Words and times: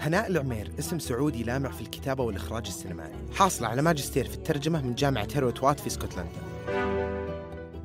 هناء 0.00 0.30
العمير 0.30 0.70
اسم 0.78 0.98
سعودي 0.98 1.42
لامع 1.42 1.70
في 1.70 1.80
الكتابة 1.80 2.24
والإخراج 2.24 2.66
السينمائي. 2.66 3.14
حاصلة 3.34 3.68
على 3.68 3.82
ماجستير 3.82 4.28
في 4.28 4.34
الترجمة 4.34 4.82
من 4.82 4.94
جامعة 4.94 5.28
هيروت 5.34 5.62
وات 5.62 5.80
في 5.80 5.86
اسكتلندا. 5.86 6.30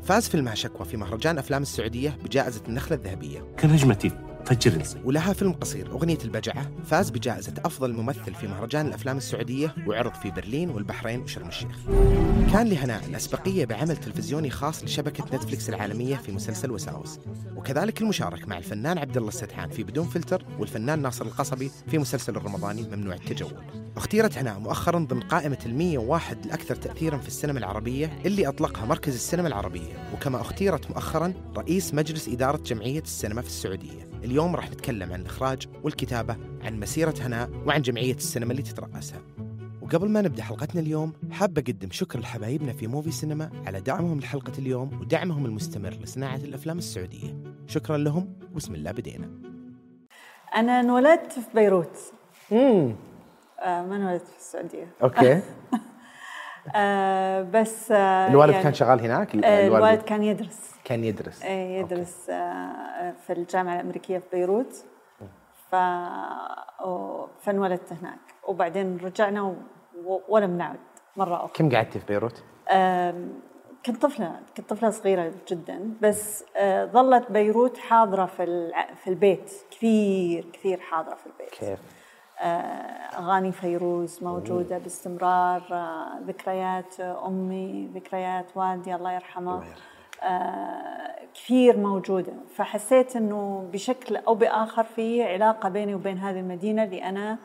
فاز 0.03 0.27
فيلمها 0.29 0.55
شكوى 0.55 0.87
في 0.87 0.97
مهرجان 0.97 1.37
أفلام 1.37 1.61
السعودية 1.61 2.17
بجائزة 2.23 2.61
النخلة 2.67 2.97
الذهبية. 2.97 3.39
كنجمتي 3.59 4.11
فجر 4.45 4.79
نصيب 4.79 5.05
ولها 5.05 5.33
فيلم 5.33 5.51
قصير 5.51 5.91
أغنية 5.91 6.17
البجعة. 6.23 6.71
فاز 6.85 7.09
بجائزة 7.09 7.53
أفضل 7.65 7.93
ممثل 7.93 8.33
في 8.33 8.47
مهرجان 8.47 8.87
الأفلام 8.87 9.17
السعودية 9.17 9.75
وعرض 9.87 10.13
في 10.13 10.31
برلين 10.31 10.69
والبحرين 10.69 11.21
وشرم 11.21 11.47
الشيخ. 11.47 11.85
كان 12.53 12.67
لهناء 12.67 13.05
الأسبقية 13.05 13.65
بعمل 13.65 13.97
تلفزيوني 13.97 14.49
خاص 14.49 14.83
لشبكة 14.83 15.23
نتفليكس 15.35 15.69
العالمية 15.69 16.15
في 16.15 16.31
مسلسل 16.31 16.71
وساوس. 16.71 17.19
وكذلك 17.55 18.01
المشارك 18.01 18.47
مع 18.47 18.57
الفنان 18.57 18.97
عبد 18.97 19.17
الله 19.17 19.29
السدحان 19.29 19.69
في 19.69 19.83
بدون 19.83 20.05
فلتر 20.05 20.45
والفنان 20.59 21.01
ناصر 21.01 21.25
القصبي 21.25 21.71
في 21.87 21.97
مسلسل 21.97 22.35
الرمضاني 22.35 22.83
ممنوع 22.83 23.15
التجول. 23.15 23.53
اختيرت 23.97 24.37
هناء 24.37 24.59
مؤخرا 24.59 24.99
ضمن 24.99 25.21
قائمة 25.21 25.57
ال 25.65 25.75
101 25.75 26.45
الأكثر 26.45 26.75
تأثيرا 26.75 27.17
في 27.17 27.27
السينما 27.27 27.59
العربية 27.59 28.19
اللي 28.25 28.47
أطلقها 28.47 28.85
مركز 28.85 29.13
السينما 29.13 29.47
العربية. 29.47 30.09
وكما 30.13 30.41
اختيرت 30.41 30.91
مؤخرا 30.91 31.33
رئيس 31.57 31.93
مجلس 31.93 32.27
إدارة 32.27 32.57
جمعية 32.57 33.01
السينما 33.01 33.41
في 33.41 33.47
السعودية. 33.47 34.14
اليوم 34.25 34.55
راح 34.55 34.71
نتكلم 34.71 35.13
عن 35.13 35.21
الإخراج 35.21 35.67
والكتابة 35.83 36.37
عن 36.63 36.79
مسيرة 36.79 37.13
هناء 37.21 37.49
وعن 37.65 37.81
جمعية 37.81 38.13
السينما 38.13 38.51
اللي 38.51 38.61
تترأسها. 38.61 39.21
وقبل 39.81 40.09
ما 40.09 40.21
نبدأ 40.21 40.43
حلقتنا 40.43 40.81
اليوم 40.81 41.13
حاب 41.31 41.57
أقدم 41.57 41.91
شكر 41.91 42.19
لحبايبنا 42.19 42.73
في 42.73 42.87
موفي 42.87 43.11
سينما 43.11 43.51
على 43.67 43.81
دعمهم 43.81 44.19
لحلقة 44.19 44.51
اليوم 44.59 44.99
ودعمهم 45.01 45.45
المستمر 45.45 45.89
لصناعة 45.89 46.35
الأفلام 46.35 46.77
السعودية. 46.77 47.37
شكرا 47.67 47.97
لهم 47.97 48.33
وبسم 48.51 48.75
الله 48.75 48.91
بدينا. 48.91 49.29
أنا 50.55 50.79
انولدت 50.79 51.31
في 51.31 51.55
بيروت. 51.55 51.97
امم 52.51 52.95
آه 53.59 53.81
ما 53.81 53.95
انولدت 53.95 54.27
في 54.27 54.37
السعودية. 54.37 54.87
أوكي. 55.03 55.41
آه 56.75 57.41
بس 57.41 57.91
آه 57.91 58.27
الوالد 58.27 58.51
يعني 58.51 58.63
كان 58.63 58.73
شغال 58.73 58.99
هناك؟ 59.01 59.35
آه 59.35 59.67
الوالد 59.67 60.01
كان 60.01 60.23
يدرس. 60.23 60.74
كان 60.85 61.03
يدرس. 61.03 61.43
إيه، 61.43 61.79
يدرس 61.79 62.29
آه 62.29 63.11
في 63.11 63.33
الجامعة 63.33 63.75
الأمريكية 63.75 64.17
في 64.17 64.25
بيروت. 64.33 64.85
ف 65.71 65.75
فانولدت 67.41 67.93
هناك. 67.93 68.19
وبعدين 68.47 68.97
رجعنا 68.97 69.41
و... 70.05 70.21
ولم 70.29 70.57
نعد 70.57 70.79
مرة 71.17 71.35
أخرى. 71.35 71.51
كم 71.53 71.75
قعدتي 71.75 71.99
في 71.99 72.05
بيروت؟ 72.05 72.43
كنت 73.85 74.01
طفلة 74.01 74.39
كنت 74.57 74.69
طفلة 74.69 74.89
صغيرة 74.89 75.31
جدا. 75.47 75.93
بس 76.01 76.45
آه، 76.57 76.85
ظلت 76.85 77.31
بيروت 77.31 77.77
حاضرة 77.77 78.25
في 78.25 78.43
الع- 78.43 78.93
في 78.93 79.09
البيت. 79.09 79.51
كثير 79.71 80.45
كثير 80.53 80.79
حاضرة 80.79 81.15
في 81.15 81.25
البيت. 81.25 81.49
كيف؟ 81.49 81.79
آه، 82.39 82.45
أغاني 83.19 83.51
فيروز 83.51 84.23
موجودة 84.23 84.77
باستمرار 84.77 85.63
ذكريات 86.27 86.99
أمي 86.99 87.91
ذكريات 87.95 88.45
والدي 88.57 88.95
الله 88.95 89.11
يرحمه. 89.11 89.57
آه، 89.57 89.63
كثير 91.33 91.77
موجودة. 91.77 92.33
فحسيت 92.55 93.15
أنه 93.15 93.69
بشكل 93.73 94.15
أو 94.15 94.35
بآخر 94.35 94.83
في 94.83 95.23
علاقة 95.23 95.69
بيني 95.69 95.95
وبين 95.95 96.17
هذه 96.17 96.39
المدينة 96.39 96.83
اللي 96.83 97.03
أنا 97.03 97.37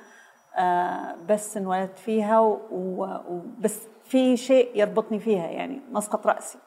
آه، 0.57 1.17
بس 1.29 1.57
انولدت 1.57 1.99
فيها 1.99 2.41
وبس 2.71 3.89
في 4.05 4.37
شيء 4.37 4.71
يربطني 4.75 5.19
فيها 5.19 5.47
يعني 5.47 5.81
مسقط 5.91 6.27
رأسي. 6.27 6.59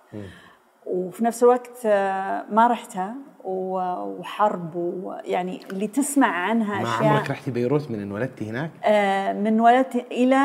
وفي 0.86 1.26
نفس 1.26 1.44
الوقت 1.44 1.86
آه، 1.86 2.45
ما 2.50 2.67
رحتها. 2.67 3.16
وحرب 3.43 4.76
ويعني 4.76 5.59
اللي 5.71 5.87
تسمع 5.87 6.27
عنها 6.27 6.81
ما 6.81 6.95
أشياء. 6.95 7.14
عمرك 7.14 7.30
رحتي 7.30 7.52
بيروت 7.52 7.92
من 7.92 7.99
انولدتي 7.99 8.49
هناك؟ 8.49 8.71
آه، 8.83 9.33
من 9.33 9.59
ولدت 9.59 9.95
إلى 9.95 10.36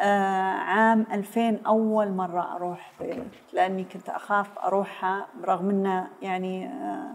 آه، 0.00 0.52
عام 0.52 1.06
2000 1.12 1.58
أول 1.66 2.12
مرة 2.12 2.56
أروح 2.56 2.92
بيروت 3.00 3.26
لأني 3.52 3.84
كنت 3.84 4.08
أخاف 4.08 4.58
أروحها 4.58 5.26
رغم 5.44 5.70
أنه 5.70 6.08
يعني 6.22 6.66
آه، 6.66 7.12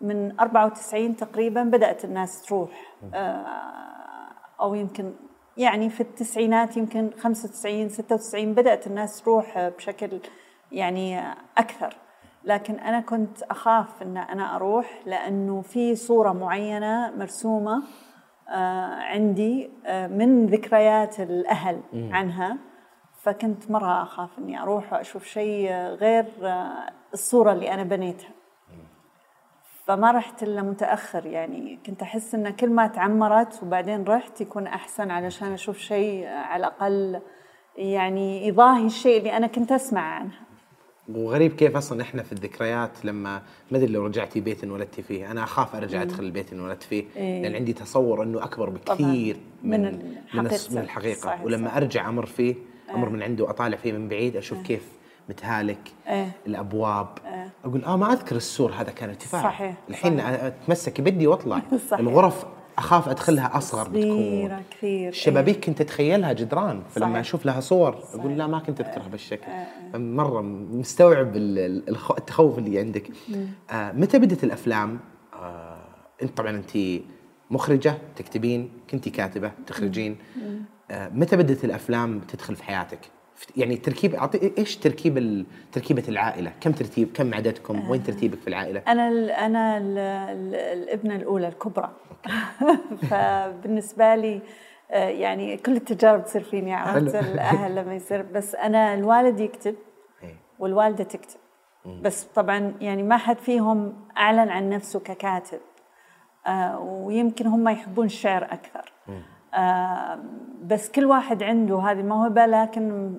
من 0.00 0.40
94 0.40 1.16
تقريبا 1.16 1.62
بدأت 1.62 2.04
الناس 2.04 2.42
تروح. 2.42 2.70
آه، 3.14 3.46
أو 4.60 4.74
يمكن 4.74 5.12
يعني 5.56 5.90
في 5.90 6.00
التسعينات 6.00 6.76
يمكن 6.76 7.10
95 7.18 7.88
96 7.88 8.54
بدأت 8.54 8.86
الناس 8.86 9.22
تروح 9.22 9.58
بشكل 9.78 10.20
يعني 10.72 11.20
أكثر. 11.58 11.96
لكن 12.46 12.74
أنا 12.74 13.00
كنت 13.00 13.42
أخاف 13.42 14.02
أن 14.02 14.16
أنا 14.16 14.56
أروح 14.56 15.00
لأنه 15.06 15.62
في 15.62 15.94
صورة 15.94 16.32
معينة 16.32 17.16
مرسومة 17.16 17.82
آه، 18.48 18.94
عندي 18.94 19.70
آه، 19.86 20.06
من 20.06 20.46
ذكريات 20.46 21.20
الأهل 21.20 21.80
عنها. 21.94 22.58
فكنت 23.22 23.70
مرة 23.70 24.02
أخاف 24.02 24.38
أني 24.38 24.62
أروح 24.62 24.92
وأشوف 24.92 25.24
شيء 25.24 25.72
غير 25.72 26.24
آه، 26.42 26.90
الصورة 27.12 27.52
اللي 27.52 27.74
أنا 27.74 27.82
بنيتها. 27.82 28.30
فما 29.86 30.10
رحت 30.10 30.42
إلا 30.42 30.62
متأخر 30.62 31.26
يعني. 31.26 31.80
كنت 31.86 32.02
أحس 32.02 32.34
أن 32.34 32.50
كل 32.50 32.70
ما 32.70 32.86
تعمرت 32.86 33.62
وبعدين 33.62 34.04
رحت 34.04 34.40
يكون 34.40 34.66
أحسن 34.66 35.10
علشان 35.10 35.52
أشوف 35.52 35.78
شيء 35.78 36.26
على 36.26 36.66
الأقل 36.66 37.22
يعني 37.76 38.48
يضاهي 38.48 38.86
الشيء 38.86 39.18
اللي 39.18 39.36
أنا 39.36 39.46
كنت 39.46 39.72
أسمع 39.72 40.00
عنه. 40.00 40.45
وغريب 41.14 41.52
كيف 41.52 41.76
أصلا 41.76 42.02
إحنا 42.02 42.22
في 42.22 42.32
الذكريات 42.32 43.04
لما 43.04 43.42
ما 43.70 43.78
أدري 43.78 43.92
لو 43.92 44.06
رجعتي 44.06 44.40
بيت 44.40 44.64
انولدتي 44.64 45.02
فيه 45.02 45.30
أنا 45.30 45.44
أخاف 45.44 45.76
أرجع 45.76 46.02
أدخل 46.02 46.22
البيت 46.24 46.52
اللي 46.52 46.62
انولدت 46.62 46.82
فيه 46.82 47.04
إيه. 47.16 47.42
لأن 47.42 47.54
عندي 47.54 47.72
تصور 47.72 48.22
إنه 48.22 48.44
أكبر 48.44 48.70
بكثير 48.70 49.36
من 49.62 49.80
من 49.80 50.46
الحقيقة. 50.46 50.72
من, 50.74 50.78
الحقيقة 50.78 51.18
صحيح، 51.20 51.44
ولما 51.44 51.68
صح. 51.68 51.76
أرجع 51.76 52.08
أمر 52.08 52.26
فيه 52.26 52.54
أمر 52.94 53.08
من 53.08 53.22
عنده 53.22 53.44
وأطالع 53.44 53.76
فيه 53.76 53.92
من 53.92 54.08
بعيد 54.08 54.36
أشوف 54.36 54.62
كيف 54.62 54.82
متهالك 55.28 55.92
إيه. 56.08 56.30
الأبواب 56.46 57.08
أقول 57.64 57.84
آه 57.84 57.96
ما 57.96 58.12
أذكر 58.12 58.36
السور 58.36 58.72
هذا 58.72 58.90
كان 58.90 59.08
ارتفاع 59.08 59.42
صحيح، 59.42 59.74
الحين 59.90 60.18
صحيح. 60.18 60.42
أتمسك 60.44 61.00
بدي 61.00 61.26
وأطلع 61.26 61.62
صحيح. 61.90 62.00
الغرف 62.00 62.46
أخاف 62.78 63.08
أدخلها 63.08 63.56
أصغر 63.56 63.88
بتكون. 63.88 64.60
كثير 64.70 65.08
الشبابيك 65.08 65.64
كنت 65.64 65.80
اتخيلها 65.80 66.32
جدران 66.32 66.82
فلما 66.90 67.06
صحيح. 67.08 67.18
أشوف 67.20 67.46
لها 67.46 67.60
صور 67.60 67.98
أقول 68.14 68.38
لا 68.38 68.46
ما 68.46 68.58
كنت 68.58 68.80
أذكرها 68.80 69.08
بالشكل. 69.08 69.46
مرة 69.94 70.40
مستوعب 70.70 71.36
ال- 71.36 71.58
ال- 71.58 71.88
الخ- 71.88 72.12
التخوف 72.18 72.58
اللي 72.58 72.78
عندك. 72.78 73.10
آه 73.70 73.92
متى 73.92 74.18
بدت 74.18 74.44
الأفلام؟ 74.44 74.98
آه 75.34 75.76
أنت 76.22 76.36
طبعا 76.36 76.50
أنت 76.50 77.02
مخرجة 77.50 77.94
تكتبين 78.16 78.70
كنتي 78.90 79.10
كاتبة 79.10 79.52
تخرجين. 79.66 80.16
آه 80.90 81.08
متى 81.08 81.36
بدت 81.36 81.64
الأفلام 81.64 82.20
تدخل 82.20 82.56
في 82.56 82.64
حياتك؟ 82.64 83.00
يعني 83.56 83.76
تركيب 83.76 84.14
أعطي 84.14 84.52
إيش 84.58 84.76
تركيب 84.76 85.18
ال- 85.18 85.46
تركيبة 85.72 86.02
العائلة؟ 86.08 86.52
كم 86.60 86.72
ترتيب 86.72 87.12
كم 87.14 87.34
عددكم؟ 87.34 87.90
وين 87.90 88.02
ترتيبك 88.02 88.38
في 88.38 88.48
العائلة؟ 88.48 88.82
أنا 88.88 89.08
ال 89.08 89.30
أنا 89.30 89.78
ال 89.78 89.98
ال 89.98 90.54
الإبنة 90.54 91.16
الأولى 91.16 91.48
الكبرى. 91.48 91.90
فبالنسبة 93.10 94.14
لي 94.14 94.40
آه، 94.90 95.08
يعني 95.08 95.56
كل 95.56 95.76
التجارب 95.76 96.24
تصير 96.24 96.42
فيني 96.42 96.74
عرفت؟ 96.74 97.16
حلو. 97.16 97.32
الأهل 97.32 97.74
لما 97.76 97.94
يصير. 97.94 98.22
بس 98.22 98.54
أنا 98.54 98.94
الوالد 98.94 99.40
يكتب 99.40 99.74
إيه. 100.22 100.36
والوالدة 100.58 101.04
تكتب. 101.04 101.40
بس 102.02 102.24
طبعا 102.24 102.74
يعني 102.80 103.02
ما 103.02 103.16
حد 103.16 103.38
فيهم 103.38 103.94
أعلن 104.16 104.48
عن 104.48 104.70
نفسه 104.70 105.00
ككاتب. 105.00 105.60
آه، 106.46 106.78
ويمكن 106.80 107.46
هم 107.46 107.68
يحبون 107.68 108.06
الشعر 108.06 108.44
أكثر. 108.44 108.80
آه، 108.80 108.95
بس 110.62 110.90
كل 110.90 111.04
واحد 111.04 111.42
عنده 111.42 111.78
هذه 111.78 112.00
الموهبة 112.00 112.46
لكن 112.46 113.16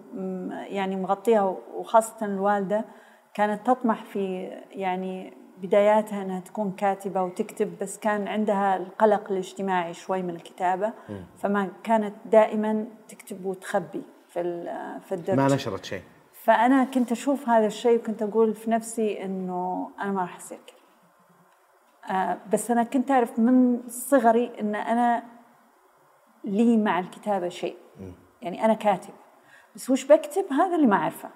يعني 0.51 0.95
مغطيها 0.95 1.55
وخاصة 1.75 2.25
الوالدة 2.25 2.85
كانت 3.33 3.67
تطمح 3.67 4.03
في 4.03 4.43
يعني 4.71 5.33
بداياتها 5.61 6.21
أنها 6.21 6.39
تكون 6.39 6.71
كاتبة 6.71 7.23
وتكتب 7.23 7.79
بس 7.81 7.99
كان 7.99 8.27
عندها 8.27 8.77
القلق 8.77 9.31
الاجتماعي 9.31 9.93
شوي 9.93 10.21
من 10.21 10.29
الكتابة 10.29 10.93
فما 11.37 11.69
كانت 11.83 12.13
دائما 12.25 12.85
تكتب 13.07 13.45
وتخبي 13.45 14.01
في 14.27 14.63
في 15.05 15.15
الدرج. 15.15 15.37
ما 15.37 15.47
نشرت 15.47 15.85
شيء. 15.85 16.01
فأنا 16.33 16.83
كنت 16.83 17.11
أشوف 17.11 17.49
هذا 17.49 17.67
الشيء 17.67 17.99
وكنت 17.99 18.21
أقول 18.21 18.53
في 18.53 18.71
نفسي 18.71 19.23
إنه 19.23 19.89
أنا 20.01 20.11
ما 20.11 20.21
راح 20.21 20.35
أصير 20.35 20.59
كذا. 20.67 20.77
آه 22.15 22.37
بس 22.53 22.71
أنا 22.71 22.83
كنت 22.83 23.11
أعرف 23.11 23.39
من 23.39 23.79
صغري 23.87 24.51
إن 24.61 24.75
أنا 24.75 25.23
لي 26.47 26.77
مع 26.77 26.99
الكتابة 26.99 27.49
شيء. 27.49 27.77
يعني 28.41 28.65
أنا 28.65 28.73
كاتب. 28.73 29.13
بس 29.75 29.89
وش 29.89 30.05
بكتب؟ 30.05 30.45
هذا 30.51 30.75
اللي 30.75 30.87
ما 30.87 30.95
أعرفه. 30.95 31.29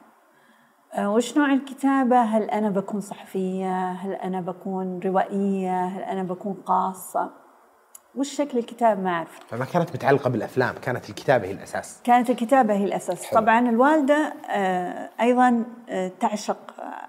آه 0.93 1.13
وش 1.13 1.37
نوع 1.37 1.53
الكتابة؟ 1.53 2.21
هل 2.21 2.43
أنا 2.43 2.69
بكون 2.69 2.99
صحفية؟ 2.99 3.91
هل 3.91 4.13
أنا 4.13 4.41
بكون 4.41 4.99
روائية؟ 4.99 5.85
هل 5.85 6.01
أنا 6.01 6.23
بكون 6.23 6.53
قاصة؟ 6.53 7.40
وش 8.15 8.35
شكل 8.35 8.57
الكتاب 8.57 9.03
ما 9.03 9.09
أعرف. 9.09 9.39
فما 9.49 9.65
كانت 9.65 9.89
متعلقة 9.95 10.29
بالأفلام 10.29 10.75
كانت 10.81 11.09
الكتابة 11.09 11.47
هي 11.47 11.51
الأساس. 11.51 11.99
كانت 12.03 12.29
الكتابة 12.29 12.73
هي 12.73 12.83
الأساس. 12.83 13.25
حلو. 13.25 13.39
طبعا 13.39 13.69
الوالدة 13.69 14.33
آه، 14.49 15.09
أيضا 15.21 15.63
آه، 15.89 16.11
تعشق 16.19 16.57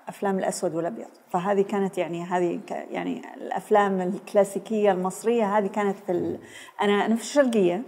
أفلام 0.09 0.39
الأسود 0.39 0.75
والأبيض. 0.75 1.07
فهذه 1.31 1.63
كانت 1.63 1.99
يعني 1.99 2.25
هذه 2.25 2.61
يعني 2.91 3.23
الأفلام 3.37 4.01
الكلاسيكية 4.01 4.93
المصرية 4.93 5.59
هذه 5.59 5.67
كانت 5.67 5.97
في 6.07 6.13
ال... 6.13 6.39
أنا 6.83 7.07
أنا 7.07 7.17
في 7.17 7.23
الشرقية. 7.23 7.83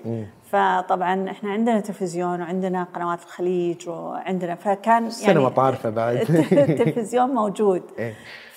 فطبعا 0.50 1.30
إحنا 1.30 1.50
عندنا 1.50 1.80
تلفزيون 1.80 2.40
وعندنا 2.40 2.84
قنوات 2.94 3.22
الخليج 3.22 3.88
وعندنا 3.88 4.54
فكان 4.54 5.06
السينما 5.06 5.48
طارفة 5.48 5.90
بعد. 5.90 6.16
التلفزيون 6.52 7.30
موجود. 7.30 7.82
إيه. 7.98 8.14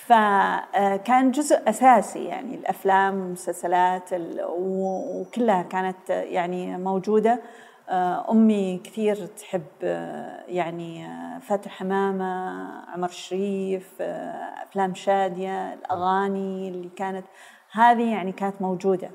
فكان 0.08 1.32
جزء 1.32 1.70
أساسي 1.70 2.26
يعني 2.26 2.56
الأفلام 2.56 3.20
والمسلسلات 3.22 4.14
ال- 4.14 4.42
و- 4.44 5.22
وكلها 5.22 5.62
كانت 5.62 6.10
يعني 6.10 6.78
موجودة. 6.78 7.42
آه، 7.90 8.32
أمي 8.32 8.82
كثير 8.84 9.26
تحب 9.26 9.62
آه، 9.84 10.44
يعني 10.48 11.06
آه، 11.06 11.40
فاتن 11.40 11.70
حمامة 11.70 12.58
عمر 12.94 13.08
الشريف 13.10 14.02
أفلام 14.02 14.96
شادية 14.96 15.74
الأغاني 15.74 16.70
اللي 16.70 16.90
كانت. 16.96 17.26
هذه 17.72 18.12
يعني 18.12 18.32
كانت 18.32 18.62
موجودة 18.62 19.10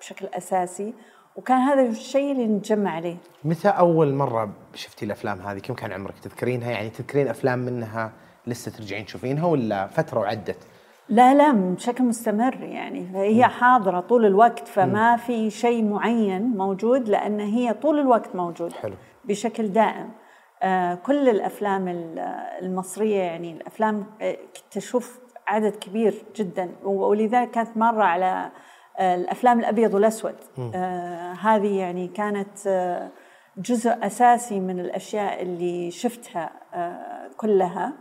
بشكل 0.00 0.26
أساسي. 0.26 0.94
وكان 1.36 1.58
هذا 1.58 1.82
الشيء 1.82 2.32
اللي 2.32 2.46
نتجمع 2.46 2.90
عليه. 2.90 3.16
متى 3.44 3.68
أول 3.68 4.14
مرة 4.14 4.50
شفتي 4.74 5.04
الأفلام 5.04 5.40
هذه؟ 5.40 5.58
كم 5.58 5.74
كان 5.74 5.92
عمرك 5.92 6.18
تذكرينها؟ 6.18 6.70
يعني 6.70 6.90
تذكرين 6.90 7.28
أفلام 7.28 7.58
منها؟ 7.58 8.12
لسه 8.46 8.70
ترجعين 8.72 9.04
تشوفينها 9.06 9.46
ولا 9.46 9.86
فترة 9.86 10.20
وعدت؟ 10.20 10.58
لا 11.08 11.34
لا 11.34 11.52
بشكل 11.52 12.04
مستمر 12.04 12.54
يعني. 12.62 13.06
فهي 13.12 13.44
حاضرة 13.44 14.00
طول 14.00 14.26
الوقت 14.26 14.68
فما 14.68 15.16
في 15.16 15.50
شيء 15.50 15.84
معين 15.84 16.42
موجود 16.42 17.08
لأن 17.08 17.40
هي 17.40 17.72
طول 17.72 17.98
الوقت 17.98 18.36
موجودة 18.36 18.74
حلو. 18.74 18.94
بشكل 19.24 19.68
دائم. 19.68 20.10
آه 20.62 20.94
كل 20.94 21.28
الأفلام 21.28 21.88
ال- 21.88 22.18
المصرية 22.62 23.20
يعني 23.20 23.52
الأفلام 23.52 24.06
آه، 24.22 24.32
كنت 24.32 24.76
أشوف 24.76 25.20
عدد 25.46 25.76
كبير 25.76 26.14
جدا. 26.36 26.70
ولذلك 26.84 27.50
كانت 27.50 27.76
مرة 27.76 28.04
على 28.04 28.50
آه 28.98 29.14
الأفلام 29.14 29.58
الأبيض 29.60 29.94
والأسود. 29.94 30.34
آه 30.74 31.32
هذه 31.32 31.78
يعني 31.78 32.08
كانت 32.08 32.66
آه 32.66 33.08
جزء 33.58 34.06
أساسي 34.06 34.60
من 34.60 34.80
الأشياء 34.80 35.42
اللي 35.42 35.90
شفتها 35.90 36.50
كلها. 37.36 37.92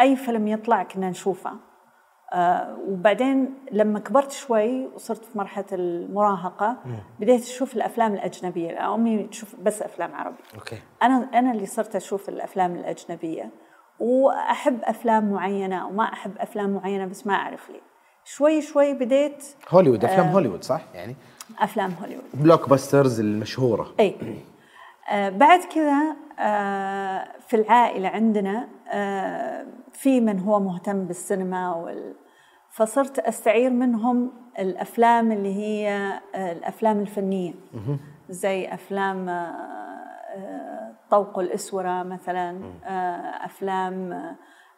أي 0.00 0.16
فيلم 0.16 0.48
يطلع 0.48 0.82
كنا 0.82 1.10
نشوفه. 1.10 1.50
آه 2.32 2.76
وبعدين 2.88 3.54
لما 3.72 3.98
كبرت 3.98 4.32
شوي 4.32 4.86
وصرت 4.86 5.24
في 5.24 5.38
مرحلة 5.38 5.64
المراهقة 5.72 6.76
بديت 7.20 7.42
أشوف 7.42 7.76
الأفلام 7.76 8.14
الأجنبية. 8.14 8.94
أمي 8.94 9.22
تشوف 9.22 9.56
بس 9.62 9.82
أفلام 9.82 10.14
عربي. 10.14 10.42
أوكي. 10.54 10.78
أنا 11.02 11.28
أنا 11.34 11.52
اللي 11.52 11.66
صرت 11.66 11.96
أشوف 11.96 12.28
الأفلام 12.28 12.74
الأجنبية. 12.76 13.50
وأحب 14.00 14.78
أفلام 14.82 15.32
معينة 15.32 15.86
وما 15.86 16.04
أحب 16.04 16.38
أفلام 16.38 16.70
معينة 16.70 17.06
بس 17.06 17.26
ما 17.26 17.34
أعرف 17.34 17.70
ليه. 17.70 17.80
شوي 18.24 18.62
شوي 18.62 18.94
بديت 18.94 19.44
هوليوود 19.68 20.04
أفلام 20.04 20.28
هوليوود 20.28 20.64
صح؟ 20.64 20.80
يعني 20.94 21.16
أفلام 21.58 21.94
هوليوود. 22.02 22.24
blockbusters 22.34 23.20
المشهورة. 23.20 23.94
إي. 24.00 24.16
آه 24.22 24.51
بعد 25.12 25.60
كذا 25.74 26.16
آه 26.38 27.28
في 27.48 27.56
العائلة 27.56 28.08
عندنا 28.08 28.68
آه 28.92 29.66
في 29.92 30.20
من 30.20 30.40
هو 30.40 30.60
مهتم 30.60 31.04
بالسينما 31.04 31.74
وال 31.74 32.14
فصرت 32.70 33.18
أستعير 33.18 33.70
منهم 33.70 34.32
الأفلام 34.58 35.32
اللي 35.32 35.54
هي 35.56 35.88
آه 36.34 36.52
الأفلام 36.52 37.00
الفنية. 37.00 37.54
زي 38.28 38.68
أفلام 38.74 39.28
آه 39.28 39.32
آه 40.36 40.92
طوق 41.10 41.38
الأسورة 41.38 42.02
مثلا 42.02 42.60
آه 42.84 43.44
أفلام 43.44 44.12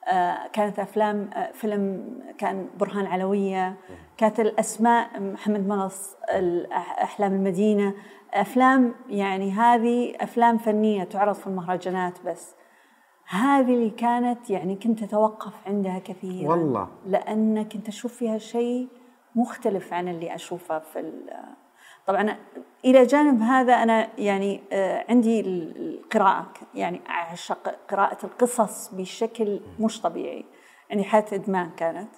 آه 0.08 0.46
كانت 0.52 0.78
أفلام 0.78 1.30
آه 1.34 1.52
فيلم 1.52 2.04
كان 2.38 2.68
برهان 2.78 3.06
علوية. 3.06 3.76
كانت 4.16 4.40
الأسماء 4.40 5.20
محمد 5.20 5.66
منص 5.68 6.16
أحلام 7.02 7.32
المدينة. 7.34 7.94
أفلام 8.34 8.94
يعني 9.08 9.50
هذه 9.52 10.14
أفلام 10.20 10.58
فنية 10.58 11.04
تعرض 11.04 11.34
في 11.34 11.46
المهرجانات 11.46 12.18
بس. 12.26 12.54
هذه 13.28 13.74
اللي 13.74 13.90
كانت 13.90 14.50
يعني 14.50 14.76
كنت 14.76 15.02
أتوقف 15.02 15.52
عندها 15.66 15.98
كثيرا. 15.98 16.50
والله. 16.50 16.88
لأن 17.06 17.62
كنت 17.64 17.88
أشوف 17.88 18.14
فيها 18.14 18.38
شيء 18.38 18.88
مختلف 19.34 19.92
عن 19.92 20.08
اللي 20.08 20.34
أشوفه 20.34 20.78
في 20.78 21.12
طبعا 22.06 22.36
إلى 22.84 23.06
جانب 23.06 23.42
هذا 23.42 23.74
أنا 23.74 24.08
يعني 24.20 24.60
آه، 24.72 25.04
عندي 25.08 25.40
ال- 25.40 25.76
القراءة 26.00 26.46
يعني 26.74 27.00
أعشق 27.08 27.74
قراءة 27.90 28.26
القصص 28.26 28.94
بشكل 28.94 29.60
مش 29.80 30.00
طبيعي. 30.00 30.44
يعني 30.90 31.04
حاله 31.04 31.26
إدمان 31.32 31.70
كانت. 31.76 32.08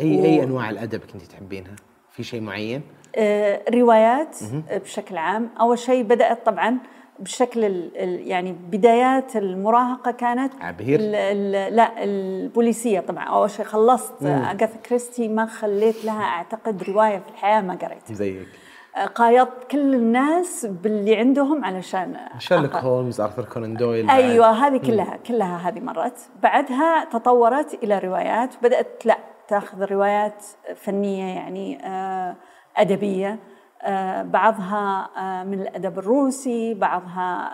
أي 0.00 0.20
و- 0.20 0.24
اي 0.24 0.42
أنواع 0.44 0.70
الأدب 0.70 1.00
كنت 1.00 1.22
تحبينها؟ 1.22 1.76
في 2.10 2.22
شيء 2.22 2.40
معين؟ 2.40 2.82
آه، 3.16 3.60
روايات 3.74 4.36
بشكل 4.84 5.16
عام. 5.16 5.48
أول 5.60 5.78
شيء 5.78 6.02
بدأت 6.02 6.46
طبعا 6.46 6.78
بشكل 7.18 7.64
ال- 7.64 7.96
ال- 7.96 8.26
يعني 8.28 8.52
بدايات 8.52 9.36
المراهقة 9.36 10.10
كانت 10.10 10.52
عبير؟ 10.60 11.00
ال- 11.00 11.14
ال- 11.14 11.76
لا 11.76 12.04
البوليسية 12.04 13.00
طبعا. 13.00 13.24
أول 13.24 13.50
شيء 13.50 13.64
خلصت 13.64 14.22
أغاثا 14.22 14.76
كريستي 14.88 15.28
ما 15.28 15.46
خليت 15.46 16.04
لها 16.04 16.22
أعتقد 16.22 16.82
رواية 16.82 17.18
في 17.18 17.28
الحياة 17.28 17.60
ما 17.60 17.74
قريت 17.74 18.12
زيك. 18.12 18.48
آه، 18.96 19.04
قايضت 19.06 19.64
كل 19.70 19.94
الناس 19.94 20.66
باللي 20.66 21.16
عندهم 21.16 21.64
علشان 21.64 22.16
شارلوك. 22.38 22.76
هولمز 22.76 23.20
أرثر 23.20 23.44
كونان 23.44 23.74
دويل. 23.74 24.10
أيوه 24.10 24.50
هذه 24.66 24.76
كلها 24.76 25.16
كلها 25.16 25.68
هذه 25.68 25.80
مرت. 25.80 26.18
بعدها 26.42 27.04
تطورت 27.04 27.78
إلى 27.82 27.98
روايات 27.98 28.54
بدات 28.62 29.06
لا 29.06 29.18
تاخذ 29.50 29.84
روايات 29.84 30.44
فنية 30.76 31.24
يعني 31.24 31.86
آه، 31.86 32.36
أدبية 32.76 33.38
آه، 33.82 34.22
بعضها 34.22 35.10
آه، 35.16 35.44
من 35.44 35.60
الأدب 35.60 35.98
الروسي 35.98 36.74
بعضها 36.74 37.50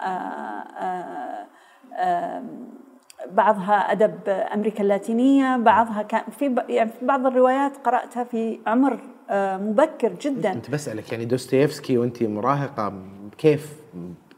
بعضها 3.31 3.75
أدب 3.93 4.29
أمريكا 4.29 4.83
اللاتينية 4.83 5.57
بعضها 5.57 6.03
كان 6.03 6.23
في 6.39 6.55
يعني 6.69 6.91
في 6.91 7.07
بعض 7.07 7.27
الروايات 7.27 7.77
قرأتها 7.77 8.25
في 8.25 8.59
عمر 8.67 8.99
مبكر 9.31 10.13
جدا. 10.13 10.53
كنت 10.53 10.71
بسألك 10.71 11.13
يعني 11.13 11.25
دوستويفسكي 11.25 11.99
وأنت 11.99 12.23
مراهقة 12.23 12.93
كيف 13.39 13.73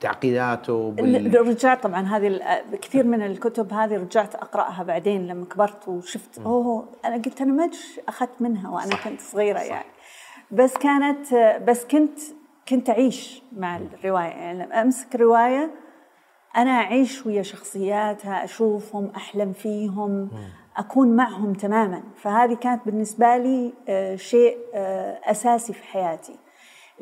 تعقيداته 0.01 0.95
ال- 0.99 1.49
رجعت 1.49 1.83
طبعا 1.83 2.03
هذه 2.03 2.41
كثير 2.83 3.05
من 3.07 3.23
الكتب 3.23 3.73
هذه 3.73 3.97
رجعت 3.97 4.35
أقرأها 4.35 4.83
بعدين 4.83 5.27
لما 5.27 5.45
كبرت 5.45 5.89
وشفت 5.89 6.39
أوه 6.39 6.89
أنا 7.05 7.15
قلت 7.15 7.41
أنا 7.41 7.53
ما 7.53 7.65
أدري 7.65 7.79
أخذت 8.09 8.31
منها 8.43 8.71
وأنا 8.71 8.91
صح. 8.91 9.09
كنت 9.09 9.21
صغيرة 9.21 9.59
يعني. 9.59 9.89
بس 10.51 10.75
كانت 10.75 11.35
بس 11.69 11.85
كنت 11.85 12.19
كنت 12.69 12.91
أعيش 12.91 13.43
مع 13.57 13.77
الرواية. 13.77 14.25
يعني 14.29 14.65
لما 14.65 14.83
أمسك 14.83 15.17
رواية 15.17 15.71
أنا 16.57 16.71
أعيش 16.71 17.27
ويا 17.27 17.43
شخصياتها 17.43 18.45
أشوفهم 18.45 19.11
أحلم 19.17 19.53
فيهم 19.53 20.31
أكون 20.77 21.17
معهم 21.17 21.53
تماما. 21.53 22.03
فهذه 22.17 22.55
كانت 22.55 22.83
بالنسبة 22.87 23.37
لي 23.37 23.73
آه، 23.89 24.17
شيء 24.17 24.57
آه، 24.75 25.21
أساسي 25.25 25.73
في 25.73 25.83
حياتي. 25.85 26.37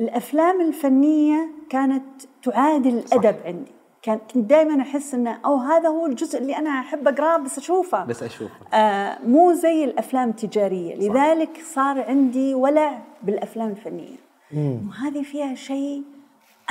الأفلام 0.00 0.60
الفنية 0.60 1.48
كانت 1.70 2.04
تعادل 2.42 2.98
الأدب 2.98 3.36
عندي. 3.44 3.72
كان 4.02 4.18
كنت 4.18 4.50
دائما 4.50 4.82
أحس 4.82 5.14
إنه 5.14 5.38
أو 5.44 5.56
هذا 5.56 5.88
هو 5.88 6.06
الجزء 6.06 6.38
اللي 6.38 6.56
أنا 6.56 6.70
أحب 6.70 7.08
أقرأه 7.08 7.36
بس 7.36 7.58
أشوفه. 7.58 8.04
بس 8.04 8.22
أشوفه. 8.22 8.54
آه 8.74 9.18
مو 9.24 9.52
زي 9.52 9.84
الأفلام 9.84 10.28
التجارية. 10.28 10.94
لذلك 10.94 11.60
صار 11.74 12.00
عندي 12.00 12.54
ولع 12.54 12.98
بالأفلام 13.22 13.70
الفنية. 13.70 14.16
وهذه 14.54 15.22
فيها 15.22 15.54
شيء 15.54 16.02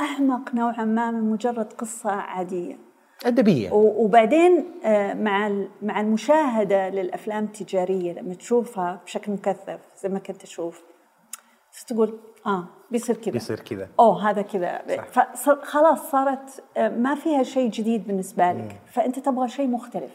أعمق 0.00 0.54
نوعا 0.54 0.84
ما 0.84 1.10
من 1.10 1.30
مجرد 1.30 1.72
قصة 1.72 2.10
عادية. 2.10 2.78
أدبية. 3.26 3.70
وبعدين 3.72 4.64
آه، 4.84 5.14
مع 5.14 5.52
مع 5.82 6.00
المشاهدة 6.00 6.88
للأفلام 6.88 7.44
التجارية 7.44 8.12
لما 8.12 8.34
تشوفها 8.34 9.00
بشكل 9.04 9.32
مكثف 9.32 9.80
زي 10.02 10.08
ما 10.08 10.18
كنت 10.18 10.42
أشوف. 10.42 10.82
تقول؟ 11.86 12.18
آه 12.46 12.64
بيصير 12.90 13.16
كذا. 13.16 13.32
بيصير 13.32 13.60
كذا. 13.60 13.88
أوه 14.00 14.30
هذا 14.30 14.42
كذا. 14.42 14.82
فخلاص 15.34 16.10
صارت 16.10 16.64
آه، 16.76 16.88
ما 16.88 17.14
فيها 17.14 17.42
شيء 17.42 17.70
جديد 17.70 18.06
بالنسبة 18.06 18.52
لك. 18.52 18.80
فأنت 18.86 19.18
تبغى 19.18 19.48
شيء 19.48 19.66
مختلف. 19.66 20.10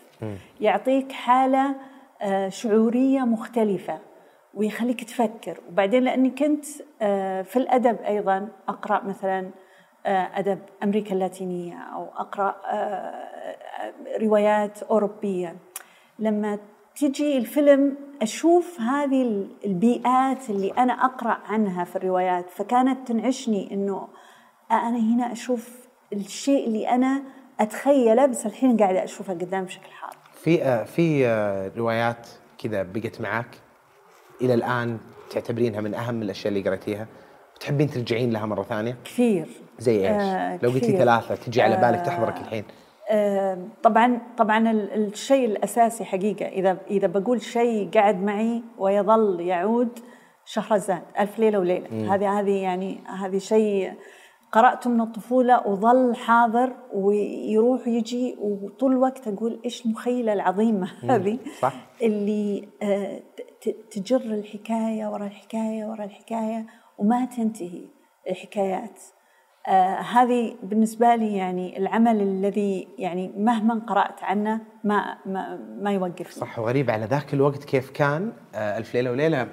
يعطيك 0.61 1.11
حالة 1.11 1.75
آه، 2.21 2.49
شعورية 2.49 3.19
مختلفة 3.19 3.99
ويخليك 4.53 5.03
تفكر. 5.03 5.59
وبعدين 5.69 6.03
لاني 6.03 6.29
كنت 6.29 6.65
آه، 7.01 7.41
في 7.41 7.57
الأدب 7.57 8.01
أيضا 8.01 8.47
أقرأ 8.67 9.03
مثلا 9.03 9.51
أدب 10.05 10.59
أمريكا 10.83 11.13
اللاتينية 11.13 11.77
أو 11.77 12.03
أقرأ 12.03 12.55
روايات 14.21 14.83
أوروبية. 14.83 15.55
لما 16.19 16.59
تجي 16.95 17.37
الفيلم 17.37 17.97
أشوف 18.21 18.79
هذه 18.81 19.21
ال- 19.21 19.47
البيئات 19.65 20.49
اللي 20.49 20.71
أنا 20.71 20.93
أقرأ 20.93 21.37
عنها 21.45 21.83
في 21.83 21.95
الروايات 21.95 22.49
فكانت 22.49 23.07
تنعشني 23.07 23.73
إنه 23.73 24.07
أنا 24.71 24.97
هنا 24.99 25.31
أشوف 25.31 25.69
الشيء 26.13 26.67
اللي 26.67 26.89
أنا 26.89 27.21
أتخيله 27.59 28.25
بس 28.25 28.45
الحين 28.45 28.77
قاعدة 28.77 29.03
أشوفه 29.03 29.33
قدام 29.33 29.63
بشكل 29.63 29.91
حاضر 29.91 30.17
في 30.43 30.63
آه، 30.63 30.83
في 30.83 31.27
آه، 31.27 31.71
روايات 31.77 32.27
كذا 32.57 32.83
بقت 32.83 33.21
معك 33.21 33.57
إلى 34.41 34.53
الآن 34.53 34.97
تعتبرينها 35.29 35.81
من 35.81 35.93
أهم 35.93 36.21
الأشياء 36.21 36.53
اللي 36.53 36.69
قريتيها؟ 36.69 37.07
وتحبين 37.55 37.89
ترجعين 37.89 38.31
لها 38.31 38.45
مرة 38.45 38.63
ثانية؟ 38.63 38.97
كثير. 39.05 39.47
زي 39.79 39.97
إيش؟ 40.07 40.23
آه، 40.23 40.59
لو 40.63 40.69
قلتي. 40.69 40.97
ثلاثة 40.97 41.35
تجي 41.35 41.61
على 41.61 41.77
بالك 41.77 42.05
تحضرك 42.05 42.37
الحين. 42.37 42.63
آه، 42.63 42.90
طبعا 43.83 44.21
طبعا 44.37 44.71
ال- 44.71 45.05
الشيء 45.07 45.45
الأساسي 45.45 46.05
حقيقة 46.05 46.45
إذا 46.45 46.77
إذا 46.89 47.07
بقول 47.07 47.41
شيء 47.41 47.89
قاعد 47.93 48.23
معي 48.23 48.63
ويظل 48.77 49.39
يعود 49.41 49.99
شهرزاد 50.45 51.01
ألف 51.19 51.39
ليلة 51.39 51.59
وليلة. 51.59 52.15
هذه 52.15 52.39
هذه 52.39 52.51
يعني 52.63 52.99
هذه 53.07 53.37
شيء 53.37 53.93
قرأته 54.51 54.89
من 54.89 55.01
الطفولة 55.01 55.67
وظل 55.67 56.15
حاضر 56.15 56.73
ويروح 56.93 57.87
ويجي 57.87 58.35
وطول 58.39 58.91
الوقت 58.91 59.27
أقول 59.27 59.59
إيش 59.65 59.85
المخيله 59.85 60.33
العظيمة 60.33 60.91
هذه 61.09 61.37
صح. 61.59 61.73
اللي 62.01 62.67
آه، 62.83 63.19
تجر 63.91 64.21
الحكاية 64.21 65.07
ورا 65.07 65.25
الحكاية 65.25 65.85
ورا 65.85 66.03
الحكاية 66.03 66.65
وما 66.97 67.25
تنتهي 67.25 67.81
الحكايات. 68.29 68.99
آه 69.67 69.95
هذه 69.99 70.55
بالنسبة 70.63 71.15
لي 71.15 71.37
يعني 71.37 71.77
العمل 71.77 72.21
الذي 72.21 72.87
يعني 72.97 73.31
مهما 73.37 73.81
قرأت 73.87 74.23
عنه 74.23 74.59
ما 74.83 75.17
ما, 75.25 75.59
ما 75.81 75.91
يوقف 75.91 76.31
صح 76.31 76.59
وغريب 76.59 76.89
على 76.89 77.05
ذاك 77.05 77.33
الوقت 77.33 77.63
كيف 77.63 77.89
كان 77.89 78.31
آه، 78.55 78.77
ألف 78.77 78.93
ليلة 78.93 79.11
وليلة 79.11 79.47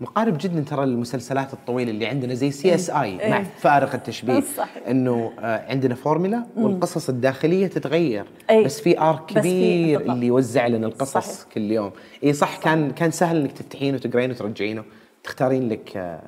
مقارب 0.00 0.36
جدا 0.40 0.60
ترى 0.60 0.84
المسلسلات 0.84 1.52
الطويلة 1.52 1.90
اللي 1.90 2.06
عندنا 2.06 2.34
زي 2.34 2.50
CSI 2.50 3.16
مع 3.30 3.36
إيه. 3.38 3.42
فارق 3.58 3.94
التشبيه 3.94 4.40
صحيح. 4.58 4.82
إنه 4.88 5.32
آه، 5.40 5.70
عندنا 5.70 5.94
فورمولا 5.94 6.46
والقصص 6.56 7.08
الداخلية 7.08 7.66
تتغير 7.66 8.24
إيه. 8.50 8.64
بس 8.64 8.80
في 8.80 9.00
ارك 9.00 9.22
بس 9.24 9.32
في- 9.32 9.40
كبير 9.40 9.98
بالضبط. 9.98 10.14
اللي 10.14 10.26
يوزع 10.26 10.66
لنا 10.66 10.86
القصص 10.86 11.18
صحيح. 11.18 11.52
كل 11.54 11.60
يوم 11.70 11.90
اي 12.24 12.32
صح 12.32 12.56
كان 12.56 12.90
كان 12.90 13.10
سهل 13.10 13.36
إنك 13.36 13.52
تفتحينه 13.52 13.96
وتقرينه 13.96 14.32
وترجعينه 14.34 14.84
تختارين 15.24 15.68
لك 15.68 16.18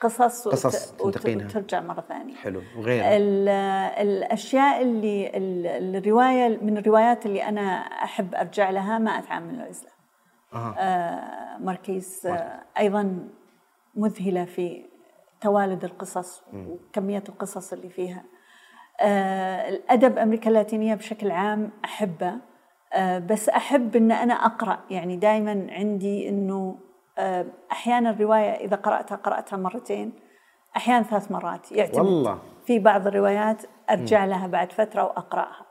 قصص, 0.00 0.48
قصص 0.48 0.92
تنتقينها. 0.92 1.46
وترجع 1.46 1.80
مرة 1.80 2.00
ثانية. 2.08 2.34
حلو. 2.34 2.62
وغيره 2.78 3.04
ال- 3.16 3.48
الأشياء 4.08 4.82
اللي 4.82 5.30
ال- 5.34 5.96
الرواية 5.96 6.58
من 6.62 6.76
الروايات 6.76 7.26
اللي 7.26 7.42
أنا 7.48 7.62
أحب 7.78 8.34
أرجع 8.34 8.70
لها 8.70 8.98
ما 8.98 9.10
أتعامل 9.10 9.54
العزلة 9.54 9.90
أها. 10.54 10.74
آه 10.78 11.58
ماركيز 11.58 12.26
آه 12.26 12.62
أيضا 12.78 13.28
مذهلة 13.94 14.44
في 14.44 14.84
توالد 15.40 15.84
القصص 15.84 16.42
وكمية 16.54 17.24
القصص 17.28 17.72
اللي 17.72 17.88
فيها. 17.88 18.24
آه 19.00 19.68
الأدب 19.68 20.18
أمريكا 20.18 20.48
اللاتينية 20.48 20.94
بشكل 20.94 21.30
عام 21.30 21.70
أحبه. 21.84 22.32
آه 22.92 23.18
بس 23.18 23.48
أحب 23.48 23.96
أن 23.96 24.12
أنا 24.12 24.34
أقرأ. 24.34 24.78
يعني 24.90 25.16
دائما 25.16 25.66
عندي 25.70 26.28
أنه 26.28 26.78
آه 27.18 27.46
أحيانا 27.72 28.10
الرواية 28.10 28.50
إذا 28.50 28.76
قرأتها 28.76 29.16
قرأتها 29.16 29.56
مرتين 29.56 30.12
أحيانا 30.76 31.02
ثلاث 31.02 31.32
مرات 31.32 31.72
يعتمد. 31.72 31.98
والله. 31.98 32.38
في 32.66 32.78
بعض 32.78 33.06
الروايات 33.06 33.62
أرجع 33.90 34.24
لها 34.24 34.46
بعد 34.46 34.72
فترة 34.72 35.04
وأقرأها. 35.04 35.66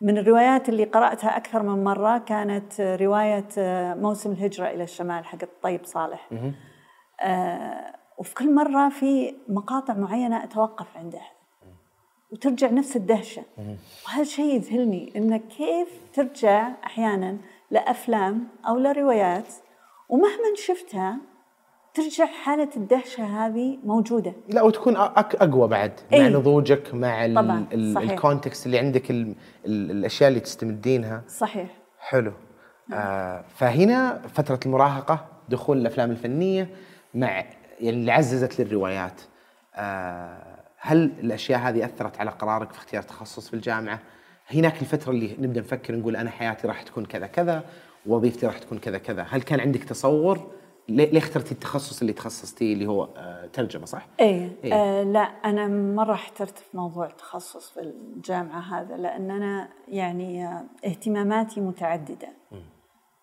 من 0.00 0.18
الروايات 0.18 0.68
اللي 0.68 0.84
قرأتها 0.84 1.36
أكثر 1.36 1.62
من 1.62 1.84
مرة 1.84 2.18
كانت 2.18 2.80
رواية 2.80 3.48
موسم 3.94 4.32
الهجرة 4.32 4.66
إلى 4.66 4.82
الشمال 4.82 5.24
حق 5.24 5.38
الطيب 5.42 5.84
صالح. 5.84 6.28
آه 7.20 7.94
وفي 8.18 8.34
كل 8.34 8.54
مرة 8.54 8.88
في 8.88 9.34
مقاطع 9.48 9.94
معينة 9.94 10.44
أتوقف 10.44 10.96
عندها. 10.96 11.30
وترجع 12.32 12.70
نفس 12.70 12.96
الدهشة. 12.96 13.42
وهذا 14.06 14.22
الشيء 14.22 14.54
يذهلني 14.54 15.12
إنك 15.16 15.42
كيف 15.46 15.88
ترجع 16.14 16.72
أحيانا 16.84 17.36
لأفلام 17.70 18.48
أو 18.68 18.76
لروايات 18.76 19.54
ومهما 20.08 20.54
شفتها 20.54 21.16
ترجع 21.94 22.26
حالة 22.26 22.68
الدهشة 22.76 23.24
هذه 23.24 23.78
موجودة. 23.84 24.32
لا 24.48 24.62
وتكون 24.62 24.96
أقوى 24.96 25.68
بعد 25.68 25.92
مع 26.12 26.18
إيه. 26.18 26.28
نضوجك 26.28 26.94
مع. 26.94 27.24
الكونتكست 27.74 28.66
اللي 28.66 28.78
عندك 28.78 29.10
ال- 29.10 29.34
ال- 29.66 29.90
الأشياء 29.90 30.28
اللي 30.28 30.40
تستمدينها. 30.40 31.22
صحيح. 31.28 31.70
حلو. 31.98 32.32
آه 32.92 33.44
فهنا 33.56 34.22
فترة 34.34 34.60
المراهقة 34.66 35.26
دخول 35.48 35.78
الأفلام 35.78 36.10
الفنية 36.10 36.68
مع 37.14 37.28
يعني 37.30 37.56
اللي 37.80 38.12
عززت 38.12 38.60
للروايات. 38.60 39.20
آه 39.74 40.58
هل 40.78 41.12
الأشياء 41.20 41.58
هذه 41.60 41.84
أثرت 41.84 42.20
على 42.20 42.30
قرارك 42.30 42.72
في 42.72 42.78
اختيار 42.78 43.02
تخصص 43.02 43.48
في 43.48 43.54
الجامعة؟ 43.54 43.98
هناك 44.50 44.80
الفترة 44.80 45.10
اللي 45.10 45.36
نبدأ 45.38 45.60
نفكر 45.60 45.96
نقول 45.96 46.16
أنا 46.16 46.30
حياتي 46.30 46.66
راح 46.68 46.82
تكون 46.82 47.04
كذا 47.04 47.26
كذا. 47.26 47.62
وظيفتي 48.08 48.46
راح 48.46 48.58
تكون 48.58 48.78
كذا 48.78 48.98
كذا. 48.98 49.22
هل 49.22 49.42
كان 49.42 49.60
عندك 49.60 49.84
تصور؟ 49.84 50.58
ليه 50.88 51.10
ليه 51.10 51.18
اخترتي 51.18 51.52
التخصص 51.52 52.00
اللي 52.00 52.12
تخصصتيه 52.12 52.72
اللي 52.72 52.86
هو 52.86 53.08
آه 53.16 53.46
ترجمة 53.46 53.84
صح؟ 53.84 54.06
إيه, 54.20 54.50
إيه. 54.64 54.74
آه 54.74 55.02
لا 55.02 55.20
أنا 55.20 55.68
مرة 55.68 56.12
احترت 56.12 56.58
في 56.58 56.76
موضوع 56.76 57.06
التخصص 57.06 57.70
في 57.70 57.80
الجامعة 57.80 58.60
هذا 58.60 58.96
لأن 58.96 59.30
أنا 59.30 59.68
يعني 59.88 60.46
آه، 60.46 60.64
اهتماماتي 60.86 61.60
متعددة. 61.60 62.28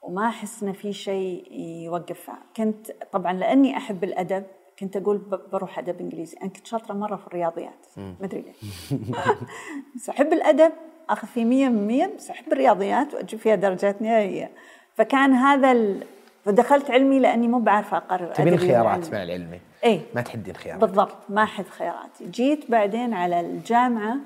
وما 0.01 0.27
أحس 0.27 0.63
إن 0.63 0.73
في 0.73 0.93
شيء 0.93 1.51
يوقفها. 1.85 2.39
كنت 2.57 2.91
طبعا 3.11 3.33
لأني 3.33 3.77
أحب 3.77 4.03
الأدب 4.03 4.43
كنت 4.79 4.97
أقول 4.97 5.17
بروح 5.51 5.79
أدب 5.79 5.99
إنجليزي. 5.99 6.37
أنا 6.37 6.49
كنت 6.49 6.67
شاطرة 6.67 6.93
مرة 6.93 7.15
في 7.15 7.27
الرياضيات. 7.27 7.85
ما 7.97 8.15
أدري 8.21 8.41
ليش. 8.41 8.93
بس 9.95 10.09
أحب 10.09 10.33
الأدب 10.33 10.71
أخذ 11.09 11.27
فيه 11.27 11.45
100 11.45 11.69
من 11.69 11.87
100 11.87 12.15
بس 12.17 12.29
أحب 12.29 12.53
الرياضيات 12.53 13.13
وأجيب 13.13 13.39
فيها 13.39 13.55
درجات 13.55 14.01
نهائية. 14.01 14.51
فكان 14.95 15.33
هذا 15.33 15.71
ال... 15.71 16.03
فدخلت 16.45 16.91
علمي 16.91 17.19
لأني 17.19 17.47
مو 17.47 17.59
بعرفه 17.59 17.97
أقرر 17.97 18.33
تبين 18.33 18.57
خيارات. 18.57 19.13
مع 19.13 19.23
العلمي. 19.23 19.59
إيه 19.83 20.01
ما 20.15 20.21
تحدين 20.21 20.55
خيارات 20.55 20.81
بالضبط 20.81 21.15
ما 21.29 21.43
أحد 21.43 21.65
خياراتي. 21.67 22.25
جيت 22.25 22.71
بعدين 22.71 23.13
على 23.13 23.39
الجامعة 23.39 24.17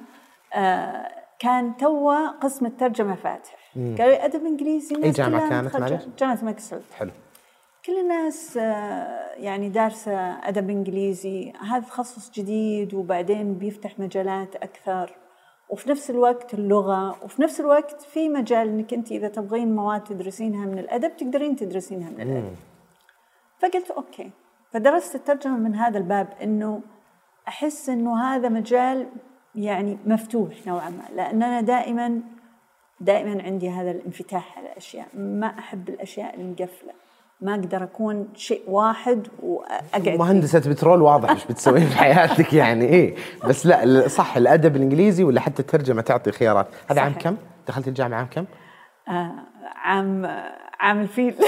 آه 0.54 1.08
كان 1.40 1.78
توا 1.78 2.28
قسم 2.28 2.66
الترجمة 2.66 3.16
فاتح. 3.16 3.56
قالوا 3.76 3.96
لي 3.96 4.26
أدب 4.26 4.46
إنجليزي 4.46 4.96
الناس 4.96 5.16
جامعة 5.16 5.48
كلها 5.48 5.62
كانت. 5.62 5.76
معلش؟ 5.78 6.04
جامعة 6.20 6.40
الملك 6.40 6.60
سعود 6.60 6.84
حلو. 6.98 7.12
كل 7.86 8.00
الناس 8.00 8.58
آه، 8.58 9.34
يعني 9.38 9.70
دارسة 9.70 10.48
أدب 10.48 10.70
إنجليزي. 10.70 11.54
هذا 11.70 11.86
تخصص 11.86 12.32
جديد 12.32 12.94
وبعدين 12.94 13.54
بيفتح 13.54 14.00
مجالات 14.00 14.56
أكثر. 14.56 15.16
وفي 15.70 15.90
نفس 15.90 16.10
الوقت 16.10 16.54
اللغة 16.54 17.24
وفي 17.24 17.42
نفس 17.42 17.60
الوقت 17.60 18.02
في 18.02 18.30
مجال 18.30 18.68
إنك 18.68 18.94
أنت 18.94 19.12
إذا 19.12 19.28
تبغين 19.28 19.76
مواد 19.76 20.04
تدرسينها 20.04 20.66
من 20.66 20.80
الأدب 20.80 21.18
تقدرين 21.18 21.56
تدرسينها 21.56 22.10
من 22.10 22.22
الأدب. 22.22 22.56
فقلت 23.60 23.92
أوكي. 23.92 24.32
فدرست 24.72 25.16
الترجمة 25.16 25.58
من 25.58 25.76
هذا 25.76 25.98
الباب 25.98 26.28
إنه 26.44 26.82
أحس 27.48 27.90
إنه 27.90 28.24
هذا 28.24 28.50
مجال 28.50 29.08
يعني 29.56 29.98
مفتوح 30.06 30.68
نوعا 30.68 30.90
ما 30.90 31.04
لأن 31.16 31.44
أنا 31.44 31.62
دائما 31.62 32.22
دائما 33.00 33.44
عندي 33.44 33.70
هذا 33.70 33.92
الانفتاح 33.92 34.58
على 34.58 34.72
الأشياء. 34.72 35.08
ما 35.14 35.48
أحب 35.60 35.90
الأشياء 35.90 36.36
المقفلة. 36.36 36.94
ما 37.42 37.54
أقدر 37.56 37.84
أكون 37.84 38.28
شيء 38.36 38.62
واحد 38.68 39.28
وأقعد 39.44 40.04
فيه. 40.04 40.18
مهندسة 40.18 40.60
بترول 40.60 41.02
واضح 41.02 41.30
إيش 41.30 41.46
بتسوين 41.46 41.88
في 41.88 41.98
حياتك 41.98 42.54
يعني 42.54 42.86
إيه. 42.86 43.16
بس 43.48 43.66
لا 43.66 44.08
صح 44.08 44.38
الأدب 44.38 44.76
الإنجليزي 44.76 45.24
ولا 45.24 45.42
حتى 45.42 45.62
الترجمة 45.62 46.02
تعطي 46.02 46.32
خيارات. 46.32 46.68
هذا 46.90 47.02
عام. 47.02 47.14
كم؟ 47.14 47.36
دخلت 47.68 47.88
الجامعة 47.88 48.18
عام 48.18 48.28
كم؟ 48.32 48.46
آه 49.08 49.32
عام 49.76 50.26
عام 50.80 51.02
الفيل. 51.02 51.36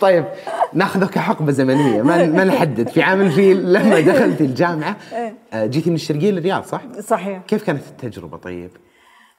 طيب 0.00 0.24
ناخذه 0.72 1.06
كحقبة 1.06 1.52
زمنية. 1.52 2.02
ما 2.02 2.26
ما 2.26 2.44
نحدد. 2.44 2.88
في 2.88 3.02
عام 3.02 3.20
الفيل 3.20 3.72
لما 3.72 4.00
دخلتي 4.00 4.44
الجامعة 4.44 4.96
آه، 5.52 5.66
جيتي 5.66 5.90
من 5.90 5.96
الشرقية 5.96 6.30
للرياض 6.30 6.64
صح؟ 6.64 6.80
صحيح. 7.00 7.42
كيف 7.48 7.64
كانت 7.64 7.82
التجربة 7.86 8.36
طيب؟ 8.36 8.70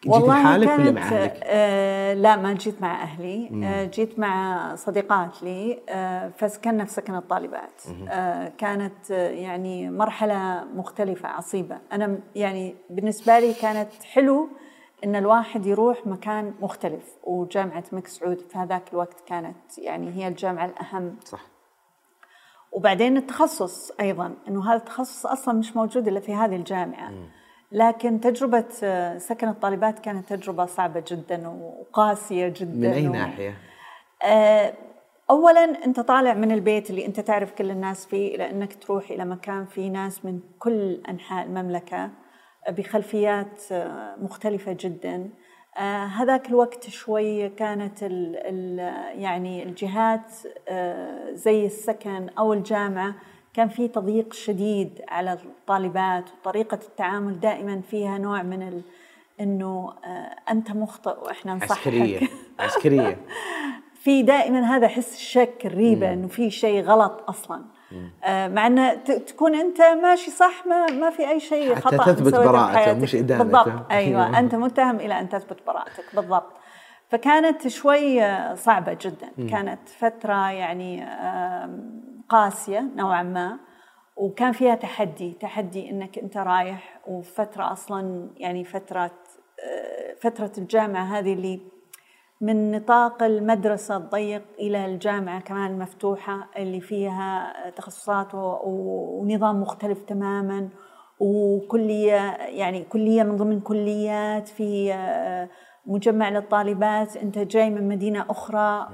جيتي 0.04 0.28
لحالك 0.28 0.68
ولا 0.68 0.92
مع 0.92 1.02
أهلك؟ 1.02 1.40
آه 1.44 2.14
لا 2.14 2.36
ما 2.36 2.54
جيت 2.54 2.82
مع 2.82 3.02
أهلي. 3.04 3.50
آه 3.64 3.86
جيت 3.86 4.20
مع 4.20 4.76
صديقات 4.76 5.44
لي. 5.44 5.80
آه 5.90 6.30
فسكننا 6.38 6.86
في 6.86 6.92
سكن 6.92 7.16
الطالبات. 7.16 7.82
آه 8.10 8.52
كانت 8.58 9.12
آه 9.12 9.30
يعني 9.30 9.90
مرحلة 9.90 10.64
مختلفة 10.76 11.30
عصيبة. 11.30 11.78
أنا 11.92 12.20
يعني 12.36 12.76
بالنسبة 12.90 13.40
لي 13.40 13.54
كانت 13.54 14.04
حلو 14.04 14.50
إن 15.04 15.16
الواحد 15.16 15.66
يروح 15.66 16.08
مكان 16.08 16.54
مختلف 16.62 17.04
وجامعة 17.24 17.84
مك 17.92 18.08
سعود 18.08 18.40
في 18.40 18.58
هذاك 18.58 18.84
الوقت 18.94 19.20
كانت 19.28 19.78
يعني 19.78 20.14
هي 20.14 20.28
الجامعة 20.28 20.66
الأهم. 20.66 21.16
صح. 21.26 21.42
وبعدين 22.72 23.18
التخصص 23.18 23.92
أيضا 24.00 24.34
إنه 24.48 24.70
هذا 24.70 24.78
التخصص 24.78 25.26
أصلا 25.26 25.60
مش 25.60 25.76
موجود 25.76 26.08
إلا 26.08 26.20
في 26.20 26.36
هذه 26.36 26.56
الجامعة. 26.56 27.12
لكن 27.72 28.20
تجربة 28.22 28.66
آه، 28.84 29.18
سكن 29.18 29.48
الطالبات 29.50 30.00
كانت 30.00 30.34
تجربة 30.34 30.66
صعبة 30.66 31.04
جدا 31.08 31.48
وقاسية 31.48 32.48
جدا. 32.48 32.88
من 32.88 32.94
أي 32.94 33.08
و- 33.08 33.12
ناحية؟ 33.12 33.54
آه، 34.24 34.74
اولا 35.30 35.64
أنت 35.86 36.00
طالع 36.00 36.34
من 36.34 36.52
البيت 36.52 36.90
اللي 36.90 37.06
أنت 37.06 37.20
تعرف 37.20 37.52
كل 37.52 37.72
الناس 37.72 38.06
فيه 38.06 38.36
إلى 38.36 38.50
انك 38.52 38.74
تروح 38.74 39.10
إلى 39.12 39.26
مكان 39.26 39.66
فيه 39.66 39.90
ناس 39.90 40.26
من 40.26 40.40
كل 40.60 41.02
أنحاء 41.10 41.46
المملكة 41.46 42.10
بخلفيات 42.70 43.62
آه، 43.72 44.16
مختلفة 44.22 44.78
جدا. 44.80 45.30
آه، 45.78 46.06
هذاك 46.06 46.50
الوقت 46.50 46.90
شوي 46.90 47.50
كانت 47.50 48.04
ال 48.04 48.36
ال 48.38 48.80
يعني 49.22 49.64
الجهات 49.64 50.32
آه، 50.70 51.32
زي 51.34 51.66
السكن 51.66 52.30
أو 52.40 52.54
الجامعة 52.54 53.16
كان 53.54 53.70
في 53.70 53.88
تضييق 53.88 54.34
شديد 54.34 55.02
على 55.10 55.34
الطالبات 55.34 56.24
وطريقة 56.32 56.80
التعامل 56.88 57.40
دائما 57.40 57.82
فيها 57.82 58.18
نوع 58.18 58.44
من 58.44 58.62
ال 58.68 58.82
إنه 59.42 59.94
أنت 60.52 60.72
مخطئ 60.72 61.20
وإحنا 61.26 61.54
نصححك. 61.54 61.72
عسكرية 61.72 62.20
عسكرية. 62.60 63.18
في 63.96 64.24
دائما 64.24 64.76
هذا 64.76 64.88
حس 64.88 65.16
الشك 65.16 65.66
الريبة 65.66 66.14
إنه 66.14 66.28
في 66.28 66.50
شيء 66.50 66.84
غلط 66.84 67.24
أصلا. 67.30 67.62
آه 68.24 68.48
مع 68.48 68.68
إن 68.68 69.04
تكون 69.04 69.56
أنت 69.56 69.82
ماشي 69.82 70.32
صح 70.32 70.66
ما 70.66 70.86
ما 70.86 71.10
في 71.10 71.30
أي 71.30 71.40
شيء 71.40 71.76
حتى 71.76 71.98
خطأ 71.98 72.14
تثبت 72.14 72.34
براءته 72.36 72.94
مش 72.94 73.16
ادانته 73.16 73.44
بالضبط. 73.44 73.92
أيوه. 73.92 74.40
أنت 74.40 74.56
متهم 74.56 74.96
إلى 74.96 75.20
أن 75.20 75.30
تثبت 75.30 75.58
براءتك. 75.68 76.16
بالضبط. 76.16 76.54
فكانت 77.10 77.68
شوي 77.68 78.22
صعبة 78.56 78.98
جدا. 79.02 79.50
كانت 79.50 79.90
فترة 79.90 80.52
يعني 80.52 81.06
قاسية 82.32 82.92
نوعا 82.96 83.24
ما 83.24 83.60
وكان 84.16 84.52
فيها 84.52 84.76
تحدي 84.76 85.38
تحدي 85.42 85.90
إنك 85.90 86.20
أنت 86.20 86.38
رايح 86.38 87.02
وفترة 87.08 87.72
أصلا 87.72 88.30
يعني 88.38 88.64
فترة 88.64 89.12
فترة 90.22 90.52
الجامعة 90.58 91.04
هذه 91.04 91.34
اللي 91.34 91.60
من 92.42 92.72
نطاق 92.72 93.24
المدرسة 93.24 93.98
الضيق 93.98 94.44
إلى 94.60 94.86
الجامعة 94.86 95.42
كمان 95.42 95.72
المفتوحة 95.72 96.50
اللي 96.58 96.82
فيها 96.82 97.54
تخصصات 97.70 98.28
ونظام 98.34 99.62
مختلف 99.62 100.04
تماما 100.04 100.70
وكلية 101.20 102.36
يعني 102.36 102.84
كلية 102.84 103.24
من 103.24 103.36
ضمن 103.36 103.60
كليات 103.60 104.48
في 104.48 104.94
مجمع 105.86 106.30
للطالبات 106.30 107.18
أنت 107.18 107.38
جاي 107.40 107.70
من 107.70 107.88
مدينة 107.88 108.26
أخرى 108.30 108.88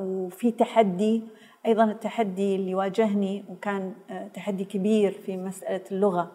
وفي 0.00 0.50
تحدي. 0.50 1.39
أيضا 1.66 1.84
التحدي 1.84 2.56
اللي 2.56 2.74
واجهني 2.74 3.44
وكان 3.48 3.94
آه، 4.10 4.28
تحدي 4.28 4.64
كبير 4.64 5.12
في 5.12 5.36
مسألة 5.36 5.84
اللغة. 5.92 6.32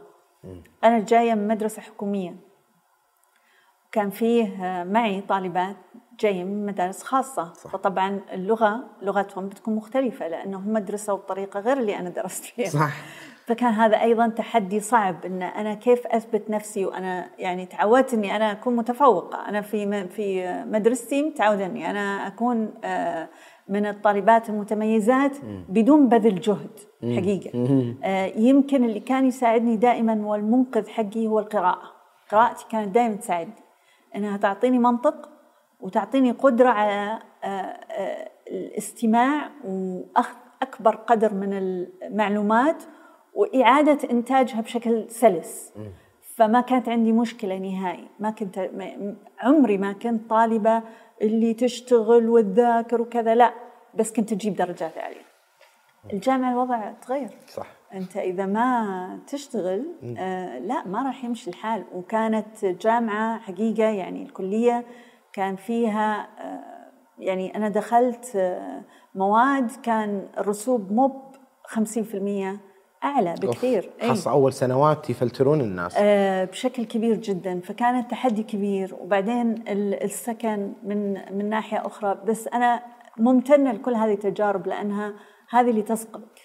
أنا 0.83 0.99
جاية 0.99 1.33
من 1.33 1.47
مدرسة 1.47 1.81
حكومية. 1.81 2.35
كان 3.91 4.09
فيه 4.09 4.65
آه، 4.65 4.83
معي 4.83 5.21
طالبات 5.21 5.75
جاية 6.19 6.43
من 6.43 6.65
مدارس 6.65 7.03
خاصة. 7.03 7.53
صح. 7.53 7.71
فطبعا 7.71 8.21
اللغة 8.33 8.83
لغتهم 9.01 9.49
بتكون 9.49 9.75
مختلفة 9.75 10.27
لأنهم 10.27 10.77
درسوا 10.77 11.15
بطريقة 11.15 11.59
غير 11.59 11.77
اللي 11.77 11.99
أنا 11.99 12.09
درست 12.09 12.43
فيها. 12.45 12.69
صح. 12.69 12.93
فكان 13.45 13.73
هذا 13.73 14.01
أيضا 14.01 14.27
تحدي 14.27 14.79
صعب 14.79 15.25
أن 15.25 15.43
أنا 15.43 15.73
كيف 15.73 16.07
أثبت 16.07 16.49
نفسي 16.49 16.85
وأنا 16.85 17.29
يعني 17.37 17.65
تعودت 17.65 18.13
أني 18.13 18.35
أنا 18.35 18.51
أكون 18.51 18.75
متفوقة. 18.75 19.49
أنا 19.49 19.61
في 19.61 20.07
في 20.07 20.53
مدرستي 20.67 21.23
متعودة 21.23 21.65
أني 21.65 21.89
أنا 21.89 22.27
أكون 22.27 22.73
آه، 22.83 23.29
من 23.69 23.85
الطالبات 23.85 24.49
المتميزات 24.49 25.37
بدون 25.69 26.09
بذل 26.09 26.39
جهد 26.39 26.79
حقيقة. 27.03 27.49
آه، 28.03 28.25
يمكن 28.25 28.83
اللي 28.83 28.99
كان 28.99 29.25
يساعدني 29.25 29.75
دائما 29.77 30.27
والمنقذ 30.27 30.87
حقي 30.87 31.27
هو 31.27 31.39
القراءة. 31.39 31.91
قراءتي 32.31 32.65
كانت 32.71 32.95
دائما 32.95 33.15
تساعدني. 33.15 33.53
إنها 34.15 34.37
تعطيني 34.37 34.79
منطق 34.79 35.29
وتعطيني 35.79 36.31
قدرة 36.31 36.69
على 36.69 37.19
آه، 37.43 37.47
آه، 37.47 38.29
الاستماع 38.47 39.49
واخذ 39.65 40.35
اكبر 40.61 40.95
قدر 40.95 41.33
من 41.33 41.53
المعلومات 41.53 42.83
وإعادة 43.33 43.97
إنتاجها 44.11 44.61
بشكل 44.61 45.09
سلس. 45.09 45.73
فما 46.35 46.61
كانت 46.61 46.89
عندي 46.89 47.11
مشكلة 47.11 47.57
نهائي. 47.57 48.07
ما 48.19 48.29
كنت 48.29 48.69
عمري 49.39 49.77
ما 49.77 49.93
كنت 49.93 50.29
طالبة 50.29 50.83
اللي 51.21 51.53
تشتغل 51.53 52.29
وتذاكر 52.29 53.01
وكذا 53.01 53.35
لا 53.35 53.53
بس 53.93 54.13
كنت 54.13 54.31
أجيب 54.31 54.55
درجات 54.55 54.97
عالية. 54.97 55.25
الجامعة 56.13 56.51
الوضع 56.51 56.91
تغير. 56.91 57.29
صح. 57.47 57.67
أنت 57.93 58.17
إذا 58.17 58.45
ما 58.45 59.19
تشتغل 59.27 59.85
آه 60.17 60.59
لا 60.59 60.87
ما 60.87 61.03
راح 61.03 61.23
يمشي 61.23 61.49
الحال. 61.49 61.83
وكانت 61.93 62.65
جامعة 62.65 63.39
حقيقة 63.39 63.83
يعني 63.89 64.23
الكلية 64.23 64.85
كان 65.33 65.55
فيها 65.55 66.27
آه 66.39 66.91
يعني 67.19 67.55
أنا 67.57 67.69
دخلت 67.69 68.35
آه 68.35 68.81
مواد 69.15 69.71
كان 69.83 70.27
الرسوب 70.37 70.91
مو 70.91 71.21
50% 71.67 71.75
أعلى 73.03 73.35
بكثير 73.41 73.89
خاصة 74.01 74.31
أول 74.31 74.53
سنوات 74.53 75.09
يفلترون 75.09 75.61
الناس. 75.61 75.95
آه 75.97 76.45
بشكل 76.45 76.85
كبير 76.85 77.15
جدا. 77.15 77.59
فكان 77.59 77.99
التحدي 77.99 78.43
كبير 78.43 78.95
وبعدين 78.99 79.63
السكن 80.03 80.73
من 80.83 81.13
من 81.37 81.49
ناحية 81.49 81.85
أخرى. 81.85 82.17
بس 82.27 82.47
أنا 82.47 82.83
ممتنة 83.17 83.71
لكل 83.71 83.93
هذه 83.95 84.13
التجارب 84.13 84.67
لأنها 84.67 85.13
هذه 85.49 85.69
اللي 85.69 85.81
تسقلك 85.81 86.41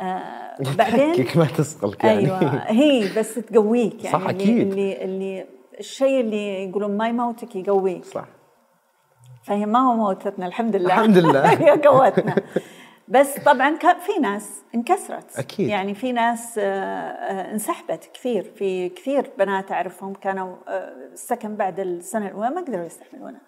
آه 0.00 0.56
بعدين 0.78 1.26
ما 1.36 1.44
تسقلك 1.44 2.04
يعني. 2.04 2.18
أيوه. 2.18 2.40
هي 2.66 3.08
بس 3.18 3.34
تقويك 3.34 4.04
يعني 4.04 4.18
صح 4.18 4.28
أكيد. 4.28 4.58
اللي 4.58 5.04
اللي 5.04 5.46
الشيء 5.78 6.20
اللي 6.20 6.64
يقولون 6.68 6.96
ما 6.96 7.08
يموتك 7.08 7.56
يقويك. 7.56 8.04
صح. 8.04 8.24
فهي 9.44 9.66
ما 9.66 9.78
هو 9.78 9.96
موتتنا 9.96 10.46
الحمد 10.46 10.76
لله. 10.76 10.86
الحمد 10.86 11.18
لله. 11.18 11.46
هي 11.62 11.70
قوتنا. 11.70 12.34
بس 13.10 13.38
طبعا 13.38 13.76
كان 13.76 13.98
في 13.98 14.20
ناس 14.20 14.62
انكسرت. 14.74 15.38
أكيد. 15.38 15.68
يعني 15.68 15.94
في 15.94 16.12
ناس 16.12 16.58
آه، 16.58 16.62
آه، 16.64 17.52
انسحبت 17.52 18.10
كثير. 18.14 18.42
في 18.42 18.88
كثير 18.88 19.30
بنات 19.38 19.72
أعرفهم 19.72 20.14
كانوا 20.14 20.56
السكن 21.12 21.56
بعد 21.56 21.80
السنة 21.80 22.26
الأولى 22.26 22.50
ما 22.50 22.60
قدروا 22.60 22.84
يستحملونه. 22.84 23.40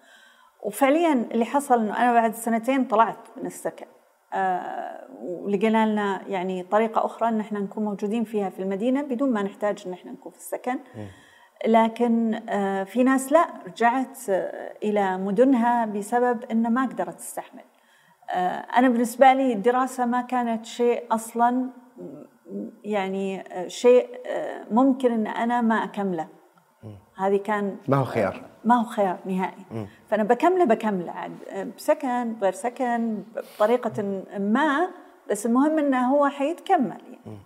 وفعليا 0.63 1.13
اللي 1.31 1.45
حصل 1.45 1.79
إنه 1.79 1.97
أنا 1.97 2.13
بعد 2.13 2.33
سنتين 2.33 2.85
طلعت 2.85 3.27
من 3.37 3.45
السكن. 3.45 3.85
آه، 4.33 5.07
ولقينا 5.21 5.85
لنا 5.85 6.21
يعني 6.27 6.63
طريقة 6.63 7.05
أخرى 7.05 7.29
أن 7.29 7.39
إحنا 7.39 7.59
نكون 7.59 7.83
موجودين 7.83 8.23
فيها 8.23 8.49
في 8.49 8.61
المدينة 8.61 9.01
بدون 9.01 9.33
ما 9.33 9.43
نحتاج 9.43 9.83
أن 9.87 9.93
إحنا 9.93 10.11
نكون 10.11 10.31
في 10.31 10.37
السكن. 10.37 10.79
لكن 11.67 12.41
آه، 12.49 12.83
في 12.83 13.03
ناس 13.03 13.31
لا 13.31 13.47
رجعت 13.67 14.17
آه، 14.29 14.73
إلى 14.83 15.17
مدنها 15.17 15.85
بسبب 15.85 16.43
أن 16.51 16.73
ما 16.73 16.85
قدرت 16.85 17.15
تستحمل. 17.15 17.63
أنا 18.77 18.89
بالنسبة 18.89 19.33
لي 19.33 19.53
الدراسة 19.53 20.05
ما 20.05 20.21
كانت 20.21 20.65
شيء 20.65 21.03
أصلا 21.11 21.69
يعني 22.83 23.43
شيء 23.67 24.07
ممكن 24.71 25.11
أن 25.11 25.27
أنا 25.27 25.61
ما 25.61 25.75
أكمله. 25.83 26.27
هذه 27.17 27.37
كان 27.37 27.77
ما 27.87 27.97
هو 27.97 28.03
خيار؟ 28.05 28.41
ما 28.65 28.75
هو 28.75 28.83
خيار 28.83 29.19
نهائي. 29.25 29.65
م. 29.71 29.85
فأنا 30.07 30.23
بكمله 30.23 30.65
بكمله 30.65 31.11
عاد 31.11 31.31
بسكن 31.77 32.33
بغير 32.33 32.53
سكن 32.53 33.23
بطريقة 33.55 34.23
ما 34.39 34.89
بس 35.31 35.45
المهم 35.45 35.79
إنه 35.79 36.07
هو 36.07 36.27
حيتكمل 36.27 37.01
يعني. 37.25 37.39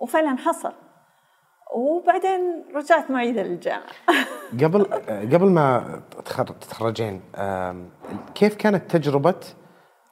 وفعلا 0.00 0.36
حصل. 0.38 0.72
وبعدين 1.74 2.64
رجعت 2.74 3.10
معيده 3.10 3.42
للجامعه 3.42 3.82
قبل 4.62 4.84
قبل 5.32 5.50
ما 5.50 6.00
تتخرجين 6.60 7.20
كيف 8.34 8.54
كانت 8.54 8.96
تجربة 8.96 9.30
آه، 9.30 9.67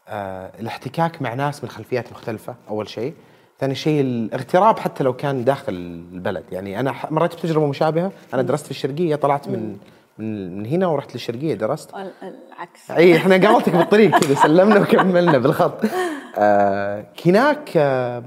الاحتكاك 0.08 1.22
مع 1.22 1.34
ناس 1.34 1.64
من 1.64 1.70
خلفيات 1.70 2.12
مختلفة 2.12 2.54
أول 2.68 2.88
شيء. 2.88 3.14
ثاني 3.60 3.74
شيء 3.74 4.00
الاغتراب 4.00 4.78
حتى 4.78 5.04
لو 5.04 5.12
كان 5.12 5.44
داخل 5.44 5.72
البلد. 5.74 6.44
يعني 6.52 6.80
أنا 6.80 6.94
مريت 7.10 7.34
بتجربة 7.34 7.66
مشابهة. 7.66 8.12
أنا 8.34 8.42
درست 8.42 8.64
في 8.64 8.70
الشرقية 8.70 9.16
طلعت 9.16 9.48
من 9.48 9.76
من 10.18 10.58
من 10.58 10.66
هنا 10.66 10.86
ورحت 10.86 11.14
للشرقية 11.14 11.54
درست. 11.54 11.90
العكس. 11.94 12.90
إي 12.90 13.16
إحنا 13.16 13.36
قابلتك 13.46 13.76
بالطريق 13.76 14.18
كذا 14.18 14.34
سلمنا 14.34 14.80
وكملنا 14.80 15.38
بالخط. 15.38 15.80
آه 16.38 17.04
هناك 17.26 17.76
آه 17.76 18.22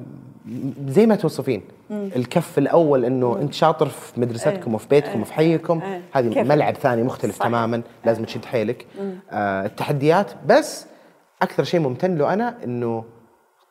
زي 0.88 1.06
ما 1.06 1.16
توصفين. 1.16 1.62
الكف 1.92 2.58
الأول 2.58 3.06
إنه 3.06 3.38
أنت 3.42 3.54
شاطر 3.54 3.86
في 3.90 4.22
مدرستكم 4.22 4.74
وفي 4.74 4.88
بيتكم 4.88 5.22
وفي 5.22 5.34
حيكم. 5.34 5.82
هذه 6.12 6.44
ملعب 6.44 6.76
ثاني 6.76 7.04
مختلف. 7.04 7.38
تماما 7.40 7.82
لازم 8.06 8.24
تشد 8.24 8.46
حيلك. 8.46 8.86
آه 9.32 9.66
التحديات. 9.66 10.32
بس 10.48 10.86
أكثر 11.42 11.64
شيء 11.64 11.80
ممتن 11.80 12.16
له 12.16 12.34
أنا 12.34 12.64
إنه 12.64 13.06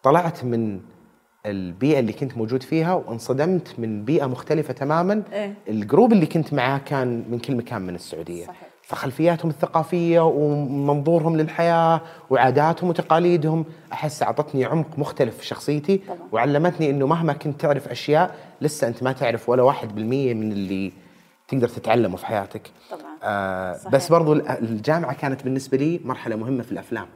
طلعت 0.02 0.44
من 0.44 0.80
البيئة 1.46 1.98
اللي 2.00 2.12
كنت 2.12 2.36
موجود 2.36 2.62
فيها 2.62 2.94
وانصدمت 2.94 3.74
من 3.78 4.04
بيئة 4.04 4.26
مختلفة 4.26 4.72
تماما 4.72 5.22
إيه؟ 5.32 5.54
الجروب 5.68 6.12
اللي 6.12 6.26
كنت 6.26 6.54
معاه 6.54 6.78
كان 6.78 7.24
من 7.30 7.38
كل 7.38 7.56
مكان 7.56 7.82
من 7.82 7.94
السعودية 7.94 8.46
صحيح. 8.46 8.68
فخلفياتهم 8.82 9.50
الثقافية 9.50 10.20
ومنظورهم 10.20 11.36
للحياة 11.36 12.00
وعاداتهم 12.30 12.90
وتقاليدهم 12.90 13.64
أحس 13.92 14.22
أعطتني 14.22 14.64
عمق 14.64 14.98
مختلف 14.98 15.36
في 15.36 15.46
شخصيتي 15.46 15.96
طبعا. 15.98 16.18
وعلمتني 16.32 16.90
إنه 16.90 17.06
مهما 17.06 17.32
كنت 17.32 17.60
تعرف 17.60 17.88
أشياء 17.88 18.34
لسه 18.60 18.88
أنت 18.88 19.02
ما 19.02 19.12
تعرف 19.12 19.48
ولا 19.48 19.62
واحد 19.62 19.94
بالمية 19.94 20.34
من 20.34 20.52
اللي 20.52 20.92
تقدر 21.48 21.68
تتعلمه 21.68 22.16
في 22.16 22.26
حياتك 22.26 22.70
طبعاً. 22.90 23.07
آه 23.22 23.72
صحيح. 23.76 23.92
بس 23.92 24.08
برضو 24.08 24.32
ال- 24.32 24.48
الجامعة 24.48 25.12
كانت 25.14 25.42
بالنسبة 25.44 25.78
لي 25.78 26.00
مرحلة 26.04 26.36
مهمة 26.36 26.62
في 26.62 26.72
الأفلام. 26.72 27.06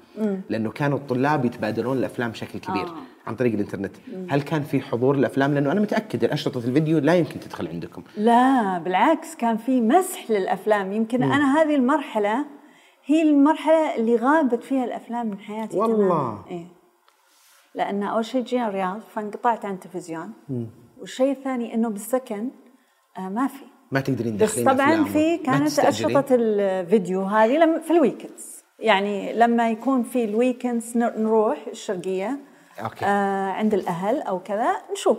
لأنه 0.50 0.70
كانوا 0.70 0.98
الطلاب 0.98 1.44
يتبادلون 1.44 1.98
الأفلام 1.98 2.30
بشكل 2.30 2.58
كبير 2.58 2.86
آه. 2.86 2.94
عن 3.26 3.36
طريق 3.36 3.52
الإنترنت. 3.52 3.96
هل 4.30 4.42
كان 4.42 4.62
في 4.62 4.80
حضور 4.80 5.14
الافلام 5.14 5.54
لأنه 5.54 5.72
أنا 5.72 5.80
متأكد 5.80 6.24
الاشرطه 6.24 6.58
الفيديو 6.58 6.98
لا 6.98 7.14
يمكن 7.14 7.40
تدخل 7.40 7.68
عندكم. 7.68 8.02
لا 8.16 8.78
بالعكس 8.78 9.34
كان 9.36 9.56
في 9.56 9.80
مسح 9.80 10.30
للأفلام. 10.30 10.92
يمكن 10.92 11.22
أنا 11.22 11.62
هذه 11.62 11.74
المرحلة 11.74 12.44
هي 13.06 13.22
المرحلة 13.22 13.94
اللي 13.96 14.16
غابت 14.16 14.64
فيها 14.64 14.84
الأفلام 14.84 15.26
من 15.26 15.38
حياتي 15.38 15.76
والله. 15.76 15.96
تماما 15.96 16.44
إيه. 16.50 16.66
لأن 17.74 18.02
أول 18.02 18.24
شيء 18.24 18.44
جينا 18.44 18.68
الرياض 18.68 19.00
فانقطعت 19.14 19.64
عن 19.64 19.74
التلفزيون. 19.74 20.32
والشيء 21.00 21.30
الثاني 21.32 21.74
إنه 21.74 21.88
بالسكن 21.88 22.48
آه 23.18 23.28
ما 23.28 23.46
في. 23.46 23.64
ما 23.92 24.00
تقدرين 24.00 24.36
بس 24.36 24.60
طبعا 24.60 25.04
في 25.04 25.38
كانت؟ 25.38 25.78
أشرطة 25.78 26.24
الفيديو 26.30 27.22
هذه 27.22 27.58
لما 27.58 27.78
في 27.78 27.90
ال 27.90 27.97
weekends. 27.97 28.62
يعني 28.80 29.32
لما 29.32 29.70
يكون 29.70 30.02
في 30.02 30.24
ال 30.24 30.32
weekends 30.32 30.96
نر- 30.96 31.18
نروح 31.18 31.58
الشرقية 31.70 32.38
أوكي. 32.84 33.04
آه 33.04 33.50
عند 33.52 33.74
الأهل 33.74 34.20
أو 34.22 34.38
كذا 34.38 34.70
نشوف. 34.92 35.18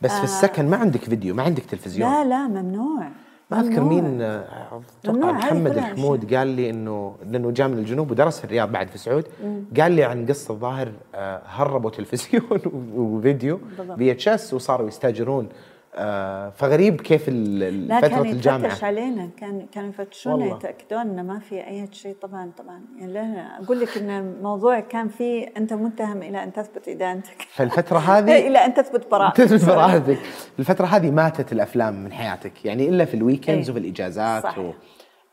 بس 0.00 0.12
في 0.12 0.24
السكن 0.24 0.70
ما 0.70 0.76
عندك 0.76 1.00
فيديو 1.00 1.34
ما 1.34 1.42
عندك 1.42 1.62
تلفزيون. 1.64 2.10
لا 2.10 2.24
لا 2.24 2.48
ممنوع. 2.48 3.08
ما 3.50 3.60
أذكر. 3.60 3.80
مين 3.84 4.22
آه، 4.22 4.82
أتوقع 5.04 5.32
محمد 5.32 5.76
الحمود 5.78 6.34
قال 6.34 6.48
لي 6.48 6.70
إنه 6.70 7.16
لأنه 7.30 7.50
جاء 7.50 7.68
من 7.68 7.78
الجنوب 7.78 8.10
ودرس 8.10 8.38
في 8.38 8.44
الرياض 8.44 8.72
بعد 8.72 8.88
في 8.88 8.98
سعود. 8.98 9.24
قال 9.80 9.92
لي 9.92 10.04
عن 10.04 10.26
قصة 10.26 10.54
الظاهر 10.54 10.92
آه، 11.14 11.42
هربوا 11.46 11.90
تلفزيون 11.90 12.60
وفيديو. 12.96 13.60
VHS 13.98 14.54
وصاروا 14.54 14.88
يستاجرون 14.88 15.44
آه، 15.44 15.73
فغريب 16.50 17.00
كيف 17.00 17.28
ال- 17.28 17.62
ال- 17.62 17.88
لا 17.88 17.98
فترة 17.98 18.08
كان 18.08 18.26
الجامعة 18.26 18.66
يفتش 18.66 18.84
علينا 18.84 19.28
كان 19.36 19.66
كانوا 19.72 19.88
يفتشونا. 19.88 20.46
يتأكدون 20.46 21.00
إنه 21.00 21.22
ما 21.22 21.38
في 21.38 21.66
أي 21.66 21.88
شيء 21.92 22.16
طبعا 22.22 22.50
طبعا 22.58 22.80
يعني 22.98 23.12
لا 23.12 23.58
أقول 23.64 23.80
لك 23.80 23.96
إن 23.98 24.10
الموضوع 24.10 24.80
كان 24.80 25.08
فيه 25.08 25.46
أنت 25.56 25.72
متهم 25.72 26.22
إلى 26.22 26.42
أن 26.44 26.52
تثبت 26.52 26.88
ادانتك 26.88 27.42
فالفتره 27.56 27.98
هذه 27.98 28.46
إلى 28.48 28.58
أن 28.58 28.74
تثبت 28.74 29.10
براءتك 29.10 29.36
تثبت 29.44 29.64
براءتك 29.64 30.18
الفترة 30.58 30.86
هذه 30.86 31.10
ماتت 31.10 31.52
الأفلام 31.52 32.04
من 32.04 32.12
حياتك 32.12 32.64
يعني 32.64 32.88
إلا 32.88 33.04
في 33.04 33.14
ال 33.14 33.20
weekends 33.20 33.70
إيه. 33.70 33.76
وفي 33.76 33.84
الإجازات 33.86 34.42
صحيح. 34.42 34.58
و... 34.58 34.72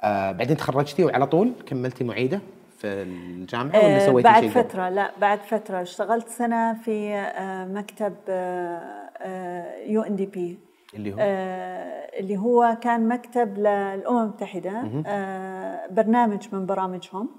آه 0.03 0.31
بعدين 0.31 0.57
تخرجتي 0.57 1.03
وعلى 1.03 1.27
طول 1.27 1.51
كملتي 1.65 2.03
معيدة 2.03 2.39
في 2.77 2.87
الجامعة 2.87 3.77
ولا 3.85 3.95
آه، 3.95 4.05
سويتي 4.05 4.29
بعد 4.29 4.41
شيء؟ 4.43 4.49
فترة 4.49 4.89
لا 4.89 5.11
بعد 5.21 5.39
فترة 5.39 5.81
اشتغلت 5.81 6.29
سنة 6.29 6.73
في 6.73 7.13
آه، 7.15 7.65
مكتب 7.65 8.13
UNDP. 9.85 10.59
اللي 10.93 11.13
هو؟ 11.13 11.17
اللي 12.19 12.37
هو 12.37 12.77
كان 12.81 13.07
مكتب 13.07 13.57
للأمم 13.57 14.21
المتحدة. 14.21 15.03
آه، 15.07 15.87
برنامج 15.87 16.47
من 16.51 16.65
برامجهم. 16.65 17.29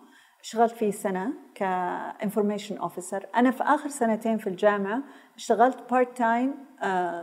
اشتغلت 0.41 0.73
فيه 0.73 0.91
سنة 0.91 1.33
ك 1.55 1.65
information 1.65 2.77
officer 2.79 3.27
أنا 3.37 3.51
في 3.51 3.63
آخر 3.63 3.89
سنتين 3.89 4.39
في 4.39 4.47
الجامعة 4.47 5.03
اشتغلت 5.37 5.91
part-time 5.91 6.55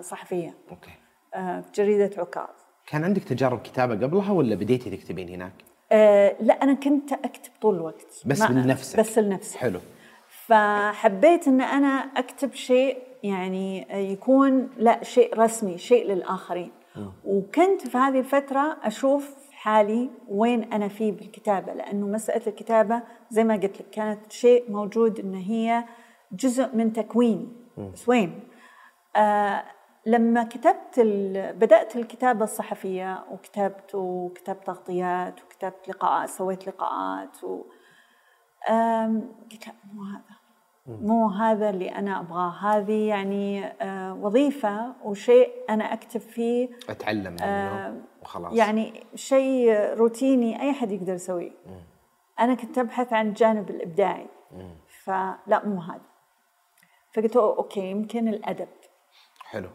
صحفية. 0.02 0.54
أوكي. 0.72 0.91
آه، 1.36 1.62
في 1.62 1.72
جريدة 1.76 2.22
عكاظ 2.22 2.50
كان 2.88 3.04
عندك 3.04 3.24
تجارب 3.24 3.62
كتابة 3.62 3.93
قبلها 3.93 4.32
ولا 4.32 4.56
بديتي 4.56 4.89
تكتبين 4.98 5.30
هناك؟ 5.30 5.54
آه، 5.91 6.36
لا 6.39 6.54
أنا 6.54 6.74
كنت 6.74 7.13
أكتب 7.13 7.52
طول 7.62 7.76
الوقت. 7.76 8.24
بس 8.26 8.41
لنفسك 8.41 9.00
بس 9.00 9.17
لنفسي. 9.17 9.58
حلو. 9.58 9.80
فحبيت 10.30 11.48
إن 11.48 11.62
أنا 11.62 11.88
أكتب 11.88 12.54
شيء 12.54 12.98
يعني 13.24 13.88
يكون 14.12 14.70
لا 14.78 15.04
شيء 15.04 15.40
رسمي 15.40 15.78
شيء 15.78 16.08
للآخرين. 16.08 16.72
وكنت 17.26 17.88
في 17.88 17.98
هذه 17.98 18.20
الفترة 18.20 18.78
أشوف 18.84 19.36
حالي 19.52 20.10
وين 20.28 20.74
أنا 20.74 20.88
فيه 20.88 21.12
بالكتابة 21.12 21.74
لأنه 21.74 22.08
مسألة 22.08 22.48
الكتابة 22.48 23.02
زي 23.30 23.44
ما 23.44 23.54
قلت 23.54 23.82
لك 23.82 23.90
كانت 23.90 24.32
شيء 24.32 24.72
موجود 24.72 25.20
إن 25.20 25.34
هي 25.36 25.86
جزء 26.32 26.76
من 26.76 26.94
تكويني. 26.94 27.48
بس 27.78 28.10
وين؟ 28.10 28.40
آه 29.16 29.64
لما 30.06 30.44
كتبت 30.44 30.98
ال... 30.98 31.54
بدأت 31.54 31.96
الكتابة 31.96 32.44
الصحفية 32.44 33.26
وكتبت 33.32 33.96
وكتبت 33.96 34.68
تغطيات 34.68 35.44
وكتبت 35.44 35.90
لقاءات 35.90 36.30
سويت 36.30 36.68
لقاءات 36.68 37.44
و... 37.44 37.64
قلت 39.52 39.68
لا 39.68 39.74
مو 39.94 40.04
هذا. 40.04 40.29
مو 41.02 41.28
هذا 41.28 41.69
اللي 41.69 41.89
أنا 41.89 42.19
أبغاه. 42.19 42.49
هذه 42.49 43.08
يعني 43.08 43.65
آه، 43.65 44.13
وظيفة 44.13 44.93
وشيء 45.04 45.52
أنا 45.69 45.93
أكتب 45.93 46.19
فيه 46.19 46.69
أتعلم 46.89 47.34
منه 47.34 48.02
وخلاص. 48.21 48.54
يعني 48.54 49.04
شيء 49.15 49.93
روتيني 49.93 50.62
أي 50.62 50.73
حد 50.73 50.91
يقدر 50.91 51.13
يسويه. 51.13 51.52
أنا 52.39 52.54
كنت 52.54 52.78
أبحث 52.78 53.13
عن 53.13 53.28
الجانب 53.28 53.69
الإبداعي. 53.69 54.28
فلا 55.04 55.65
مو 55.65 55.82
هذا. 55.82 56.02
فقلت 57.13 57.36
okay 57.36 57.92
يمكن 57.91 58.28
الأدب. 58.28 58.67
حلو. 59.41 59.69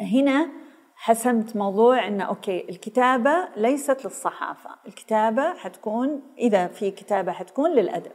هنا 0.00 0.48
حسمت 0.96 1.56
موضوع 1.56 2.06
إنه 2.06 2.24
okay 2.24 2.68
الكتابة 2.68 3.48
ليست 3.56 4.04
للصحافة، 4.04 4.70
الكتابة 4.86 5.54
حتكون 5.54 6.22
إذا 6.38 6.66
في 6.66 6.90
كتابة 6.90 7.32
حتكون 7.32 7.70
للأدب. 7.70 8.12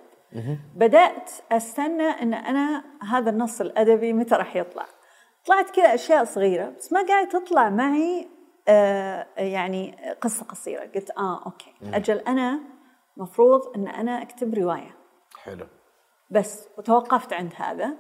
بدأت 0.76 1.32
أستنى 1.52 2.04
إن 2.04 2.34
أنا 2.34 2.84
هذا 3.12 3.30
النص 3.30 3.62
الأدبي 3.62 4.14
متى 4.14 4.36
راح 4.36 4.56
يطلع. 4.56 4.86
طلعت 5.46 5.70
كذا 5.70 5.94
أشياء 5.94 6.24
صغيرة 6.24 6.70
بس 6.70 6.94
ما 6.94 7.06
قاعد 7.08 7.28
تطلع 7.28 7.70
معي 7.70 8.30
آه 8.68 9.28
يعني 9.38 9.98
قصة 10.22 10.46
قصيرة، 10.46 10.82
قلت 10.96 11.12
آه 11.18 11.46
أوكي. 11.46 11.74
أجل 11.84 12.18
أنا 12.18 12.60
مفروض 13.18 13.62
إن 13.76 13.88
أنا 13.88 14.22
أكتب 14.22 14.54
رواية. 14.54 14.96
حلو. 15.44 15.68
بس 16.32 16.68
وتوقفت 16.78 17.34
عند 17.34 17.54
هذا 17.56 17.94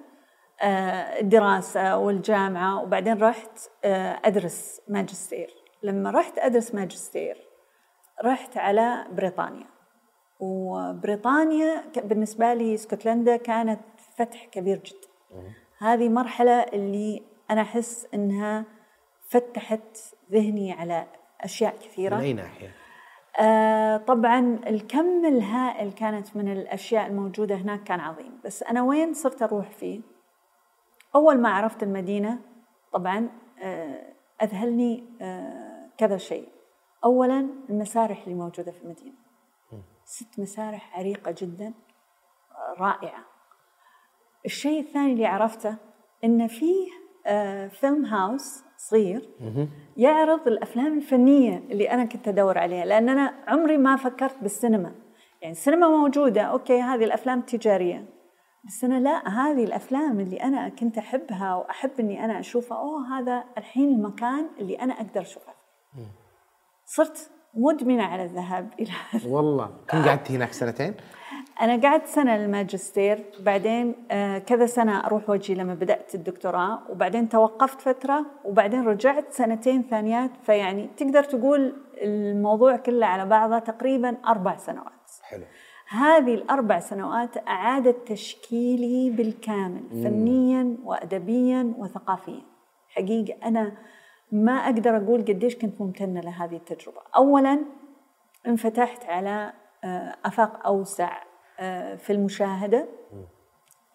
آه، 0.61 1.19
الدراسة 1.19 1.97
والجامعة 1.97 2.83
وبعدين 2.83 3.21
رحت 3.21 3.59
آه، 3.83 4.19
أدرس 4.25 4.81
ماجستير. 4.87 5.49
لما 5.83 6.11
رحت 6.11 6.37
أدرس 6.37 6.75
ماجستير 6.75 7.37
رحت 8.25 8.57
على 8.57 9.05
بريطانيا. 9.11 9.67
وبريطانيا 10.39 11.83
بالنسبة 12.03 12.53
لي 12.53 12.73
اسكتلندا 12.73 13.37
كانت 13.37 13.79
فتح 14.17 14.45
كبير 14.45 14.77
جدا. 14.77 15.09
هذه 15.77 16.09
مرحلة 16.09 16.51
اللي 16.51 17.23
أنا 17.51 17.61
أحس 17.61 18.07
أنها 18.13 18.65
فتحت 19.27 19.97
ذهني 20.31 20.71
على 20.71 21.07
أشياء 21.41 21.75
كثيرة. 21.77 22.15
من 22.15 22.21
أي 22.21 22.33
ناحية؟ 22.33 22.75
آه 23.39 23.97
طبعا 23.97 24.59
الكم 24.67 25.25
الهائل 25.25 25.91
كانت 25.91 26.35
من 26.35 26.51
الأشياء 26.51 27.07
الموجودة 27.07 27.55
هناك 27.55 27.83
كان 27.83 27.99
عظيم. 27.99 28.39
بس 28.45 28.63
أنا 28.63 28.83
وين 28.83 29.13
صرت 29.13 29.41
أروح 29.41 29.71
فيه؟ 29.71 30.01
أول 31.15 31.37
ما 31.37 31.49
عرفت 31.49 31.83
المدينة 31.83 32.39
طبعا 32.93 33.29
آه 33.61 34.13
أذهلني 34.41 35.03
آه 35.21 35.89
كذا 35.97 36.17
شيء. 36.17 36.47
اولا 37.03 37.49
المسارح 37.69 38.23
اللي 38.23 38.35
موجودة 38.35 38.71
في 38.71 38.81
المدينة. 38.83 39.15
ست 40.09 40.39
مسارح 40.39 40.99
عريقة 40.99 41.35
جدا 41.37 41.73
آه، 42.51 42.81
رائعة. 42.81 43.25
الشيء 44.45 44.79
الثاني 44.79 45.13
اللي 45.13 45.25
عرفته 45.25 45.75
إن 46.23 46.47
فيه 46.47 46.87
آه 47.27 47.67
فيلم 47.67 48.05
هاوس 48.05 48.63
صغير. 48.77 49.29
يعرض 49.97 50.47
الأفلام 50.47 50.97
الفنية 50.97 51.57
اللي 51.57 51.91
أنا 51.91 52.05
كنت 52.05 52.27
أدور 52.27 52.57
عليها 52.57 52.85
لأن 52.85 53.09
أنا 53.09 53.43
عمري 53.47 53.77
ما 53.77 53.95
فكرت 53.95 54.37
بالسينما. 54.41 54.95
يعني 55.41 55.51
السينما 55.51 55.87
موجودة 55.87 56.41
أوكي 56.41 56.81
هذه 56.81 57.03
الأفلام 57.03 57.41
تجارية. 57.41 58.05
بس 58.63 58.83
أنا 58.83 58.99
لا 58.99 59.29
هذه 59.29 59.63
الأفلام 59.63 60.19
اللي 60.19 60.43
أنا 60.43 60.69
كنت 60.69 60.97
أحبها 60.97 61.55
وأحب 61.55 61.91
إني 61.99 62.25
أنا 62.25 62.39
أشوفها 62.39 62.77
أوه 62.77 63.19
هذا 63.19 63.43
الحين 63.57 63.89
المكان 63.89 64.49
اللي 64.59 64.75
أنا 64.75 64.93
أقدر 64.93 65.21
اشوفها 65.21 65.55
صرت 66.85 67.31
مدمنة 67.53 68.03
على 68.03 68.23
الذهاب 68.23 68.73
إلى 68.79 68.91
والله. 69.27 69.69
كم 69.87 70.05
قعدتي 70.05 70.35
هناك 70.35 70.53
سنتين؟ 70.53 70.93
أنا 71.61 71.81
قعدت 71.81 72.05
سنة 72.05 72.35
الماجستير 72.35 73.25
بعدين 73.39 73.95
آه، 74.11 74.37
كذا 74.37 74.65
سنة 74.65 75.05
أروح 75.05 75.29
وجهي 75.29 75.55
لما 75.55 75.73
بدأت 75.73 76.15
الدكتوراه 76.15 76.79
وبعدين 76.89 77.29
توقفت 77.29 77.81
فترة 77.81 78.25
وبعدين 78.45 78.83
رجعت 78.83 79.33
سنتين 79.33 79.83
ثانيات. 79.89 80.31
فيعني 80.43 80.89
تقدر 80.97 81.23
تقول 81.23 81.73
الموضوع 82.01 82.75
كله 82.75 83.05
على 83.05 83.25
بعضه 83.25 83.59
تقريبا 83.59 84.17
أربع 84.27 84.57
سنوات. 84.57 85.11
حلو. 85.21 85.43
هذه 85.89 86.33
الأربع 86.33 86.79
سنوات 86.79 87.47
أعادت 87.47 88.07
تشكيلي 88.07 89.09
بالكامل 89.09 89.89
فنيا 89.89 90.77
وأدبيا 90.83 91.73
وثقافيا. 91.77 92.41
حقيقة 92.89 93.47
أنا 93.47 93.77
ما 94.31 94.51
أقدر 94.51 94.97
أقول 94.97 95.21
قديش 95.21 95.55
كنت 95.55 95.81
ممتنة 95.81 96.21
لهذه 96.21 96.55
التجربة. 96.55 97.01
أولا 97.15 97.65
انفتحت 98.47 99.05
على 99.05 99.53
آه، 99.83 100.15
آفاق 100.25 100.67
أوسع 100.67 101.23
آه، 101.59 101.95
في 101.95 102.13
المشاهدة. 102.13 102.89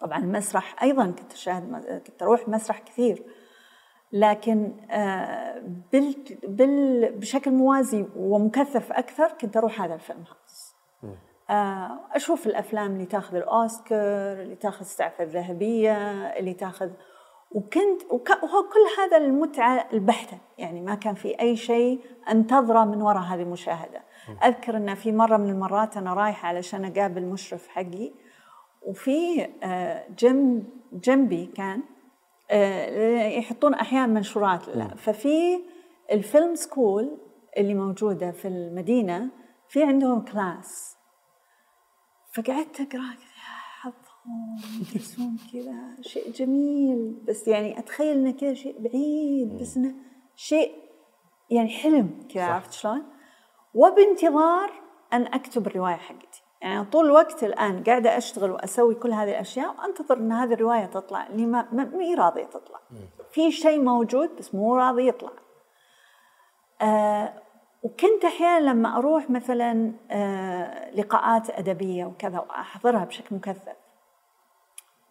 طبعا 0.01 0.17
المسرح 0.17 0.83
أيضا 0.83 1.05
كنت 1.05 1.33
أشاهد 1.33 2.01
كنت 2.07 2.23
أروح 2.23 2.47
مسرح 2.47 2.79
كثير. 2.79 3.23
لكن 4.11 4.73
آه، 4.91 5.59
بال 5.91 6.15
بال 6.43 7.11
بشكل 7.19 7.51
موازي 7.51 8.05
ومكثف 8.15 8.91
أكثر 8.91 9.31
كنت 9.41 9.57
أروح 9.57 9.81
هذا 9.81 9.93
الفيلم 9.93 10.19
هاوس. 10.19 10.75
أشوف 12.11 12.47
الأفلام 12.47 12.91
اللي 12.93 13.05
تاخذ 13.05 13.35
الأوسكار 13.35 14.41
اللي 14.41 14.55
تاخذ 14.55 14.79
السعفه 14.79 15.23
الذهبية 15.23 15.97
اللي 16.37 16.53
تاخذ 16.53 16.91
وكنت 17.55 18.01
وك 18.09 18.29
وهو 18.29 18.63
كل 18.63 19.01
هذا 19.01 19.17
المتعة 19.17 19.87
البحتة 19.93 20.37
يعني 20.57 20.81
ما 20.81 20.95
كان 20.95 21.15
في 21.15 21.39
أي 21.39 21.55
شيء 21.55 21.99
أنتظره 22.29 22.85
من 22.85 23.01
وراء 23.01 23.21
هذه 23.21 23.41
المشاهدة. 23.41 24.01
أذكر 24.43 24.77
إن 24.77 24.95
في 24.95 25.11
مرة 25.11 25.37
من 25.37 25.49
المرات 25.49 25.97
أنا 25.97 26.13
رايحة 26.13 26.47
علشان 26.47 26.85
أقابل 26.85 27.17
المشرف 27.17 27.67
حقي 27.67 28.11
وفي 28.81 29.47
آه، 29.63 30.07
جنب 30.19 30.69
جنبي 30.93 31.45
كان 31.45 31.81
آه، 32.51 33.27
يحطون 33.27 33.73
أحيانا 33.73 34.07
منشورات 34.13 34.67
لا 34.67 34.87
ففي 34.87 35.59
الفيلم 36.11 36.55
سكول 36.55 37.17
اللي 37.57 37.73
موجودة 37.73 38.31
في 38.31 38.47
المدينة 38.47 39.29
في 39.69 39.83
عندهم 39.83 40.25
كلاس. 40.25 40.97
فقعدت 42.33 42.81
أقرأ 42.81 43.15
يدرسون 44.81 45.37
كذا 45.53 46.01
شيء 46.01 46.31
جميل. 46.31 47.19
بس 47.27 47.47
يعني 47.47 47.79
أتخيل 47.79 48.17
إنه 48.17 48.31
كذا 48.31 48.53
شيء 48.53 48.79
بعيد. 48.79 49.61
بس 49.61 49.77
إنه 49.77 49.95
شيء 50.35 50.71
يعني 51.49 51.69
حلم 51.69 52.27
كذا 52.33 52.43
عرفت 52.43 52.71
شلون؟ 52.71 53.03
وبانتظار 53.73 54.71
أن 55.13 55.21
أكتب 55.21 55.67
الرواية 55.67 55.95
حقتي. 55.95 56.43
يعني 56.61 56.85
طول 56.85 57.05
الوقت 57.05 57.43
الآن 57.43 57.83
قاعدة 57.83 58.17
أشتغل 58.17 58.51
وأسوي 58.51 58.95
كل 58.95 59.11
هذه 59.11 59.29
الأشياء 59.29 59.75
وأنتظر 59.77 60.17
إن 60.17 60.31
هذه 60.31 60.53
الرواية 60.53 60.85
تطلع. 60.85 61.27
اللي 61.27 61.45
ما 61.45 61.67
ما 61.71 62.15
راضية 62.17 62.45
تطلع. 62.45 62.79
في 63.31 63.51
شيء 63.51 63.81
موجود 63.81 64.35
بس 64.35 64.55
مو 64.55 64.75
راضي 64.75 65.07
يطلع. 65.07 65.31
آه 66.81 67.33
وكنت 67.83 68.25
أحيانا 68.25 68.69
لما 68.69 68.97
أروح 68.97 69.29
مثلا 69.29 69.93
آه 70.11 70.95
لقاءات 70.95 71.49
أدبية 71.49 72.05
وكذا 72.05 72.39
وأحضرها 72.39 73.05
بشكل 73.05 73.35
مكثف. 73.35 73.75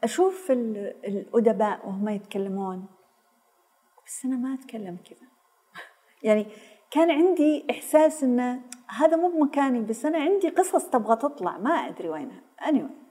أشوف 0.05 0.51
الأدباء 0.51 1.87
وهم 1.87 2.09
يتكلمون 2.09 2.87
بس 4.07 4.25
أنا 4.25 4.37
ما 4.37 4.55
أتكلم 4.55 4.97
كذا. 5.05 5.29
يعني 6.29 6.47
كان 6.91 7.11
عندي 7.11 7.67
إحساس 7.71 8.23
انه 8.23 8.61
هذا 8.89 9.17
مو 9.17 9.29
بمكاني 9.29 9.81
بس 9.81 10.05
أنا 10.05 10.19
عندي 10.19 10.49
قصص 10.49 10.89
تبغى 10.89 11.17
تطلع 11.17 11.59
ما 11.59 11.71
أدري 11.71 12.09
وينها. 12.09 12.41
Anyway. 12.61 13.05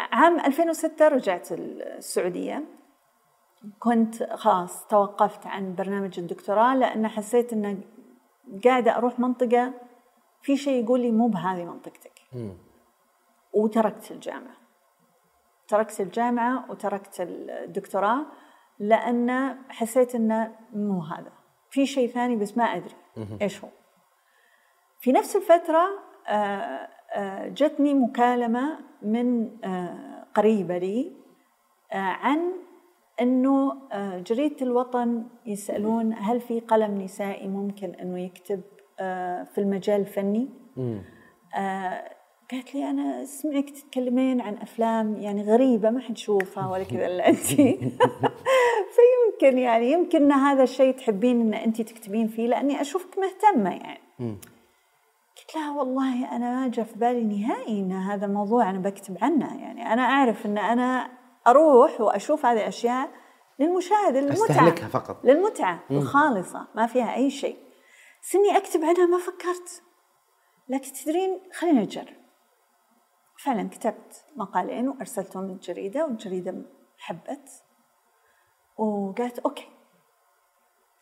عام 0.00 0.40
2006 0.40 1.08
رجعت 1.08 1.52
السعودية. 1.52 2.64
كنت 3.78 4.22
خلاص 4.22 4.86
توقفت 4.86 5.46
عن 5.46 5.74
برنامج 5.74 6.18
الدكتوراه 6.18 6.76
لأن 6.76 7.08
حسيت 7.08 7.52
انه 7.52 7.80
قاعدة 8.64 8.96
أروح 8.96 9.20
منطقة 9.20 9.72
في 10.42 10.56
شيء 10.56 10.84
يقول 10.84 11.00
لي 11.00 11.10
مو 11.10 11.28
بهذه 11.28 11.64
منطقتك. 11.64 12.20
وتركت 13.52 14.10
الجامعة. 14.10 14.56
تركت 15.68 16.00
الجامعة 16.00 16.70
وتركت 16.70 17.20
الدكتوراه 17.20 18.26
لأن 18.78 19.58
حسيت 19.68 20.14
إنه 20.14 20.56
مو 20.72 21.00
هذا. 21.00 21.32
في 21.70 21.86
شيء 21.86 22.08
ثاني 22.08 22.36
بس 22.36 22.58
ما 22.58 22.64
أدري 22.64 22.94
إيش 23.42 23.64
هو. 23.64 23.68
في 25.00 25.12
نفس 25.12 25.36
الفترة 25.36 25.84
آه، 26.28 26.88
آه، 27.14 27.48
جتني 27.48 27.94
مكالمة 27.94 28.78
من 29.02 29.50
آه، 29.64 30.26
قريبة 30.34 30.78
لي 30.78 31.12
عن 31.92 32.52
إنه 33.20 33.74
جريدة 34.18 34.66
الوطن 34.66 35.26
يسألون 35.46 36.12
هل 36.12 36.40
في 36.40 36.60
قلم 36.60 37.00
نسائي 37.00 37.48
ممكن 37.48 37.94
إنه 37.94 38.20
يكتب 38.20 38.60
في 39.54 39.58
المجال 39.58 40.00
الفني؟ 40.00 40.48
قالت 42.52 42.74
لي 42.74 42.90
أنا 42.90 43.24
سمعك 43.24 43.70
تتكلمين 43.70 44.40
عن 44.40 44.56
أفلام 44.56 45.16
يعني 45.16 45.42
غريبة 45.42 45.90
ما 45.90 46.00
حد 46.00 46.18
يشوفها 46.18 46.68
ولا 46.68 46.84
كذا 46.84 47.06
إلا 47.06 47.28
انت. 47.28 47.46
فيمكن 48.96 49.58
يعني 49.58 49.92
يمكن 49.92 50.22
إن 50.22 50.32
هذا 50.32 50.62
الشيء 50.62 50.96
تحبين 50.96 51.40
إن 51.40 51.54
انت 51.54 51.82
تكتبين 51.82 52.28
فيه 52.28 52.46
لأني 52.46 52.80
أشوفك 52.80 53.18
مهتمة 53.18 53.70
يعني. 53.70 54.00
قلت 55.36 55.56
لها 55.56 55.70
والله 55.78 56.36
أنا 56.36 56.60
ما 56.60 56.68
جاء 56.68 56.84
في 56.84 56.98
بالي 56.98 57.24
نهائي 57.24 57.80
إن 57.80 57.92
هذا 57.92 58.26
الموضوع 58.26 58.70
أنا 58.70 58.78
بكتب 58.78 59.16
عنه 59.22 59.62
يعني. 59.62 59.92
أنا 59.92 60.02
أعرف 60.02 60.46
إن 60.46 60.58
أنا 60.58 61.10
أروح 61.46 62.00
وأشوف 62.00 62.46
هذه 62.46 62.60
الأشياء 62.60 63.10
للمشاهد 63.58 64.16
للمتعة. 64.16 64.34
أستهلكها 64.34 64.88
فقط. 64.88 65.24
للمتعة. 65.24 65.80
الخالصة 65.90 66.66
ما 66.74 66.86
فيها 66.86 67.14
أي 67.14 67.30
شيء. 67.30 67.56
سني 68.20 68.56
أكتب 68.56 68.84
عنها 68.84 69.06
ما 69.06 69.18
فكرت. 69.18 69.82
لكن 70.68 70.92
تدرين 70.92 71.40
خلينا 71.52 71.80
نجرب. 71.80 72.21
فعلا 73.44 73.68
كتبت 73.68 74.24
مقالين 74.36 74.88
وأرسلتهم 74.88 75.48
للجريدة 75.48 76.04
والجريدة 76.04 76.54
حبت 76.98 77.50
وقالت 78.76 79.38
أوكي. 79.38 79.68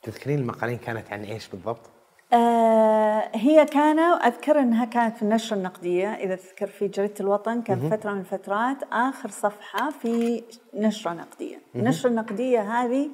تذكرين 0.03 0.39
المقالين 0.39 0.79
كانت 0.79 1.13
عن 1.13 1.25
إيش 1.25 1.49
بالضبط؟ 1.49 1.91
آه 2.33 3.31
هي 3.35 3.65
كان 3.65 3.99
أذكر 3.99 4.59
إنها 4.59 4.85
كانت 4.85 5.17
في 5.17 5.23
النشرة 5.23 5.57
النقدية. 5.57 6.15
إذا 6.15 6.37
تذكر 6.37 6.67
في 6.67 6.89
جريدة 6.89 7.15
الوطن 7.21 7.63
كان 7.63 7.91
فترة 7.91 8.13
من 8.13 8.21
الفترات 8.21 8.77
آخر 8.93 9.29
صفحة 9.29 9.91
في 9.91 10.45
نشرة 10.75 11.13
نقدية، 11.13 11.59
النشرة 11.75 12.11
النقدية 12.11 12.61
هذه 12.61 13.11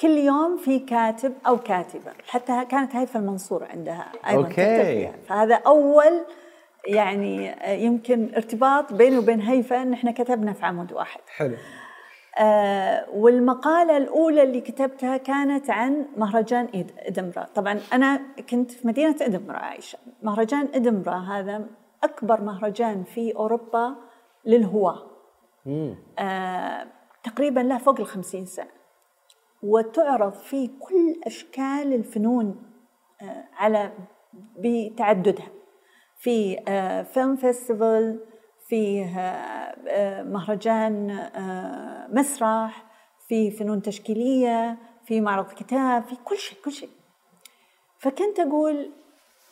كل 0.00 0.18
يوم 0.18 0.56
في 0.56 0.78
كاتب 0.78 1.34
أو 1.46 1.58
كاتبة، 1.58 2.12
حتى 2.28 2.64
كانت 2.64 2.96
هيفا 2.96 3.20
المنصور 3.20 3.64
عندها 3.64 4.12
أيضا 4.28 4.48
أوكي. 4.48 5.12
فهذا 5.28 5.54
أول 5.54 6.24
يعني 6.88 7.54
يمكن 7.84 8.34
ارتباط 8.36 8.92
بيني 8.92 9.18
وبين 9.18 9.40
هيفا 9.40 9.82
إن 9.82 9.92
إحنا 9.92 10.10
كتبنا 10.12 10.52
في 10.52 10.66
عمود 10.66 10.92
واحد. 10.92 11.20
حلو. 11.28 11.56
آه 12.40 13.06
والمقالة 13.10 13.96
الأولى 13.96 14.42
اللي 14.42 14.60
كتبتها 14.60 15.16
كانت 15.16 15.70
عن 15.70 16.06
مهرجان 16.16 16.68
إدنبرا 16.98 17.44
طبعا 17.44 17.80
أنا 17.92 18.20
كنت 18.50 18.70
في 18.70 18.86
مدينة 18.86 19.16
إدنبرا 19.20 19.56
عايشة. 19.56 19.98
مهرجان 20.22 20.68
إدنبرا 20.74 21.16
هذا 21.18 21.66
أكبر 22.04 22.40
مهرجان 22.40 23.04
في 23.04 23.36
أوروبا 23.36 23.94
للهواة. 24.44 25.06
آه 26.18 26.86
تقريبا 27.22 27.60
له 27.60 27.78
فوق 27.78 28.00
الخمسين 28.00 28.46
سنة. 28.46 28.70
وتعرض 29.62 30.32
فيه 30.32 30.68
كل 30.80 31.20
أشكال 31.26 31.94
الفنون 31.94 32.62
آه 33.22 33.44
على 33.56 33.92
بتعددها. 34.58 35.46
في 36.18 36.56
فيلم 37.14 37.36
فيستيفال 37.36 38.20
فيه 38.68 39.06
مهرجان 40.22 41.10
آه، 41.10 42.08
مسرح 42.12 42.84
في 43.28 43.50
فنون 43.50 43.82
تشكيلية 43.82 44.78
في 45.04 45.20
معرض 45.20 45.52
كتاب 45.52 46.04
في 46.04 46.16
كل 46.24 46.36
شيء 46.36 46.58
كل 46.64 46.72
شيء. 46.72 46.88
فكنت 47.98 48.40
أقول 48.40 48.90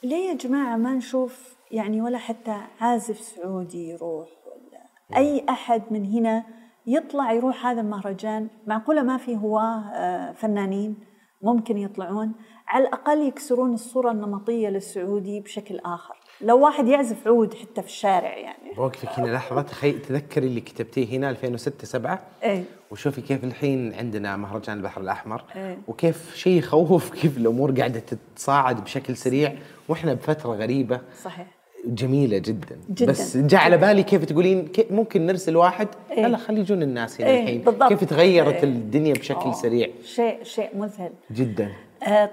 ليه 0.03 0.29
يا 0.29 0.35
جماعة 0.35 0.77
ما 0.77 0.95
نشوف 0.95 1.57
يعني 1.71 2.03
ولا 2.03 2.19
حتى 2.19 2.61
عازف 2.81 3.21
سعودي 3.21 3.89
يروح 3.89 4.29
ولا 4.47 4.81
أي 5.17 5.45
أحد 5.49 5.83
من 5.91 6.05
هنا 6.05 6.45
يطلع 6.87 7.33
يروح 7.33 7.67
هذا 7.67 7.81
المهرجان؟ 7.81 8.49
معقولة 8.67 9.03
ما 9.03 9.17
في 9.17 9.37
هواة 9.37 9.91
آه، 9.95 10.33
فنانين 10.33 10.97
ممكن 11.43 11.79
يطلعون؟ 11.79 12.33
على 12.69 12.85
الأقل 12.89 13.19
يكسرون 13.19 13.75
الصورة 13.75 14.11
النمطية 14.11 14.69
للسعودي 14.69 15.41
بشكل 15.41 15.79
آخر. 15.79 16.17
لو 16.41 16.65
واحد 16.65 16.89
يعزف 16.89 17.27
عود 17.29 17.55
حتى 17.55 17.83
في 17.83 17.89
الشارع 17.89 18.37
يعني. 18.37 18.75
بوقفك 18.77 19.09
هنا 19.19 19.31
لحظة 19.33 19.63
تخيل 19.63 20.03
تذكري 20.03 20.47
اللي 20.47 20.61
كتبتيه 20.61 21.17
هنا 21.17 21.31
2006 21.31 21.85
7 21.85 22.21
إيه. 22.43 22.65
وشوفي 22.91 23.21
كيف 23.21 23.45
الحين 23.45 23.95
عندنا 23.95 24.37
مهرجان 24.37 24.77
البحر 24.77 25.01
الأحمر. 25.01 25.45
إيه. 25.57 25.79
وكيف 25.89 26.37
شيء 26.37 26.59
يخوف 26.59 27.11
كيف 27.11 27.37
الأمور 27.39 27.73
قاعدة 27.73 28.01
تتصاعد 28.01 28.85
بشكل 28.85 29.17
سريع. 29.17 29.55
وإحنا 29.89 30.15
بفترة 30.15 30.51
غريبة. 30.51 31.01
صحيح. 31.23 31.47
جميلة 31.87 32.39
جدا, 32.39 32.79
جداً. 32.91 33.07
بس 33.07 33.37
جاء 33.37 33.61
على 33.61 33.77
بالي 33.77 34.03
كيف 34.03 34.25
تقولين 34.25 34.67
كيف 34.67 34.93
ممكن 34.93 35.27
نرسل 35.27 35.57
واحد؟ 35.57 35.89
إيه؟ 36.11 36.27
لا 36.27 36.37
خلي 36.39 36.61
يجون 36.61 36.83
الناس 36.83 37.21
هنا 37.21 37.31
إيه 37.31 37.43
الحين. 37.43 37.61
بالضبط. 37.63 37.89
كيف 37.89 38.05
تغيرت 38.05 38.55
إيه. 38.55 38.65
الدنيا 38.65 39.13
بشكل 39.15 39.41
أوه. 39.41 39.53
سريع؟ 39.53 39.89
شيء 40.05 40.43
شيء 40.43 40.69
مذهل. 40.77 41.11
جدا. 41.31 41.73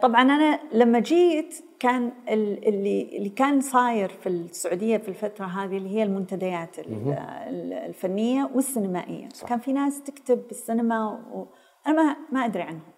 طبعا 0.02 0.22
أنا 0.22 0.60
لما 0.74 1.00
جيت 1.00 1.64
كان 1.80 2.12
اللي 2.30 3.18
اللي 3.18 3.30
كان 3.30 3.62
صاير 3.62 4.10
في 4.10 4.30
السعودية 4.30 4.98
في 4.98 5.10
الفترة 5.10 5.46
هذه 5.46 5.78
اللي 5.78 5.90
هي 5.90 6.04
المنتديات 6.04 6.76
الفنية 6.80 8.50
والسينمائية 8.54 9.30
صح. 9.30 9.48
كان 9.48 9.60
في 9.60 9.74
ناس 9.74 10.04
تكتب 10.04 10.48
بالسينما 10.48 11.20
وأنا 11.32 12.04
ما 12.04 12.16
ما 12.32 12.46
أدري 12.46 12.64
عنهم 12.64 12.94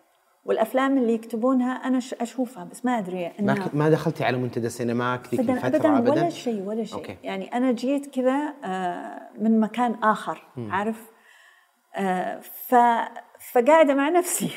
والأفلام 0.46 0.98
اللي 0.98 1.14
يكتبونها 1.14 1.74
أنا 1.74 2.00
أشوفها 2.22 2.64
بس 2.64 2.86
ما 2.86 3.00
أدري 3.00 3.32
ما 3.40 3.70
ما 3.74 3.90
دخلتي 3.90 4.24
على 4.24 4.38
منتدى 4.38 4.70
سينماك 4.70 5.36
ذيك 5.36 5.50
الفترة 5.50 5.98
ابدا 5.98 6.12
ولا 6.12 6.30
شيء 6.30 6.62
ولا 6.62 6.84
شيء 6.84 6.98
okay. 6.98 7.18
يعني 7.24 7.54
أنا 7.54 7.72
جيت 7.72 8.06
كذا 8.06 8.54
من 9.40 9.60
مكان 9.60 9.96
آخر 10.04 10.48
م. 10.58 10.72
عارف 10.72 11.12
آه 11.96 12.40
ف 12.40 12.76
فقاعدة 13.52 13.94
مع 13.94 14.10
نفسي. 14.10 14.50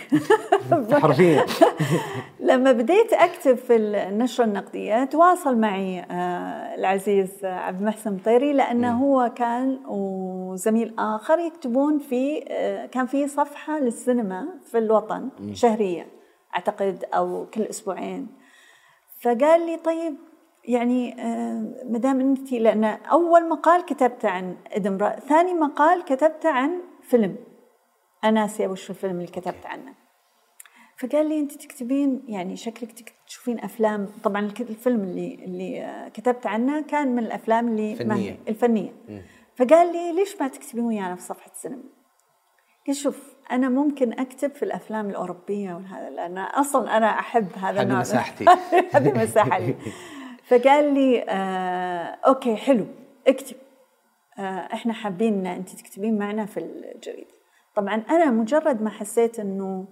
حرفيا. 1.03 1.47
لما 2.41 2.73
بديت 2.73 3.13
أكتب 3.13 3.55
في 3.57 3.77
النشرة 3.77 4.45
النقدية 4.45 5.05
تواصل 5.05 5.57
معي 5.57 6.01
آه، 6.01 6.75
العزيز 6.75 7.45
عبد 7.45 7.81
المحسن 7.81 8.13
مطيري 8.13 8.53
لأنه 8.53 9.05
هو 9.05 9.33
كان 9.37 9.81
وزميل 9.87 10.95
آخر 10.99 11.39
يكتبون 11.39 11.99
في 11.99 12.45
آه، 12.49 12.87
كان 12.87 13.07
في 13.07 13.29
صفحة 13.29 13.79
للسينما 13.79 14.49
في 14.71 14.79
الوطن 14.79 15.31
شهريه 15.53 16.07
أعتقد 16.55 17.05
أو 17.15 17.47
كل 17.55 17.63
أسبوعين. 17.63 18.29
فقال 19.21 19.67
لي 19.67 19.77
طيب 19.77 20.17
يعني 20.65 21.23
آه، 21.23 21.85
ما 21.85 21.99
دام 21.99 22.21
أنت 22.21 22.53
لأن 22.53 22.85
أول 22.85 23.49
مقال 23.49 23.85
كتبته 23.85 24.29
عن 24.29 24.57
ادنبرا 24.73 25.11
ثاني 25.11 25.55
مقال 25.55 26.05
كتبته 26.05 26.51
عن 26.51 26.81
فيلم. 27.03 27.37
أنا 28.25 28.41
ناسيه 28.41 28.69
وش 28.69 28.91
الفيلم 28.91 29.17
اللي 29.17 29.27
كتبت 29.27 29.67
عنه. 29.67 29.95
فقال 30.97 31.29
لي 31.29 31.41
أنت 31.41 31.53
تكتبين 31.53 32.23
يعني 32.29 32.57
شكلك 32.57 33.15
تشوفين 33.27 33.61
أفلام. 33.61 34.09
طبعا 34.25 34.41
الفيلم 34.61 35.03
اللي 35.03 35.35
اللي 35.35 35.85
آه، 35.85 36.09
كتبت 36.09 36.47
عنه 36.47 36.81
كان 36.81 37.09
من 37.09 37.19
الأفلام 37.19 37.69
اللي 37.69 37.93
الفنية. 37.93 38.39
الفنيه 38.49 38.91
فقال 39.57 39.93
لي 39.93 40.13
ليش 40.13 40.41
ما 40.41 40.49
تكتبين 40.49 40.85
ويانا 40.85 41.15
في 41.15 41.23
صفحة 41.23 41.51
السينما؟ 41.51 41.83
قلت 42.89 42.97
شوف 42.97 43.35
أنا 43.51 43.69
ممكن 43.69 44.13
أكتب 44.13 44.55
في 44.55 44.63
الأفلام 44.63 45.11
الأوروبية 45.11 45.75
وهذا 45.75 46.11
لأن 46.11 46.39
أصلا 46.39 46.97
أنا 46.97 47.19
أحب 47.19 47.49
هذا 47.57 47.83
النوع. 47.83 47.99
هذه 47.99 48.01
مساحتي. 48.01 48.45
هذه 48.93 49.23
مساحه 49.23 49.59
لي 49.59 49.75
فقال 50.45 50.95
لي 50.95 51.23
آه 51.29 52.19
أوكي 52.27 52.57
حلو 52.57 52.87
اكتب. 53.27 53.57
آه 54.39 54.43
إحنا 54.73 54.93
حابين 54.93 55.35
إن 55.35 55.47
أنت 55.47 55.69
تكتبين 55.69 56.19
معنا 56.19 56.47
في 56.47 56.61
الجريدة. 56.61 57.38
طبعا 57.79 57.95
أنا 57.95 58.31
مجرد 58.31 58.83
ما 58.83 58.91
حسيت 58.91 59.41
إنه 59.41 59.87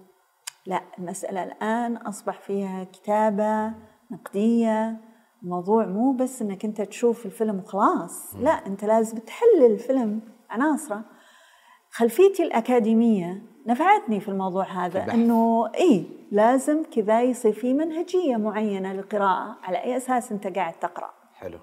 لا 0.65 0.81
المسألة 0.99 1.43
الآن 1.43 1.97
أصبح 1.97 2.39
فيها 2.39 2.83
كتابة 2.83 3.73
نقدية 4.11 4.97
الموضوع 5.43 5.85
مو 5.85 6.11
بس 6.11 6.41
إنك 6.41 6.65
أنت 6.65 6.81
تشوف 6.81 7.25
الفيلم 7.25 7.59
وخلاص 7.59 8.35
لا 8.35 8.51
أنت 8.51 8.85
لازم 8.85 9.17
تحلل 9.17 9.71
الفيلم 9.71 10.21
عناصره. 10.49 11.01
خلفيتي 11.91 12.43
الأكاديمية 12.43 13.41
نفعتني 13.67 14.19
في 14.19 14.29
الموضوع 14.29 14.65
هذا 14.85 15.13
إنه 15.13 15.71
إي 15.75 16.05
لازم 16.31 16.83
كذا 16.83 17.21
يصير 17.21 17.53
في 17.53 17.73
منهجية 17.73 18.35
معينة 18.35 18.93
للقراءة 18.93 19.57
على 19.63 19.83
أي 19.83 19.97
أساس 19.97 20.31
أنت 20.31 20.47
قاعد 20.47 20.73
تقرأ. 20.73 21.13
حلو. 21.33 21.59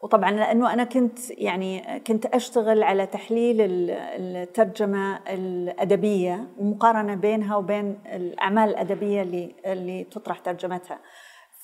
وطبعا 0.00 0.30
لأنه 0.30 0.72
أنا 0.72 0.84
كنت 0.84 1.30
يعني 1.30 2.00
كنت 2.00 2.26
أشتغل 2.26 2.82
على 2.82 3.06
تحليل 3.06 3.56
الترجمة 3.60 5.16
الأدبية 5.16 6.48
ومقارنه 6.58 7.14
بينها 7.14 7.56
وبين 7.56 8.00
الأعمال 8.06 8.68
الأدبية 8.68 9.22
اللي 9.22 9.54
اللي 9.66 10.04
تطرح 10.04 10.38
ترجمتها. 10.38 10.98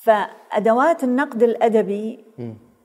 فأدوات 0.02 1.04
النقد 1.04 1.42
الأدبي 1.42 2.24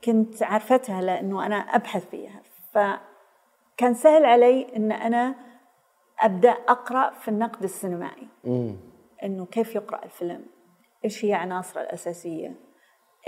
كنت 0.04 0.42
عرفتها 0.42 1.02
لأنه 1.02 1.46
أنا 1.46 1.56
أبحث 1.56 2.10
فيها. 2.10 2.42
فكان 2.72 3.94
سهل 3.94 4.24
علي 4.24 4.76
إن 4.76 4.92
أنا 4.92 5.34
أبدأ 6.20 6.50
أقرأ 6.50 7.10
في 7.10 7.28
النقد 7.28 7.62
السينمائي. 7.62 8.28
إنه 9.24 9.46
كيف 9.46 9.74
يقرأ 9.74 10.04
الفيلم؟ 10.04 10.46
إيش 11.04 11.24
هي 11.24 11.34
عناصره 11.34 11.82
الأساسية؟ 11.82 12.54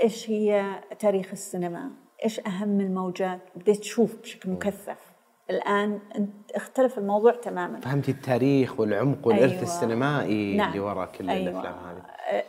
إيش 0.02 0.30
هي 0.30 0.80
تاريخ 0.98 1.30
السينما؟ 1.32 2.01
إيش 2.24 2.40
أهم 2.40 2.80
الموجات 2.80 3.40
بديت 3.56 3.78
تشوف 3.80 4.20
بشكل 4.22 4.50
مكثف. 4.50 5.12
الآن 5.50 5.98
اختلف 6.54 6.98
الموضوع 6.98 7.32
تماما. 7.32 7.80
فهمتي 7.80 8.10
التاريخ 8.10 8.80
والعمق 8.80 9.26
والإرث 9.26 9.52
أيوة. 9.52 9.62
السينمائي 9.62 10.56
نعم. 10.56 10.68
اللي 10.68 10.80
وراء 10.80 11.08
كل 11.18 11.30
أيوة. 11.30 11.50
الافلام 11.50 11.74
هذه 11.74 12.02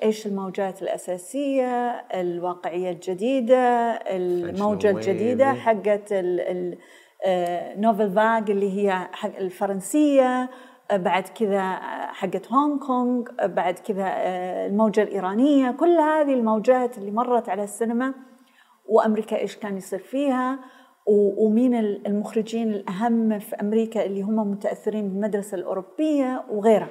إيش 0.03 0.27
الموجات 0.27 0.81
الأساسية؟ 0.81 1.89
الواقعية 2.13 2.91
الجديدة 2.91 3.91
الموجة 3.91 4.89
الجديدة 4.89 5.53
حقت 5.53 6.13
نوفل 7.77 8.12
فاج 8.12 8.51
اللي 8.51 8.77
هي 8.77 9.07
حق 9.12 9.36
الفرنسية 9.38 10.49
بعد 10.93 11.23
كذا 11.23 11.71
حقت 12.13 12.51
هونغ 12.51 12.86
كونغ 12.86 13.23
بعد 13.43 13.79
كذا 13.79 14.07
الموجة 14.65 15.03
الإيرانية. 15.03 15.71
كل 15.71 15.97
هذه 15.97 16.33
الموجات 16.33 16.97
اللي 16.97 17.12
مرت 17.12 17.49
على 17.49 17.63
السينما 17.63 18.13
وأمريكا 18.86 19.39
إيش 19.39 19.56
كان 19.56 19.78
يصير 19.78 20.00
فيها 20.00 20.60
ومين 21.38 21.76
المخرجين 21.76 22.74
الأهم 22.74 23.39
في 23.39 23.56
أمريكا 23.56 24.06
اللي 24.06 24.22
هم 24.22 24.52
متأثرين 24.52 25.10
بالمدرسة 25.10 25.56
الأوروبية 25.56 26.46
وغيرها. 26.52 26.89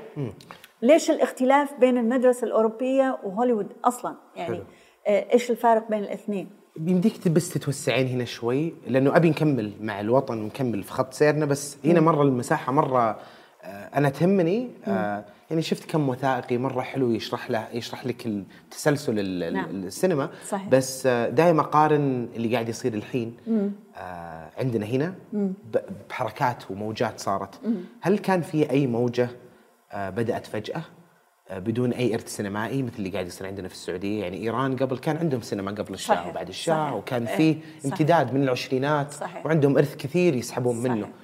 ليش 0.83 1.11
الاختلاف 1.11 1.75
بين 1.81 1.99
المدرسة 1.99 2.45
الأوروبية 2.47 3.19
وهوليوود 3.25 3.67
أصلا؟ 3.85 4.15
يعني 4.37 4.55
حلو. 4.55 4.65
آه، 5.07 5.33
إيش 5.33 5.51
الفارق 5.51 5.91
بين 5.91 5.99
الاثنين؟ 5.99 6.49
بيمديك 6.77 7.29
بس 7.29 7.51
تتوسعين 7.55 8.07
هنا 8.07 8.25
شوي 8.25 8.75
لأنه 8.87 9.17
أبي 9.17 9.31
نكمل 9.31 9.73
مع 9.81 10.01
الوطن 10.01 10.39
ونكمل 10.39 10.83
في 10.83 10.93
خط 10.93 11.13
سيرنا 11.13 11.47
بس 11.47 11.77
هنا 11.85 12.01
مرة 12.01 12.23
المساحة 12.23 12.73
مرة 12.73 13.19
أنا 13.65 14.09
تهمني 14.09 14.69
آه 14.87 15.25
يعني 15.51 15.63
شفت 15.63 15.91
كم 15.91 16.09
وثائقي 16.09 16.59
مرة 16.59 16.81
حلو 16.81 17.11
يشرح 17.11 17.51
له 17.51 17.69
يشرح 17.73 18.07
لك 18.07 18.27
التسلسل 18.27 19.53
نعم. 19.53 19.71
السينما 19.71 20.31
صحيح. 20.49 20.69
بس 20.69 21.07
آه، 21.07 21.29
دائما 21.29 21.61
اقارن 21.61 22.29
اللي 22.37 22.53
قاعد 22.53 22.69
يصير 22.69 22.95
الحين 22.95 23.37
آه 23.97 24.51
عندنا 24.59 24.87
هنا 24.87 25.15
مم. 25.33 25.53
بحركات 26.11 26.71
وموجات 26.71 27.21
صارت 27.21 27.61
مم. 27.65 27.75
هل 28.01 28.19
كان 28.19 28.41
في 28.43 28.71
أي 28.71 28.87
موجة 28.87 29.29
آه 29.93 30.11
بدأت 30.11 30.47
فجأة 30.47 30.83
آه 31.49 31.59
بدون 31.59 31.93
أي 31.93 32.15
إرث 32.15 32.37
سينمائي 32.37 32.83
مثل 32.83 32.95
اللي 32.99 33.11
قاعد 33.11 33.27
يصير 33.27 33.47
عندنا 33.47 33.69
في 33.69 33.75
السعودية 33.75 34.23
يعني 34.23 34.37
إيران 34.43 34.77
قبل 34.77 34.99
كان 34.99 35.17
عندهم 35.17 35.41
سينما 35.41 35.71
قبل 35.71 35.95
الشاة. 35.95 36.29
وبعد 36.29 36.49
الشاة. 36.49 36.95
وكان 36.95 37.27
في 37.27 37.39
إيه. 37.43 37.57
امتداد 37.85 38.35
من 38.35 38.43
العشرينات 38.43 39.13
صحيح. 39.13 39.47
وعندهم 39.47 39.79
إرث 39.79 39.97
كثير 39.97 40.35
يسحبون 40.37 40.81
صحيح. 40.81 40.93
منه 40.93 41.07
آه 41.07 41.22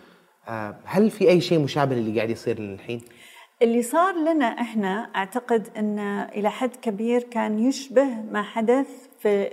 هل 0.84 1.10
في 1.10 1.28
أي 1.28 1.40
شيء 1.40 1.58
مشابه 1.58 1.94
للي 1.94 2.16
قاعد 2.16 2.30
يصير 2.30 2.60
لنا 2.60 2.74
الحين؟ 2.74 3.00
اللي 3.62 3.82
صار 3.82 4.14
لنا 4.14 4.46
إحنا 4.46 5.10
أعتقد 5.16 5.68
إن 5.76 5.98
إلى 6.34 6.50
حد 6.50 6.76
كبير 6.76 7.22
كان 7.22 7.58
يشبه 7.58 8.04
ما 8.04 8.42
حدث 8.42 9.08
في 9.18 9.48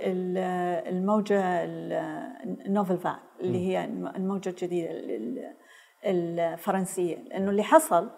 الموجة 0.88 1.40
النوفل 2.66 2.98
فان 2.98 3.16
اللي 3.40 3.68
هي 3.68 3.84
الموجة 4.16 4.48
الجديدة 4.48 4.90
الفرنسية 6.04 7.16
لأنه 7.16 7.50
اللي 7.50 7.62
حصل 7.62 8.10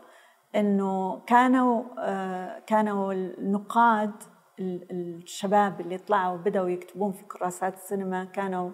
إنه 0.56 1.20
كانوا 1.26 1.82
كانوا 2.66 3.12
النقاد 3.12 4.12
الشباب 4.60 5.80
اللي 5.80 5.98
طلعوا 5.98 6.36
بدأوا 6.36 6.68
يكتبون 6.68 7.12
في 7.12 7.24
كراسات 7.24 7.74
السينما 7.74 8.24
كانوا 8.24 8.70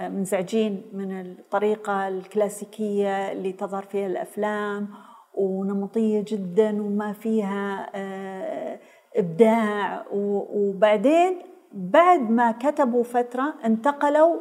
منزعجين 0.00 0.82
من 0.92 1.20
الطريقة 1.20 2.08
الكلاسيكية 2.08 3.32
اللي 3.32 3.52
تظهر 3.52 3.82
فيها 3.82 4.06
الأفلام 4.06 4.88
ونمطية 5.34 6.24
جدا 6.28 6.82
وما 6.82 7.12
فيها 7.12 7.90
آه، 7.94 8.78
إبداع. 9.16 10.04
وبعدين 10.12 11.38
بعد 11.72 12.30
ما 12.30 12.52
كتبوا 12.52 13.04
فترة 13.04 13.54
انتقلوا 13.64 14.36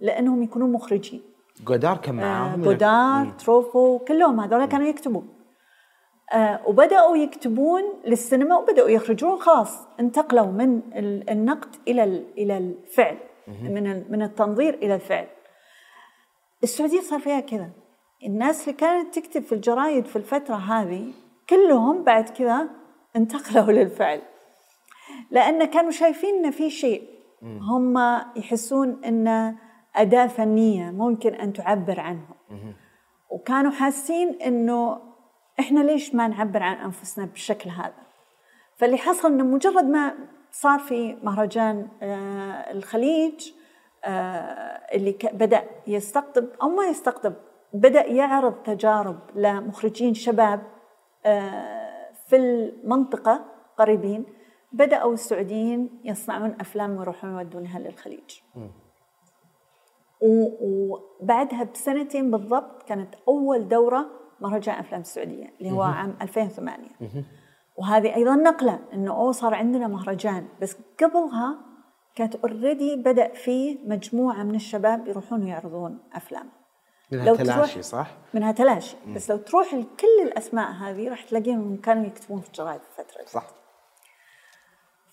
لأنهم 0.00 0.42
يكونوا 0.42 0.68
مخرجين. 0.68 1.22
جودار 1.66 1.96
كان 1.96 2.14
معاهم 2.14 2.60
آه 2.60 2.64
جودار 2.64 3.32
تروفو 3.38 3.98
كلهم 3.98 4.40
هذول 4.40 4.64
كانوا 4.64 4.86
يكتبون. 4.86 5.28
آه 6.32 6.60
وبدأوا 6.66 7.16
يكتبون 7.16 7.82
للسينما 8.06 8.58
وبدأوا 8.58 8.88
يخرجون 8.88 9.38
خلاص. 9.38 9.78
انتقلوا 10.00 10.46
من 10.46 10.80
النقد 11.30 11.76
إلى 11.88 12.24
إلى 12.38 12.58
الفعل. 12.58 13.16
من 13.62 14.04
من 14.10 14.22
التنظير 14.22 14.74
إلى 14.74 14.94
الفعل. 14.94 15.26
السعودية 16.62 17.00
صار 17.00 17.20
فيها 17.20 17.40
كذا. 17.40 17.70
الناس 18.26 18.68
اللي 18.68 18.78
كانت 18.78 19.18
تكتب 19.18 19.42
في 19.42 19.54
الجرايد 19.54 20.06
في 20.06 20.16
الفترة 20.16 20.54
هذه 20.54 21.12
كلهم 21.50 22.04
بعد 22.04 22.28
كذا 22.28 22.68
انتقلوا 23.16 23.72
للفعل. 23.82 24.22
لأن 25.30 25.64
كانوا 25.64 25.90
شايفين 25.90 26.44
إن 26.44 26.50
في 26.50 26.70
شيء. 26.70 27.08
هم 27.42 27.98
يحسون 28.36 29.04
إن 29.04 29.56
أداة 29.96 30.26
فنية 30.26 30.90
ممكن 30.90 31.34
أن 31.34 31.52
تعبر 31.52 32.00
عنهم. 32.00 32.34
وكانوا 33.30 33.70
حاسين 33.70 34.28
إنه 34.42 35.00
إحنا 35.60 35.80
ليش 35.80 36.14
ما 36.14 36.28
نعبر 36.28 36.62
عن 36.62 36.76
أنفسنا 36.76 37.24
بالشكل 37.24 37.70
هذا؟ 37.70 37.94
فاللي 38.76 38.96
حصل 38.96 39.32
إنه 39.32 39.44
مجرد 39.44 39.84
ما 39.84 40.14
صار 40.52 40.78
في 40.78 41.16
مهرجان 41.22 41.88
آه، 42.02 42.72
الخليج 42.72 43.50
آه، 44.04 44.80
اللي 44.94 45.18
بدأ 45.32 45.64
يستقطب 45.86 46.46
أو 46.62 46.68
ما 46.68 46.86
يستقطب 46.86 47.34
بدأ 47.72 48.06
يعرض 48.06 48.54
تجارب 48.54 49.18
لمخرجين 49.34 50.14
شباب 50.14 50.62
آه، 51.26 52.10
في 52.28 52.36
المنطقة 52.36 53.44
قريبين 53.78 54.24
بدأوا 54.72 55.12
السعوديين 55.12 56.00
يصنعون 56.04 56.56
أفلام 56.60 56.96
ويروحون 56.96 57.30
يودونها 57.30 57.78
للخليج. 57.78 58.40
وبعدها 60.20 61.64
بسنتين 61.64 62.30
بالضبط 62.30 62.82
كانت 62.82 63.14
أول 63.28 63.68
دورة 63.68 64.06
مهرجان 64.40 64.74
أفلام 64.74 65.00
السعوديه 65.00 65.52
اللي 65.60 65.70
هو 65.70 65.82
عام 65.82 66.16
2008 66.22 66.88
وهذه 67.80 68.14
أيضا 68.14 68.34
نقلة 68.34 68.80
إنه 68.92 69.12
أوه 69.12 69.32
صار 69.32 69.54
عندنا 69.54 69.88
مهرجان 69.88 70.48
بس 70.62 70.76
قبلها 71.00 71.58
كانت 72.14 72.34
اوريدي 72.34 72.96
بدأ 72.96 73.28
فيه 73.34 73.78
مجموعة 73.84 74.42
من 74.42 74.54
الشباب 74.54 75.08
يروحون 75.08 75.46
يعرضون 75.46 75.98
أفلام 76.12 76.50
منها 77.12 77.24
لو 77.24 77.36
تلاشي 77.36 77.82
صح؟ 77.82 78.06
منها 78.34 78.52
تلاشي 78.52 78.96
بس 79.14 79.30
لو 79.30 79.36
تروح 79.36 79.74
لكل 79.74 80.22
الأسماء 80.22 80.70
هذه 80.70 81.08
راح 81.08 81.22
تلاقيهم 81.22 81.76
كانوا 81.76 82.06
يكتبون 82.06 82.40
في 82.40 82.48
الجرايد 82.48 82.80
الفترة 82.90 83.22
دي. 83.22 83.28
صح 83.28 83.46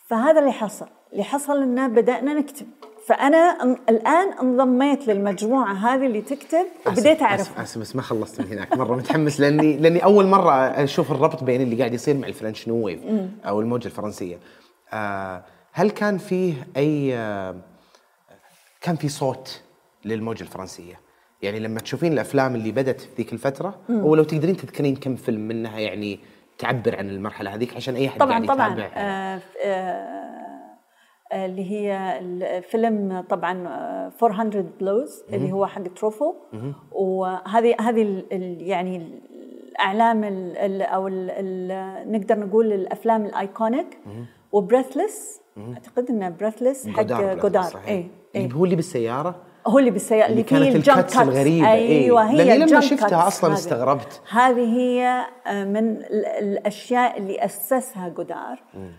فهذا 0.07 0.39
اللي 0.39 0.51
حصل 0.51 0.87
اللي 1.11 1.23
حصل 1.23 1.61
إنه 1.61 1.87
بدأنا 1.87 2.33
نكتب 2.33 2.67
فأنا 3.07 3.57
أن- 3.61 3.89
الآن 3.89 4.33
انضميت 4.41 5.07
للمجموعة 5.07 5.73
هذه 5.73 6.05
اللي 6.05 6.21
تكتب 6.21 6.65
وبديت 6.87 7.21
اعرف 7.21 7.59
اسف 7.59 7.77
بس 7.79 7.95
ما 7.95 8.01
خلصت 8.01 8.41
من 8.41 8.47
هناك. 8.47 8.77
مرة 8.77 8.95
متحمس 8.95 9.39
لاني 9.39 9.77
لأني 9.77 10.03
أول 10.03 10.25
مرة 10.27 10.51
أشوف 10.53 11.11
الربط 11.11 11.43
بين 11.43 11.61
اللي 11.61 11.75
قاعد 11.75 11.93
يصير 11.93 12.17
مع 12.17 12.27
ال 12.27 12.33
French 12.33 12.67
New 12.67 12.75
Wave 12.85 12.99
أو 13.45 13.59
الموجة 13.61 13.85
الفرنسية. 13.85 14.37
آه 14.93 15.43
هل 15.71 15.89
كان 15.89 16.17
فيه 16.17 16.53
أي 16.77 17.15
آه 17.17 17.55
كان 18.81 18.95
في 18.95 19.09
صوت 19.09 19.61
للموجة 20.05 20.41
الفرنسية؟ 20.41 20.99
يعني 21.41 21.59
لما 21.59 21.79
تشوفين 21.79 22.13
الأفلام 22.13 22.55
اللي 22.55 22.71
بدت 22.71 23.01
في 23.01 23.07
ذيك 23.17 23.33
الفترة 23.33 23.75
ولو 23.89 24.23
تقدرين 24.23 24.57
تذكرين 24.57 24.95
كم 24.95 25.15
فيلم 25.15 25.47
منها 25.47 25.79
يعني 25.79 26.19
تعبر 26.57 26.95
عن 26.97 27.09
المرحلة 27.09 27.55
هذيك 27.55 27.75
عشان 27.75 27.95
أي 27.95 28.07
أحد 28.07 28.19
طبعا 28.19 28.31
قاعد 28.45 28.45
طبعا. 28.47 28.67
يتابع 28.67 28.91
آه 28.95 29.39
آه، 29.65 30.46
اللي 31.33 31.71
هي 31.71 32.19
الفيلم 32.21 33.23
طبعا 33.29 33.67
آه، 33.67 34.11
400 34.23 34.65
Blows 34.79 35.23
اللي 35.33 35.51
هو 35.51 35.65
حق 35.65 35.81
تروفو 35.95 36.33
وهذه 36.91 37.75
هذه 37.81 38.23
يعني 38.59 39.19
الأعلام 39.71 40.23
ال- 40.23 40.81
أو 40.81 41.07
ال- 41.07 42.11
نقدر 42.11 42.39
نقول 42.39 42.73
الأفلام 42.73 43.25
ال 43.25 43.35
iconic. 43.35 43.99
و 44.51 44.60
Breathless 44.60 45.41
أعتقد 45.73 46.09
إنه 46.09 46.29
Breathless 46.29 46.87
حق 46.87 47.01
جودار. 47.41 47.79
اي 47.87 48.07
اي 48.35 48.49
هو 48.53 48.65
اللي 48.65 48.75
بالسيارة؟ 48.75 49.35
هو 49.67 49.79
اللي 49.79 49.91
بالسيارة 49.91 50.29
اللي, 50.29 50.41
اللي 50.51 50.71
كانت 50.71 50.75
ال 50.75 50.83
cuts 50.83 51.13
cuts. 51.15 51.29
الغريبة، 51.29 51.73
إيه. 51.73 52.03
أيوه 52.03 52.29
هي 52.31 52.37
لأني 52.37 52.65
لما 52.71 52.79
شفتها 52.81 53.09
cuts 53.09 53.27
أصلاً 53.27 53.49
هذه. 53.49 53.55
استغربت. 53.57 54.21
هذه 54.31 54.77
هي 54.77 55.25
آه، 55.47 55.63
من 55.63 55.77
ال- 55.97 56.25
الأشياء 56.25 57.17
اللي 57.17 57.45
أسسها 57.45 58.09
جودار. 58.09 58.63
آه، 58.75 58.89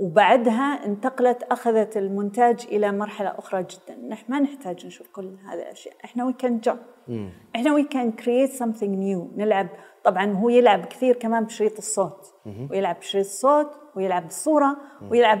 وبعدها 0.00 0.84
انتقلت 0.86 1.42
أخذت 1.42 1.96
المونتاج 1.96 2.66
إلى 2.72 2.92
مرحلة 2.92 3.28
أخرى 3.28 3.62
جدا. 3.62 3.96
نحن 4.08 4.32
ما 4.32 4.40
نحتاج 4.40 4.86
نشوف 4.86 5.08
كل 5.08 5.36
هذه 5.46 5.62
الأشياء. 5.62 5.94
إحنا 6.04 6.24
we 6.24 6.32
can 6.32 6.60
jump 6.68 7.10
إحنا 7.56 7.72
we 7.74 7.82
can 7.82 8.12
create 8.12 8.50
something 8.50 8.82
new 8.84 9.30
نلعب 9.36 9.68
طبعا 10.04 10.32
هو 10.32 10.48
يلعب 10.48 10.84
كثير 10.84 11.14
كمان 11.16 11.44
بشريط 11.44 11.76
الصوت. 11.78 12.34
ويلعب 12.70 12.98
بشريط 12.98 13.24
الصوت 13.26 13.70
ويلعب 13.96 14.22
بالصورة 14.22 14.76
ويلعب 15.10 15.40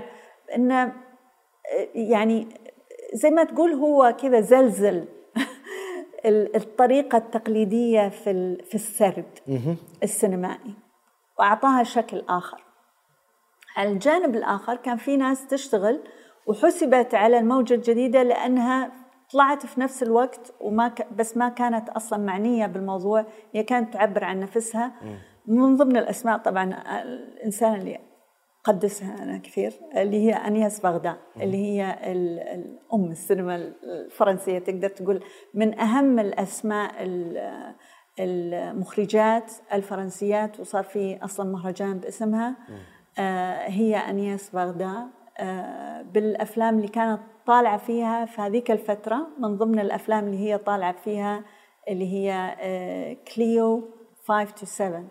إنه 0.56 0.92
يعني 1.94 2.48
زي 3.14 3.30
ما 3.30 3.44
تقول 3.44 3.72
هو 3.72 4.16
كذا 4.22 4.40
زلزل. 4.40 5.04
ال- 6.26 6.56
الطريقة 6.56 7.18
التقليدية 7.18 8.08
في 8.08 8.56
في 8.64 8.74
السرد 8.74 9.38
السينمائي. 10.02 10.74
وأعطاها 11.38 11.82
شكل 11.82 12.22
آخر. 12.28 12.64
على 13.78 13.88
الجانب 13.92 14.34
الآخر 14.34 14.76
كان 14.76 14.96
في 14.96 15.16
ناس 15.16 15.46
تشتغل 15.46 16.00
وحسبت 16.46 17.14
على 17.14 17.38
الموجة 17.38 17.74
الجديدة 17.74 18.22
لأنها 18.22 18.92
طلعت 19.32 19.66
في 19.66 19.80
نفس 19.80 20.02
الوقت 20.02 20.54
وما 20.60 20.88
ك... 20.88 21.12
بس 21.12 21.36
ما 21.36 21.48
كانت 21.48 21.88
أصلا 21.88 22.18
معنية 22.18 22.66
بالموضوع 22.66 23.24
هي 23.54 23.62
كانت 23.62 23.92
تعبر 23.94 24.24
عن 24.24 24.40
نفسها. 24.40 24.92
من 25.46 25.76
ضمن 25.76 25.96
الأسماء 25.96 26.38
طبعا 26.38 26.64
الإنسان 27.02 27.74
اللي 27.74 27.98
قدسها 28.64 29.22
أنا 29.22 29.38
كثير 29.38 29.72
اللي 29.96 30.16
هي 30.26 30.32
أنياس 30.32 30.80
بغداد 30.80 31.16
اللي 31.40 31.56
هي 31.56 31.98
ال- 32.12 32.38
الأم 32.40 33.10
السينما 33.10 33.56
الفرنسية. 33.84 34.58
تقدر 34.58 34.88
تقول 34.88 35.24
من 35.54 35.78
أهم 35.80 36.18
الأسماء 36.18 36.92
ال- 37.02 37.74
المخرجات 38.20 39.52
الفرنسيات 39.72 40.60
وصار 40.60 40.82
في 40.84 41.18
أصلا 41.24 41.50
مهرجان 41.52 41.98
باسمها. 41.98 42.56
هي 43.66 43.96
أنياس 43.96 44.50
بغداد. 44.50 45.18
آه، 45.40 46.02
بالأفلام 46.02 46.76
اللي 46.76 46.88
كانت 46.88 47.20
طالعة 47.46 47.78
فيها 47.78 48.24
في 48.24 48.40
هذيك 48.40 48.70
الفترة 48.70 49.28
من 49.38 49.56
ضمن 49.56 49.78
الأفلام 49.78 50.24
اللي 50.24 50.38
هي 50.38 50.58
طالعة 50.58 50.92
فيها 50.92 51.44
اللي 51.88 52.12
هي 52.12 52.56
آه، 52.60 53.16
Cléo 53.34 53.90
5 54.28 54.54
to 54.54 54.64
7 54.64 55.04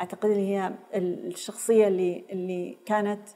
أعتقد 0.00 0.30
اللي 0.30 0.48
هي 0.48 0.72
الشخصية 0.94 1.88
اللي 1.88 2.24
اللي 2.30 2.78
كانت 2.86 3.28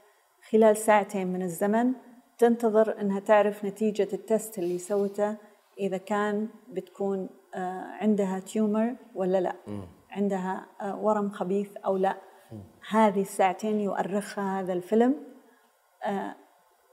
خلال 0.49 0.77
ساعتين 0.77 1.27
من 1.27 1.41
الزمن 1.41 1.93
تنتظر 2.37 3.01
إنها 3.01 3.19
تعرف 3.19 3.65
نتيجة 3.65 4.07
ال 4.13 4.22
test 4.22 4.59
اللي 4.59 4.77
سوته 4.77 5.37
إذا 5.79 5.97
كان 5.97 6.47
بتكون 6.69 7.29
آه، 7.55 7.83
عندها 8.01 8.39
tumor 8.39 8.95
ولا 9.15 9.41
لا. 9.41 9.55
عندها 10.11 10.65
آه، 10.81 10.97
ورم 11.01 11.29
خبيث 11.29 11.77
أو 11.77 11.97
لا. 11.97 12.17
هذه 12.89 13.21
الساعتين 13.21 13.79
يؤرخها 13.79 14.59
هذا 14.59 14.73
الفيلم 14.73 15.15
آه، 16.05 16.35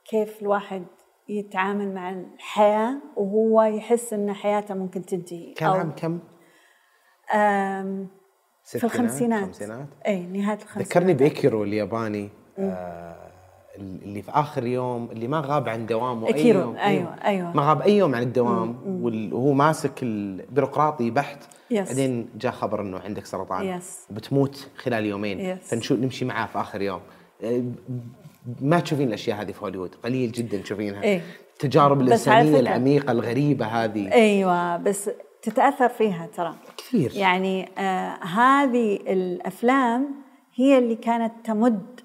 كيف 0.05 0.43
الواحد 0.43 0.84
يتعامل 1.28 1.95
مع 1.95 2.11
الحياة 2.11 2.97
وهو 3.16 3.62
يحس 3.62 4.12
إن 4.12 4.32
حياته 4.32 4.74
ممكن 4.74 5.07
تنتهي 5.07 5.53
كان 5.53 5.70
عام 5.70 5.93
كم؟ 5.97 6.18
في 8.64 8.84
الخمسينات. 8.84 9.45
خمسينات؟ 9.45 9.86
إي 10.07 10.26
نهاية 10.26 10.59
الخمسينات. 10.59 10.88
ذكرني 10.88 11.14
بإيكيرو 11.14 11.64
الياباني 11.64 12.28
آه 12.59 13.30
اللي 13.78 14.22
في 14.22 14.30
آخر 14.30 14.66
يوم 14.66 15.11
اللي 15.11 15.28
ما 15.28 15.41
غاب 15.41 15.68
عن 15.68 15.86
دوامه 15.86 16.26
أي 16.26 16.49
يوم. 16.49 16.76
أيوة، 16.76 17.14
أيوة. 17.24 17.57
ما 17.57 17.62
غاب 17.68 17.82
أي 17.82 17.97
يوم 17.97 18.14
عن 18.14 18.22
الدوام 18.22 18.78
وهو 19.32 19.53
ماسك 19.53 20.03
البيروقراطي 20.03 21.11
بحت. 21.11 21.59
yes. 21.70 21.88
بعدين 21.89 22.29
جاء 22.41 22.53
خبر 22.53 22.81
إنه 22.81 22.99
عندك 22.99 23.27
سرطان. 23.27 23.66
yes. 23.66 24.07
وبتموت 24.11 24.68
خلال 24.77 25.07
يومين. 25.07 25.41
yes. 25.41 25.68
فنشوف 25.68 25.99
نمشي 25.99 26.25
معاه 26.25 26.47
في 26.47 26.61
آخر 26.61 26.83
يوم. 26.83 27.01
آه، 27.43 27.62
ما 28.61 28.81
تشوفين 28.81 29.09
الأشياء 29.09 29.41
هذه 29.41 29.53
في 29.53 29.62
هوليوود. 29.64 29.95
قليل 29.95 30.33
جدا 30.33 30.59
تشوفينها. 30.59 31.03
إيه. 31.03 31.23
التجارب 31.53 32.01
الإنسانية 32.01 32.61
العميقة 32.61 33.12
الغريبة 33.12 33.66
هذه. 33.66 34.12
أيوه 34.12 34.77
بس 34.77 35.11
تتأثر 35.43 35.89
فيها 35.89 36.27
ترى. 36.37 36.55
كثير. 36.77 37.12
يعني 37.16 37.68
آه 37.79 38.25
هذه 38.25 38.97
الأفلام 38.97 40.09
هي 40.55 40.79
اللي 40.79 40.95
كانت 40.95 41.33
تمد 41.45 42.01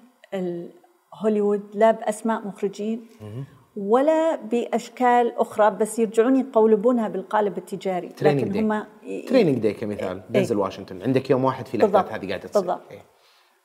هوليوود 1.14 1.62
لا 1.74 1.90
بأسماء 1.90 2.46
مخرجين. 2.46 3.06
ولا 3.76 4.36
بأشكال 4.36 5.38
أخرى 5.38 5.70
بس 5.70 5.98
يرجعون 5.98 6.36
يقولبونها 6.36 7.08
بالقالب 7.08 7.58
التجاري 7.58 8.08
Training 8.08 8.40
لكن 8.40 8.52
Day 8.52 8.62
هم 8.62 8.86
Training 9.28 9.58
Day 9.58 9.72
كمثال 9.72 10.22
دنزل 10.30 10.58
واشنطن 10.58 11.02
عندك 11.02 11.30
يوم 11.30 11.44
واحد 11.44 11.66
في 11.66 11.78
بالضبط. 11.78 12.12
هذه 12.12 12.28
قاعدة 12.28 12.48
تصير 12.48 12.62
بالضبط. 12.62 12.90
إيه. 12.90 13.02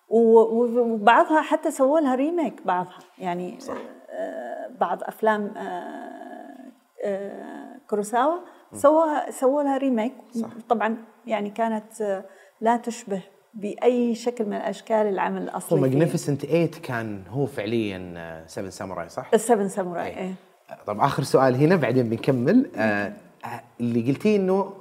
وبعضها 0.10 1.42
حتى 1.42 1.72
سووا 1.72 2.00
لها 2.00 2.16
remake 2.16 2.62
بعضها 2.66 3.00
يعني 3.18 3.60
صح. 3.60 3.78
بعض 4.80 5.04
أفلام 5.04 5.54
آه، 5.58 6.72
آه، 7.04 7.80
كوروساوا 7.90 8.38
سووا 8.74 9.32
سووا 9.32 9.64
لها 9.64 9.78
remake 9.78 10.14
صح. 10.32 10.50
طبعا 10.70 10.98
يعني 11.26 11.50
كانت 11.50 12.02
آه، 12.02 12.26
لا 12.62 12.78
تشبه 12.78 13.22
بأي 13.54 14.16
شكل 14.16 14.46
من 14.46 14.54
الأشكال 14.54 14.96
العمل 15.08 15.42
هو 15.42 15.44
الاصلي 15.48 15.80
Magnificent 15.82 16.46
8 16.46 16.68
كان 16.68 17.24
هو 17.30 17.46
فعليا 17.46 18.44
7 18.48 18.70
Samurai 18.70 19.10
صح؟ 19.10 19.30
ال 19.34 19.40
Seven 19.40 19.68
Samurai. 19.70 20.18
إيه. 20.18 20.34
طب 20.88 21.00
آخر 21.00 21.24
سؤال 21.24 21.56
هنا 21.56 21.76
بعدين 21.76 22.10
بنكمل. 22.10 22.72
آه 22.76 23.14
آه، 23.46 23.62
اللي 23.80 24.12
قلتيه 24.12 24.36
إنه 24.36 24.74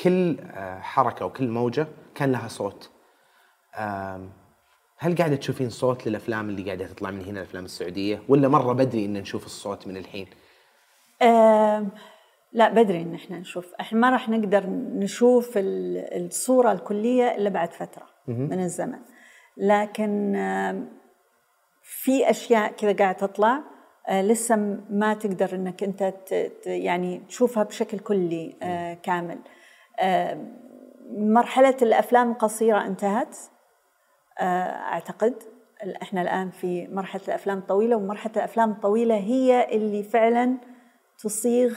كل 0.00 0.36
آه 0.40 0.80
حركة 0.80 1.26
وكل 1.26 1.48
موجة 1.48 1.86
كان 2.14 2.32
لها 2.32 2.48
صوت. 2.48 2.90
آم، 3.78 4.30
هل 4.98 5.16
قاعدة 5.16 5.36
تشوفين 5.36 5.70
صوت 5.70 6.06
للأفلام 6.06 6.48
اللي 6.48 6.62
قاعدة 6.62 6.86
تطلع 6.86 7.10
من 7.10 7.24
هنا 7.24 7.40
الأفلام 7.40 7.64
السعودية؟ 7.64 8.22
ولا 8.28 8.48
مرة 8.48 8.72
بدري 8.72 9.04
إن 9.04 9.12
نشوف 9.12 9.46
الصوت 9.46 9.86
من 9.86 9.96
الحين؟ 9.96 10.26
لا 12.52 12.68
بدري 12.68 13.02
إن 13.02 13.14
إحنا 13.14 13.38
نشوف. 13.38 13.74
إحنا 13.80 13.98
ما 13.98 14.10
راح 14.10 14.28
نقدر 14.28 14.66
نشوف 14.94 15.58
ال- 15.58 16.26
الصورة 16.26 16.72
الكلية 16.72 17.34
إلا 17.34 17.50
بعد 17.50 17.72
فترة 17.72 18.06
من 18.28 18.60
الزمن. 18.60 18.98
لكن 19.56 20.32
في 21.82 22.30
أشياء 22.30 22.72
كذا 22.72 22.92
قاعدة 22.92 23.18
تطلع 23.18 23.62
آه، 24.08 24.22
لسه 24.22 24.56
ما 24.90 25.14
تقدر 25.14 25.54
إنك 25.54 25.82
أنت 25.82 26.14
يعني 26.66 27.18
تشوفها 27.28 27.62
بشكل 27.62 27.98
كلي 27.98 28.56
آه، 28.62 28.94
كامل. 28.94 29.38
مرحلة 31.18 31.76
الأفلام 31.82 32.30
القصيره 32.32 32.86
انتهت 32.86 33.36
آه، 34.40 34.42
أعتقد. 34.70 35.34
إحنا 36.02 36.22
الآن 36.22 36.50
في 36.50 36.88
مرحلة 36.88 37.22
الأفلام 37.28 37.58
الطويلة 37.58 37.96
ومرحلة 37.96 38.32
الأفلام 38.36 38.70
الطويلة 38.70 39.14
هي 39.16 39.76
اللي 39.76 40.02
فعلا 40.02 40.58
تصيغ 41.18 41.74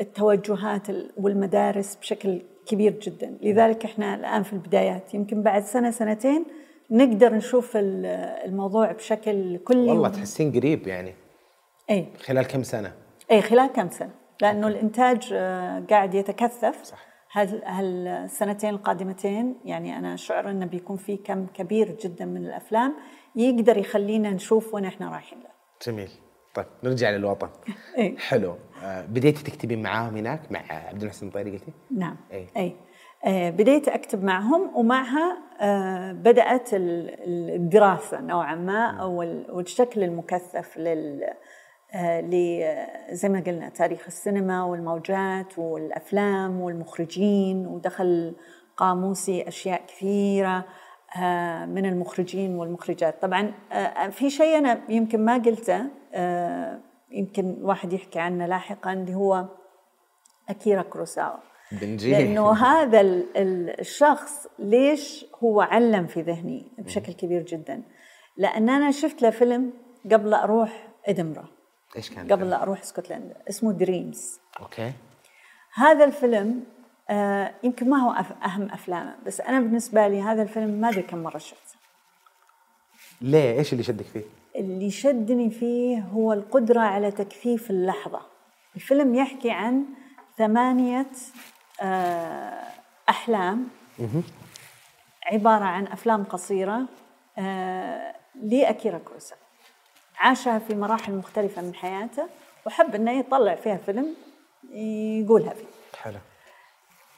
التوجهات 0.00 0.90
ال- 0.90 1.10
والمدارس 1.16 1.96
بشكل 1.96 2.42
كبير 2.66 2.92
جدا. 2.92 3.38
لذلك 3.42 3.84
إحنا 3.84 4.14
الآن 4.14 4.42
في 4.42 4.52
البدايات. 4.52 5.14
يمكن 5.14 5.42
بعد 5.42 5.62
سنة 5.62 5.90
سنتين 5.90 6.44
نقدر 6.90 7.34
نشوف 7.34 7.76
ال- 7.76 8.06
الموضوع 8.44 8.92
بشكل 8.92 9.58
كلي 9.58 9.90
والله 9.90 10.08
تحسين 10.08 10.52
قريب 10.52 10.86
يعني. 10.86 11.14
إي. 11.90 12.06
خلال 12.24 12.46
كم 12.46 12.62
سنة؟ 12.62 12.92
إي 13.30 13.42
خلال 13.42 13.66
كم 13.66 13.90
سنة؟ 13.90 14.10
لأنه 14.42 14.68
الإنتاج 14.68 15.28
آه، 15.32 15.84
قاعد 15.90 16.14
يتكثف. 16.14 16.84
صح. 16.84 17.06
هال 17.32 17.62
هالسنتين 17.64 18.70
القادمتين 18.70 19.54
يعني 19.64 19.98
أنا 19.98 20.16
شعر 20.16 20.50
إنه 20.50 20.66
بيكون 20.66 20.96
في 20.96 21.16
كم 21.16 21.46
كبير 21.46 21.96
جدا 22.04 22.24
من 22.24 22.46
الأفلام 22.46 22.94
يقدر 23.36 23.76
يخلينا 23.76 24.30
نشوف 24.30 24.74
وين 24.74 24.84
إحنا 24.84 25.10
رايحين 25.10 25.38
له. 25.38 25.50
جميل. 25.86 26.08
طيب 26.54 26.66
نرجع 26.84 27.10
للوطن 27.10 27.48
إيه. 27.98 28.16
حلو 28.18 28.56
آه 28.82 29.02
بديتي 29.06 29.44
تكتبين 29.44 29.82
معاهم 29.82 30.16
هناك 30.16 30.52
مع 30.52 30.60
عبد 30.70 31.02
المحسن 31.02 31.26
الطيري 31.26 31.50
قلتي؟ 31.50 31.72
نعم. 31.90 32.16
اي 32.56 32.76
آه، 33.24 33.50
بديت 33.50 33.88
أكتب 33.88 34.24
معهم 34.24 34.76
ومعها 34.76 35.38
آه، 35.60 36.12
بدأت 36.12 36.74
ال- 36.74 37.10
ال- 37.24 37.54
الدراسة 37.54 38.20
نوعا 38.20 38.54
ما 38.54 38.86
أو 39.00 39.22
ال- 39.22 39.50
والشكل 39.50 40.02
المكثف 40.02 40.76
لل 40.76 41.24
آه، 41.94 42.20
زي 43.14 43.28
ما 43.28 43.40
قلنا 43.40 43.68
تاريخ 43.68 44.02
السينما 44.06 44.64
والموجات 44.64 45.58
والأفلام 45.58 46.60
والمخرجين 46.60 47.66
ودخل 47.66 48.34
قاموسي 48.76 49.48
أشياء 49.48 49.82
كثيرة 49.86 50.58
آه، 50.58 50.64
من 51.66 51.86
المخرجين 51.86 52.54
والمخرجات. 52.56 53.22
طبعا 53.22 53.54
آه، 53.72 54.08
في 54.08 54.30
شيء 54.30 54.58
أنا 54.58 54.80
يمكن 54.88 55.24
ما 55.24 55.34
قلته 55.34 55.84
آه، 56.14 56.80
يمكن 57.10 57.56
واحد 57.60 57.92
يحكي 57.92 58.18
عنه 58.18 58.46
لاحقا 58.46 58.92
اللي 58.92 59.14
هو 59.14 59.44
أكيرا 60.48 60.82
كروساوا. 60.82 61.38
لأنه 61.82 62.52
هذا 62.66 63.00
ال- 63.00 63.36
ال- 63.36 63.80
الشخص 63.80 64.46
ليش 64.58 65.26
هو 65.44 65.60
علم 65.60 66.06
في 66.06 66.22
ذهني 66.22 66.72
بشكل 66.78 67.12
كبير 67.12 67.42
جدا؟ 67.42 67.82
لأن 68.36 68.68
أنا 68.70 68.90
شفت 68.90 69.22
له 69.22 69.30
فيلم 69.30 69.72
قبل 70.12 70.30
لا 70.30 70.44
أروح 70.44 70.88
إدنبرا. 71.06 71.44
إيش 71.96 72.10
كان؟ 72.10 72.32
قبل 72.32 72.50
لا 72.50 72.62
أروح 72.62 72.80
اسكتلندا 72.80 73.34
اسمه 73.48 73.72
Dreams 73.72 74.40
okay. 74.60 74.92
هذا 75.74 76.04
الفيلم 76.04 76.64
آه 77.12 77.54
يمكن 77.62 77.90
ما 77.90 77.96
هو 77.96 78.10
أهم 78.44 78.70
افلامه 78.70 79.16
بس 79.26 79.40
أنا 79.40 79.60
بالنسبة 79.60 80.08
لي 80.08 80.22
هذا 80.22 80.42
الفيلم 80.42 80.70
ما 80.70 80.88
أدري 80.88 81.02
كم 81.02 81.18
مرة 81.22 81.38
شفته. 81.38 81.76
ليه؟ 83.20 83.58
إيش 83.58 83.72
اللي 83.72 83.84
شدك 83.84 84.04
فيه؟ 84.04 84.22
اللي 84.56 84.90
شدني 84.90 85.50
فيه 85.50 86.00
هو 86.00 86.32
القدرة 86.32 86.80
على 86.80 87.10
تكثيف 87.10 87.70
اللحظة. 87.70 88.20
الفيلم 88.76 89.14
يحكي 89.14 89.50
عن 89.50 89.84
ثمانية 90.38 91.06
آه، 91.80 92.62
أحلام. 93.08 93.68
عبارة 95.32 95.64
عن 95.64 95.86
أفلام 95.86 96.24
قصيرة 96.24 96.82
آه، 97.38 98.14
لأكيرا 98.42 98.98
كوروسا 98.98 99.36
عاشها 100.18 100.58
في 100.58 100.74
مراحل 100.74 101.12
مختلفة 101.14 101.62
من 101.62 101.74
حياته 101.74 102.26
وحب 102.66 102.94
أنه 102.94 103.12
يطلع 103.18 103.54
فيها 103.54 103.76
فيلم 103.76 104.14
يقولها 105.20 105.54
فيه. 105.54 105.81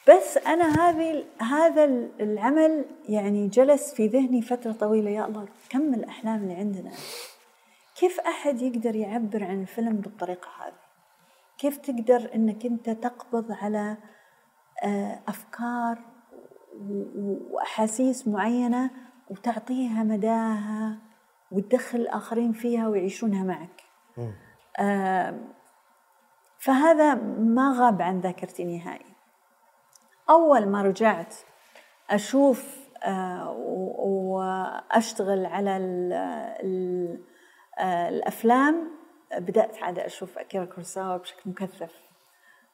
بس 0.08 0.36
أنا 0.36 0.64
هذه 0.64 1.24
هذا 1.40 1.84
العمل 2.20 2.84
يعني 3.08 3.48
جلس 3.48 3.94
في 3.94 4.06
ذهني 4.06 4.42
فترة 4.42 4.72
طويلة 4.72 5.10
يا 5.10 5.26
الله 5.26 5.48
كم 5.68 5.94
الأحلام 5.94 6.42
اللي 6.42 6.54
عندنا. 6.54 6.90
كيف 7.94 8.20
أحد 8.20 8.62
يقدر 8.62 8.96
يعبر 8.96 9.44
عن 9.44 9.62
الفيلم 9.62 9.96
بالطريقة 9.96 10.48
هذه؟ 10.60 10.84
كيف 11.58 11.76
تقدر 11.76 12.34
إنك 12.34 12.66
أنت 12.66 12.90
تقبض 12.90 13.52
على 13.52 13.96
آه، 14.84 15.20
أفكار 15.28 15.98
وأحاسيس 17.50 18.28
معينة 18.28 18.90
وتعطيها 19.30 20.02
مداها 20.02 20.98
وتدخل 21.50 21.98
الآخرين 21.98 22.52
فيها 22.52 22.88
ويعيشونها 22.88 23.44
معك؟ 23.44 23.82
آه، 24.78 25.40
فهذا 26.58 27.14
ما 27.38 27.74
غاب 27.78 28.02
عن 28.02 28.20
ذاكرتي 28.20 28.64
نهائي. 28.64 29.13
أول 30.30 30.66
ما 30.66 30.82
رجعت 30.82 31.34
أشوف 32.10 32.84
آه، 33.04 33.50
و- 33.50 34.34
وأشتغل 34.36 35.46
على 35.46 35.76
ال 35.76 36.12
ال 36.62 37.18
آه، 37.78 38.08
الأفلام 38.08 38.90
بدأت 39.38 39.82
عاد 39.82 39.98
أشوف 39.98 40.38
أكيرا 40.38 40.64
كوروساوا 40.64 41.16
بشكل 41.16 41.50
مكثف. 41.50 41.92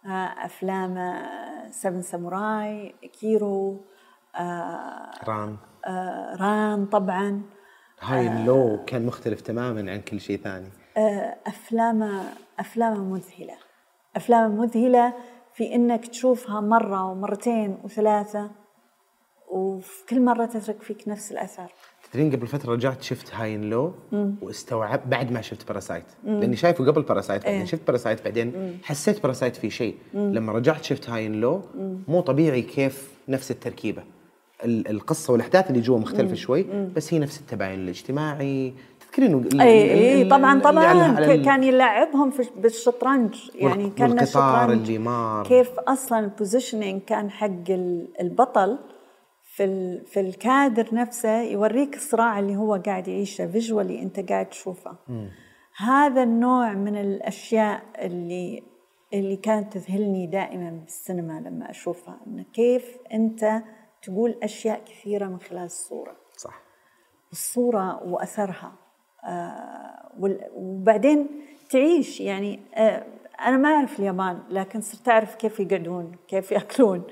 آه، 0.07 0.09
أفلام 0.45 0.99
آه، 0.99 1.71
Seven 1.71 2.03
Samurai 2.03 2.95
إيكيرو 3.21 3.81
رام 5.29 5.57
ران. 6.41 6.87
طبعا. 6.87 7.43
هاي 8.01 8.29
اللو 8.29 8.85
كان 8.87 9.07
مختلف 9.07 9.41
تماما 9.41 9.93
عن 9.93 10.01
كل 10.01 10.21
شيء 10.21 10.37
ثاني. 10.43 10.69
أفلام 11.47 12.23
أفلام 12.59 13.11
مذهلة. 13.13 13.55
أفلام 14.17 14.51
مذهلة 14.51 15.13
في 15.55 15.75
إنك 15.75 16.07
تشوفها 16.07 16.61
مرة 16.61 17.05
ومرتين 17.11 17.79
وثلاثة 17.85 18.51
وفي 19.51 20.07
كل 20.09 20.21
مرة 20.25 20.47
تترك 20.47 20.83
فيك 20.83 21.09
نفس 21.09 21.33
الأثر. 21.33 21.73
تدرين 22.13 22.33
قبل 22.37 22.47
فترة 22.47 22.73
رجعت 22.73 23.03
شفت 23.03 23.35
High 23.35 23.55
and 23.55 23.71
Low؟ 23.71 23.93
واستوعبت 24.43 25.07
بعد 25.07 25.33
ما 25.33 25.41
شفت 25.41 25.69
Parasite 25.69 26.05
لأني 26.25 26.57
شايفه 26.57 26.87
قبل 26.87 27.03
Parasite 27.03 27.43
بعدين 27.45 27.59
إيه. 27.61 27.67
شفت 27.67 27.87
Parasite 27.87 28.25
بعدين 28.25 28.79
حسيت 28.83 29.23
Parasite 29.23 29.57
في 29.57 29.71
شيء. 29.71 29.97
لما 30.15 30.53
رجعت 30.53 30.85
شفت 30.85 31.11
High 31.11 31.27
and 31.27 31.41
Low 31.41 31.63
مو 32.09 32.21
طبيعي 32.21 32.63
كيف 32.63 33.15
نفس 33.29 33.51
التركيبة. 33.51 34.03
ال- 34.65 34.89
القصة 34.91 35.33
والأحداث 35.33 35.71
اللي 35.71 35.81
جوا 35.81 35.99
مختلفة 35.99 36.35
شوي 36.35 36.63
بس 36.97 37.15
هي 37.15 37.19
نفس 37.19 37.41
التباين 37.41 37.81
الاجتماعي 37.81 38.75
تذكرين 39.11 39.35
ال- 39.35 39.61
اي 39.61 40.23
ال- 40.23 40.29
طبعا 40.29 40.61
طبعا 40.61 41.21
ك- 41.21 41.45
كان 41.45 41.63
يلعبهم 41.63 42.31
في 42.31 42.51
بالشطرنج 42.57 43.51
يعني 43.55 43.91
كان 43.91 44.19
الشطرنج 44.21 44.81
اللي 44.87 44.99
مار. 44.99 45.47
كيف 45.47 45.71
أصلا 45.79 46.19
ال 46.19 46.26
positioning 46.26 47.03
كان 47.03 47.31
حق 47.31 47.47
ال- 47.71 48.09
البطل 48.21 48.79
في 49.57 49.65
ال- 49.65 50.07
في 50.07 50.21
الكادر 50.21 50.95
نفسه 50.95 51.43
يوريك 51.43 51.95
الصراع 51.97 52.39
اللي 52.39 52.57
هو 52.57 52.75
قاعد 52.87 53.09
يعيشه 53.09 53.47
visually 53.47 54.03
أنت 54.03 54.31
قاعد 54.31 54.47
تشوفه. 54.47 54.97
هذا 55.77 56.23
النوع 56.23 56.73
من 56.73 56.97
الأشياء 56.97 57.83
اللي 57.99 58.63
اللي 59.15 59.37
كانت 59.37 59.73
تذهلني 59.79 60.27
دائما 60.27 60.71
بالسينما 60.71 61.41
لما 61.47 61.71
أشوفها 61.71 62.21
انه 62.27 62.45
كيف 62.55 62.97
أنت 63.13 63.63
تقول 64.03 64.35
أشياء 64.43 64.81
كثيرة 64.85 65.27
من 65.27 65.41
خلال 65.41 65.65
الصورة. 65.65 66.17
صح. 66.37 66.63
آه، 67.79 68.03
وال- 68.05 68.73
وبعدين 70.57 71.27
تعيش 71.71 72.21
يعني 72.21 72.61
آه، 72.75 73.05
أنا 73.47 73.57
ما 73.57 73.69
أعرف 73.75 73.99
اليابان 74.01 74.39
لكن 74.51 74.81
صرت 74.81 75.09
أعرف 75.09 75.35
كيف 75.35 75.61
يقعدون 75.61 76.13
كيف 76.29 76.53
يأكلون 76.53 77.03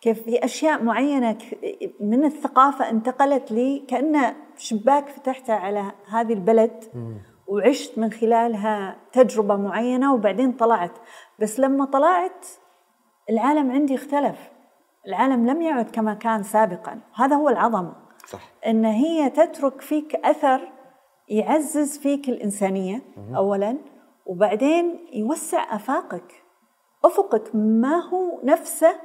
كيف 0.00 0.22
في 0.22 0.44
أشياء 0.44 0.82
معينة 0.82 1.32
ك- 1.32 1.58
من 2.00 2.24
الثقافة 2.24 2.90
انتقلت 2.90 3.52
لي 3.52 3.84
كأنه 3.88 4.34
شباك 4.56 5.08
فتحته 5.08 5.54
على 5.54 5.92
هذه 6.08 6.32
البلد 6.32 6.84
وعشت 7.48 7.98
من 7.98 8.12
خلالها 8.12 8.96
تجربة 9.12 9.56
معينة 9.56 10.14
وبعدين 10.14 10.52
طلعت. 10.52 10.90
بس 11.38 11.60
لما 11.60 11.84
طلعت 11.84 12.46
العالم 13.30 13.70
عندي 13.72 13.94
اختلف. 13.94 14.38
العالم 15.06 15.46
لم 15.50 15.62
يعد 15.62 15.90
كما 15.90 16.14
كان 16.14 16.42
سابقا. 16.42 17.00
هذا 17.14 17.36
هو 17.36 17.48
العظمة. 17.48 17.94
صح. 18.26 18.40
إن 18.66 18.84
هي 18.84 19.30
تترك 19.30 19.80
فيك 19.80 20.14
أثر 20.14 20.68
يعزز 21.28 21.98
فيك 21.98 22.28
الإنسانية 22.28 23.02
اولا. 23.36 23.78
وبعدين 24.26 25.06
يوسع 25.12 25.74
أفاقك 25.74 26.44
أفقك 27.04 27.54
ما 27.54 27.96
هو 27.96 28.40
نفسه 28.44 29.00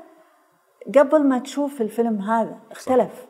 قبل 0.95 1.27
ما 1.27 1.39
تشوف 1.39 1.81
الفيلم 1.81 2.21
هذا 2.21 2.59
اختلف. 2.71 3.27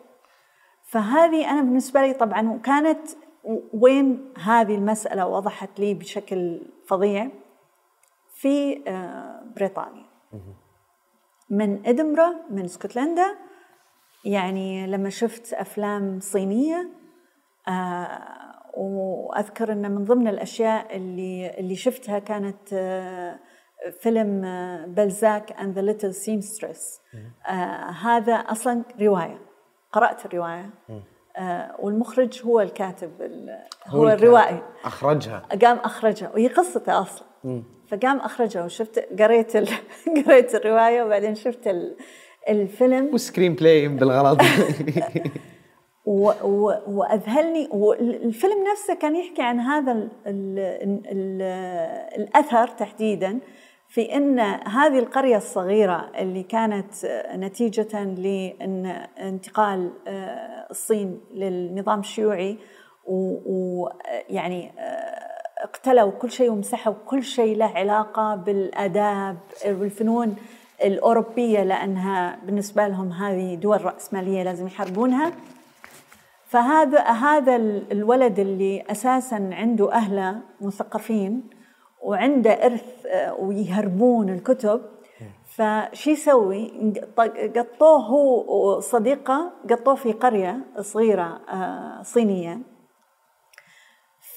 فهذه 0.84 1.52
أنا 1.52 1.62
بالنسبة 1.62 2.02
لي 2.02 2.14
طبعا 2.14 2.50
وكانت 2.50 3.08
وين 3.74 4.34
هذه 4.38 4.76
المسألة 4.76 5.28
وضحت 5.28 5.80
لي 5.80 5.94
بشكل 5.94 6.62
فظيع؟ 6.88 7.30
في 8.34 8.84
آه، 8.88 9.44
بريطانيا. 9.56 10.06
من 11.50 11.88
ادنبرا 11.88 12.36
من 12.50 12.64
اسكتلندا 12.64 13.36
يعني 14.26 14.88
لما 14.88 15.10
شفت 15.10 15.54
أفلام 15.54 16.20
صينية 16.20 16.90
آه 17.68 18.49
وأذكر 18.80 19.71
إن 19.71 19.91
من 19.91 20.03
ضمن 20.05 20.27
الأشياء 20.27 20.95
اللي 20.97 21.59
اللي 21.59 21.75
شفتها 21.75 22.19
كانت 22.19 22.73
آه 22.73 23.39
فيلم 24.01 24.45
آه 24.45 24.86
Balzac 24.86 25.51
and 25.51 25.76
the 25.76 25.82
Little 25.82 26.14
Seamstress 26.14 27.01
هذا 28.03 28.34
أصلا 28.34 28.84
رواية. 29.01 29.41
قرأت 29.91 30.25
الرواية. 30.25 30.69
آه 31.38 31.75
والمخرج 31.80 32.41
هو 32.45 32.61
الكاتب 32.61 33.21
ال- 33.21 33.59
هو. 33.88 34.09
الروائي. 34.09 34.61
أخرجها. 34.84 35.43
قام 35.61 35.77
أخرجها. 35.77 36.32
وهي 36.34 36.47
قصته 36.47 37.01
أصلا. 37.01 37.27
فقام 37.91 38.17
أخرجها 38.17 38.65
وشفت 38.65 39.21
قريت 39.21 39.55
ال... 39.55 39.67
قريت 40.25 40.55
الرواية 40.55 41.03
وبعدين 41.03 41.36
شفت 41.36 41.67
ال... 41.67 41.95
الفيلم. 42.49 43.13
و 43.14 43.55
screenplay 43.55 43.88
بالغلط. 43.88 44.39
وأذهلني 46.88 47.70
والفيلم 47.72 48.64
نفسه 48.72 48.93
كان 48.93 49.16
يحكي 49.16 49.41
عن 49.41 49.60
هذا 49.60 49.91
ال 49.91 50.10
ال 50.28 51.01
ال 51.05 51.41
الأثر 52.22 52.68
تحديدا 52.68 53.39
في 53.89 54.16
إن 54.16 54.39
هذه 54.68 54.99
القرية 54.99 55.38
الصغيرة 55.38 56.12
اللي 56.20 56.43
كانت 56.43 56.93
نتيجة 57.36 58.03
لإن 58.03 58.86
انتقال 59.20 59.91
آه، 60.07 60.68
الصين 60.72 61.22
للنظام 61.34 61.99
الشيوعي 61.99 62.57
ويعني 63.05 64.72
اقتلوا 65.57 66.12
كل 66.12 66.32
شيء 66.32 66.51
ومسحوا 66.51 66.93
كل 67.05 67.24
شيء 67.24 67.57
له 67.57 67.66
علاقة 67.66 68.36
بالآداب 68.36 69.38
والفنون 69.66 70.36
الأوروبية 70.84 71.64
لأنها 71.64 72.39
بالنسبة 72.45 72.88
لهم 72.88 73.12
هذه 73.12 73.55
دول 73.55 73.86
رأسمالية 73.86 74.43
لازم 74.43 74.68
يحاربونها. 74.68 75.32
فهذا 76.50 77.00
هذا 77.00 77.56
الولد 77.91 78.39
اللي 78.39 78.82
أساسا 78.82 79.50
عنده 79.54 79.93
أهله 79.93 80.41
مثقفين 80.62 81.50
وعنده 82.02 82.52
إرث 82.52 83.06
آه، 83.06 83.34
ويهربون 83.34 84.30
الكتب 84.30 84.82
فشي 85.45 86.12
يسوي؟ 86.12 86.91
قطوه 87.56 88.00
هو 88.00 88.78
وصديقه 88.78 89.52
قطوه 89.70 89.95
في 89.95 90.12
قرية 90.12 90.60
صغيرة 90.80 91.41
آه، 91.50 92.04
صينية. 92.04 92.60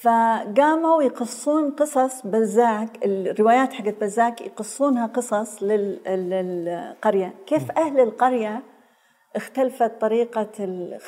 فقاموا 0.02 1.02
يقصون 1.02 1.70
قصص 1.70 2.26
بزاك 2.26 3.04
الروايات 3.04 3.72
حقت 3.72 4.00
بزاك 4.00 4.40
يقصونها 4.40 5.06
قصص 5.06 5.62
للقرية. 5.62 7.34
كيف 7.46 7.70
أهل 7.70 8.00
القرية 8.00 8.62
اختلفت 9.36 10.00
طريقة 10.00 10.48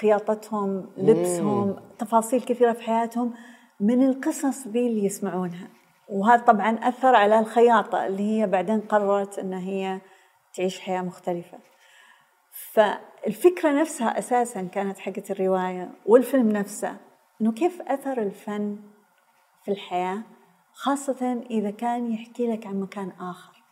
خياطتهم 0.01 0.91
لبسهم 0.97 1.77
تفاصيل 1.99 2.41
كثيرة 2.41 2.72
في 2.72 2.83
حياتهم 2.83 3.35
من 3.81 4.03
القصص 4.03 4.66
ذي 4.66 4.87
اللي 4.87 5.05
يسمعونها. 5.05 5.68
وهذا 6.09 6.43
طبعا 6.43 6.70
أثر 6.70 7.14
على 7.14 7.39
الخياطة 7.39 8.07
اللي 8.07 8.22
هي 8.22 8.47
بعدين 8.47 8.81
قررت 8.81 9.39
أن 9.39 9.53
هي 9.53 10.01
تعيش 10.55 10.81
حياة 10.81 11.03
مختلفة. 11.03 11.59
فالفكرة 12.72 13.81
نفسها 13.81 14.18
أساسا 14.18 14.62
كانت 14.62 14.99
حقت 14.99 15.31
الرواية 15.31 15.91
والفيلم 16.07 16.49
نفسه 16.49 16.97
أنه 17.41 17.53
كيف 17.53 17.83
أثر 17.83 18.22
الفن 18.22 18.79
في 19.64 19.70
الحياة 19.70 20.22
خاصة 20.72 21.45
إذا 21.51 21.70
كان 21.70 22.12
يحكي 22.12 22.53
لك 22.53 22.66
عن 22.66 22.81
مكان 22.81 23.12
آخر. 23.20 23.62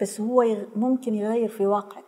بس 0.00 0.20
هو 0.20 0.44
ممكن 0.76 1.14
يغير 1.14 1.48
في 1.48 1.66
واقعك. 1.66 2.07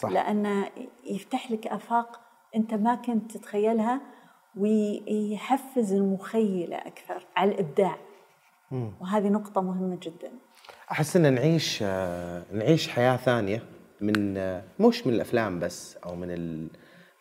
صح. 0.00 0.08
لأنه 0.10 0.70
يفتح 1.04 1.50
لك 1.50 1.66
آفاق 1.66 2.20
أنت 2.56 2.74
ما 2.74 2.94
كنت 2.94 3.36
تتخيلها 3.36 4.00
ويحفز 4.56 5.92
المخيلة 5.92 6.76
أكثر 6.76 7.26
على 7.36 7.50
الإبداع 7.50 7.96
مم. 8.70 8.92
وهذه 9.00 9.28
نقطة 9.28 9.60
مهمة 9.60 9.98
جدا 10.02 10.32
أحس 10.90 11.16
أن 11.16 11.34
نعيش 11.34 11.82
نعيش 12.52 12.88
حياة 12.88 13.16
ثانية 13.16 13.62
من 14.00 14.34
مش 14.80 15.06
من 15.06 15.12
الأفلام 15.14 15.60
بس 15.60 15.96
أو 15.96 16.14
من 16.14 16.30
ال 16.30 16.70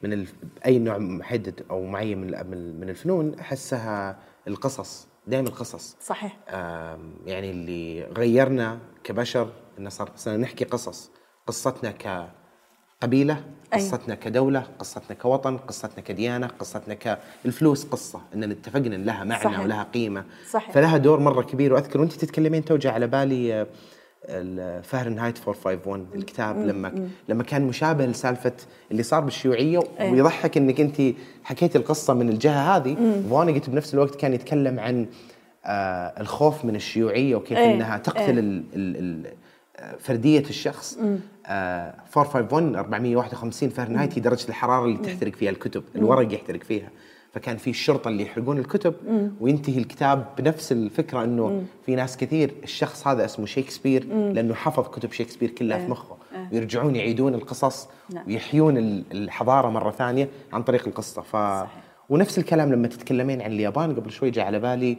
من 0.03 0.13
ال 0.13 0.27
أي 0.65 0.79
نوع 0.79 0.97
محدد 0.97 1.65
أو 1.71 1.85
معين 1.85 2.17
من 2.17 2.79
من 2.79 2.89
الفنون 2.89 3.39
أحسها 3.39 4.19
القصص 4.47 5.07
دائما 5.27 5.47
القصص 5.47 5.97
صحيح 5.99 6.37
يعني 7.25 7.51
اللي 7.51 8.03
غيرنا 8.03 8.79
كبشر 9.03 9.53
إن 9.79 9.89
صار 9.89 10.11
نحكي 10.27 10.65
قصص 10.65 11.11
قصتنا 11.47 11.91
ك 11.91 12.29
قبيلة 13.01 13.43
قصتنا 13.73 14.13
أي. 14.13 14.19
كدولة 14.19 14.63
قصتنا 14.79 15.17
كوطن 15.21 15.57
قصتنا 15.57 16.03
كديانة 16.03 16.47
قصتنا 16.47 16.93
كالفلوس 16.93 17.85
قصة 17.85 18.21
اننا 18.33 18.53
اتفقنا 18.53 18.95
ان 18.95 19.03
لها 19.03 19.23
معنى 19.23 19.43
صحيح. 19.43 19.59
ولها 19.59 19.83
قيمة 19.83 20.23
صحيح. 20.51 20.71
فلها 20.71 20.97
دور 20.97 21.19
مرة 21.19 21.41
كبير 21.41 21.73
وأذكر 21.73 21.99
وأنت 22.01 22.13
تتكلمين 22.13 22.65
تو 22.65 22.77
على 22.85 23.07
بالي 23.07 23.65
آه، 24.25 24.81
فahrenheit 24.81 25.47
451 25.47 26.07
الكتاب 26.15 26.55
مم. 26.55 26.65
لما 26.65 26.89
مم. 26.89 27.07
لما 27.29 27.43
كان 27.43 27.61
مشابه 27.67 28.05
لسالفة 28.05 28.53
اللي 28.91 29.03
صار 29.03 29.19
بالشيوعية 29.21 29.79
أيه. 29.99 30.11
ويضحك 30.11 30.57
إنك 30.57 30.81
أنت 30.81 31.01
حكيتي 31.43 31.77
القصة 31.77 32.13
من 32.13 32.29
الجهة 32.29 32.75
هذه 32.77 33.23
وأنا 33.29 33.51
قلت 33.51 33.69
بنفس 33.69 33.93
الوقت 33.93 34.15
كان 34.15 34.33
يتكلم 34.33 34.79
عن 34.79 35.07
آه 35.65 36.21
الخوف 36.21 36.65
من 36.65 36.75
الشيوعية 36.75 37.35
وكيف 37.35 37.57
أيه. 37.57 37.73
إنها 37.75 37.97
تقتل 37.97 38.19
أيه. 38.19 38.29
ال 38.39 38.63
ال 38.75 38.97
ال 38.97 39.33
فردية 39.99 40.39
الشخص 40.49 40.97
آه 40.97 41.17
451 41.49 42.75
451 42.75 43.69
فahrenheit 43.69 44.15
هي 44.15 44.21
درجة 44.21 44.49
الحرارة 44.49 44.85
اللي 44.85 44.97
تحترق 44.97 45.35
فيها 45.35 45.49
الكتب 45.49 45.83
الورق 45.95 46.33
يحترق 46.33 46.63
فيها. 46.63 46.89
فكان 47.33 47.57
في 47.57 47.69
الشرطة 47.69 48.07
اللي 48.07 48.23
يحرقون 48.23 48.57
الكتب 48.57 48.93
وينتهي 49.39 49.77
الكتاب 49.77 50.25
بنفس 50.37 50.71
الفكرة 50.71 51.23
إنه 51.23 51.63
في 51.85 51.95
ناس 51.95 52.17
كثير 52.17 52.53
الشخص 52.63 53.07
هذا 53.07 53.25
اسمه 53.25 53.45
شكسبير 53.45 54.05
لأنه 54.07 54.53
حفظ 54.53 54.87
كتب 54.87 55.11
شكسبير 55.11 55.49
كلها 55.49 55.77
في 55.77 55.83
إيه. 55.83 55.89
مخه 55.89 56.17
إيه. 56.35 56.49
ويرجعون 56.51 56.95
يعيدون 56.95 57.33
القصص 57.33 57.87
نعم. 58.13 58.23
ويحيون 58.27 58.77
الحضارة 59.11 59.69
مرة 59.69 59.91
ثانية 59.91 60.29
عن 60.53 60.63
طريق 60.63 60.87
القصة. 60.87 61.21
ف 61.21 61.65
ونفس 62.09 62.39
الكلام 62.39 62.73
لما 62.73 62.87
تتكلمين 62.87 63.41
عن 63.41 63.51
اليابان 63.51 63.95
قبل 63.95 64.11
شوي 64.11 64.29
جاء 64.29 64.45
على 64.45 64.59
بالي 64.59 64.97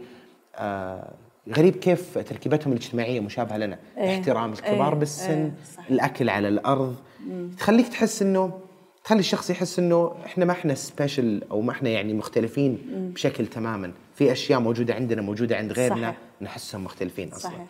آه 0.57 1.13
غريب 1.57 1.77
كيف 1.77 2.19
تركيبتهم 2.19 2.73
الاجتماعية 2.73 3.21
مشابهة 3.21 3.57
لنا. 3.57 3.79
إيه. 3.99 4.19
احترام 4.19 4.53
الكبار 4.53 4.93
إيه. 4.93 4.99
بالسن 4.99 5.31
إيه. 5.31 5.53
الأكل 5.91 6.29
على 6.29 6.49
الأرض. 6.49 6.97
مم. 7.27 7.51
تخليك 7.59 7.89
تحس 7.89 8.23
إنه 8.23 8.61
تخلي 9.05 9.21
الشخص 9.21 9.51
يحس 9.51 9.79
إنه 9.79 10.13
إحنا 10.27 10.45
ما 10.45 10.53
إحنا 10.53 10.75
سبيشل 10.75 11.43
أو 11.51 11.61
ما 11.61 11.71
إحنا 11.73 11.89
يعني 11.89 12.15
مختلفين 12.15 12.79
مم. 12.95 13.11
بشكل 13.11 13.47
تماما. 13.47 13.93
في 14.15 14.33
أشياء 14.33 14.61
موجودة 14.61 14.95
عندنا 14.95 15.23
موجودة 15.23 15.57
عند 15.57 15.73
غيرنا 15.73 15.97
صحيح. 15.97 16.17
نحسهم 16.41 16.85
مختلفين 16.85 17.29
أصلا. 17.29 17.51
صحيح. 17.51 17.67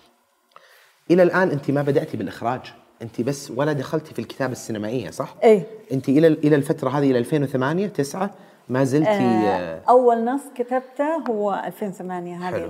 إلى 1.11 1.23
الآن 1.23 1.51
أنت 1.51 1.71
ما 1.71 1.83
بدأتي 1.83 2.17
بالإخراج. 2.17 2.61
أنت 3.03 3.21
بس 3.21 3.51
ولا 3.51 3.73
دخلتي 3.73 4.15
في 4.15 4.19
الكتابة 4.19 4.53
السينمائية 4.53 5.11
صح؟ 5.11 5.35
اي 5.45 5.63
أنت 5.93 6.09
إلى 6.09 6.27
إلى 6.27 6.57
الفترة 6.57 6.91
هذه 6.91 7.11
إلى 7.11 7.19
2008 7.19 7.87
9 7.87 8.31
ما 8.71 8.85
زلتي 8.85 9.11
آه 9.11 9.83
أول 9.89 10.25
نص 10.25 10.43
كتبته 10.55 11.17
هو 11.31 11.63
2008 11.67 12.37
هذه 12.49 12.65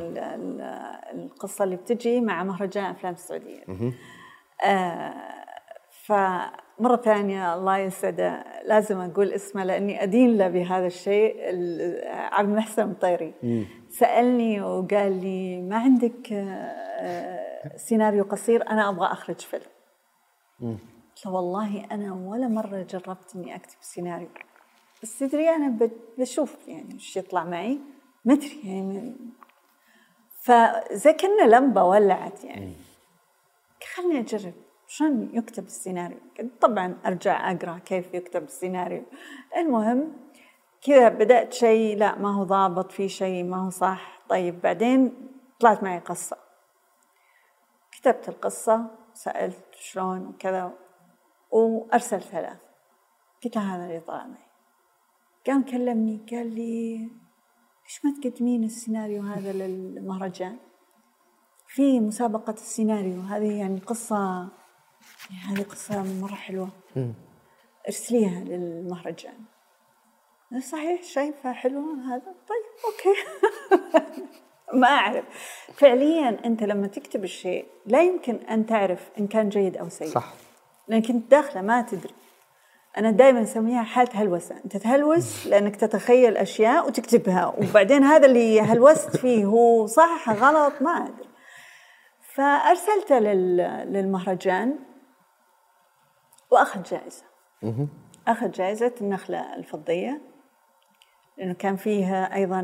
القصة 1.14 1.64
اللي 1.64 1.76
بتجي 1.76 2.20
مع 2.20 2.44
مهرجان 2.44 2.84
أفلام 2.84 3.12
السعودية. 3.12 3.64
آه 4.64 5.14
فمرة 6.04 6.96
ثانية 6.96 7.54
الله 7.54 7.78
يسعده 7.78 8.44
لازم 8.66 9.00
أقول 9.00 9.32
اسمه 9.32 9.64
لأني 9.64 10.02
أدين 10.02 10.38
له 10.38 10.48
بهذا 10.48 10.86
الشيء 10.86 11.36
عبد 12.08 12.48
المحسن 12.48 12.82
المطيري 12.82 13.34
سألني 13.88 14.62
وقال 14.62 15.20
لي 15.24 15.60
ما 15.62 15.76
عندك 15.76 16.32
آه 16.32 17.76
سيناريو 17.76 18.24
قصير؟ 18.24 18.70
أنا 18.70 18.88
أبغى 18.88 19.06
أخرج 19.12 19.40
فيلم. 19.40 19.62
قلت 20.60 21.26
له 21.26 21.32
والله 21.32 21.84
أنا 21.92 22.14
ولا 22.14 22.48
مرة 22.48 22.82
جربت 22.82 23.36
إني 23.36 23.56
أكتب 23.56 23.76
سيناريو. 23.80 24.28
بس 25.02 25.18
تدري 25.18 25.50
أنا 25.50 25.90
بشوف 26.18 26.68
يعني 26.68 26.94
إيش 26.94 27.16
يطلع 27.16 27.44
معي 27.44 27.78
ما 28.24 28.34
أدري 28.34 28.60
يعني 28.64 29.16
فزي 30.40 31.12
كنا 31.12 31.56
لمبة 31.56 31.84
ولعت 31.84 32.44
يعني. 32.44 32.76
خلني 33.94 34.20
أجرب 34.20 34.54
شلون 34.86 35.30
يكتب 35.32 35.64
السيناريو. 35.64 36.18
طبعا 36.60 36.98
أرجع 37.06 37.50
أقرأ 37.50 37.78
كيف 37.78 38.14
يكتب 38.14 38.42
السيناريو. 38.42 39.02
المهم 39.56 40.12
كذا 40.82 41.08
بدأت 41.08 41.52
شيء 41.52 41.96
لا 41.96 42.18
ما 42.18 42.34
هو 42.34 42.44
ضابط 42.44 42.92
في 42.92 43.08
شيء 43.08 43.44
ما 43.44 43.66
هو 43.66 43.70
صح. 43.70 44.20
طيب 44.28 44.60
بعدين 44.60 45.28
طلعت 45.60 45.82
معي 45.82 45.98
قصة. 45.98 46.36
كتبت 47.92 48.28
القصة 48.28 48.90
سالت 49.14 49.74
شلون 49.74 50.26
وكذا 50.26 50.72
وأرسلتها 51.50 52.40
له. 52.40 52.56
قلت 53.44 53.58
هذا 53.58 53.86
اللي 53.86 54.00
طلع 54.00 54.26
معي. 54.26 54.49
قام 55.46 55.62
كلمني 55.62 56.26
قال 56.30 56.54
لي 56.54 56.98
ليش 57.84 58.04
ما 58.04 58.14
تقدمين 58.20 58.64
السيناريو 58.64 59.22
هذا 59.22 59.52
للمهرجان؟ 59.52 60.56
في 61.66 62.00
مسابقة 62.00 62.52
السيناريو 62.52 63.20
هذه 63.20 63.58
يعني 63.58 63.80
قصة 63.80 64.48
يعني 65.30 65.42
هذه 65.42 65.62
قصة 65.62 66.02
مرة 66.20 66.34
حلوة. 66.34 66.68
ارسليها 67.86 68.44
للمهرجان. 68.44 69.44
صحيح 70.58 71.02
شايفة 71.02 71.52
حلوة 71.52 72.14
هذا؟ 72.14 72.34
طيب 72.48 72.66
أوكي. 72.84 73.18
ما 74.80 74.88
أعرف. 74.88 75.24
فعليا 75.74 76.46
أنت 76.46 76.62
لما 76.62 76.86
تكتب 76.86 77.24
الشيء 77.24 77.66
لا 77.86 78.02
يمكن 78.02 78.34
أن 78.34 78.66
تعرف 78.66 79.10
إن 79.18 79.26
كان 79.26 79.48
جيد 79.48 79.76
أو 79.76 79.88
سيء. 79.88 80.08
صح. 80.08 80.32
لأنك 80.88 81.10
أنت 81.10 81.30
داخلة 81.30 81.62
ما 81.62 81.82
تدري. 81.82 82.14
أنا 82.98 83.10
دائما 83.10 83.42
أسميها 83.42 83.82
حالة 83.82 84.10
هلوسة. 84.14 84.56
أنت 84.64 84.76
تهلوس 84.76 85.46
لأنك 85.46 85.76
تتخيل 85.76 86.36
أشياء 86.36 86.86
وتكتبها 86.86 87.46
وبعدين 87.46 88.04
هذا 88.04 88.26
اللي 88.26 88.60
هلوست 88.60 89.16
فيه 89.16 89.44
هو 89.44 89.86
صح 89.86 90.30
غلط 90.30 90.82
ما 90.82 90.90
أدري. 90.90 91.28
فأرسلته 92.34 93.18
للمهرجان 93.84 94.78
وأخذ 96.50 96.82
جائزة. 96.82 97.24
أخذ 98.28 98.50
جائزة 98.50 98.94
النخلة 99.00 99.54
الفضية 99.54 100.20
لأنه 101.38 101.54
كان 101.54 101.76
فيها 101.76 102.34
أيضا 102.34 102.60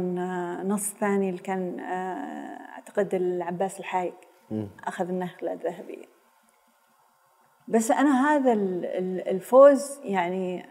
نص 0.66 0.94
ثاني 1.00 1.30
اللي 1.30 1.42
كان 1.42 1.80
آه، 1.80 2.72
أعتقد 2.74 3.14
العباس 3.14 3.80
الحايق 3.80 4.14
أخذ 4.86 5.08
النخلة 5.08 5.52
الذهبية. 5.52 6.15
بس 7.68 7.90
أنا 7.90 8.28
هذا 8.30 8.52
ال- 8.52 8.84
ال- 8.84 9.28
الفوز 9.28 10.00
يعني 10.04 10.66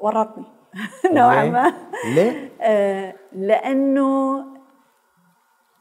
ورطني. 0.00 0.44
نوعا 1.12 1.44
ما. 1.44 1.74
ليه؟ 2.14 2.52
آه، 2.60 3.14
لأنه 3.32 4.40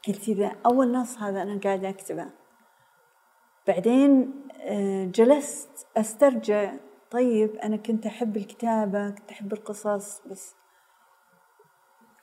قلت 0.07 0.30
اذا 0.30 0.51
أول 0.65 0.91
نص 0.91 1.17
هذا 1.17 1.41
أنا 1.41 1.59
قاعدة 1.63 1.89
أكتبه. 1.89 2.26
بعدين 3.67 4.34
آه، 4.61 5.05
جلست 5.05 5.88
أسترجع. 5.97 6.72
طيب 7.11 7.55
أنا 7.55 7.78
كنت 7.78 8.05
أحب 8.05 8.38
الكتابة 8.38 9.09
كنت 9.09 9.32
أحب 9.32 9.53
القصص 9.53 10.22
بس 10.28 10.55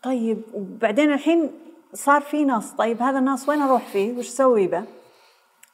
طيب 0.02 0.42
وبعدين 0.54 1.12
الحين 1.12 1.50
صار 1.92 2.20
في 2.20 2.44
نص. 2.44 2.72
طيب 2.72 3.02
هذا 3.02 3.18
النص 3.18 3.48
وين 3.48 3.62
أروح 3.62 3.86
فيه؟ 3.86 4.18
وش 4.18 4.28
أسوي 4.28 4.66
به؟ 4.66 4.84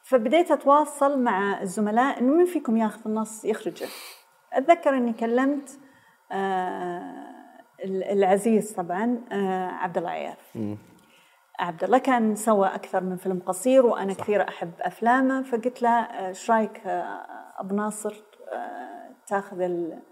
فبديت 0.03 0.51
أتواصل 0.51 1.23
مع 1.23 1.63
الزملاء 1.63 2.21
إنه 2.21 2.35
من 2.35 2.45
فيكم 2.45 2.77
ياخذ 2.77 3.01
النص 3.07 3.45
يخرجه. 3.45 3.89
أتذكر 4.53 4.97
إني 4.97 5.13
كلمت 5.13 5.79
آه 6.33 7.33
العزيز 7.85 8.73
طبعا 8.73 9.21
آه 9.33 9.69
عبد 9.69 9.99
الله 9.99 10.11
عياف. 10.11 10.59
عبد 11.59 11.85
الله 11.85 11.99
كان 11.99 12.35
سوى 12.35 12.69
أكثر 12.69 13.01
من 13.01 13.17
فيلم 13.17 13.43
قصير 13.47 13.87
وأنا 13.87 14.13
صح. 14.13 14.21
كثير 14.21 14.49
أحب 14.49 14.73
أفلامه 14.81 15.43
فقلت 15.43 15.83
له 15.83 15.91
آه، 15.91 16.29
إيش 16.29 16.51
رأيك 16.51 16.87
آه، 16.87 17.27
أبو 17.59 17.75
ناصر 17.75 18.15
آه، 18.53 19.11
تأخذ 19.27 19.61
ال؟ 19.61 20.03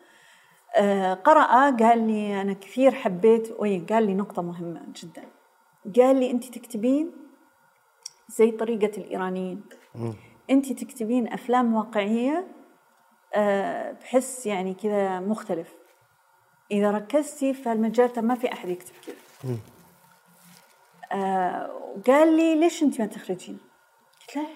قرأ 1.24 1.70
قال 1.70 2.06
لي 2.06 2.40
أنا 2.40 2.52
كثير 2.52 2.94
حبيت 2.94 3.48
وي 3.58 3.78
قال 3.78 4.06
لي 4.06 4.14
نقطة 4.14 4.42
مهمة 4.42 4.82
جدا. 4.86 5.22
قال 5.96 6.16
لي 6.16 6.30
أنت 6.30 6.44
تكتبين 6.44 7.12
زي 8.28 8.50
طريقة 8.50 8.98
الإيرانيين. 8.98 9.64
انت 10.50 10.72
تكتبين 10.72 11.32
أفلام 11.32 11.74
واقعية 11.74 12.46
آه، 13.34 13.92
بحس 13.92 14.46
يعني 14.46 14.74
كذا 14.74 15.20
مختلف. 15.20 15.68
إذا 16.70 16.90
ركزتي 16.90 17.54
في 17.54 17.68
هالمجال 17.68 18.12
ترى 18.12 18.24
ما 18.24 18.34
في 18.34 18.52
أحد 18.52 18.68
يكتب 18.68 18.94
كذا. 19.06 19.56
آه 21.12 21.70
وقال 21.96 22.36
لي 22.36 22.60
ليش 22.60 22.82
انت 22.82 23.00
ما 23.00 23.06
تخرجين؟ 23.06 23.58
قلت 24.20 24.36
له 24.36 24.46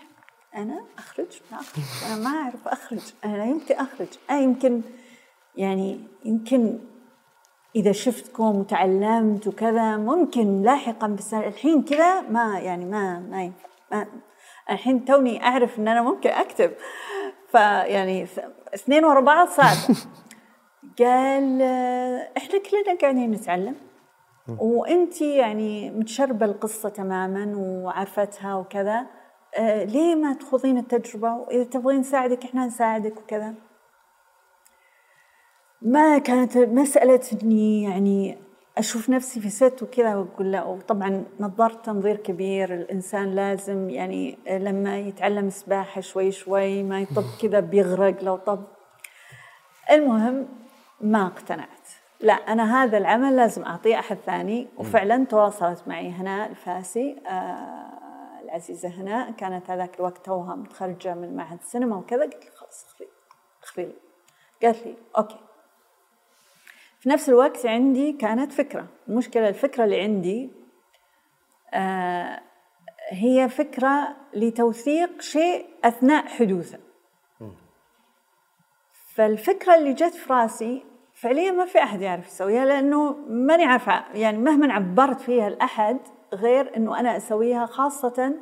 أنا 0.54 0.84
أخرج؟ 0.98 1.40
ما 1.52 1.60
اخرج 1.60 1.84
أنا 2.06 2.16
ما 2.16 2.38
أعرف 2.38 2.68
أخرج. 2.68 3.12
أنا 3.24 3.44
يمكن 3.44 3.74
أخرج. 3.74 4.08
أنا 4.30 4.40
يمكن 4.40 4.82
يعني 5.56 6.00
يمكن 6.24 6.78
إذا 7.76 7.92
شفتكم 7.92 8.56
وتعلمت 8.56 9.46
وكذا 9.46 9.96
ممكن 9.96 10.62
لاحقا 10.62 11.06
بس 11.06 11.34
الحين 11.34 11.82
كذا 11.82 12.20
ما 12.20 12.58
يعني 12.58 12.84
ما 12.84 13.18
ما 13.18 13.52
ما 13.92 14.06
الحين 14.70 15.04
توني 15.04 15.44
أعرف 15.44 15.78
إن 15.78 15.88
أنا 15.88 16.02
ممكن 16.02 16.30
أكتب. 16.30 16.72
فيعني 17.48 18.26
اثنين 18.74 19.04
ورا 19.04 19.20
بعض 19.20 19.48
صعب. 19.48 19.96
قال 20.98 21.62
إحنا 22.36 22.58
كلنا 22.58 22.98
قاعدين 23.00 23.30
نتعلم. 23.30 23.74
وانت 24.58 25.20
يعني 25.22 25.90
متشربة 25.90 26.46
القصة 26.46 26.88
تماما 26.88 27.52
وعرفتها 27.56 28.54
وكذا. 28.54 29.06
آه 29.58 29.84
ليه 29.84 30.14
ما 30.14 30.32
تخوضين 30.32 30.78
التجربة؟ 30.78 31.34
وإذا 31.34 31.64
تبغين 31.64 32.00
نساعدك 32.00 32.44
إحنا 32.44 32.66
نساعدك 32.66 33.16
وكذا. 33.18 33.54
ما 35.82 36.18
كانت 36.18 36.58
مسألة 36.58 37.20
إني 37.42 37.82
يعني 37.82 38.43
أشوف 38.78 39.10
نفسي 39.10 39.40
في 39.40 39.50
ست 39.50 39.82
وكذا 39.82 40.14
وأقول 40.14 40.52
لا 40.52 40.64
وطبعا 40.64 41.24
نظرت 41.40 41.84
تنظير 41.84 42.16
كبير 42.16 42.74
الإنسان 42.74 43.34
لازم 43.34 43.90
يعني 43.90 44.38
لما 44.48 44.98
يتعلم 44.98 45.50
سباحة 45.50 46.00
شوي 46.00 46.32
شوي 46.32 46.82
ما 46.82 47.00
يطب 47.00 47.24
كذا 47.42 47.60
بيغرق 47.60 48.24
لو 48.24 48.36
طب. 48.36 48.64
المهم 49.90 50.48
ما 51.00 51.26
اقتنعت. 51.26 51.68
لا 52.20 52.32
أنا 52.32 52.82
هذا 52.82 52.98
العمل 52.98 53.36
لازم 53.36 53.64
أعطيه 53.64 53.98
أحد 53.98 54.16
ثاني 54.26 54.68
وفعلا 54.76 55.24
تواصلت 55.24 55.88
معي 55.88 56.10
هناء 56.10 56.50
الفاسي 56.50 57.16
آه 57.26 58.40
العزيزة 58.44 58.88
هناء 58.88 59.30
كانت 59.30 59.70
هذاك 59.70 59.96
الوقت 59.96 60.26
توها 60.26 60.54
متخرجة 60.54 61.14
من 61.14 61.36
معهد 61.36 61.58
السينما 61.58 61.96
وكذا 61.96 62.22
قلت 62.22 62.44
لي 62.44 62.50
خلاص 62.50 62.86
اخذي 63.62 63.84
لي. 63.84 63.94
قالت 64.62 64.86
لي 64.86 64.94
أوكي. 65.18 65.38
في 67.04 67.10
نفس 67.10 67.28
الوقت 67.28 67.66
عندي 67.66 68.12
كانت 68.12 68.52
فكرة. 68.52 68.86
المشكلة 69.08 69.48
الفكرة 69.48 69.84
اللي 69.84 70.00
عندي 70.00 70.50
آه 71.74 72.40
هي 73.10 73.48
فكرة 73.48 74.16
لتوثيق 74.34 75.20
شيء 75.20 75.66
أثناء 75.84 76.26
حدوثه. 76.26 76.78
فالفكرة 79.14 79.74
اللي 79.74 79.92
جت 79.92 80.14
في 80.14 80.32
راسي 80.32 80.84
فعليا 81.14 81.50
ما 81.50 81.64
في 81.64 81.78
أحد 81.82 82.00
يعرف 82.00 82.26
يسويها 82.26 82.64
لأنه 82.64 83.16
ماني 83.28 83.64
عارفة 83.64 84.04
يعني 84.14 84.38
مهما 84.38 84.72
عبرت 84.72 85.20
فيها 85.20 85.50
لاحد 85.50 85.98
غير 86.34 86.76
إنه 86.76 87.00
أنا 87.00 87.16
أسويها 87.16 87.66
خاصة 87.66 88.34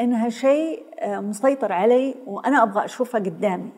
إنها 0.00 0.28
شيء 0.28 0.86
آه، 0.98 1.20
مسيطر 1.20 1.72
علي 1.72 2.14
وأنا 2.26 2.62
أبغى 2.62 2.84
أشوفها 2.84 3.20
قدامي. 3.20 3.72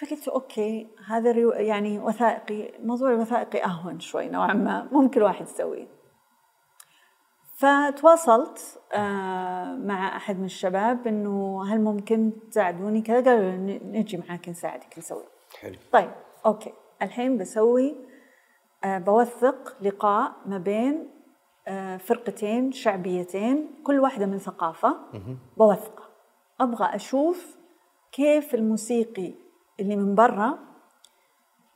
فقلت 0.00 0.28
okay 0.28 0.88
هذا 1.06 1.30
يعني 1.60 1.98
وثائقي 1.98 2.72
موضوع 2.82 3.10
الوثائقي 3.10 3.64
أهون 3.64 4.00
شوي 4.00 4.28
نوعا 4.28 4.52
ما 4.52 4.88
ممكن 4.92 5.20
الواحد 5.20 5.46
يسويه. 5.46 5.86
فتواصلت 7.56 8.80
آه، 8.92 9.74
مع 9.74 10.16
أحد 10.16 10.38
من 10.38 10.44
الشباب 10.44 11.06
إنه 11.06 11.64
هل 11.64 11.80
ممكن 11.80 12.32
تساعدوني 12.50 13.02
كذا؟ 13.02 13.24
قالوا 13.24 13.52
نجي 13.84 14.16
معاك 14.16 14.48
نساعدك 14.48 14.98
نسوي. 14.98 15.24
حلو. 15.60 15.76
طيب 15.92 16.10
okay. 16.46 16.72
الحين 17.02 17.38
بسوي 17.38 17.96
آه 18.84 18.98
بوثق 18.98 19.76
لقاء 19.82 20.32
ما 20.46 20.58
بين 20.58 21.10
آه 21.68 21.96
فرقتين 21.96 22.72
شعبيتين 22.72 23.82
كل 23.84 24.00
واحدة 24.00 24.26
من 24.26 24.38
ثقافة. 24.38 24.96
بوثقة. 25.56 26.04
أبغى 26.60 26.94
أشوف 26.94 27.56
كيف 28.12 28.54
الموسيقي 28.54 29.49
اللي 29.80 29.96
من 29.96 30.14
برا 30.14 30.58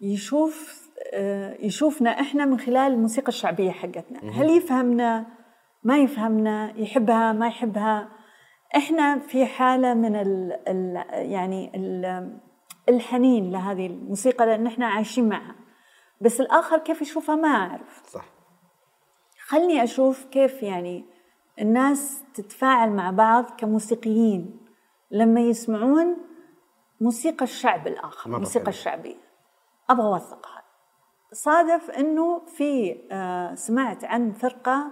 يشوف 0.01 0.85
آه 1.13 1.57
يشوفنا 1.61 2.11
إحنا 2.21 2.45
من 2.45 2.59
خلال 2.59 2.93
الموسيقى 2.93 3.29
الشعبية 3.29 3.71
حقتنا. 3.71 4.21
هل 4.33 4.51
يفهمنا؟ 4.51 5.27
ما 5.83 5.99
يفهمنا؟ 5.99 6.73
يحبها؟ 6.77 7.33
ما 7.33 7.47
يحبها؟ 7.47 8.09
إحنا 8.77 9.19
في 9.19 9.47
حالة 9.47 9.95
من 9.95 10.17
ال 10.17 10.53
ال 10.69 11.05
يعني 11.31 11.73
ال 11.75 12.31
الحنين 12.89 13.51
لهذه 13.53 13.87
الموسيقى 13.87 14.47
لأن 14.47 14.67
إحنا 14.67 14.87
عايشين 14.87 15.29
معها. 15.29 15.55
بس 16.21 16.41
الآخر 16.41 16.79
كيف 16.79 17.03
يشوفها؟ 17.03 17.35
ما 17.35 17.49
أعرف. 17.49 18.03
صح. 18.07 18.25
خلني 19.47 19.83
أشوف 19.83 20.25
كيف 20.25 20.63
يعني 20.63 21.05
الناس 21.61 22.23
تتفاعل 22.35 22.91
مع 22.91 23.11
بعض 23.11 23.45
كموسيقيين. 23.59 24.61
لما 25.11 25.41
يسمعون 25.41 26.17
موسيقى 27.01 27.43
الشعب 27.43 27.87
الآخر 27.87 28.31
الموسيقى 28.31 28.69
الشعبية. 28.69 29.17
أبغى 29.91 30.07
اوثقها 30.07 30.63
صادف 31.33 31.91
إنه 31.91 32.43
في 32.47 33.01
آه 33.13 33.55
سمعت 33.55 34.05
عن 34.05 34.33
فرقة 34.33 34.91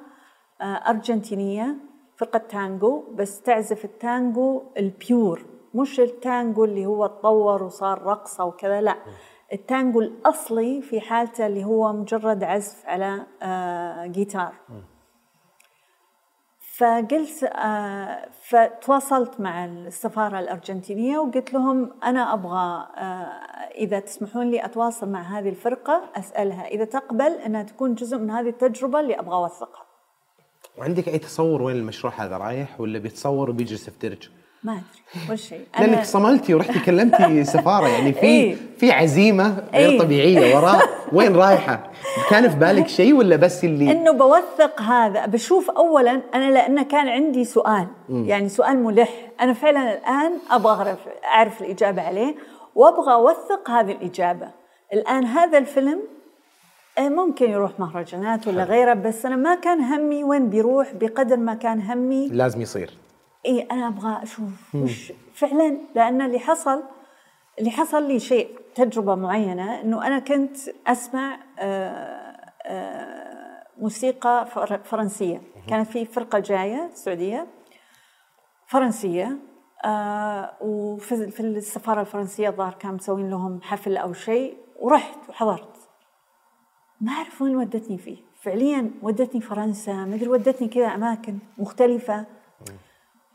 آه 0.61 0.65
أرجنتينية 0.65 1.77
فرقة 2.17 2.39
تانجو 2.39 3.05
بس 3.15 3.43
تعزف 3.43 3.85
التانجو 3.85 4.63
البيور. 4.79 5.45
مش 5.75 6.01
التانجو 6.01 6.65
اللي 6.65 6.87
هو 6.87 7.07
تطور 7.07 7.63
وصار 7.63 8.03
رقصة 8.03 8.45
وكذا 8.45 8.81
لا. 8.81 8.97
التانجو 9.53 10.01
الأصلي 10.01 10.83
في 10.83 11.01
حالته 11.01 11.47
اللي 11.47 11.65
هو 11.65 11.93
مجرد 11.93 12.45
عزف 12.45 12.87
على 12.87 13.27
آه 13.43 14.07
جيتار. 14.07 14.55
فقلت 16.77 17.45
آه 17.45 18.29
فتواصلت 18.43 19.41
مع 19.41 19.65
السفارة 19.65 20.39
الأرجنتينية 20.39 21.19
وقلت 21.19 21.53
لهم 21.53 21.91
أنا 22.05 22.35
أبغى 22.35 22.89
آه 22.97 23.43
إذا 23.75 24.01
تسمحون 24.01 24.51
لي 24.51 24.65
أتواصل 24.65 25.09
مع 25.09 25.39
هذه 25.39 25.49
الفرقة 25.49 26.03
أسألها 26.17 26.67
إذا 26.67 26.85
تقبل 26.85 27.33
أنها 27.33 27.63
تكون 27.63 27.95
جزء 27.95 28.19
من 28.19 28.31
هذه 28.31 28.49
التجربة 28.49 29.01
اللي 29.01 29.19
أبغى 29.19 29.35
أوثقها 29.35 29.87
وعندك 30.79 31.09
أي 31.09 31.19
تصور 31.19 31.63
وين 31.63 31.77
المشروع 31.77 32.13
هذا 32.17 32.37
رايح 32.37 32.81
ولا 32.81 32.99
بيتصور 32.99 33.51
وبيجلس 33.51 33.91
في 33.91 34.09
درج؟ 34.09 34.29
ما 34.65 34.73
أدري 34.73 35.27
ولا 35.29 35.37
شيء 35.37 35.67
لأنك 35.79 36.05
صملتي 36.05 36.55
ورحتي 36.55 36.79
كلمتي 36.81 37.45
سفارة 37.55 37.89
يعني 37.89 38.13
في 38.13 38.23
إيه؟ 38.23 38.57
في 38.79 38.93
عزيمة 38.93 39.65
غير 39.75 39.91
إيه؟ 39.91 39.99
طبيعية 39.99 40.57
وراء 40.57 40.89
وين 41.17 41.37
رايحة؟ 41.37 41.91
كان 42.31 42.51
في 42.51 42.57
بالك 42.57 42.89
شيء 42.89 43.15
ولا 43.15 43.37
بس 43.37 43.65
اللي 43.65 43.93
إنه 43.93 44.13
بوثق 44.13 44.81
هذا 44.81 45.27
بشوف 45.27 45.71
اولا 45.71 46.21
أنا 46.35 46.51
لأنه 46.51 46.83
كان 46.83 47.09
عندي 47.09 47.45
سؤال 47.45 47.87
م. 48.09 48.25
يعني 48.25 48.49
سؤال 48.49 48.83
ملح 48.83 49.11
أنا 49.41 49.53
فعلا 49.53 49.93
الآن 49.93 50.39
أبغى 50.51 50.73
أعرف 50.73 50.99
أعرف 51.25 51.63
الإجابة 51.63 52.03
عليه 52.03 52.35
وأبغى 52.75 53.13
أوثق 53.13 53.71
هذه 53.71 53.93
الإجابة 53.93 54.49
الآن 54.93 55.25
هذا 55.25 55.59
الفيلم 55.59 56.01
آه، 56.99 57.09
ممكن 57.09 57.51
يروح 57.51 57.81
مهرجانات 57.81 58.49
ولا 58.49 58.65
غيره 58.65 58.95
بس 58.95 59.27
أنا 59.27 59.37
ما 59.37 59.55
كان 59.55 59.81
همي 59.81 60.25
وين 60.25 60.51
بيروح 60.51 60.93
بقدر 60.95 61.37
ما 61.37 61.55
كان 61.55 61.81
همي 61.81 62.29
لازم 62.29 62.61
يصير 62.61 62.91
اي 63.47 63.61
أنا 63.61 63.89
أبغى 63.89 64.23
أشوف 64.23 64.75
وش 64.75 65.13
فعلا 65.35 65.79
لأن 65.95 66.23
اللي 66.23 66.39
حصل 66.39 66.83
اللي 67.59 67.71
حصل 67.71 68.09
لي 68.09 68.21
شيء 68.21 68.59
تجربة 68.75 69.15
معينة 69.15 69.81
إنه 69.81 70.07
أنا 70.07 70.19
كنت 70.19 70.57
أسمع 70.87 71.39
آه، 71.59 72.53
آه، 72.65 73.63
موسيقى 73.79 74.47
فر- 74.47 74.79
فرنسية. 74.85 75.43
كانت 75.69 75.89
في 75.91 76.05
فرقة 76.05 76.39
جاية 76.39 76.87
السعوديه 76.87 77.47
فرنسية 78.67 79.39
آه 79.85 80.53
وفي 80.61 81.31
في 81.31 81.41
السفارة 81.41 82.01
الفرنسية 82.01 82.49
الظاهر 82.49 82.75
كانوا 82.75 82.97
مسوين 82.97 83.31
لهم 83.31 83.61
حفل 83.63 83.97
أو 83.97 84.13
شيء 84.13 84.57
ورحت 84.81 85.19
وحضرت. 85.29 85.77
ما 87.01 87.13
أعرف 87.13 87.43
وين 87.43 87.57
ودتني 87.57 87.99
فيه. 87.99 88.17
فعليا 88.43 88.91
ودتني 89.03 89.41
فرنسا 89.41 89.93
مدري 89.93 90.29
ودتني 90.29 90.69
كذا 90.69 90.87
أماكن 90.87 91.39
مختلفة. 91.59 92.27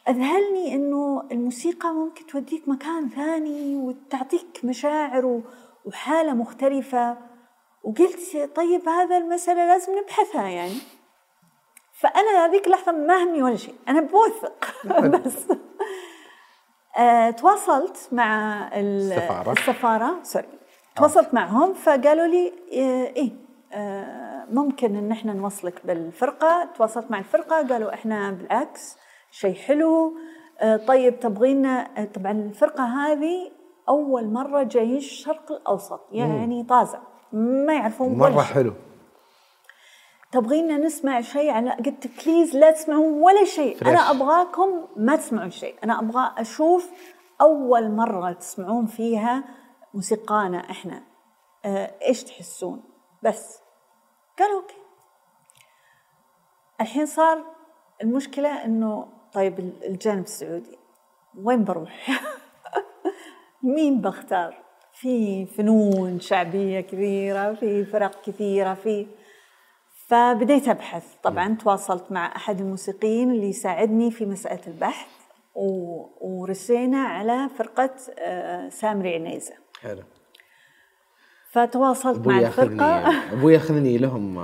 أذهلني 0.09 0.73
إنه 0.75 1.27
الموسيقى 1.31 1.89
ممكن 1.89 2.25
توديك 2.25 2.67
مكان 2.69 3.09
ثاني 3.09 3.75
وتعطيك 3.75 4.59
مشاعر 4.63 5.25
و- 5.25 5.41
وحالة 5.85 6.33
مختلفة. 6.33 7.17
وقلت 7.83 8.51
طيب 8.55 8.89
هذا 8.89 9.17
المسألة 9.17 9.65
لازم 9.65 9.97
نبحثها 9.99 10.47
يعني. 10.47 10.77
فأنا 11.99 12.45
هذيك 12.45 12.65
اللحظة 12.67 12.91
ما 12.91 13.23
همني 13.23 13.43
ولا 13.43 13.55
شيء 13.55 13.75
أنا 13.87 14.01
بوثق. 14.01 14.73
بس. 15.25 15.47
آه، 16.97 17.29
تواصلت 17.29 18.09
مع 18.11 18.61
ال- 18.73 19.11
السفارة. 19.13 19.51
السفارة 19.51 20.19
سوري. 20.23 20.47
تواصلت 20.95 21.33
معهم 21.33 21.73
فقالوا 21.73 22.27
لي 22.27 22.47
آه، 22.73 23.07
إيه 23.15 23.31
آه، 23.73 24.45
ممكن 24.51 24.95
إن 24.95 25.11
إحنا 25.11 25.33
نوصلك 25.33 25.85
بالفرقة. 25.85 26.69
تواصلت 26.77 27.11
مع 27.11 27.19
الفرقة 27.19 27.67
قالوا 27.67 27.93
إحنا 27.93 28.31
بالعكس. 28.31 28.97
شيء 29.31 29.55
حلو. 29.55 30.13
آه، 30.59 30.77
طيب 30.77 31.19
تبغينا 31.19 32.01
آه، 32.01 32.05
طبعا 32.05 32.31
الفرقة 32.31 32.83
هذه 32.83 33.51
أول 33.89 34.33
مرة 34.33 34.63
جايين 34.63 34.97
الشرق 34.97 35.51
الأوسط 35.51 36.07
يعني 36.11 36.63
طازة 36.63 37.01
ما 37.33 37.73
يعرفون 37.73 38.17
مرة. 38.17 38.41
حلو. 38.41 38.73
تبغينا 40.31 40.77
نسمع 40.77 41.21
شيء 41.21 41.51
على 41.51 41.71
قلت 41.71 42.23
please 42.25 42.55
لا 42.55 42.71
تسمعون 42.71 43.21
ولا 43.21 43.43
شيء. 43.43 43.77
fresh. 43.77 43.89
أنا 43.89 44.11
أبغاكم 44.11 44.87
ما 44.95 45.15
تسمعون 45.15 45.49
شيء. 45.49 45.75
أنا 45.83 45.99
أبغى 45.99 46.33
أشوف 46.37 46.91
أول 47.41 47.91
مرة 47.91 48.31
تسمعون 48.31 48.85
فيها 48.85 49.43
موسيقانا 49.93 50.57
إحنا. 50.57 51.03
آه 51.65 51.93
إيش 52.01 52.23
تحسون؟ 52.23 52.83
بس. 53.23 53.59
قالوا 54.39 54.61
أوكي. 54.61 54.75
الحين 56.81 57.05
صار 57.05 57.43
المشكلة 58.03 58.65
إنه 58.65 59.16
طيب 59.33 59.59
الجانب 59.59 60.23
السعودي. 60.23 60.77
وين 61.35 61.63
بروح؟ 61.63 62.09
مين 63.75 64.01
بختار؟ 64.01 64.57
في 64.93 65.45
فنون 65.45 66.19
شعبية 66.19 66.81
كثيره 66.81 67.53
في 67.53 67.85
فرق 67.85 68.21
كثيرة 68.21 68.73
في 68.73 69.07
فبديت 70.07 70.67
أبحث. 70.67 71.15
طبعا 71.23 71.55
تواصلت 71.55 72.11
مع 72.11 72.35
أحد 72.35 72.59
الموسيقيين 72.59 73.31
اللي 73.31 73.49
يساعدني 73.49 74.11
في 74.11 74.25
مساله 74.25 74.67
البحث 74.67 75.09
و... 75.55 76.01
ورسينا 76.21 76.97
على 76.97 77.49
فرقة 77.57 77.95
آه، 78.19 78.69
سامري 78.69 79.15
عنيزة. 79.15 79.53
حلو. 79.81 80.03
فتواصلت 81.57 82.27
مع 82.27 82.39
الفرقة. 82.39 83.09
أبوي 83.33 83.53
ياخذني 83.53 83.97
لهم 83.97 84.39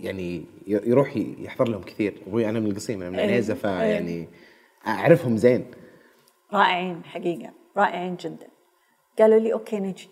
يعني 0.00 0.44
يروح 0.66 1.16
يحضر 1.16 1.68
لهم 1.68 1.82
كثير. 1.82 2.22
أبوي 2.26 2.48
أنا 2.48 2.60
من 2.60 2.70
القصيم 2.70 3.02
أنا 3.02 3.10
من 3.10 3.18
إيه. 3.18 3.32
عنيزه 3.32 3.54
فيعني 3.54 4.28
أعرفهم 4.86 5.36
زين. 5.36 5.70
رائعين 6.52 7.04
حقيقة. 7.04 7.52
رائعين 7.76 8.16
جدا. 8.16 8.46
قالوا 9.18 9.38
لي 9.38 9.52
أوكي 9.52 9.80
نجي. 9.80 10.08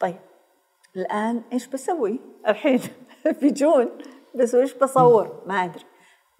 طيب 0.00 0.20
الآن 0.96 1.42
إيش 1.52 1.66
بسوي؟ 1.66 2.20
الحين 2.48 2.80
بيجون. 3.42 3.88
بس 4.34 4.54
وش 4.54 4.74
بصور؟ 4.74 5.42
ما 5.46 5.64
أدري. 5.64 5.84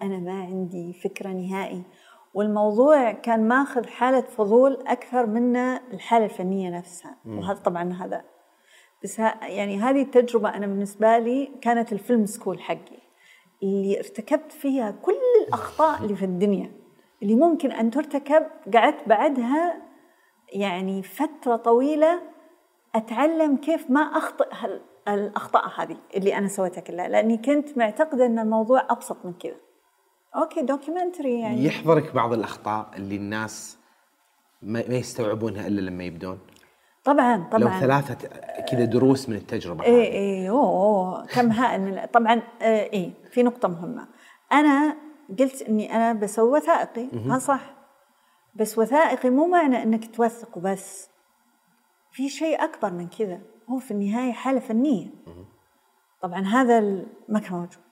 أنا 0.01 0.17
ما 0.17 0.41
عندي 0.41 0.93
فكرة 0.93 1.29
نهائي. 1.29 1.83
والموضوع 2.33 3.11
كان 3.11 3.47
ماخذ 3.47 3.87
حالة 3.87 4.21
فضول 4.21 4.83
أكثر 4.87 5.25
من 5.25 5.55
الحالة 5.55 6.25
الفنية 6.25 6.69
نفسها. 6.69 7.17
وهذا 7.25 7.59
طبعا 7.59 7.93
هذا 7.93 8.23
بس 9.03 9.19
ها 9.19 9.47
يعني 9.47 9.77
هذه 9.77 10.01
التجربة 10.01 10.49
أنا 10.49 10.67
بالنسبة 10.67 11.17
لي 11.17 11.51
كانت 11.61 11.93
الفيلم 11.93 12.25
سكول 12.25 12.59
حقي 12.61 12.99
اللي 13.63 13.97
ارتكبت 13.99 14.51
فيها 14.51 14.91
كل 14.91 15.17
الأخطاء 15.47 16.03
اللي 16.03 16.15
في 16.15 16.25
الدنيا 16.25 16.71
اللي 17.23 17.35
ممكن 17.35 17.71
أن 17.71 17.91
ترتكب 17.91 18.45
قعدت 18.73 19.07
بعدها 19.07 19.81
يعني 20.53 21.03
فترة 21.03 21.55
طويلة 21.55 22.21
أتعلم 22.95 23.57
كيف 23.57 23.89
ما 23.89 24.01
أخطئ 24.01 24.47
هال- 24.51 24.81
الأخطاء 25.07 25.63
هذه 25.81 25.97
اللي 26.15 26.37
أنا 26.37 26.47
سويتها 26.47 26.81
كلها 26.81 27.07
لأني 27.07 27.37
كنت 27.37 27.77
معتقدة 27.77 28.25
إن 28.25 28.39
الموضوع 28.39 28.85
أبسط 28.89 29.25
من 29.25 29.33
كذا. 29.33 29.55
okay 30.35 30.61
documentary 30.61 31.39
يعني. 31.39 31.65
يحضرك 31.65 32.13
بعض 32.15 32.33
الأخطاء 32.33 32.89
اللي 32.97 33.15
الناس 33.15 33.77
ما 34.61 34.79
يستوعبونها 34.79 35.67
إلا 35.67 35.81
لما 35.81 36.03
يبدون؟ 36.03 36.39
طبعا 37.13 37.43
طبعا. 37.51 37.63
لو 37.63 37.79
ثلاثة 37.79 38.27
كذا 38.71 38.85
دروس 38.85 39.29
من 39.29 39.35
التجربة 39.35 39.83
هذه. 39.83 39.89
إيه 39.89 40.49
أوه، 40.49 40.67
أوه 40.67 41.25
كم 41.25 41.51
هائل 41.51 41.81
من 41.81 42.05
طبعا 42.05 42.41
آه، 42.61 42.83
إيه 42.83 43.11
في 43.31 43.43
نقطة 43.43 43.67
مهمة. 43.67 44.07
أنا 44.51 44.95
قلت 45.39 45.61
إني 45.61 45.95
أنا 45.95 46.13
بسوي 46.13 46.49
وثائقي 46.49 47.07
ها 47.25 47.39
صح. 47.39 47.61
بس 48.55 48.77
وثائقي 48.77 49.29
مو 49.29 49.47
معنى 49.47 49.83
إنك 49.83 50.15
توثق 50.15 50.57
وبس. 50.57 51.09
في 52.11 52.29
شيء 52.29 52.63
أكبر 52.63 52.93
من 52.93 53.07
كذا. 53.07 53.39
هو 53.69 53.79
في 53.79 53.91
النهاية 53.91 54.31
حالة 54.31 54.59
فنية. 54.59 55.07
طبعا 56.21 56.41
هذا 56.41 56.79
ما 57.29 57.39
كان 57.39 57.53
موجود. 57.53 57.83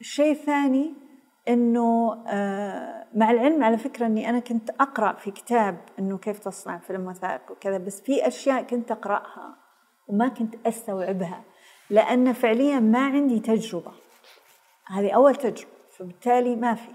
الشيء 0.00 0.32
الثاني 0.32 0.94
إنه 1.48 2.22
آه، 2.26 3.01
مع 3.14 3.30
العلم 3.30 3.64
على 3.64 3.78
فكرة 3.78 4.06
إني 4.06 4.28
أنا 4.28 4.38
كنت 4.38 4.70
أقرأ 4.70 5.12
في 5.12 5.30
كتاب 5.30 5.78
إنه 5.98 6.18
كيف 6.18 6.38
تصنع 6.38 6.78
فيلم 6.78 7.06
وثائقي 7.06 7.52
وكذا 7.52 7.78
بس 7.78 8.00
في 8.00 8.26
أشياء 8.26 8.62
كنت 8.62 8.90
أقرأها 8.90 9.56
وما 10.08 10.28
كنت 10.28 10.54
أستوعبها 10.66 11.42
لأن 11.90 12.32
فعليا 12.32 12.80
ما 12.80 13.06
عندي 13.06 13.40
تجربة. 13.40 13.92
هذه 14.86 15.10
أول 15.10 15.34
تجربة 15.34 15.72
فبالتالي 15.90 16.56
ما 16.56 16.74
في. 16.74 16.88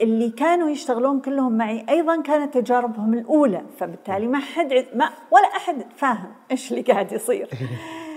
اللي 0.00 0.30
كانوا 0.30 0.70
يشتغلون 0.70 1.20
كلهم 1.20 1.56
معي 1.56 1.86
أيضا 1.88 2.22
كانت 2.22 2.54
تجاربهم 2.58 3.14
الأولى 3.14 3.64
فبالتالي 3.78 4.26
ما 4.26 4.38
حد 4.38 4.86
ما 4.94 5.10
ولا 5.30 5.46
أحد 5.56 5.84
فاهم 5.96 6.32
إيش 6.50 6.70
اللي 6.70 6.82
قاعد 6.82 7.12
يصير. 7.12 7.48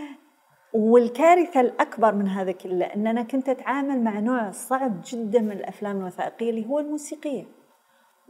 والكارثة 0.75 1.59
الأكبر 1.61 2.15
من 2.15 2.27
هذا 2.27 2.51
كله 2.51 2.85
أن 2.85 3.07
أنا 3.07 3.23
كنت 3.23 3.49
أتعامل 3.49 4.03
مع 4.03 4.19
نوع 4.19 4.51
صعب 4.51 5.01
جدا 5.05 5.39
من 5.41 5.51
الأفلام 5.51 5.97
الوثائقية 5.97 6.49
اللي 6.49 6.67
هو 6.69 6.79
الموسيقية. 6.79 7.43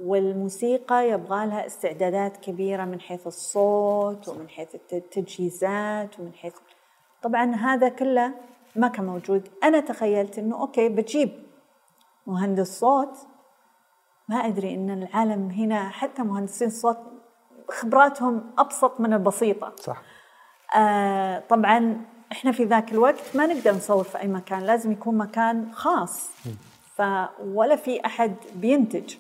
والموسيقى 0.02 1.10
يبغى 1.10 1.46
لها 1.46 1.66
استعدادات 1.66 2.38
كبيرة 2.38 2.86
من 2.86 3.02
حيث 3.02 3.28
الصوت 3.28 4.28
ومن 4.30 4.50
حيث 4.50 4.76
الت- 4.76 4.94
التجهيزات 4.94 6.20
ومن 6.20 6.34
حيث. 6.34 6.54
طبعا 7.22 7.56
هذا 7.56 7.90
كله 7.90 8.32
ما 8.76 8.88
كان 8.88 9.06
موجود. 9.06 9.50
أنا 9.64 9.80
تخيلت 9.80 10.40
أنه 10.40 10.62
أوكي 10.62 10.90
بجيب 10.90 11.30
مهندس 12.28 12.80
صوت. 12.80 13.18
ما 14.30 14.36
أدري 14.36 14.76
أن 14.76 14.90
العالم 14.90 15.50
هنا 15.50 15.90
حتى 15.90 16.22
مهندسين 16.24 16.68
الصوت 16.68 16.98
خبراتهم 17.70 18.52
أبسط 18.58 19.00
من 19.02 19.14
البسيطة. 19.14 19.74
صح. 19.76 20.02
آه 20.78 21.40
طبعا 21.40 22.06
إحنا 22.32 22.52
في 22.52 22.64
ذاك 22.64 22.92
الوقت 22.92 23.36
ما 23.36 23.46
نقدر 23.46 23.72
نصور 23.72 24.04
في 24.04 24.20
أي 24.20 24.28
مكان 24.28 24.60
لازم 24.60 24.92
يكون 24.92 25.18
مكان 25.18 25.72
خاص. 25.74 26.32
ف 26.96 27.02
ولا 27.40 27.76
في 27.76 28.06
أحد 28.06 28.36
بينتج. 28.56 29.16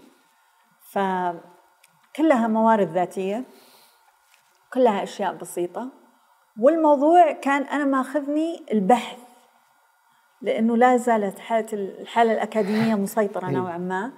فكلها 0.92 2.48
موارد 2.48 2.88
ذاتية 2.88 3.44
كلها 4.74 5.04
أشياء 5.04 5.34
بسيطة. 5.34 5.88
والموضوع 6.60 7.32
كان 7.32 7.64
أنا 7.64 7.86
ماخذني 7.86 8.64
البحث 8.72 9.18
لأنه 10.42 10.78
لا 10.78 10.98
زالت 10.98 11.40
حالة 11.40 11.68
الحالة 11.74 12.34
الأكاديمية 12.34 12.96
مسيطرة 12.96 13.50
نوعا 13.50 13.78
ما. 13.78 14.12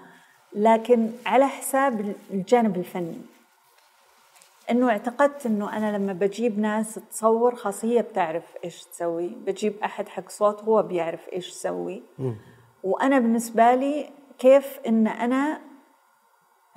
لكن 0.53 1.11
على 1.25 1.47
حساب 1.47 2.15
الجانب 2.31 2.77
الفني. 2.77 3.21
إنه 4.71 4.89
اعتقدت 4.89 5.45
إنه 5.45 5.77
أنا 5.77 5.97
لما 5.97 6.13
بجيب 6.13 6.59
ناس 6.59 6.95
تصور 6.95 7.55
خاص 7.55 7.85
هي 7.85 8.01
بتعرف 8.01 8.43
إيش 8.63 8.85
تسوي. 8.85 9.27
بجيب 9.27 9.75
أحد 9.83 10.07
حق 10.07 10.29
صوت 10.29 10.63
هو 10.63 10.83
بيعرف 10.83 11.29
إيش 11.33 11.49
يسوي. 11.49 12.03
وأنا 12.83 13.19
بالنسبة 13.19 13.75
لي 13.75 14.09
كيف 14.39 14.79
إن 14.87 15.07
أنا 15.07 15.61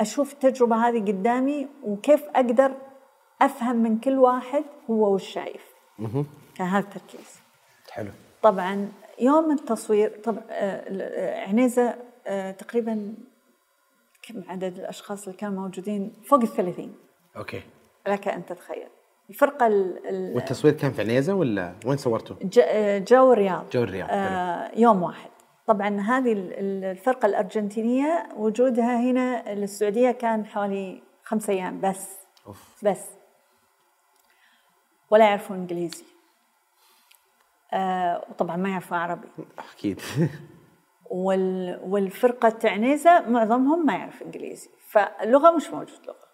أشوف 0.01 0.33
التجربة 0.33 0.77
هذه 0.77 1.01
قدامي 1.01 1.69
وكيف 1.83 2.25
أقدر 2.25 2.73
أفهم 3.43 3.77
من 3.77 3.99
كل 3.99 4.19
واحد 4.19 4.65
هو 4.91 5.15
وش 5.15 5.29
شايف. 5.29 5.65
كان 6.55 6.67
هذا 6.67 6.85
التركيز. 6.85 7.41
حلو. 7.91 8.11
طبعا 8.43 8.93
يوم 9.21 9.51
التصوير 9.51 10.21
طبعا 10.25 10.43
عنيزة 11.49 11.97
آه، 12.27 12.51
تقريبا 12.51 13.15
كم 14.23 14.43
عدد 14.49 14.79
الأشخاص 14.79 15.27
اللي 15.27 15.39
كانوا 15.39 15.63
موجودين؟ 15.63 16.13
فوق 16.25 16.41
الثلاثين. 16.41 16.95
okay. 17.37 17.63
لك 18.09 18.29
أن 18.29 18.47
تتخيل. 18.47 18.89
الفرقه 19.31 19.67
ال- 19.67 20.07
ال- 20.09 20.35
والتصوير 20.37 20.75
كان 20.75 20.93
في 20.93 21.01
عنيزة 21.03 21.35
ولا 21.35 21.75
وين 21.87 21.97
صورته؟ 21.97 22.37
جو 22.99 23.33
الرياض. 23.33 23.71
جو 23.71 23.83
الرياض، 23.83 24.09
آه 24.13 24.71
يوم 24.77 25.03
واحد. 25.03 25.31
طبعا 25.67 26.01
هذه 26.01 26.33
ال- 26.33 26.53
ال- 26.59 26.85
الفرقة 26.85 27.27
الأرجنتينية 27.27 28.29
وجودها 28.37 29.01
هنا 29.01 29.55
للسعودية 29.55 30.11
كان 30.11 30.47
حوالي 30.47 31.03
خمسة 31.25 31.53
أيام 31.53 31.81
بس. 31.81 32.09
أوف. 32.47 32.85
بس. 32.85 33.05
ولا 35.11 35.25
يعرفون 35.25 35.57
إنجليزي. 35.57 36.05
آه 37.73 38.25
وطبعا 38.31 38.57
ما 38.57 38.69
يعرفون 38.69 38.99
عربي. 38.99 39.29
أكيد. 39.75 40.01
وال 41.11 41.81
والفرقة 41.83 42.59
عنيزة 42.65 43.29
معظمهم 43.29 43.87
ما 43.87 43.93
يعرف 43.95 44.23
إنجليزي. 44.23 44.71
فاللغة 44.89 45.51
مش 45.57 45.71
موجود 45.71 46.07
لغة. 46.07 46.30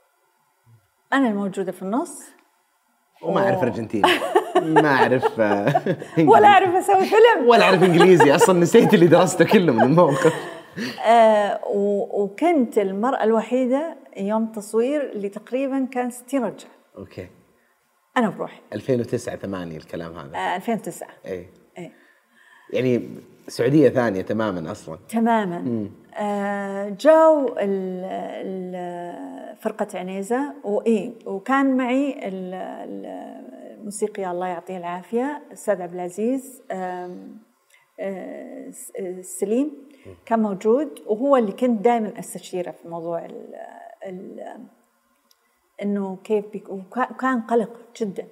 أنا 1.12 1.28
الموجودة 1.28 1.72
في 1.72 1.82
النص. 1.82 2.22
وما 3.22 3.40
أعرف 3.40 3.62
ارجنتيني 3.62 4.08
ما 4.62 4.88
أعرف 4.88 5.40
آه، 5.40 5.82
ولا 6.32 6.48
أعرف 6.48 6.74
أسوي 6.74 7.04
فيلم. 7.04 7.46
ولا 7.48 7.64
أعرف 7.64 7.82
إنجليزي. 7.82 8.34
أصلا 8.34 8.60
نسيت 8.60 8.94
اللي 8.94 9.06
درسته 9.06 9.44
كله 9.44 9.72
من 9.72 9.82
الموقف. 9.82 10.34
آه 11.06 11.60
وكنت 12.14 12.78
المرأة 12.78 13.24
الوحيدة 13.24 13.96
يوم 14.16 14.44
التصوير 14.44 15.12
اللي 15.12 15.28
تقريبا 15.28 15.88
كان 15.92 16.10
60 16.10 16.44
رجال 16.44 16.68
okay. 16.98 17.28
أنا 18.16 18.28
بروحي. 18.28 18.60
2009 18.72 19.36
8 19.36 19.76
الكلام 19.76 20.18
هذا. 20.18 20.36
آه 20.36 20.56
2009 20.56 21.08
اي 21.26 21.46
إيه. 21.78 21.92
يعني 22.72 23.08
سعودية 23.48 23.88
ثانية 23.88 24.22
تماما 24.22 24.72
أصلا. 24.72 24.98
تماما. 25.08 25.88
آه 26.14 26.88
جو 26.88 27.48
ال- 27.48 28.04
ال- 28.44 29.35
فرقة 29.60 29.98
عنيزة 29.98 30.54
وإيه 30.64 31.12
وكان 31.26 31.76
معي 31.76 32.28
ال- 32.28 32.54
ال- 32.54 33.76
الموسيقي 33.78 34.30
الله 34.30 34.46
يعطيه 34.46 34.76
العافية 34.78 35.42
الأستاذ 35.46 35.82
عبد 35.82 35.94
العزيز 35.94 36.62
آه، 36.70 37.10
سليم 39.20 39.70
كان 40.26 40.42
موجود 40.42 40.88
وهو 41.06 41.36
اللي 41.36 41.52
كنت 41.52 41.80
دائما 41.84 42.18
أستشيره 42.18 42.70
في 42.70 42.88
موضوع 42.88 43.24
ال 43.24 43.54
ال 44.06 44.56
إنه 45.82 46.18
كيف 46.24 46.44
وكان 46.70 47.40
قلق 47.40 47.70
جدا 48.00 48.26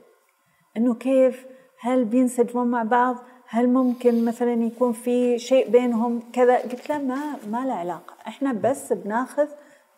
إنه 0.77 0.95
كيف 0.95 1.47
هل 1.81 2.05
بينسجمون 2.05 2.67
مع 2.67 2.83
بعض 2.83 3.17
هل 3.49 3.69
ممكن 3.69 4.25
مثلا 4.25 4.53
يكون 4.53 4.93
في 4.93 5.39
شيء 5.39 5.71
بينهم 5.71 6.23
كذا 6.33 6.57
قلت 6.59 6.89
له 6.91 6.99
ما 6.99 7.37
ما 7.51 7.65
له 7.67 7.73
علاقة 7.75 8.15
إحنا 8.27 8.53
بس 8.53 8.93
بناخذ 8.93 9.49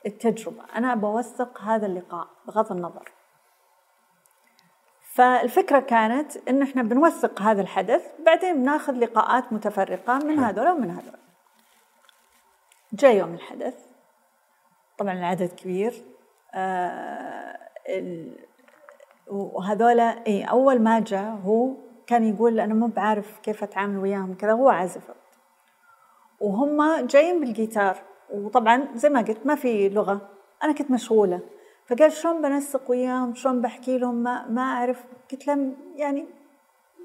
التجربة. 0.07 0.63
أنا 0.77 0.95
بوثق 0.95 1.61
هذا 1.61 1.87
اللقاء 1.87 2.29
بغض 2.47 2.73
النظر. 2.73 3.13
فالفكرة 5.15 5.81
كانت 5.81 6.49
ان 6.49 6.63
إحنا 6.63 6.83
بنوثق 6.83 7.43
هذا 7.43 7.63
الحدث 7.63 8.03
بعدين 8.27 8.63
بناخذ 8.63 8.93
لقاءات 8.93 9.53
متفرقة 9.53 10.19
من 10.19 10.39
هذول 10.39 10.69
ومن 10.69 10.91
هذول. 10.91 11.19
جاء 12.93 13.17
يوم 13.17 13.35
الحدث. 13.35 13.75
طبعا 14.99 15.13
العدد 15.13 15.53
كبير. 15.53 16.05
آه 16.55 17.59
ال- 17.89 18.47
وهذولا 19.27 20.27
إي 20.27 20.45
أول 20.45 20.83
ما 20.83 21.01
جاء 21.01 21.31
هو 21.45 21.71
كان 22.07 22.35
يقول 22.35 22.61
أنا 22.61 22.75
مو 22.75 22.87
بعارف 22.87 23.39
كيف 23.39 23.63
أتعامل 23.63 23.99
وياهم. 23.99 24.35
كذا 24.35 24.53
هو 24.53 24.69
عازف. 24.69 25.11
وهم 26.41 27.07
جايين 27.07 27.41
بالجيتار. 27.41 28.03
وطبعا 28.33 28.89
زي 28.95 29.09
ما 29.09 29.21
قلت 29.21 29.47
ما 29.47 29.55
في 29.55 29.89
لغة. 29.89 30.31
أنا 30.63 30.73
كنت 30.73 30.91
مشغولة. 30.91 31.41
فقال 31.87 32.13
شلون 32.13 32.43
بنسق 32.43 32.91
وياهم؟ 32.91 33.35
شلون 33.35 33.61
بحكي 33.61 33.99
لهم؟ 33.99 34.15
ما, 34.15 34.49
ما 34.49 34.63
أعرف. 34.63 35.05
قلت 35.33 35.47
له 35.47 35.73
يعني 35.97 36.27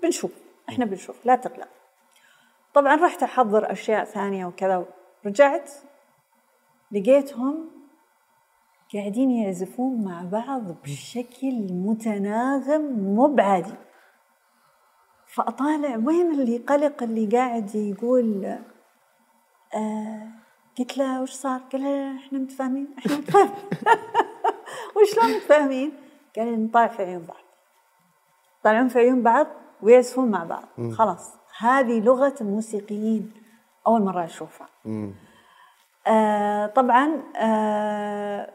بنشوف. 0.04 0.32
إحنا 0.70 0.86
بنشوف. 0.86 1.26
لا 1.26 1.36
تقلق. 1.36 1.68
طبعا 2.74 2.96
رحت 2.96 3.24
أحضر 3.24 3.72
أشياء 3.72 4.06
ثانية 4.06 4.46
وكذا. 4.46 4.86
رجعت 5.26 5.72
لقيتهم 6.92 7.70
قاعدين 8.94 9.32
يعزفون 9.32 10.04
مع 10.04 10.24
بعض 10.32 10.62
بشكل 10.84 11.74
متناغم 11.74 12.82
مو 12.82 13.28
بعادي. 13.28 13.74
فأطالع 15.28 15.98
وين 15.98 16.32
اللي 16.32 16.58
قلق 16.58 17.04
اللي 17.04 17.26
قاعد 17.38 17.76
يقول 17.76 18.46
آه 19.76 20.41
قلت 20.80 20.98
له 20.98 21.22
وش 21.22 21.32
صار؟ 21.32 21.62
قال 21.72 22.16
إحنا 22.26 22.40
متفاهمين 22.40 22.88
إحنا 22.98 23.18
متفاهمين. 23.18 23.54
وشلون 24.96 25.36
متفاهمين؟ 25.36 25.92
قال 26.36 26.64
نطالع 26.66 26.88
في 26.88 27.04
عيون 27.04 27.22
بعض. 27.26 27.38
طالعون 28.64 28.88
في 28.88 29.00
عيون 29.00 29.22
بعض 29.24 29.48
ويعزفون 29.82 30.32
مع 30.32 30.44
بعض. 30.44 30.92
خلاص. 30.92 31.34
هذه 31.60 32.00
لغة 32.00 32.36
الموسيقيين 32.42 33.32
أول 33.88 34.02
مرة 34.02 34.26
أشوفها. 34.26 34.68
آه 36.08 36.66
طبعا 36.66 37.22
آه 37.38 38.50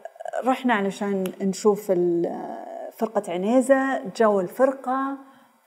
رحنا 0.45 0.73
علشان 0.73 1.23
نشوف 1.41 1.91
فرقة 2.97 3.33
عنيزة 3.33 4.03
جو 4.17 4.39
الفرقة. 4.39 5.17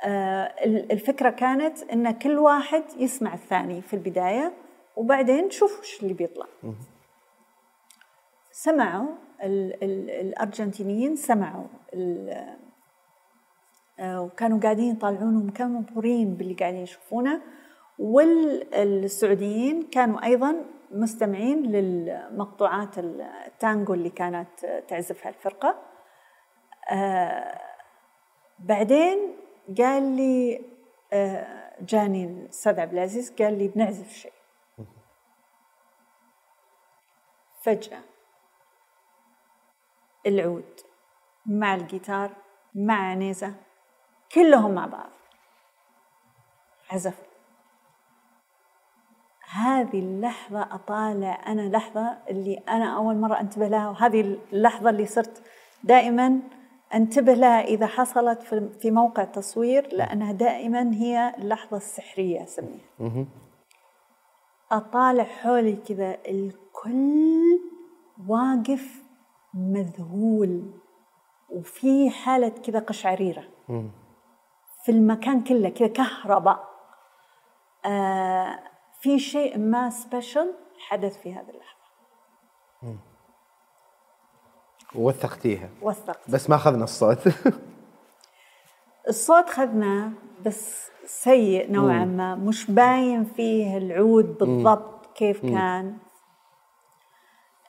آه 0.04 0.44
ال- 0.64 0.92
الفكرة 0.92 1.30
كانت 1.30 1.82
إن 1.82 2.10
كل 2.10 2.38
واحد 2.38 2.82
يسمع 2.96 3.34
الثاني 3.34 3.82
في 3.82 3.94
البداية. 3.94 4.52
وبعدين 4.96 5.44
نشوف 5.44 5.80
وش 5.80 6.02
اللي 6.02 6.14
بيطلع. 6.14 6.46
سمعوا 8.52 9.08
ال 9.42 9.84
ال 9.84 10.10
الأرجنتينيين 10.10 11.16
سمعوا 11.16 11.64
ال- 11.94 12.56
آه، 14.00 14.22
وكانوا 14.22 14.60
قاعدين 14.60 14.90
يطالعونهم 14.96 15.50
كانوا 15.50 15.80
مبهورين 15.80 16.34
باللي 16.34 16.54
قاعدين 16.54 16.80
يشوفونه. 16.80 17.40
والسعوديين 17.98 19.82
كانوا 19.82 20.24
أيضا 20.24 20.64
مستمعين 20.90 21.62
للمقطوعات 21.62 22.98
التانجو 22.98 23.94
اللي 23.94 24.10
كانت 24.10 24.48
تعزفها 24.88 25.28
الفرقة 25.28 25.78
آه، 26.90 27.60
بعدين 28.58 29.18
قال 29.78 30.02
لي 30.16 30.60
آه، 31.12 31.72
جاني 31.80 32.24
الأستاذ 32.24 32.80
عبد 32.80 32.92
العزيز 32.92 33.30
قال 33.30 33.58
لي 33.58 33.68
بنعزف 33.68 34.12
شيء. 34.12 34.32
فجأة. 37.60 38.00
العود 40.26 40.80
مع 41.46 41.74
الجيتار 41.74 42.30
مع 42.74 43.10
عنيزة 43.10 43.54
كلهم 44.34 44.74
مع 44.74 44.86
بعض. 44.86 45.10
عزفوا. 46.90 47.30
هذه 49.50 49.98
اللحظة 49.98 50.62
أطالع 50.74 51.42
أنا 51.46 51.62
لحظة 51.76 52.18
اللي 52.30 52.54
أنا 52.68 52.96
أول 52.96 53.16
مرة 53.16 53.40
أنتبه 53.40 53.68
لها 53.68 53.88
وهذه 53.88 54.38
اللحظة 54.52 54.90
اللي 54.90 55.06
صرت 55.06 55.42
دائما 55.84 56.40
أنتبه 56.94 57.32
لها 57.34 57.60
إذا 57.60 57.86
حصلت 57.86 58.42
في 58.80 58.90
موقع 58.90 59.24
تصوير 59.24 59.88
لأنها 59.92 60.32
دائما 60.32 60.94
هي 60.94 61.34
اللحظة 61.38 61.76
السحرية 61.76 62.42
أسميها. 62.42 62.84
أطالع 64.72 65.24
حولي 65.24 65.76
كذا 65.76 66.18
الكل 66.26 67.60
واقف 68.28 69.02
مذهول 69.54 70.70
وفي 71.48 72.10
حالة 72.10 72.48
كذا 72.48 72.78
قشعريرة. 72.78 73.44
في 74.84 74.92
المكان 74.92 75.44
كله 75.44 75.68
كذا 75.68 75.88
كهرباء. 75.88 76.70
آه 77.84 78.58
في 79.00 79.18
شيء 79.18 79.58
ما 79.58 79.90
سبيشل 79.90 80.54
حدث 80.78 81.18
في 81.18 81.34
هذه 81.34 81.50
اللحظة. 81.50 81.80
ووثقتيها 84.94 85.70
وثقت 85.82 86.30
بس 86.30 86.50
ما 86.50 86.56
أخذنا 86.56 86.84
الصوت. 86.84 87.18
الصوت 89.08 89.50
خذناه 89.50 90.12
بس 90.46 90.90
سيء 91.10 91.72
نوعا 91.72 92.04
ما 92.04 92.34
مش 92.34 92.70
باين 92.70 93.24
فيه 93.24 93.76
العود 93.76 94.38
بالضبط 94.38 95.16
كيف 95.16 95.40
كان. 95.42 95.96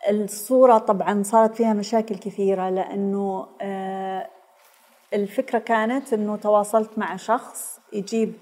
الصورة 0.10 0.78
طبعا 0.78 1.24
صارت 1.24 1.56
فيها 1.56 1.74
مشاكل 1.74 2.16
كثيرة 2.16 2.70
لأنه 2.70 3.48
آه، 3.62 4.28
الفكرة 5.14 5.60
كانت 5.60 6.14
أنه 6.14 6.36
تواصلت 6.36 6.98
مع 6.98 7.16
شخص 7.16 7.80
يجيب 7.94 8.34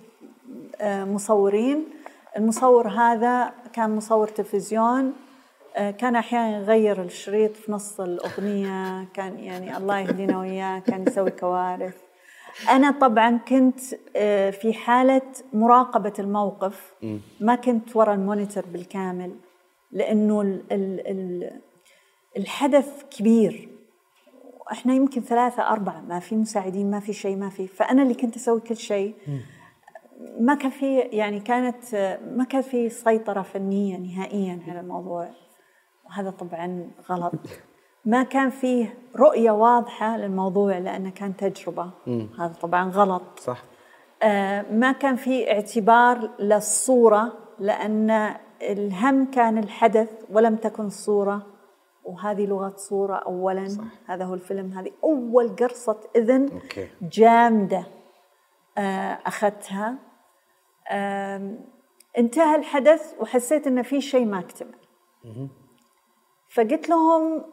آه، 0.82 1.06
مصورين. 1.06 1.86
المصور 2.38 2.88
هذا 2.88 3.54
كان 3.74 3.96
مصور 3.96 4.28
تلفزيون 4.28 5.14
آه، 5.76 5.92
كان 5.92 6.16
أحيانا 6.16 6.58
يغير 6.58 7.02
الشريط 7.02 7.56
في 7.56 7.72
نص 7.72 8.00
الأغنية 8.00 9.08
كان 9.14 9.40
يعني 9.40 9.78
الله 9.78 10.00
يهدينا 10.00 10.40
وياه 10.40 10.80
كان 10.80 11.08
يسوي 11.08 11.32
كوارث. 11.32 12.09
أنا 12.70 12.92
طبعا 12.92 13.38
كنت 13.38 13.80
آه، 14.16 14.50
في 14.50 14.74
حالة 14.74 15.22
مراقبة 15.54 16.14
الموقف 16.20 16.94
ما 17.40 17.56
كنت 17.56 17.96
ورا 17.96 18.14
المونيتور 18.14 18.66
بالكامل 18.66 19.36
لأنه 19.92 20.42
ال 20.42 20.64
ال 20.72 21.08
ال 21.08 21.60
الحدث 22.38 23.04
كبير. 23.18 23.70
إحنا 24.72 24.94
يمكن 24.94 25.22
ثلاثة 25.22 25.64
أربعة 25.70 26.02
ما 26.02 26.20
في 26.20 26.36
مساعدين 26.36 26.92
ما 26.92 27.00
في 27.00 27.14
شيء 27.14 27.36
ما 27.36 27.50
في. 27.50 27.68
فأنا 27.68 28.04
اللي 28.04 28.14
كنت 28.14 28.36
أسوي 28.36 28.60
كل 28.60 28.78
شيء. 28.78 29.16
ما 30.40 30.56
كان 30.56 30.72
في 30.72 31.00
يعني 31.00 31.40
كانت 31.40 31.96
ما 32.36 32.44
كان 32.44 32.62
في 32.62 32.90
سيطرة 32.90 33.42
فنية 33.42 33.98
نهائيا 33.98 34.60
على 34.68 34.80
الموضوع. 34.80 35.30
وهذا 36.06 36.30
طبعا 36.30 36.92
غلط. 37.10 37.34
ما 38.06 38.24
كان 38.24 38.50
فيه 38.50 38.98
رؤية 39.16 39.52
واضحة 39.52 40.18
للموضوع 40.18 40.78
لأنه 40.78 41.10
كان 41.10 41.36
تجربة. 41.38 41.92
هذا 42.40 42.54
طبعا 42.62 42.90
غلط. 42.90 43.40
صح. 43.40 43.64
آه، 44.24 44.66
ما 44.72 44.92
كان 44.92 45.16
في 45.16 45.52
اعتبار 45.52 46.30
للصورة 46.40 47.34
لأن 47.60 48.36
الهم 48.62 49.26
كان 49.26 49.58
الحدث 49.58 50.10
ولم 50.30 50.56
تكن 50.56 50.86
الصورة. 50.86 51.46
وهذه 52.04 52.46
لغة 52.46 52.74
صورة 52.76 53.16
أولا. 53.16 53.68
صح. 53.68 53.84
هذا 54.06 54.26
هو 54.26 54.34
الفيلم. 54.34 54.72
هذه 54.72 54.92
أول 55.04 55.56
قرصة 55.56 56.00
إذن 56.16 56.50
أوكي. 56.52 56.88
جامدة 57.02 57.84
آه، 58.78 59.20
أخذتها. 59.26 59.96
آم، 60.92 61.60
انتهى 62.18 62.56
الحدث 62.56 63.16
وحسيت 63.20 63.68
إن 63.68 63.82
في 63.82 64.02
شيء 64.02 64.26
ما 64.26 64.40
أكتمل. 64.40 64.76
فقلت 66.50 66.90
لهم 66.90 67.44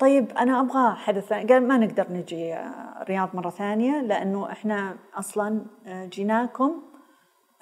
طيب 0.00 0.32
أنا 0.38 0.60
أبغى 0.60 0.94
حدث 0.96 1.26
ثاني. 1.26 1.52
قال 1.52 1.68
ما 1.68 1.78
نقدر 1.78 2.06
نجي 2.12 2.54
آه، 2.54 3.02
الرياض 3.02 3.36
مرة 3.36 3.50
ثانية 3.50 4.00
لأنه 4.00 4.52
إحنا 4.52 4.96
أصلا 5.14 5.64
آه، 5.86 6.06
جيناكم 6.06 6.82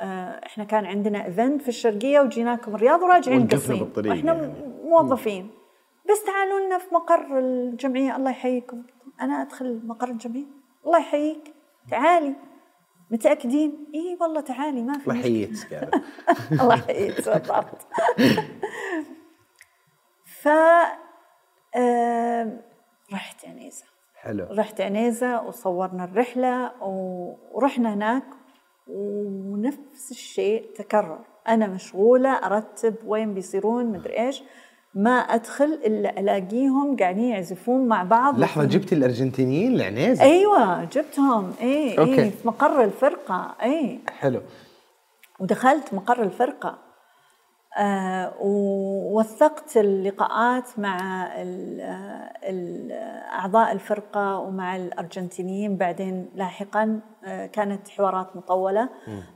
آه، 0.00 0.40
إحنا 0.46 0.64
كان 0.64 0.86
عندنا 0.86 1.24
ايفنت 1.26 1.62
في 1.62 1.68
الشرقية 1.68 2.20
وجيناكم 2.20 2.74
الرياض 2.74 3.02
وراجعين 3.02 3.46
قصين 3.46 3.78
بالطريق 3.78 4.12
وإحنا 4.12 4.32
يعني. 4.32 4.54
موظفين. 4.84 5.50
بس 6.10 6.24
تعالوا 6.24 6.60
لنا 6.60 6.78
في 6.78 6.94
مقر 6.94 7.38
الجمعية. 7.38 8.16
الله 8.16 8.30
يحييكم. 8.30 8.82
أنا 9.20 9.42
أدخل 9.42 9.80
مقر 9.84 10.08
الجمعية. 10.08 10.46
الله 10.86 10.98
يحييك. 10.98 11.54
تعالي. 11.90 12.34
متأكدين؟ 13.10 13.86
اي 13.94 14.18
والله 14.20 14.40
تعالي 14.40 14.82
ما 14.82 14.98
في 14.98 15.06
الله. 15.08 15.18
يحييك. 15.20 15.52
الله 16.60 16.74
يحييك 16.74 17.16
بالضبط 17.16 17.86
ف 20.24 20.48
رحت 23.12 23.44
عنيزة. 23.46 23.84
حلو. 24.14 24.46
رحت 24.50 24.80
عنيزة 24.80 25.42
وصورنا 25.42 26.04
الرحلة 26.04 26.72
ورحنا 27.52 27.94
هناك 27.94 28.24
ونفس 28.88 30.10
الشيء 30.10 30.70
تكرر. 30.74 31.24
أنا 31.48 31.66
مشغولة 31.66 32.30
أرتب 32.32 32.94
وين 33.06 33.34
بيصيرون 33.34 33.86
مدري 33.86 34.18
إيش. 34.26 34.42
ما 34.94 35.10
أدخل 35.18 35.64
إلا 35.64 36.20
ألاقيهم 36.20 36.96
قاعدين 36.96 37.24
يعزفون 37.24 37.88
مع 37.88 38.02
بعض 38.02 38.38
لحظة 38.38 38.64
جبتي 38.64 38.94
الأرجنتينيين 38.94 39.76
لعنيزة 39.76 40.24
أيوه 40.24 40.84
جبتهم. 40.84 41.52
اي. 41.60 41.98
اي 41.98 42.30
في 42.30 42.48
مقر 42.48 42.84
الفرقة. 42.84 43.54
اي 43.62 44.00
حلو. 44.08 44.40
ودخلت 45.40 45.94
مقر 45.94 46.22
الفرقة. 46.22 46.68
آه 46.68 46.89
ووثقت 48.40 49.76
اللقاءات 49.76 50.78
مع 50.78 51.26
آه، 51.36 52.32
أعضاء 53.32 53.72
الفرقة 53.72 54.38
ومع 54.38 54.76
الأرجنتينيين. 54.76 55.76
بعدين 55.76 56.28
لاحقا 56.34 57.00
آه 57.24 57.46
كانت 57.46 57.88
حوارات 57.88 58.36
مطولة. 58.36 58.88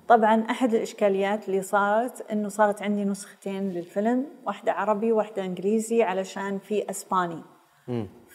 طبعا 0.08 0.44
أحد 0.50 0.74
الإشكاليات 0.74 1.48
اللي 1.48 1.62
صارت 1.62 2.30
أنه 2.32 2.48
صارت 2.48 2.82
عندي 2.82 3.04
نسختين 3.04 3.70
للفيلم 3.70 4.26
واحدة 4.46 4.72
عربي 4.72 5.12
واحدة 5.12 5.44
إنجليزي 5.44 6.02
علشان 6.02 6.58
في 6.58 6.90
أسباني. 6.90 7.42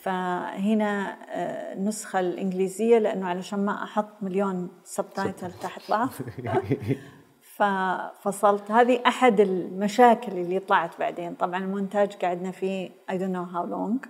فهنا 0.03 1.17
آه، 1.29 1.73
النسخة 1.73 2.19
الإنجليزية 2.19 2.97
لأنه 2.97 3.27
علشان 3.27 3.65
ما 3.65 3.83
أحط 3.83 4.23
مليون 4.23 4.69
سبتايتل 4.83 5.51
تحت 5.51 5.91
بعض. 5.91 6.09
ففصلت. 7.60 8.72
هذه 8.72 9.01
أحد 9.07 9.39
المشاكل 9.39 10.32
اللي 10.32 10.60
طلعت 10.60 10.99
بعدين. 10.99 11.36
طبعا 11.36 11.57
المونتاج 11.57 12.14
قعدنا 12.14 12.51
فيه 12.51 12.89
don't 13.10 13.34
know 13.34 13.53
how 13.53 13.66
long. 13.72 14.07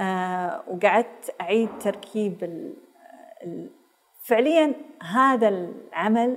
آه 0.00 0.62
وقعدت 0.68 1.34
أعيد 1.40 1.68
تركيب 1.80 2.44
ال 2.44 2.74
ال 3.42 3.70
فعليا 4.22 4.74
هذا 5.02 5.48
العمل 5.48 6.36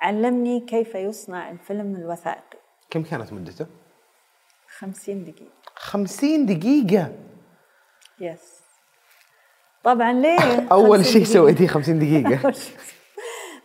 علمني 0.00 0.60
كيف 0.60 0.94
يصنع 0.94 1.50
الفيلم 1.50 1.96
الوثائقي. 1.96 2.58
كم 2.90 3.02
كانت 3.02 3.32
مدته؟ 3.32 3.66
خمسين 4.78 5.24
دقيقة. 5.24 5.52
خمسين 5.74 6.46
دقيقة؟ 6.46 7.12
يس 8.20 8.60
طبعا 9.84 10.12
ليه 10.12 10.68
أول 10.72 10.98
50 10.98 11.12
شيء؟ 11.12 11.24
سويتيه 11.24 11.66
خمسين 11.66 11.98
دقيقة. 11.98 12.52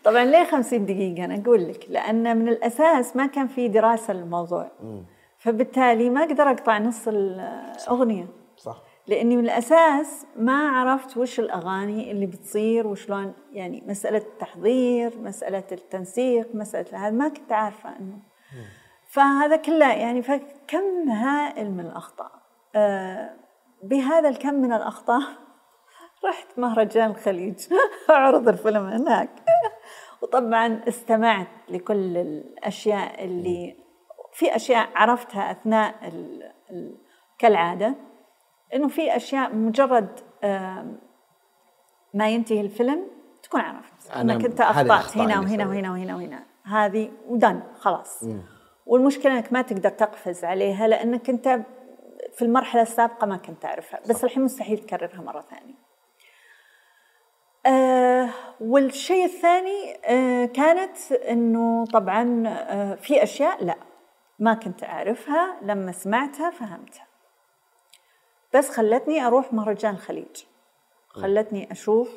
طبعا 0.04 0.24
ليه 0.24 0.44
50 0.44 0.86
دقيقة؟ 0.86 1.26
أنا 1.26 1.42
أقول 1.42 1.68
لك 1.68 1.86
لأن 1.90 2.38
من 2.38 2.48
الأساس 2.50 3.16
ما 3.16 3.26
كان 3.26 3.48
في 3.48 3.68
دراسة 3.68 4.14
للموضوع. 4.14 4.72
فبالتالي 5.38 6.10
ما 6.10 6.24
أقدر 6.24 6.52
أقطع 6.52 6.78
نص 6.78 7.08
الأغنية 7.08 8.28
صح. 8.58 8.82
لأني 9.08 9.38
من 9.38 9.44
الأساس 9.44 10.26
ما 10.36 10.70
عرفت 10.70 11.18
وش 11.18 11.40
الأغاني 11.40 12.12
اللي 12.12 12.26
بتصير 12.26 12.88
وشلون 12.88 13.34
يعني 13.52 13.84
مسألة 13.88 14.18
التحضير 14.18 15.18
مسألة 15.18 15.64
التنسيق 15.72 16.56
مسألة 16.56 17.08
هذا 17.08 17.16
ما 17.16 17.28
كنت 17.30 17.52
عارفة 17.52 17.90
أنه. 17.90 18.20
فهذا 19.08 19.56
كله 19.56 19.94
يعني 19.94 20.22
فكم 20.22 21.10
هائل 21.10 21.72
من 21.72 21.80
الأخطاء؟ 21.80 22.32
آه 22.76 23.30
بهذا 23.84 24.30
الكم 24.30 24.54
من 24.54 24.74
الأخطاء 24.74 25.22
رحت 26.26 26.48
مهرجان 26.58 27.10
الخليج. 27.12 27.60
أعرض 28.10 28.48
الفيلم 28.48 28.86
هناك. 28.86 29.30
وطبعا 30.22 30.82
استمعت 30.88 31.48
لكل 31.70 32.18
الأشياء 32.18 33.26
اللي 33.26 33.76
في 34.34 34.56
أشياء 34.56 34.90
عرفتها 34.96 35.52
أثناء 35.52 36.08
ال... 36.08 36.52
ال... 36.72 36.98
كالعادة 37.40 37.96
إنه 38.74 38.88
في 38.88 39.16
أشياء 39.16 39.56
مجرد 39.56 40.20
ما 42.14 42.30
ينتهي 42.30 42.62
الفيلم 42.62 43.08
تكون 43.44 43.62
عرفت. 43.62 44.12
أنا 44.12 44.34
هذه 44.34 44.46
أخطأت 44.48 44.86
الأخطاء 44.86 45.26
هنا 45.26 45.40
وهنا. 45.40 45.68
وهنا 45.68 45.92
وهنا 45.92 46.16
وهنا. 46.16 46.44
هذه 46.64 47.12
ودن 47.28 47.62
خلاص. 47.80 48.24
والمشكلة 48.86 49.38
إنك 49.38 49.54
ما 49.54 49.62
تقدر 49.62 49.90
تقفز 49.90 50.44
عليها 50.46 50.88
لأنك 50.88 51.30
أنت 51.30 51.62
في 52.34 52.42
المرحلة 52.42 52.82
السابقة 52.82 53.28
ما 53.28 53.38
كنت 53.38 53.62
تعرفها. 53.62 54.00
بس 54.10 54.24
الحين 54.24 54.44
مستحيل 54.44 54.78
تكررها 54.78 55.22
مرة 55.22 55.42
ثانية. 55.42 55.91
آه 57.66 58.30
والشيء 58.60 59.26
الثاني 59.26 59.96
آه 60.06 60.46
كانت 60.46 61.12
إنه 61.12 61.86
طبعا 61.86 62.44
آه 62.48 62.96
في 62.96 63.24
أشياء 63.24 63.64
لا 63.64 63.76
ما 64.40 64.54
كنت 64.54 64.84
أعرفها 64.84 65.60
لما 65.62 65.92
سمعتها 65.92 66.50
فهمتها. 66.50 67.08
بس 68.54 68.70
خلتني 68.70 69.28
أروح 69.28 69.54
مهرجان 69.54 69.94
الخليج 69.94 70.44
خلتني 71.10 71.72
أشوف 71.72 72.10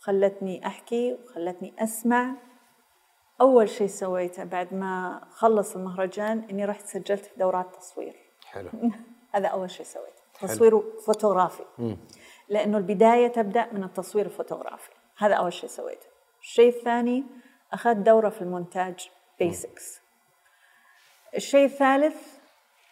خلتني 0.00 0.66
أحكي 0.66 1.12
وخلتني 1.12 1.74
أسمع. 1.78 2.34
أول 3.40 3.68
شيء 3.68 3.86
سويته 3.86 4.44
بعد 4.44 4.74
ما 4.74 5.20
خلص 5.30 5.76
المهرجان 5.76 6.46
إني 6.50 6.64
رحت 6.64 6.86
سجلت 6.86 7.26
في 7.26 7.38
دورات 7.38 7.76
تصوير. 7.76 8.16
حلو. 8.46 8.70
هذا 9.34 9.46
أول 9.48 9.70
شيء 9.70 9.86
سويته. 9.86 10.24
تصوير 10.40 10.82
فوتوغرافي 11.06 11.64
لأنه 12.48 12.78
البداية 12.78 13.28
تبدأ 13.28 13.68
من 13.72 13.84
التصوير 13.84 14.26
الفوتوغرافي. 14.26 14.90
هذا 15.16 15.34
أول 15.34 15.52
شيء 15.52 15.68
سويته. 15.70 16.06
الشيء 16.40 16.68
الثاني 16.68 17.24
أخذت 17.72 17.96
دورة 17.96 18.28
في 18.28 18.42
المونتاج 18.42 19.10
basics 19.38 20.00
الشيء 21.36 21.64
الثالث 21.64 22.16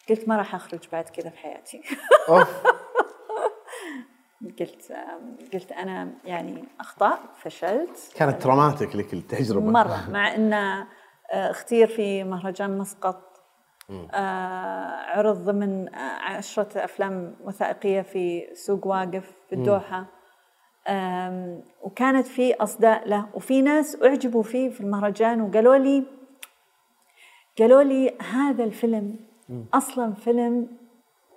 قلت 0.09 0.29
ما 0.29 0.37
راح 0.37 0.55
أخرج 0.55 0.89
بعد 0.93 1.05
كذا 1.05 1.31
في 1.31 1.39
حياتي. 1.39 1.83
قلت 4.61 4.93
قلت 5.53 5.73
أنا 5.73 6.13
يعني 6.25 6.65
اخطاء 6.81 7.21
فشلت. 7.43 8.13
كانت 8.17 8.43
تروماتيك 8.43 8.97
لك 8.97 9.13
التجربة. 9.13 9.71
مرة 9.71 10.11
مع 10.11 10.35
أن 10.35 10.53
آه، 10.53 10.87
أختير 11.33 11.87
في 11.87 12.25
مهرجان 12.25 12.79
مسقط 12.79 13.32
عرض 15.17 15.45
ضمن 15.45 15.95
آه، 15.95 15.99
عشرة 16.23 16.85
أفلام 16.85 17.35
وثائقية 17.45 18.03
في 18.03 18.43
سوق 18.55 18.87
واقف 18.87 19.33
في 19.49 19.55
الدوحة 19.55 20.07
وكانت 21.83 22.27
في 22.27 22.55
أصداء 22.55 23.09
له 23.09 23.27
وفي 23.35 23.63
ناس 23.63 24.03
أعجبوا 24.05 24.43
فيه 24.43 24.71
في 24.71 24.81
المهرجان 24.81 25.41
وقالوا 25.43 25.77
لي 25.77 26.05
قالوا 27.59 27.83
لي 27.83 28.15
هذا 28.33 28.65
الفيلم 28.65 29.17
أصلا 29.75 30.13
فيلم 30.15 30.69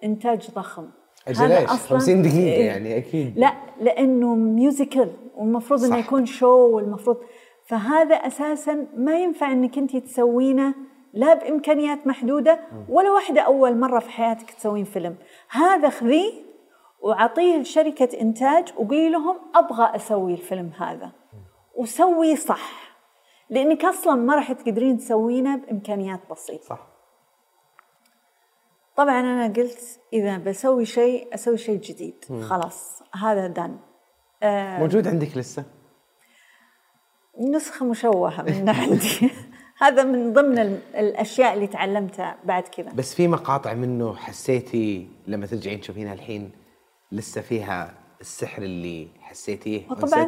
إنتاج 0.04 0.52
ضخم. 0.52 0.90
هذا 1.28 1.58
إيش؟ 1.60 1.70
أصلاً- 1.70 1.72
50 1.74 2.22
دقيقة 2.22 2.38
إيه. 2.54 2.66
يعني 2.68 2.98
أكيد. 2.98 3.38
لا 3.40 3.54
لأنه 3.82 4.36
ميوزيكال 4.36 5.12
والمفروض 5.36 5.80
صح. 5.80 5.96
يكون 5.98 6.26
شو 6.26 6.48
والمفروض. 6.76 7.18
فهذا 7.68 8.16
أساسا 8.16 8.88
ما 8.98 9.20
ينفع 9.20 9.52
إنك 9.52 9.78
أنت 9.78 9.98
تسوينه 9.98 10.74
لا 11.16 11.34
بإمكانيات 11.34 12.08
محدودة 12.08 12.60
ولا 12.90 13.12
واحدة 13.12 13.42
أول 13.42 13.78
مرة 13.78 14.00
في 14.00 14.10
حياتك 14.10 14.52
تسوين 14.52 14.84
فيلم. 14.84 15.16
هذا 15.50 15.90
خذيه 15.90 16.32
وعطيه 17.02 17.58
لشركة 17.58 18.22
إنتاج 18.22 18.74
وقولي 18.78 19.10
لهم 19.10 19.38
أبغى 19.56 19.96
أسوي 19.96 20.34
الفيلم 20.34 20.72
هذا. 20.78 21.12
وسوي 21.76 22.36
صح 22.36 22.96
لأنك 23.50 23.86
أصلا 23.86 24.16
ما 24.16 24.36
راح 24.36 24.52
تقدرين 24.52 24.98
تسوينه 24.98 25.56
بإمكانيات 25.56 26.20
بسيطة. 26.32 26.64
صح. 26.64 26.88
طبعا 28.98 29.20
أنا 29.20 29.48
قلت 29.48 30.00
إذا 30.14 30.38
بسوي 30.38 30.86
شيء 30.86 31.34
أسوي 31.34 31.58
شيء 31.58 31.80
جديد. 31.80 32.26
خلاص 32.50 33.04
هذا 33.14 33.48
دان 33.48 33.80
آه 34.44 34.80
موجود 34.80 35.08
عندك 35.08 35.38
لسه؟ 35.38 35.66
نسخة 37.40 37.86
مشوهة 37.86 38.42
من 38.42 38.70
عندي. 38.70 39.30
هذا 39.80 40.04
من 40.04 40.34
ضمن 40.34 40.60
ال- 40.60 40.80
الأشياء 40.96 41.54
اللي 41.54 41.68
تعلمتها 41.68 42.36
بعد 42.44 42.64
كذا. 42.64 42.90
بس 42.94 43.14
في 43.16 43.28
مقاطع 43.28 43.74
منه 43.74 44.16
حسيتي 44.16 45.08
لما 45.28 45.46
ترجعين 45.46 45.82
تشوفينها 45.82 46.14
الحين 46.14 46.52
لسه 47.12 47.42
فيها 47.42 47.94
السحر 48.22 48.62
اللي 48.64 49.08
حسيتيه؟ 49.22 49.82
وطبعا 49.90 50.28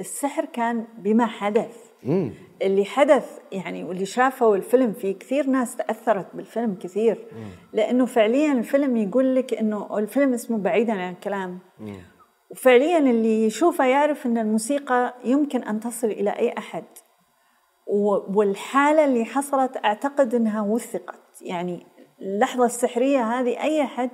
السحر 0.00 0.44
كان 0.44 0.84
بما 0.98 1.26
حدث. 1.26 1.76
مم. 2.04 2.32
اللي 2.62 2.84
حدث 2.84 3.38
يعني 3.52 3.84
واللي 3.84 4.06
شافوا 4.06 4.56
الفيلم 4.56 4.92
في 4.92 5.12
كثير 5.12 5.46
ناس 5.46 5.76
تأثرت 5.76 6.26
بالفيلم 6.34 6.74
كثير. 6.74 7.18
لأنه 7.72 8.06
فعليا 8.06 8.52
الفيلم 8.52 8.96
يقول 8.96 9.34
لك 9.34 9.54
إنه 9.54 9.98
الفيلم 9.98 10.34
اسمه 10.34 10.58
بعيدا 10.58 10.92
عن 10.92 11.12
الكلام. 11.12 11.58
وفعليا 12.50 12.98
اللي 12.98 13.44
يشوفه 13.46 13.84
يعرف 13.86 14.26
إن 14.26 14.38
الموسيقى 14.38 15.14
يمكن 15.24 15.62
أن 15.62 15.80
تصل 15.80 16.06
إلى 16.06 16.30
أي 16.30 16.54
أحد. 16.58 16.84
و- 17.86 18.38
والحالة 18.38 19.04
اللي 19.04 19.24
حصلت 19.24 19.76
أعتقد 19.84 20.34
إنها 20.34 20.60
وثقت. 20.62 21.20
يعني 21.42 21.86
اللحظة 22.20 22.64
السحرية 22.64 23.22
هذه 23.40 23.62
أي 23.62 23.82
أحد 23.82 24.10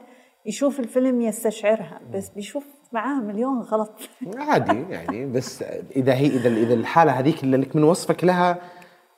يشوف 0.47 0.81
الفيلم 0.81 1.21
يستشعرها 1.21 2.01
بس 2.15 2.29
بيشوف 2.29 2.65
معاه 2.93 3.21
مليون 3.21 3.61
غلط. 3.61 3.93
عادي 4.49 4.85
يعني 4.91 5.27
بس 5.27 5.65
إذا 5.97 6.15
هي 6.15 6.27
إذا 6.27 6.49
إذا 6.49 6.75
الحالة 6.75 7.13
هذيك 7.13 7.43
اللي 7.45 7.57
لك 7.57 7.77
من 7.77 7.85
وصفك 7.85 8.25
لها 8.25 8.59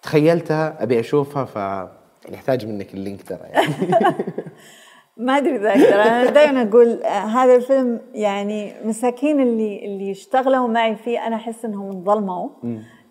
تخيلتها 0.03 0.83
أبي 0.83 1.01
أشوفها 1.01 1.45
ف 1.45 1.59
نحتاج 2.33 2.66
منك 2.66 2.95
اللينك 2.95 3.23
ترى 3.23 3.39
يعني. 3.43 3.74
ما 5.16 5.37
أدري 5.39 5.57
إذا 5.57 5.70
أقدر. 5.70 6.03
أنا 6.03 6.31
دائما 6.31 6.62
أقول 6.62 7.03
آه، 7.03 7.09
هذا 7.24 7.55
الفيلم 7.57 8.01
يعني 8.15 8.74
مساكين 8.85 9.41
اللي 9.41 9.85
اللي 9.87 10.11
اشتغلوا 10.11 10.69
معي 10.69 10.97
فيه 10.97 11.27
أنا 11.27 11.37
أحس 11.37 11.65
إنهم 11.65 11.91
انظلموا. 11.91 12.49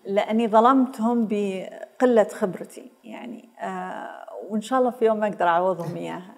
لأني 0.06 0.48
ظلمتهم 0.48 1.28
بقلة 1.30 2.24
خبرتي 2.24 2.90
يعني 3.04 3.48
آه 3.60 4.26
وإن 4.48 4.60
شاء 4.60 4.78
الله 4.78 4.90
في 4.90 5.04
يوم 5.04 5.24
أقدر 5.24 5.46
أعوضهم 5.48 5.96
إياها. 5.96 6.34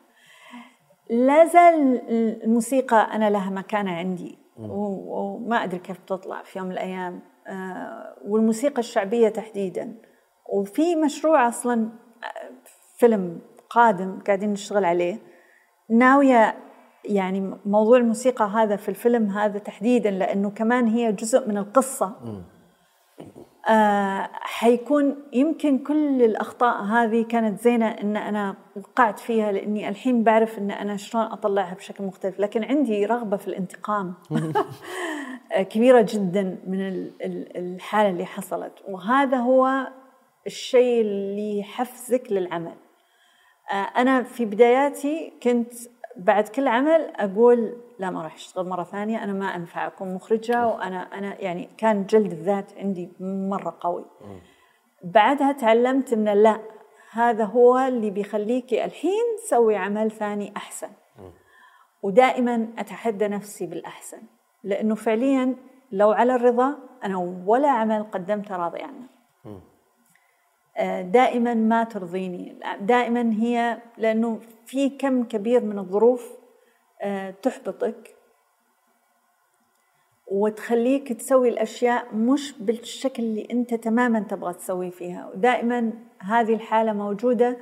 لا 1.10 1.44
زال 1.44 2.02
الموسيقى 2.44 2.96
أنا 2.96 3.30
لها 3.30 3.50
مكانة 3.50 3.90
عندي 3.90 4.38
وما 4.58 5.64
أدري 5.64 5.78
كيف 5.78 6.00
بتطلع 6.00 6.42
في 6.42 6.58
يوم 6.58 6.68
من 6.68 6.72
الأيام 6.72 7.20
آه 7.46 8.16
والموسيقى 8.24 8.78
الشعبية 8.78 9.28
تحديدا. 9.28 9.94
وفي 10.52 10.96
مشروع 10.96 11.48
أصلا 11.48 11.88
آه، 12.24 12.50
فيلم 12.96 13.40
قادم 13.70 14.18
قاعدين 14.26 14.52
نشتغل 14.52 14.84
عليه. 14.84 15.18
ناوية 15.90 16.56
يعني 17.04 17.58
موضوع 17.66 17.96
الموسيقى 17.98 18.44
هذا 18.44 18.76
في 18.76 18.88
الفيلم 18.88 19.30
هذا 19.30 19.58
تحديدا 19.58 20.10
لأنه 20.10 20.50
كمان 20.50 20.86
هي 20.86 21.12
جزء 21.12 21.48
من 21.48 21.58
القصة. 21.58 22.16
آه 23.68 24.30
حيكون 24.32 25.16
يمكن 25.32 25.78
كل 25.78 26.22
الأخطاء 26.22 26.82
هذه 26.82 27.24
كانت 27.24 27.60
زينة 27.60 27.88
إن 27.88 28.16
أنا 28.16 28.56
وقعت 28.76 29.18
فيها 29.18 29.52
لإني 29.52 29.88
الحين 29.88 30.22
بعرف 30.24 30.58
إن 30.58 30.70
أنا 30.70 30.96
شلون 30.96 31.24
أطلعها 31.24 31.74
بشكل 31.74 32.04
مختلف. 32.04 32.40
لكن 32.40 32.64
عندي 32.64 33.06
رغبة 33.06 33.36
في 33.36 33.48
الانتقام 33.48 34.14
كبيرة 35.70 36.06
جدا 36.08 36.58
من 36.66 36.88
ال- 36.88 37.12
ال- 37.22 37.56
الحالة 37.56 38.10
اللي 38.10 38.24
حصلت. 38.26 38.72
وهذا 38.88 39.36
هو 39.36 39.88
الشيء 40.46 41.00
اللي 41.00 41.58
يحفزك 41.58 42.32
للعمل. 42.32 42.74
آه، 43.72 43.74
أنا 43.74 44.22
في 44.22 44.44
بداياتي 44.44 45.32
كنت 45.42 45.72
بعد 46.16 46.48
كل 46.48 46.68
عمل 46.68 47.12
أقول 47.16 47.76
لا 47.98 48.10
ما 48.10 48.22
راح 48.22 48.34
أشتغل. 48.34 48.68
مرة 48.68 48.84
ثانية 48.84 49.24
أنا 49.24 49.32
ما 49.32 49.56
أنفع 49.56 49.86
أكون 49.86 50.14
مخرجة 50.14 50.66
وأنا 50.66 51.18
أنا 51.18 51.40
يعني 51.40 51.68
كان 51.78 52.06
جلد 52.06 52.32
الذات 52.32 52.72
عندي 52.78 53.08
مرة 53.20 53.76
قوي. 53.80 54.04
بعدها 55.04 55.52
تعلمت 55.52 56.12
إن 56.12 56.24
لا 56.24 56.60
هذا 57.12 57.44
هو 57.44 57.78
اللي 57.78 58.10
بيخليكي 58.10 58.84
الحين 58.84 59.24
سوي 59.48 59.76
عمل 59.76 60.10
ثاني 60.10 60.52
أحسن. 60.56 60.90
ودائما 62.02 62.68
أتحدى 62.78 63.28
نفسي 63.28 63.66
بالأحسن 63.66 64.22
لأنه 64.64 64.94
فعليا 64.94 65.56
لو 65.92 66.12
على 66.12 66.34
الرضا 66.34 66.74
أنا 67.04 67.42
ولا 67.46 67.70
عمل 67.70 68.02
قدمته 68.02 68.56
راضي 68.56 68.82
عنه 68.82 69.13
دائما 71.02 71.54
ما 71.54 71.84
ترضيني. 71.84 72.58
دائما 72.80 73.32
هي 73.32 73.78
لأنه 73.98 74.40
في 74.66 74.90
كم 74.90 75.24
كبير 75.24 75.64
من 75.64 75.78
الظروف 75.78 76.32
آه، 77.02 77.30
تحبطك 77.30 78.16
وتخليك 80.26 81.12
تسوي 81.12 81.48
الأشياء 81.48 82.14
مش 82.14 82.54
بالشكل 82.58 83.22
اللي 83.22 83.48
أنت 83.50 83.74
تماما 83.74 84.20
تبغى 84.20 84.54
تسوي 84.54 84.90
فيها. 84.90 85.28
ودائما 85.28 85.92
هذه 86.20 86.54
الحالة 86.54 86.92
موجودة 86.92 87.56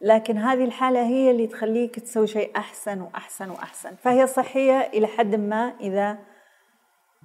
لكن 0.00 0.38
هذه 0.38 0.64
الحالة 0.64 1.02
هي 1.02 1.30
اللي 1.30 1.46
تخليك 1.46 2.00
تسوي 2.00 2.26
شيء 2.26 2.56
أحسن 2.56 3.00
وأحسن 3.00 3.50
وأحسن. 3.50 3.94
فهي 3.94 4.26
صحية 4.26 4.80
إلى 4.80 5.06
حد 5.06 5.34
ما 5.34 5.74
إذا 5.80 6.18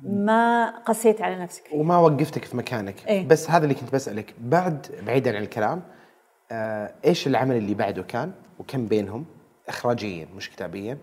ما 0.03 0.69
قسيت 0.79 1.21
على 1.21 1.39
نفسك. 1.39 1.63
وما 1.73 1.97
وقفتك 1.97 2.45
في 2.45 2.57
مكانك. 2.57 3.07
إيه. 3.07 3.27
بس 3.27 3.49
هذا 3.49 3.63
اللي 3.63 3.75
كنت 3.75 3.93
بسألك. 3.93 4.33
بعد 4.39 4.87
بعيدا 5.05 5.35
عن 5.37 5.43
الكلام 5.43 5.81
آه 6.51 6.93
إيش 7.05 7.27
العمل 7.27 7.55
اللي 7.55 7.73
بعده 7.73 8.03
كان 8.03 8.31
وكم 8.59 8.87
بينهم 8.87 9.25
اخراجيا 9.67 10.27
مش 10.35 10.49
كتابيا؟ 10.49 10.97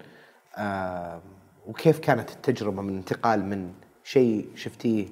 آه 0.56 1.20
وكيف 1.66 1.98
كانت 1.98 2.30
التجربة 2.30 2.82
من 2.82 2.96
انتقال 2.96 3.44
من 3.44 3.72
شيء 4.04 4.48
شفتيه 4.54 5.06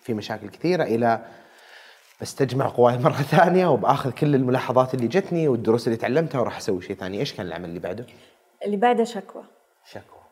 في 0.00 0.14
مشاكل 0.14 0.48
كثيرة 0.48 0.82
إلى 0.82 1.24
بستجمع 2.20 2.68
قواي 2.68 2.98
مرة 2.98 3.12
ثانية 3.36 3.66
وبآخذ 3.66 4.10
كل 4.10 4.34
الملاحظات 4.34 4.94
اللي 4.94 5.08
جتني 5.08 5.48
والدروس 5.48 5.86
اللي 5.86 5.98
تعلمتها 5.98 6.40
وراح 6.40 6.56
أسوي 6.56 6.82
شيء 6.82 6.96
ثاني. 6.96 7.18
إيش 7.18 7.32
كان 7.34 7.46
العمل 7.46 7.68
اللي 7.68 7.80
بعده؟ 7.80 8.06
اللي 8.64 8.76
بعده 8.76 9.04
شكوى. 9.04 9.44
شكوى. 9.84 10.22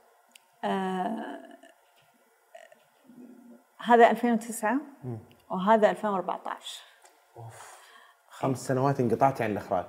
هذا 3.85 4.11
2009 4.11 4.77
وهذا 5.51 5.91
2014 5.91 6.83
خمس 8.29 8.67
سنوات 8.67 9.01
انقطعتي 9.01 9.45
عن 9.45 9.51
الإخراج. 9.51 9.85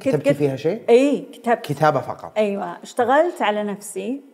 كتبتي 0.00 0.34
فيها 0.34 0.56
شيء؟ 0.56 0.88
إي 0.88 1.20
كتبت. 1.20 1.64
كتابة 1.64 2.00
فقط. 2.00 2.32
أيوه. 2.36 2.82
اشتغلت 2.82 3.42
على 3.42 3.62
نفسي 3.62 4.24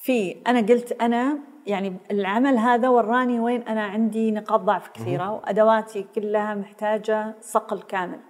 في 0.00 0.42
أنا 0.46 0.60
قلت 0.60 0.92
أنا 0.92 1.38
يعني 1.66 1.96
العمل 2.10 2.58
هذا 2.58 2.88
وراني 2.88 3.40
وين 3.40 3.62
أنا 3.62 3.84
عندي 3.84 4.30
نقاط 4.30 4.60
ضعف 4.60 4.88
كثيرة 4.88 5.30
وأدواتي 5.32 6.06
كلها 6.14 6.54
محتاجة 6.54 7.34
صقل 7.40 7.82
كامل. 7.82 8.20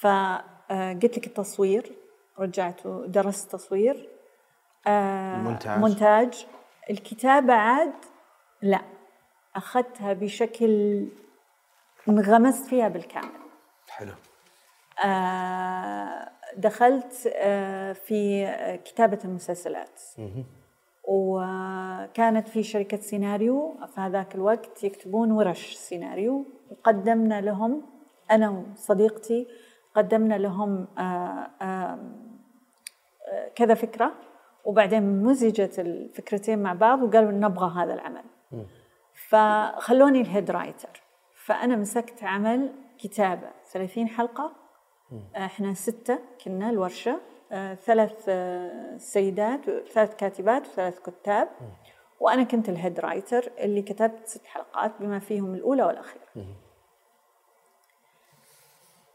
فقلت 0.00 1.18
لك 1.18 1.26
التصوير 1.26 1.92
رجعت 2.38 2.86
ودرست 2.86 3.52
تصوير. 3.52 4.08
آه، 4.86 5.36
مونتاج. 5.36 5.78
مونتاج. 5.78 6.46
الكتابة 6.90 7.52
عاد 7.54 7.92
لا. 8.62 8.80
أخذتها 9.56 10.12
بشكل 10.12 11.06
انغمست 12.08 12.66
فيها 12.66 12.88
بالكامل. 12.88 13.30
حلو. 13.88 14.12
آه، 15.04 16.30
دخلت 16.56 17.32
آه، 17.34 17.92
في 17.92 18.46
كتابة 18.84 19.18
المسلسلات. 19.24 20.00
وكانت 21.08 22.48
في 22.48 22.62
شركة 22.62 22.96
سيناريو 22.96 23.76
في 23.94 24.00
هذاك 24.00 24.34
الوقت 24.34 24.84
يكتبون 24.84 25.32
ورش 25.32 25.74
سيناريو. 25.74 26.44
وقدمنا 26.70 27.40
لهم 27.40 27.82
أنا 28.30 28.50
وصديقتي 28.50 29.46
قدمنا 29.94 30.34
لهم 30.34 30.86
آه، 30.98 31.00
آه، 31.00 31.98
آه، 33.28 33.48
كذا 33.54 33.74
فكرة. 33.74 34.12
وبعدين 34.64 35.22
مزجت 35.22 35.78
الفكرتين 35.78 36.62
مع 36.62 36.72
بعض 36.72 37.02
وقالوا 37.02 37.32
نبغى 37.32 37.82
هذا 37.82 37.94
العمل. 37.94 38.24
فخلوني 39.28 40.20
الهيد 40.20 40.50
رايتر. 40.50 41.02
فأنا 41.34 41.76
مسكت 41.76 42.24
عمل 42.24 42.72
كتابة 42.98 43.50
30 43.72 44.08
حلقة. 44.08 44.52
إحنا 45.36 45.74
ستة 45.74 46.18
كنا 46.44 46.70
الورشة. 46.70 47.20
آه، 47.52 47.74
ثلاث 47.74 48.24
آه، 48.28 48.96
سيدات 48.96 49.70
ثلاث 49.70 50.14
كاتبات 50.14 50.66
وثلاث 50.68 50.98
كتاب. 50.98 51.48
وأنا 52.20 52.42
كنت 52.42 52.68
الهيد 52.68 53.00
رايتر 53.00 53.52
اللي 53.58 53.82
كتبت 53.82 54.28
ست 54.28 54.46
حلقات 54.46 54.92
بما 55.00 55.18
فيهم 55.18 55.54
الأولى 55.54 55.82
والأخيرة. 55.82 56.26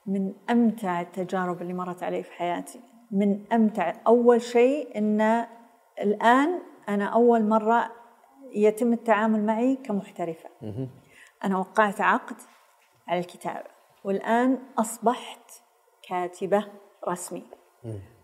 من 0.05 0.33
أمتع 0.49 1.01
التجارب 1.01 1.61
اللي 1.61 1.73
مرت 1.73 2.03
علي 2.03 2.23
في 2.23 2.33
حياتي. 2.33 2.81
من 3.11 3.43
أمتع 3.53 3.93
أول 4.07 4.41
شيء 4.41 4.97
أن 4.97 5.47
الآن 6.01 6.61
أنا 6.89 7.05
أول 7.05 7.43
مرة 7.43 8.01
يتم 8.56 8.94
التعامل 8.94 9.45
معي 9.45 9.76
كمحترفة. 9.76 10.49
أنا 11.44 11.57
وقعت 11.57 12.02
عقد 12.02 12.36
على 13.07 13.19
الكتابة 13.19 13.69
والآن 14.03 14.60
أصبحت 14.78 15.52
كاتبة 16.10 16.65
رسمي. 17.07 17.44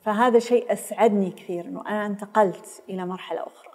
فهذا 0.01 0.39
شيء 0.39 0.73
أسعدني 0.73 1.31
كثير 1.31 1.65
أنه 1.65 1.81
أنا 1.87 2.05
انتقلت 2.05 2.83
إلى 2.89 3.05
مرحلة 3.05 3.39
أخرى. 3.39 3.67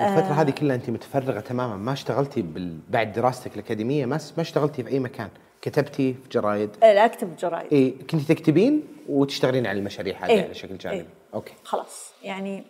الفترة 0.00 0.34
هذه 0.34 0.50
كلها 0.50 0.76
أنت 0.76 0.90
متفرغة 0.90 1.40
تماما 1.40 1.76
ما 1.76 1.92
اشتغلتي 1.92 2.42
بال... 2.42 2.80
بعد 2.88 3.12
دراستك 3.12 3.54
الأكاديمية 3.54 4.06
ما 4.06 4.18
ما 4.36 4.42
اشتغلتي 4.42 4.82
في 4.82 4.90
أي 4.90 4.98
مكان؟ 4.98 5.28
كتبتي 5.62 6.14
في 6.14 6.28
جرايد؟ 6.28 6.70
آه، 6.82 6.92
لا 6.92 7.04
أكتب 7.04 7.36
جرايد. 7.36 7.72
إيه 7.72 8.06
كنت 8.06 8.32
تكتبين 8.32 8.82
وتشتغلين 9.08 9.66
على 9.66 9.78
المشاريع 9.78 10.16
هذه 10.16 10.30
إيه. 10.30 10.44
على 10.44 10.54
شكل 10.54 10.78
جانبي. 10.78 10.98
إيه. 11.00 11.06
okay. 11.34 11.54
خلاص 11.64 12.14
يعني 12.22 12.64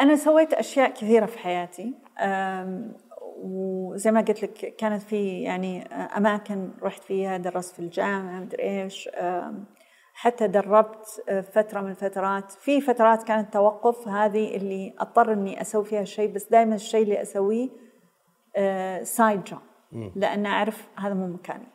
أنا 0.00 0.16
سويت 0.16 0.52
أشياء 0.52 0.90
كثيرة 0.90 1.26
في 1.26 1.38
حياتي 1.38 1.94
وزي 3.42 4.10
ما 4.10 4.20
قلت 4.20 4.42
لك 4.42 4.76
كانت 4.76 5.02
في 5.02 5.42
يعني 5.42 5.82
أماكن 5.92 6.70
رحت 6.82 7.04
فيها 7.04 7.36
درست 7.36 7.74
في 7.74 7.78
الجامعة 7.78 8.40
مدري 8.40 8.62
إيش 8.62 9.08
حتى 10.14 10.46
دربت 10.46 11.06
فترة 11.52 11.80
من 11.80 11.90
الفترات. 11.90 12.52
في 12.52 12.80
فترات 12.80 13.22
كانت 13.22 13.52
توقف 13.52 14.08
هذه 14.08 14.56
اللي 14.56 14.94
أضطر 14.98 15.32
إني 15.32 15.60
أسوي 15.60 15.84
فيها 15.84 16.04
شيء 16.04 16.32
بس 16.32 16.48
دائما 16.48 16.74
الشيء 16.74 17.02
اللي 17.02 17.22
أسويه 17.22 17.68
side 19.02 19.44
job 19.44 19.60
لأن 20.16 20.46
أعرف 20.46 20.88
هذا 20.98 21.14
مو 21.14 21.26
مكاني. 21.26 21.66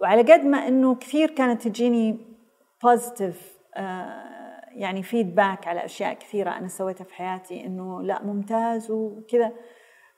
وعلى 0.00 0.32
قد 0.32 0.44
ما 0.44 0.68
إنه 0.68 0.94
كثير 0.94 1.30
كانت 1.30 1.68
تجيني 1.68 2.18
positive 2.82 3.52
يعني 4.76 5.02
feedback 5.02 5.68
على 5.68 5.84
أشياء 5.84 6.14
كثيرة 6.14 6.50
أنا 6.50 6.68
سويتها 6.68 7.04
في 7.04 7.14
حياتي 7.14 7.66
إنه 7.66 8.02
لا 8.02 8.22
ممتاز 8.22 8.90
وكذا. 8.90 9.52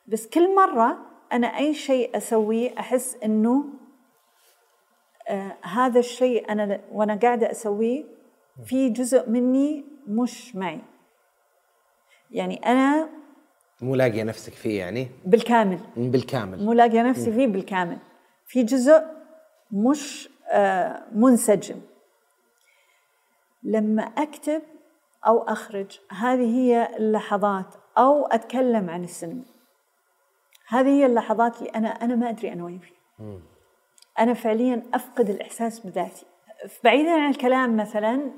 بس 0.06 0.26
كل 0.26 0.54
مرة 0.54 0.98
أنا 1.32 1.46
أي 1.46 1.74
شيء 1.74 2.16
أسويه 2.16 2.78
أحس 2.78 3.16
إنه 3.24 3.64
آه 5.28 5.56
هذا 5.62 5.98
الشيء 5.98 6.52
أنا 6.52 6.80
وأنا 6.92 7.14
قاعدة 7.14 7.50
أسويه 7.50 8.04
في 8.64 8.88
جزء 8.88 9.30
مني 9.30 9.84
مش 10.06 10.56
معي. 10.56 10.80
يعني 12.30 12.56
أنا 12.56 13.08
مو 13.82 13.94
لاقية 13.94 14.22
نفسك 14.22 14.52
فيه 14.52 14.78
يعني؟ 14.78 15.08
بالكامل. 15.24 15.78
بالكامل. 15.96 16.64
مو 16.64 16.72
لاقيه 16.72 17.02
نفسي 17.02 17.32
فيه 17.32 17.46
بالكامل. 17.46 17.98
في 18.46 18.62
جزء 18.62 19.02
مش 19.72 20.28
آه، 20.50 21.02
منسجم. 21.12 21.80
لما 23.64 24.02
أكتب 24.02 24.62
أو 25.26 25.42
أخرج 25.42 26.00
هذه 26.10 26.56
هي 26.56 26.96
اللحظات 26.96 27.74
أو 27.98 28.26
أتكلم 28.26 28.90
عن 28.90 29.04
السينما. 29.04 29.44
هذه 30.68 30.88
هي 30.88 31.06
اللحظات 31.06 31.58
اللي 31.58 31.70
أنا 31.70 31.88
أنا 31.88 32.14
ما 32.14 32.30
أدري 32.30 32.52
أنا 32.52 32.64
وين 32.64 32.78
فيها. 32.78 33.38
أنا 34.18 34.34
فعليا 34.34 34.82
أفقد 34.94 35.30
الإحساس 35.30 35.80
بذاتي. 35.80 36.26
بعيدا 36.84 37.10
عن 37.10 37.30
الكلام 37.30 37.76
مثلا 37.76 38.30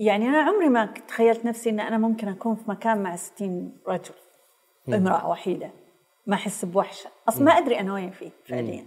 يعني 0.00 0.28
أنا 0.28 0.42
عمري 0.42 0.68
ما 0.68 0.86
تخيلت 0.86 1.44
نفسي 1.44 1.70
إن 1.70 1.80
أنا 1.80 1.98
ممكن 1.98 2.28
أكون 2.28 2.54
في 2.54 2.70
مكان 2.70 3.02
مع 3.02 3.16
60 3.16 3.78
رجل. 3.88 4.14
امرأة 4.88 5.28
وحيدة. 5.28 5.70
ما 6.26 6.34
أحس 6.34 6.64
بوحشة. 6.64 7.10
أصلا 7.28 7.44
ما 7.44 7.52
أدري 7.52 7.80
أنا 7.80 7.94
وين 7.94 8.10
فيه 8.10 8.30
فعليا. 8.44 8.86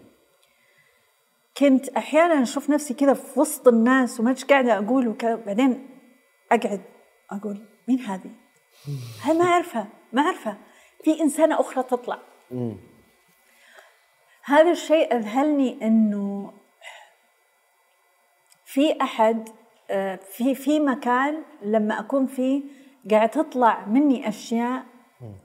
كنت 1.58 1.90
أحيانا 1.90 2.42
أشوف 2.44 2.70
نفسي 2.70 2.94
كذا 2.94 3.14
في 3.14 3.40
وسط 3.40 3.68
الناس 3.68 4.20
وما 4.20 4.36
قاعدة 4.50 4.78
أقول 4.78 5.08
وكذا 5.08 5.36
بعدين 5.36 5.90
أقعد 6.52 6.82
أقول 7.32 7.66
مين 7.88 8.00
هذه؟ 8.00 8.32
هاي 9.24 9.38
ما 9.38 9.46
أعرفها 9.46 9.88
ما 10.14 10.22
أعرفها. 10.22 10.58
في 11.04 11.22
إنسانة 11.22 11.60
أخرى 11.60 11.84
تطلع. 11.84 12.20
هذا 14.44 14.72
الشيء 14.72 15.16
أذهلني 15.16 15.88
إنه 15.88 16.54
في 18.66 19.02
أحد 19.02 19.50
آه، 19.90 20.16
في 20.16 20.56
في 20.56 20.80
مكان 20.80 21.44
لما 21.62 22.00
أكون 22.00 22.28
فيه 22.28 22.62
قاعد 23.12 23.30
تطلع 23.30 23.86
مني 23.86 24.28
أشياء 24.30 24.86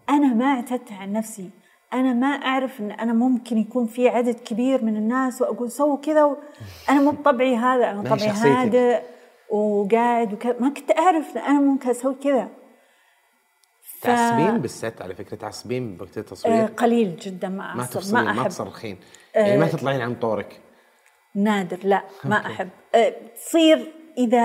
أنا 0.08 0.34
ما 0.34 0.44
اعتدت 0.44 0.92
عن 0.92 1.12
نفسي. 1.12 1.50
أنا 1.92 2.12
ما 2.12 2.26
أعرف 2.26 2.80
إن 2.80 2.90
أنا 2.90 3.12
ممكن 3.12 3.58
يكون 3.58 3.86
في 3.86 4.08
عدد 4.08 4.34
كبير 4.40 4.84
من 4.84 4.96
الناس 4.96 5.42
وأقول 5.42 5.70
سووا 5.70 5.96
كذا 5.98 6.24
و... 6.24 6.36
أنا 6.90 7.00
مو 7.00 7.10
بطبعي 7.10 7.56
هذا 7.56 7.90
أنا 7.90 8.02
ما 8.02 8.16
طبعي. 8.16 8.28
هادئ 8.28 9.00
وقاعد 9.50 10.32
وكذا. 10.32 10.56
ما 10.60 10.68
كنت 10.68 10.98
أعرف 10.98 11.36
إن 11.36 11.42
أنا 11.42 11.60
ممكن 11.60 11.90
أسوي 11.90 12.14
كذا. 12.14 12.48
ف- 14.00 14.02
تعصبين 14.04 14.58
بالست 14.58 15.02
على 15.02 15.14
فكرة 15.14 15.36
تعصبين 15.36 15.96
بوقت 15.96 16.16
آه، 16.18 16.20
التصوير 16.20 16.64
قليل 16.66 17.16
جدا 17.16 17.48
ما 17.48 17.74
ما 17.74 17.80
أعصب 17.80 17.90
تفصلين 17.90 18.24
ما 18.24 18.32
ما 18.32 18.40
أحب. 18.40 18.48
تصرخين 18.50 18.98
يعني 19.34 19.58
ما 19.58 19.68
تطلعين 19.68 20.00
عن 20.00 20.14
طورك. 20.14 20.60
نادر 21.34 21.78
لا 21.84 22.02
ما 22.24 22.46
أحب. 22.46 22.68
أه، 22.94 23.14
تصير 23.36 23.92
إذا 24.18 24.40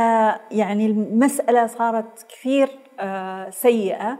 يعني 0.52 0.86
المسألة 0.86 1.68
صارت 1.68 2.26
كثير 2.30 2.70
أه، 3.00 3.50
سيئة 3.50 4.20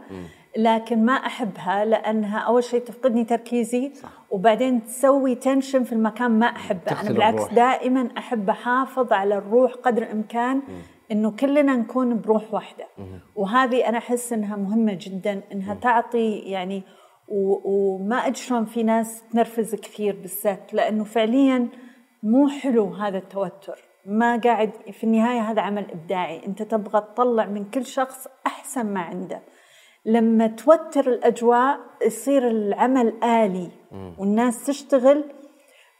لكن 0.56 1.04
ما 1.04 1.12
أحبها 1.12 1.84
لأنها 1.84 2.38
أول 2.38 2.64
شيء 2.64 2.80
تفقدني 2.80 3.24
تركيزي 3.24 3.92
وبعدين 4.30 4.84
تسوي 4.84 5.34
تنشن 5.34 5.82
في 5.84 5.92
المكان 5.92 6.30
ما 6.38 6.46
أحبه. 6.46 7.00
أنا 7.00 7.08
بالعكس 7.12 7.34
الروح. 7.36 7.54
دائما 7.54 8.08
أحب 8.18 8.50
أحافظ 8.50 9.12
على 9.12 9.34
الروح 9.38 9.72
قدر 9.72 10.02
الإمكان 10.02 10.62
إنه 11.12 11.30
كلنا 11.30 11.76
نكون 11.76 12.20
بروح 12.20 12.54
واحدة. 12.54 12.84
وهذه 13.36 13.88
أنا 13.88 13.98
أحس 13.98 14.32
إنها 14.32 14.56
مهمة 14.56 14.98
جدا 15.00 15.42
إنها 15.52 15.74
تعطي 15.74 16.38
يعني 16.38 16.82
و- 17.28 17.70
وما 17.70 18.16
أدري 18.16 18.34
شلون 18.34 18.64
في 18.64 18.82
ناس 18.82 19.22
تنرفز 19.32 19.74
كثير 19.74 20.16
بالذات 20.20 20.74
لأنه 20.74 21.04
فعليا 21.04 21.68
مو 22.22 22.48
حلو 22.48 22.94
هذا 22.94 23.18
التوتر. 23.18 23.78
ما 24.06 24.36
قاعد 24.36 24.70
في 24.92 25.04
النهاية 25.04 25.40
هذا 25.40 25.62
عمل 25.62 25.86
إبداعي. 25.90 26.46
أنت 26.46 26.62
تبغى 26.62 27.00
تطلع 27.00 27.46
من 27.46 27.64
كل 27.64 27.86
شخص 27.86 28.26
أحسن 28.46 28.86
ما 28.86 29.00
عنده. 29.00 29.40
لما 30.04 30.46
توتر 30.46 31.08
الأجواء 31.08 31.80
يصير 32.06 32.48
العمل 32.48 33.24
آلي 33.24 33.70
والناس 34.18 34.66
تشتغل 34.66 35.24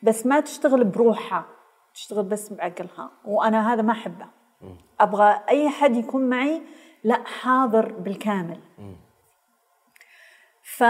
بس 0.02 0.26
ما 0.26 0.40
تشتغل 0.40 0.85
بروحها 0.85 1.47
تشتغل 1.94 2.24
بس 2.24 2.52
بعقلها 2.52 3.10
وأنا 3.24 3.72
هذا 3.72 3.82
ما 3.82 3.93
أحبه. 3.93 4.26
أبغى 5.01 5.40
أي 5.48 5.68
حد 5.68 5.97
يكون 5.97 6.28
معي 6.28 6.62
لا 7.05 7.24
حاضر 7.24 7.93
بالكامل. 7.93 8.60
ف 10.62 10.85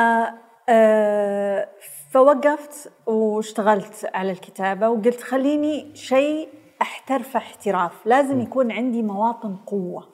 آه، 0.69 1.69
فوقفت 2.11 2.93
واشتغلت 3.07 4.11
على 4.15 4.31
الكتابة 4.33 4.89
وقلت 4.89 5.21
خليني 5.21 5.95
شيء 5.97 6.49
أحترفه 6.83 7.39
احتراف 7.39 8.07
لازم 8.07 8.41
يكون 8.41 8.73
عندي 8.73 9.03
مواطن 9.03 9.57
قوة. 9.57 10.09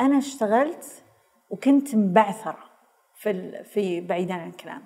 أنا 0.00 0.18
اشتغلت 0.18 1.01
وكنت 1.52 1.94
مبعثرة 1.94 2.58
في, 3.14 3.64
في 3.64 4.00
بعيدا 4.00 4.34
عن 4.34 4.48
الكلام. 4.48 4.82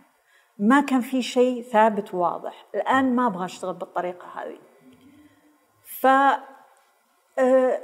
ما 0.59 0.81
كان 0.81 1.01
في 1.01 1.23
شيء 1.23 1.63
ثابت 1.63 2.15
وواضح. 2.15 2.67
الآن 2.75 3.17
ما 3.17 3.27
أبغى 3.27 3.45
أشتغل 3.45 3.75
بالطريقة 3.75 4.27
هذه. 4.35 4.59
ف 6.01 6.07
آه، 7.39 7.81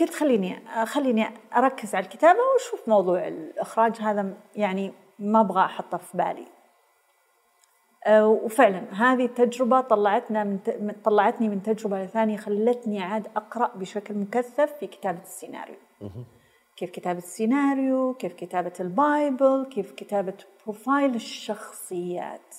قلت 0.00 0.14
خليني 0.14 0.84
خليني 0.84 1.26
أركز 1.56 1.94
على 1.94 2.04
الكتابة 2.04 2.38
وأشوف 2.38 2.88
موضوع 2.88 3.28
الإخراج. 3.28 4.00
هذا 4.00 4.34
يعني 4.56 4.92
ما 5.18 5.40
أبغى 5.40 5.64
أحطه 5.64 5.98
في 5.98 6.16
بالي. 6.16 6.46
أه، 8.06 8.26
وفعلا 8.26 8.82
هذه 8.92 9.24
التجربة 9.24 9.80
طلعتنا 9.80 10.44
من 10.44 10.94
طلعتني 11.04 11.48
من 11.48 11.62
تجربة 11.62 12.04
لثانية 12.04 12.36
خلتني 12.36 13.02
عاد 13.02 13.28
أقرأ 13.36 13.70
بشكل 13.76 14.14
مكثف 14.14 14.72
في 14.72 14.86
كتابة 14.86 15.22
السيناريو. 15.22 15.76
كيف 16.76 16.90
كتابة 16.90 17.18
السيناريو، 17.18 18.14
كيف 18.14 18.32
كتابة 18.32 18.72
ال 18.80 18.92
bible، 18.92 19.66
كيف 19.70 19.92
كتابة 19.92 20.34
profile 20.64 21.14
الشخصيات. 21.14 22.56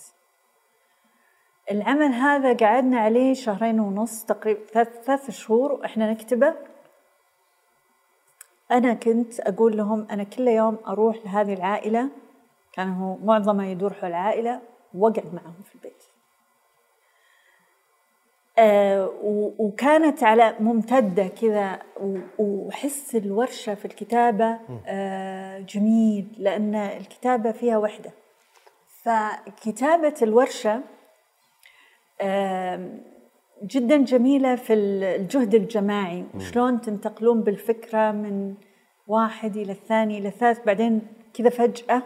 العمل 1.72 2.14
هذا 2.14 2.54
قعدنا 2.54 3.00
عليه 3.00 3.34
شهرين 3.34 3.80
ونص 3.80 4.24
تقريبا 4.24 4.84
ثلاث, 4.84 5.32
شهور 5.32 5.72
وإحنا 5.72 6.12
نكتبه 6.12 6.54
أنا 8.72 8.94
كنت 8.94 9.40
أقول 9.40 9.78
لهم 9.78 10.08
أنا 10.12 10.24
كل 10.24 10.48
يوم 10.48 10.78
أروح 10.88 11.18
لهذه 11.26 11.54
العائلة 11.54 12.10
كان 12.74 12.90
هو 12.90 13.16
معظمه 13.16 13.66
يدور 13.66 13.94
حول 13.94 14.10
العائلة 14.10 14.62
وأقعد 14.94 15.34
معهم 15.34 15.62
في 15.66 15.76
البيت 15.76 16.04
وكانت 19.60 20.24
على 20.24 20.56
ممتدة 20.60 21.28
كذا 21.28 21.80
وحس 22.40 23.16
الورشة 23.16 23.76
في 23.76 23.86
الكتابة 23.86 24.60
آه 24.88 25.60
جميل 25.60 26.28
لأن 26.38 26.76
الكتابة 26.76 27.52
فيها 27.52 27.78
وحدة. 27.78 28.12
فكتابة 29.04 30.14
الورشة 30.22 30.82
آه 32.22 32.90
جدا 33.64 33.98
جميلة 33.98 34.56
في 34.56 34.74
الجهد 34.74 35.56
الجماعي. 35.56 36.26
وشلون 36.36 36.82
تنتقلون 36.82 37.42
بالفكرة 37.42 38.12
من 38.12 38.56
واحد 39.08 39.58
إلى 39.58 39.72
الثاني 39.72 40.18
إلى 40.18 40.28
الثالث 40.28 40.66
بعدين 40.66 41.02
كذا 41.34 41.50
فجأة 41.50 42.04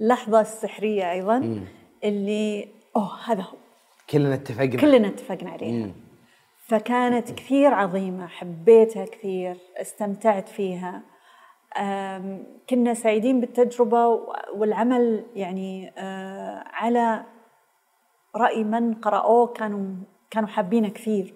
اللحظة 0.00 0.40
السحرية 0.40 1.12
أيضا. 1.12 1.64
اللي 2.04 2.68
أوه 2.96 3.18
هذا 3.24 3.42
هو. 3.42 3.56
كلنا 4.10 4.34
اتفقنا. 4.34 4.80
كلنا 4.80 5.08
اتفقنا 5.08 5.50
عليها. 5.50 5.86
مم. 5.86 5.92
فكانت 6.66 7.30
كثير 7.30 7.74
عظيمة 7.74 8.26
حبيتها 8.26 9.04
كثير 9.04 9.56
استمتعت 9.76 10.48
فيها. 10.48 11.02
كنا 12.70 12.94
سعيدين 12.94 13.40
بالتجربة 13.40 14.06
والعمل 14.54 15.24
يعني 15.34 15.92
آه، 15.98 16.64
على 16.66 17.24
رأي 18.36 18.64
من 18.64 18.94
قرأوه 18.94 19.46
كانوا 19.46 19.96
كانوا 20.30 20.48
حابينه 20.48 20.88
كثير. 20.88 21.34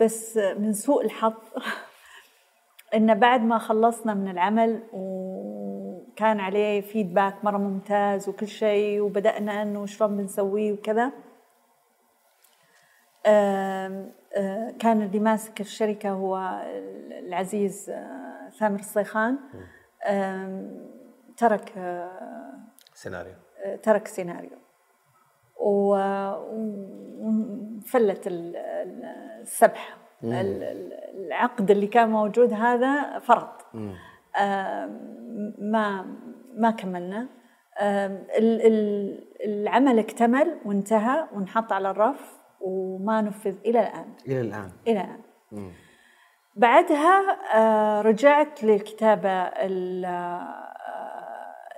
بس 0.00 0.36
من 0.36 0.72
سوء 0.72 1.04
الحظ 1.04 1.34
إن 2.94 3.14
بعد 3.14 3.40
ما 3.40 3.58
خلصنا 3.58 4.14
من 4.14 4.28
العمل 4.28 4.82
وكان 4.92 6.40
عليه 6.40 6.80
فيدباك 6.80 7.44
مرة 7.44 7.58
ممتاز 7.58 8.28
وكل 8.28 8.48
شيء 8.48 9.00
وبدأنا 9.00 9.62
إنه 9.62 9.86
شلون 9.86 10.16
بنسويه 10.16 10.72
وكذا 10.72 11.12
كان 14.78 15.02
اللي 15.02 15.18
ماسك 15.20 15.60
الشركة 15.60 16.10
هو 16.10 16.62
العزيز 17.18 17.92
ثامر 18.58 18.78
الصيخان. 18.78 19.38
ترك 21.36 21.72
سيناريو. 22.94 23.34
ترك 23.82 24.06
سيناريو. 24.06 24.58
وفلت 27.20 28.22
السبح. 28.26 29.96
العقد 30.24 31.70
اللي 31.70 31.86
كان 31.86 32.08
موجود 32.08 32.52
هذا 32.52 33.18
فرط. 33.18 33.66
ما 35.58 36.06
ما 36.54 36.70
كملنا. 36.70 37.28
العمل 39.44 39.98
اكتمل 39.98 40.58
وانتهى 40.64 41.28
وانحط 41.32 41.72
على 41.72 41.90
الرف. 41.90 42.37
وما 42.60 43.20
نفذ 43.20 43.56
إلى 43.66 43.80
الآن. 43.80 44.14
إلى 44.26 44.40
الآن. 44.40 44.72
إلى 44.88 45.00
الآن. 45.00 45.20
بعدها 46.56 47.38
آه، 47.54 48.00
رجعت 48.02 48.64
للكتابة 48.64 49.50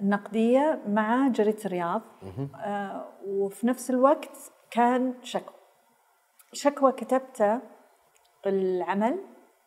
النقدية 0.01 0.83
مع 0.89 1.29
جريدة 1.29 1.65
الرياض. 1.65 2.03
آه 2.65 3.05
وفي 3.27 3.67
نفس 3.67 3.91
الوقت 3.91 4.53
كان 4.71 5.15
شكوى. 5.23 5.55
شكوى 6.53 6.93
كتبتها 6.93 7.63
العمل 8.47 9.19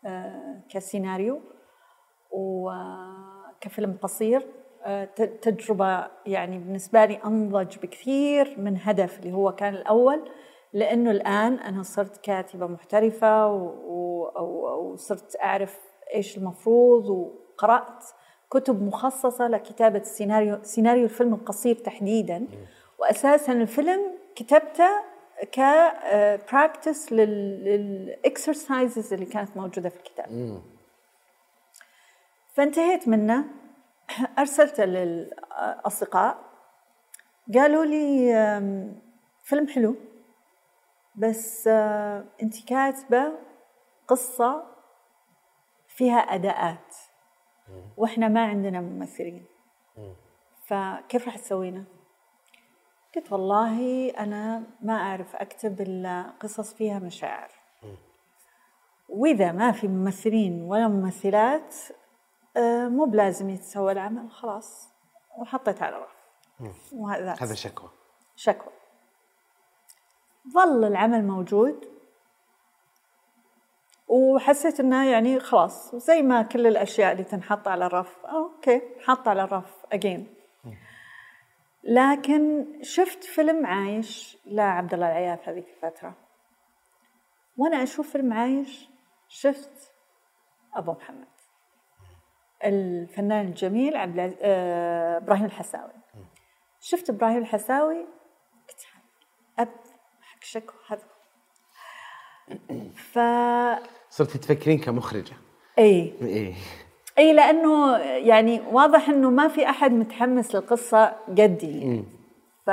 آه 0.05 0.61
كسيناريو 0.69 1.41
وكفيلم 2.31 3.97
قصير. 4.01 4.47
آه 4.83 5.05
تجربة 5.41 6.07
يعني 6.25 6.57
بالنسبة 6.57 7.05
لي 7.05 7.19
أنضج 7.25 7.77
بكثير 7.77 8.55
من 8.59 8.77
هدف 8.81 9.19
اللي 9.19 9.31
هو 9.33 9.51
كان 9.51 9.73
الأول. 9.73 10.29
لأنه 10.73 11.11
الآن 11.11 11.53
أنا 11.59 11.83
صرت 11.83 12.17
كاتبة 12.17 12.67
محترفة 12.67 13.47
وصرت 13.47 15.35
أعرف 15.43 15.79
إيش 16.13 16.37
المفروض 16.37 17.09
وقرأت 17.09 18.03
كتب 18.51 18.83
مخصصة 18.83 19.47
لكتابة 19.47 19.99
السيناريو 19.99 20.59
سيناريو 20.63 21.03
الفيلم 21.03 21.33
القصير 21.33 21.75
تحديدا. 21.75 22.47
وأساسا 22.99 23.53
الفيلم 23.53 24.01
كتبته 24.35 24.89
ك 25.51 25.69
practice 25.69 27.13
لل 27.13 27.49
exercises 27.49 29.13
اللي 29.13 29.25
كانت 29.25 29.57
موجودة 29.57 29.89
في 29.89 29.95
الكتاب. 29.97 30.25
فانتهيت 32.53 33.07
منه. 33.07 33.45
أرسلته 34.39 34.85
للأصدقاء. 34.85 36.37
قالوا 37.53 37.85
لي 37.85 38.33
فيلم 39.43 39.67
حلو. 39.67 39.95
بس 41.15 41.67
آه، 41.67 42.25
انت 42.41 42.65
كاتبة 42.67 43.33
قصة 44.07 44.63
فيها 45.87 46.17
أداءات. 46.17 46.95
وإحنا 47.97 48.27
ما 48.27 48.45
عندنا 48.45 48.81
ممثلين. 48.81 49.45
فكيف 50.65 51.25
راح 51.25 51.37
تسوينا؟ 51.37 51.83
قلت 53.15 53.31
والله 53.31 54.09
أنا 54.09 54.63
ما 54.81 54.93
أعرف 54.93 55.35
أكتب 55.35 55.81
الا 55.81 56.33
قصص 56.39 56.73
فيها 56.73 56.99
مشاعر. 56.99 57.51
وإذا 59.09 59.51
ما 59.51 59.71
في 59.71 59.87
ممثلين 59.87 60.61
ولا 60.61 60.87
ممثلات 60.87 61.75
آه، 62.57 62.87
مو 62.87 63.05
بلازم 63.05 63.49
يتسوى 63.49 63.91
العمل 63.91 64.31
خلاص 64.31 64.89
وحطيت 65.37 65.81
على 65.81 65.97
رف 65.97 66.15
هذا 67.43 67.53
شكوى. 67.53 67.89
شكوى. 68.35 68.73
ظل 70.49 70.83
العمل 70.83 71.27
موجود. 71.27 71.93
وحسيت 74.07 74.79
إنه 74.79 75.11
يعني 75.11 75.39
خلاص 75.39 75.95
زي 75.95 76.21
ما 76.21 76.41
كل 76.41 76.67
الأشياء 76.67 77.11
اللي 77.11 77.23
تنحط 77.23 77.67
على 77.67 77.85
الرف 77.85 78.25
أوكي 78.25 78.81
حط 79.05 79.27
على 79.27 79.43
الرف 79.43 79.85
اجين 79.93 80.27
لكن 81.83 82.65
شفت 82.81 83.23
فيلم 83.23 83.65
عايش 83.65 84.37
لعبد 84.45 84.93
الله 84.93 85.07
العياف 85.07 85.49
هذيك 85.49 85.67
الفترة. 85.69 86.15
وأنا 87.57 87.83
أشوف 87.83 88.11
فيلم 88.11 88.33
عايش 88.33 88.89
شفت 89.27 89.91
أبو 90.75 90.91
محمد. 90.91 91.27
الفنان 92.63 93.45
الجميل 93.45 93.97
عبد 93.97 94.37
آه، 94.41 95.17
إبراهيم 95.17 95.45
الحساوي. 95.45 95.93
شفت 96.79 97.09
إبراهيم 97.09 97.37
الحساوي؟ 97.37 98.07
قلت 99.59 99.92
اب 100.57 100.63
حق 100.63 100.71
شكوى 100.71 100.75
هذا. 100.87 101.03
ف 102.95 103.19
صرتي 104.09 104.37
تفكرين 104.37 104.79
كمخرجة. 104.79 105.33
إي. 105.79 106.13
إي. 106.21 106.55
إي 107.17 107.33
لأنه 107.33 107.97
يعني 107.97 108.61
واضح 108.71 109.09
إنه 109.09 109.29
ما 109.29 109.47
في 109.47 109.69
أحد 109.69 109.91
متحمس 109.91 110.55
للقصة 110.55 111.05
قدي 111.29 112.03
ف 112.65 112.69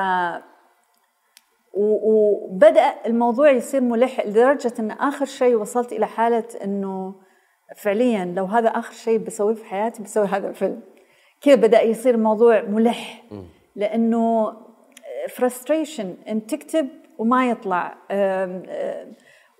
وبدأ 1.74 2.94
الموضوع 3.06 3.50
يصير 3.50 3.80
ملح 3.80 4.26
لدرجة 4.26 4.72
إن 4.78 4.90
آخر 4.90 5.24
شيء 5.24 5.56
وصلت 5.56 5.92
إلى 5.92 6.06
حالة 6.06 6.44
إنه 6.64 7.14
فعليا 7.76 8.24
لو 8.24 8.44
هذا 8.44 8.68
آخر 8.68 8.92
شيء 8.92 9.18
بسويه 9.18 9.54
في 9.54 9.64
حياتي 9.64 10.02
بسوي 10.02 10.26
هذا 10.26 10.48
الفيلم. 10.48 10.82
كذا 11.40 11.54
بدأ 11.54 11.82
يصير 11.82 12.14
الموضوع 12.14 12.62
ملح. 12.62 13.22
لأنه 13.76 14.56
فرستريشن 15.28 16.16
إن 16.28 16.46
تكتب 16.46 16.88
وما 17.20 17.50
يطلع. 17.50 17.94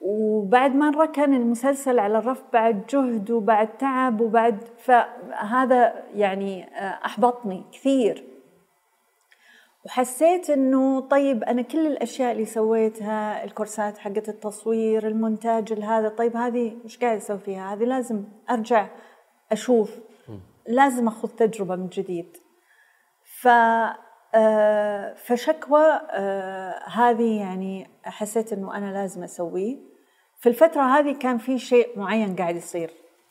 وبعد 0.00 0.74
مرة 0.74 1.06
كان 1.06 1.34
المسلسل 1.34 1.98
على 1.98 2.18
الرف 2.18 2.42
بعد 2.52 2.86
جهد 2.86 3.30
وبعد 3.30 3.76
تعب 3.78 4.20
وبعد 4.20 4.64
فهذا 4.78 6.04
يعني 6.14 6.64
آه، 6.64 6.98
أحبطني 7.04 7.64
كثير. 7.72 8.24
وحسيت 9.86 10.50
إنه 10.50 11.00
طيب 11.00 11.44
أنا 11.44 11.62
كل 11.62 11.86
الأشياء 11.86 12.32
اللي 12.32 12.44
سويتها 12.44 13.44
الكورسات 13.44 13.98
حقت 13.98 14.28
التصوير 14.28 15.06
المونتاج 15.06 15.72
هذا 15.72 16.08
طيب 16.08 16.36
هذه 16.36 16.76
مش 16.84 16.98
قاعد 16.98 17.16
أسوي 17.16 17.38
فيها؟ 17.38 17.74
هذه 17.74 17.84
لازم 17.84 18.24
أرجع 18.50 18.88
أشوف. 19.52 20.00
لازم 20.66 21.08
أخذ 21.08 21.28
تجربة 21.28 21.76
من 21.76 21.88
جديد. 21.88 22.36
ف 23.40 23.48
آه، 24.34 25.14
فشكوى 25.14 26.00
آه، 26.10 26.88
هذه 26.88 27.40
يعني 27.40 27.90
حسيت 28.04 28.52
إنه 28.52 28.76
أنا 28.76 28.92
لازم 28.92 29.22
أسويه. 29.22 29.76
في 30.40 30.48
الفترة 30.48 30.82
هذه 30.82 31.12
كان 31.18 31.38
في 31.38 31.58
شيء 31.58 31.98
معين 31.98 32.36
قاعد 32.36 32.56
يصير. 32.56 32.90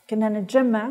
كنا 0.09 0.30
نتجمع 0.30 0.89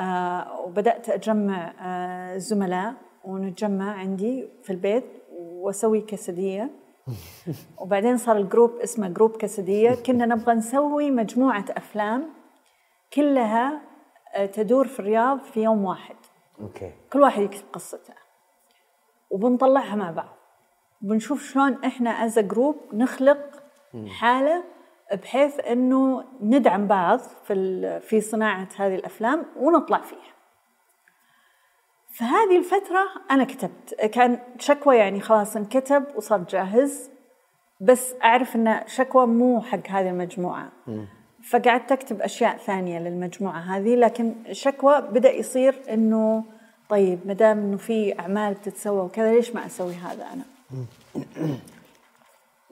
آه 0.00 0.60
وبدأت 0.60 1.08
أجمع 1.08 1.74
آه 1.80 2.38
زملاء 2.38 2.94
ونتجمع 3.24 3.92
عندي 3.92 4.48
في 4.62 4.70
البيت 4.70 5.04
وأسوي 5.30 6.00
كسدية 6.00 6.70
وبعدين 7.80 8.16
صار 8.16 8.36
ال 8.36 8.42
group 8.42 8.70
اسمه 8.70 9.08
group 9.08 9.36
كسدية 9.36 9.94
كنا 9.94 10.26
نبغى 10.26 10.54
نسوي 10.54 11.10
مجموعة 11.10 11.64
أفلام 11.70 12.30
كلها 13.12 13.80
تدور 14.52 14.86
في 14.86 15.00
الرياض 15.00 15.40
في 15.40 15.62
يوم 15.62 15.84
واحد. 15.84 16.16
okay. 16.60 16.92
كل 17.12 17.20
واحد 17.20 17.42
يكتب 17.42 17.64
قصته. 17.72 18.21
وبنطلعها 19.32 19.96
مع 19.96 20.10
بعض. 20.10 20.36
بنشوف 21.00 21.42
شلون 21.42 21.84
إحنا 21.84 22.10
as 22.10 22.38
group 22.38 22.76
نخلق 22.92 23.62
حالة 24.20 24.64
بحيث 25.12 25.60
إنه 25.60 26.24
ندعم 26.40 26.86
بعض 26.86 27.18
في 27.18 28.00
في 28.00 28.20
صناعة 28.20 28.68
هذه 28.76 28.94
الأفلام 28.94 29.46
ونطلع 29.56 30.00
فيها. 30.00 30.32
فهذه 32.14 32.58
الفترة 32.58 33.04
أنا 33.30 33.44
كتبت. 33.44 33.94
كان 33.94 34.38
شكوى 34.58 34.96
يعني 34.96 35.20
خلاص 35.20 35.56
انكتب 35.56 36.04
وصار 36.16 36.38
جاهز 36.38 37.10
بس 37.80 38.14
أعرف 38.24 38.56
أن 38.56 38.80
شكوى 38.86 39.26
مو 39.26 39.60
حق 39.60 39.88
هذه 39.88 40.10
المجموعة. 40.10 40.72
فقعدت 41.50 41.92
أكتب 41.92 42.20
أشياء 42.20 42.56
ثانية 42.56 42.98
للمجموعة 42.98 43.58
هذه 43.58 43.96
لكن 43.96 44.34
شكوى 44.52 45.00
بدأ 45.00 45.32
يصير 45.32 45.82
أنه 45.90 46.44
طيب 46.92 47.18
ما 47.26 47.32
دام 47.32 47.58
أنه 47.58 47.76
في 47.76 48.18
أعمال 48.20 48.54
بتتسوى 48.54 49.00
وكذا 49.00 49.34
ليش 49.34 49.54
ما 49.54 49.66
أسوي 49.66 49.94
هذا 49.94 50.26
أنا؟ 50.32 50.44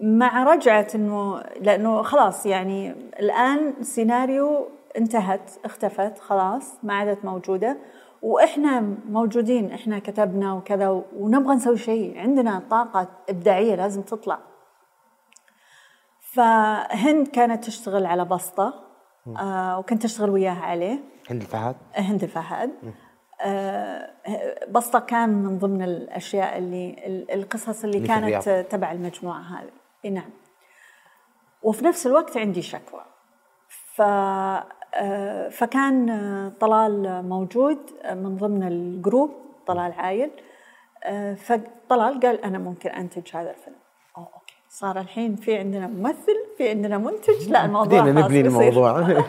مع 0.21 0.45
رجعة 0.45 0.89
إنه 0.95 1.43
لأنه 1.61 2.03
خلاص 2.03 2.47
يعني 2.47 2.91
الآن 3.21 3.75
السيناريو 3.81 4.69
انتهت 4.97 5.51
اختفت 5.65 6.19
خلاص 6.19 6.79
ما 6.83 6.95
عادت 6.95 7.25
موجودة. 7.25 7.79
وإحنا 8.23 8.81
موجودين 9.09 9.73
إحنا 9.73 9.99
كتبنا 9.99 10.53
وكذا 10.53 11.03
ونبغى 11.17 11.55
نسوي 11.55 11.79
شيء. 11.79 12.19
عندنا 12.19 12.63
طاقة 12.71 13.09
إبداعية 13.29 13.75
لازم 13.75 14.03
تطلع. 14.03 14.39
فهند 16.21 17.29
كانت 17.29 17.65
تشتغل 17.65 18.07
على 18.07 18.25
بسطة 18.25 18.75
آه 19.39 19.79
وكنت 19.79 20.05
أشتغل 20.05 20.31
وياها 20.31 20.63
عليه. 20.63 20.99
هند 21.31 21.41
الفهد. 21.43 21.77
هند 21.95 22.25
فهد 22.25 22.71
آه، 22.85 23.10
بسطة 24.71 24.99
كان 24.99 25.29
من 25.29 25.59
ضمن 25.59 25.83
الأشياء 25.83 26.59
اللي 26.59 26.97
ال- 27.07 27.31
القصص 27.31 27.85
اللي, 27.85 28.01
كانت 28.01 28.47
الرياض. 28.47 28.65
تبع 28.65 28.93
المجموعة 28.93 29.41
هذه. 29.41 30.11
نعم. 30.11 30.31
وفي 31.63 31.85
نفس 31.85 32.07
الوقت 32.07 32.37
عندي 32.37 32.63
شكوى. 32.63 33.01
ف 33.95 34.03
آه، 34.95 35.49
فكان 35.49 36.11
آه، 36.11 36.53
طلال 36.61 37.25
موجود 37.29 37.79
آه، 38.03 38.15
من 38.15 38.37
ضمن 38.37 38.63
ال 38.69 38.79
group 38.79 39.31
طلال 39.67 39.93
عايل. 39.93 40.31
آه، 41.05 41.35
فطلال 41.35 42.21
قال 42.21 42.45
أنا 42.45 42.59
ممكن 42.59 42.91
أنتج 42.91 43.37
هذا 43.37 43.51
الفيلم. 43.51 43.77
أوه 44.19 44.25
okay. 44.35 44.55
صار 44.69 45.01
الحين 45.01 45.37
في 45.37 45.57
عندنا 45.57 45.87
ممثل 45.87 46.37
في 46.59 46.69
عندنا 46.69 46.99
منتج. 46.99 47.49
لا 47.49 47.65
الموضوع 47.65 48.01
بدينا 48.01 48.21
خلاص 48.23 48.31
نبني. 48.33 48.41
الموضوع. 48.69 49.01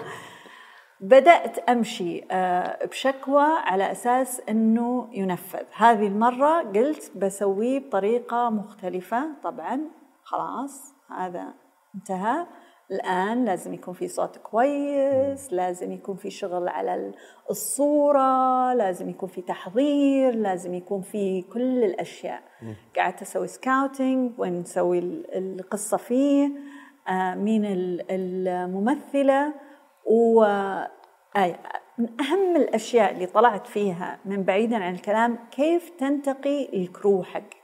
بدأت 1.01 1.57
أمشي 1.69 2.23
آه، 2.31 2.85
بشكوى 2.85 3.43
على 3.43 3.91
أساس 3.91 4.41
أنه 4.49 5.07
ينفذ. 5.11 5.63
هذه 5.75 6.07
المرة 6.07 6.59
قلت 6.61 7.11
بسويه 7.17 7.79
بطريقة 7.79 8.49
مختلفة. 8.49 9.23
طبعا 9.43 9.81
خلاص 10.23 10.93
هذا 11.17 11.53
انتهى. 11.95 12.45
الآن 12.91 13.45
لازم 13.45 13.73
يكون 13.73 13.93
في 13.93 14.07
صوت 14.07 14.37
كويس 14.37 15.53
لازم 15.53 15.91
يكون 15.91 16.15
في 16.15 16.29
شغل 16.29 16.67
على 16.67 17.11
الصورة 17.49 18.73
لازم 18.73 19.09
يكون 19.09 19.29
في 19.29 19.41
تحضير 19.41 20.35
لازم 20.35 20.73
يكون 20.73 21.01
في 21.01 21.41
كل 21.41 21.83
الأشياء. 21.83 22.41
قعدت 22.97 23.21
أسوي 23.21 23.47
scouting 23.47 24.39
وين 24.39 24.59
نسوي 24.59 24.99
ال- 24.99 25.37
القصة 25.59 25.97
فيه 25.97 26.49
آه، 27.07 27.35
مين 27.35 27.65
ال- 27.65 28.05
الممثلة. 28.11 29.53
و 30.05 30.43
آه، 30.43 31.55
من 31.97 32.07
أهم 32.21 32.55
الأشياء 32.55 33.11
اللي 33.11 33.25
طلعت 33.25 33.67
فيها 33.67 34.19
من 34.25 34.43
بعيدا 34.43 34.75
عن 34.83 34.93
الكلام 34.93 35.37
كيف 35.51 35.89
تنتقي 35.89 36.69
ال 36.83 36.91
crew 36.91 37.23
حقك؟ 37.23 37.55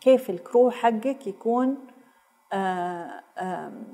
كيف 0.00 0.30
ال 0.30 0.38
crew 0.38 0.70
حقك 0.70 1.26
يكون 1.26 1.76
آه، 2.52 3.10
آم، 3.38 3.84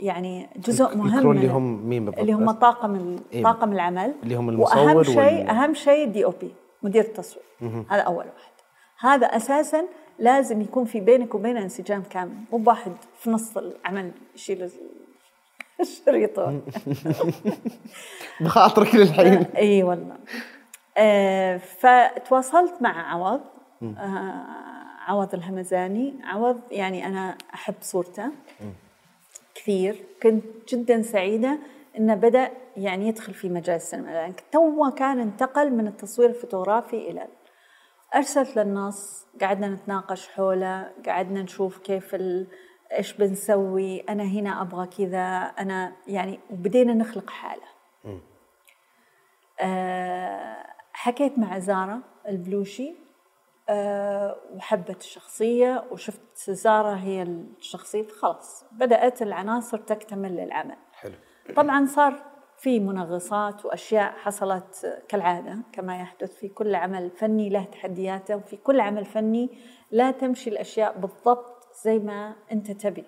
يعني 0.00 0.48
جزء 0.56 0.96
مهم 0.96 1.16
ال 1.16 1.19
crew 1.19 1.32
اللي 1.32 1.48
هم 1.48 1.88
مين 1.88 2.04
بالضبط؟ 2.04 2.20
اللي 2.20 2.32
هم؟ 2.32 2.50
طاقم 2.50 3.16
إيه. 3.32 3.42
طاقم 3.42 3.72
العمل. 3.72 4.14
اللي 4.22 4.34
هم 4.34 4.48
المصور 4.48 4.78
واهم 4.86 5.02
شيء 5.02 5.16
وال- 5.18 5.48
أهم 5.48 5.74
شيء 5.74 6.06
DOP 6.08 6.54
مدير 6.82 7.04
التصوير. 7.04 7.44
هذا 7.90 8.00
أول 8.02 8.16
واحد. 8.16 8.52
هذا 9.00 9.26
أساسا 9.26 9.84
لازم 10.18 10.60
يكون 10.60 10.84
في 10.84 11.00
بينك 11.00 11.34
وبينه 11.34 11.62
انسجام 11.62 12.02
كامل 12.02 12.34
مو 12.52 12.58
بواحد 12.58 12.92
في 13.18 13.30
نص 13.30 13.56
العمل 13.56 14.12
يشيل 14.34 14.70
ال- 15.80 15.86
الشريط 15.86 16.40
بخاطرك 18.40 18.94
للحين. 18.94 19.42
إي 19.56 19.82
والله. 19.82 20.16
آه 20.98 21.56
فتواصلت 21.56 22.82
مع 22.82 23.12
عوض. 23.12 23.40
آه 23.82 24.44
عوض 25.06 25.34
الهمزاني. 25.34 26.14
عوض 26.24 26.60
يعني 26.70 27.06
أنا 27.06 27.38
أحب 27.54 27.74
صورته. 27.80 28.30
كثير. 29.54 29.96
كنت 30.22 30.44
جدا 30.74 31.02
سعيدة 31.02 31.58
إنه 31.98 32.14
بدأ 32.14 32.50
يعني 32.76 33.08
يدخل 33.08 33.34
في 33.34 33.48
مجال 33.48 33.76
السينما. 33.76 34.10
لأن 34.10 34.32
تو 34.52 34.90
كان 34.90 35.20
انتقل 35.20 35.70
من 35.70 35.86
التصوير 35.86 36.28
الفوتوغرافي 36.30 37.10
إلى 37.10 37.26
أرسلت 38.14 38.56
للنص. 38.56 39.26
قعدنا 39.40 39.68
نتناقش 39.68 40.28
حوله. 40.28 40.90
قعدنا 41.06 41.42
نشوف 41.42 41.78
كيف 41.78 42.14
ال... 42.14 42.46
إيش 42.92 43.12
بنسوي؟ 43.12 44.00
أنا 44.00 44.22
هنا 44.22 44.62
أبغى 44.62 44.86
كذا. 44.86 45.26
أنا 45.58 45.92
يعني 46.06 46.40
وبدينا 46.50 46.94
نخلق 46.94 47.30
حالة. 47.30 47.68
آه، 49.60 50.66
حكيت 50.92 51.38
مع 51.38 51.58
زارة 51.58 52.00
البلوشي 52.28 52.94
آه، 53.68 54.36
وحبت 54.54 55.00
الشخصية 55.00 55.84
وشفت 55.90 56.50
زارة 56.50 56.94
هي 56.94 57.22
الشخصية. 57.22 58.08
خلاص 58.08 58.64
بدأت 58.72 59.22
العناصر 59.22 59.78
تكتمل 59.78 60.36
للعمل. 60.36 60.76
حلو. 60.92 61.14
طبعا 61.56 61.86
صار 61.86 62.22
في 62.58 62.80
منغصات 62.80 63.64
وأشياء 63.64 64.12
حصلت 64.12 65.02
كالعادة 65.08 65.58
كما 65.72 66.00
يحدث 66.00 66.36
في 66.36 66.48
كل 66.48 66.74
عمل 66.74 67.10
فني 67.10 67.48
له 67.48 67.64
تحدياته 67.64 68.36
وفي 68.36 68.56
كل 68.56 68.80
عمل 68.80 69.04
فني 69.04 69.58
لا 69.90 70.10
تمشي 70.10 70.50
الأشياء 70.50 70.98
بالضبط 70.98 71.57
زي 71.82 71.98
ما 71.98 72.34
أنت 72.52 72.70
تبي. 72.70 73.04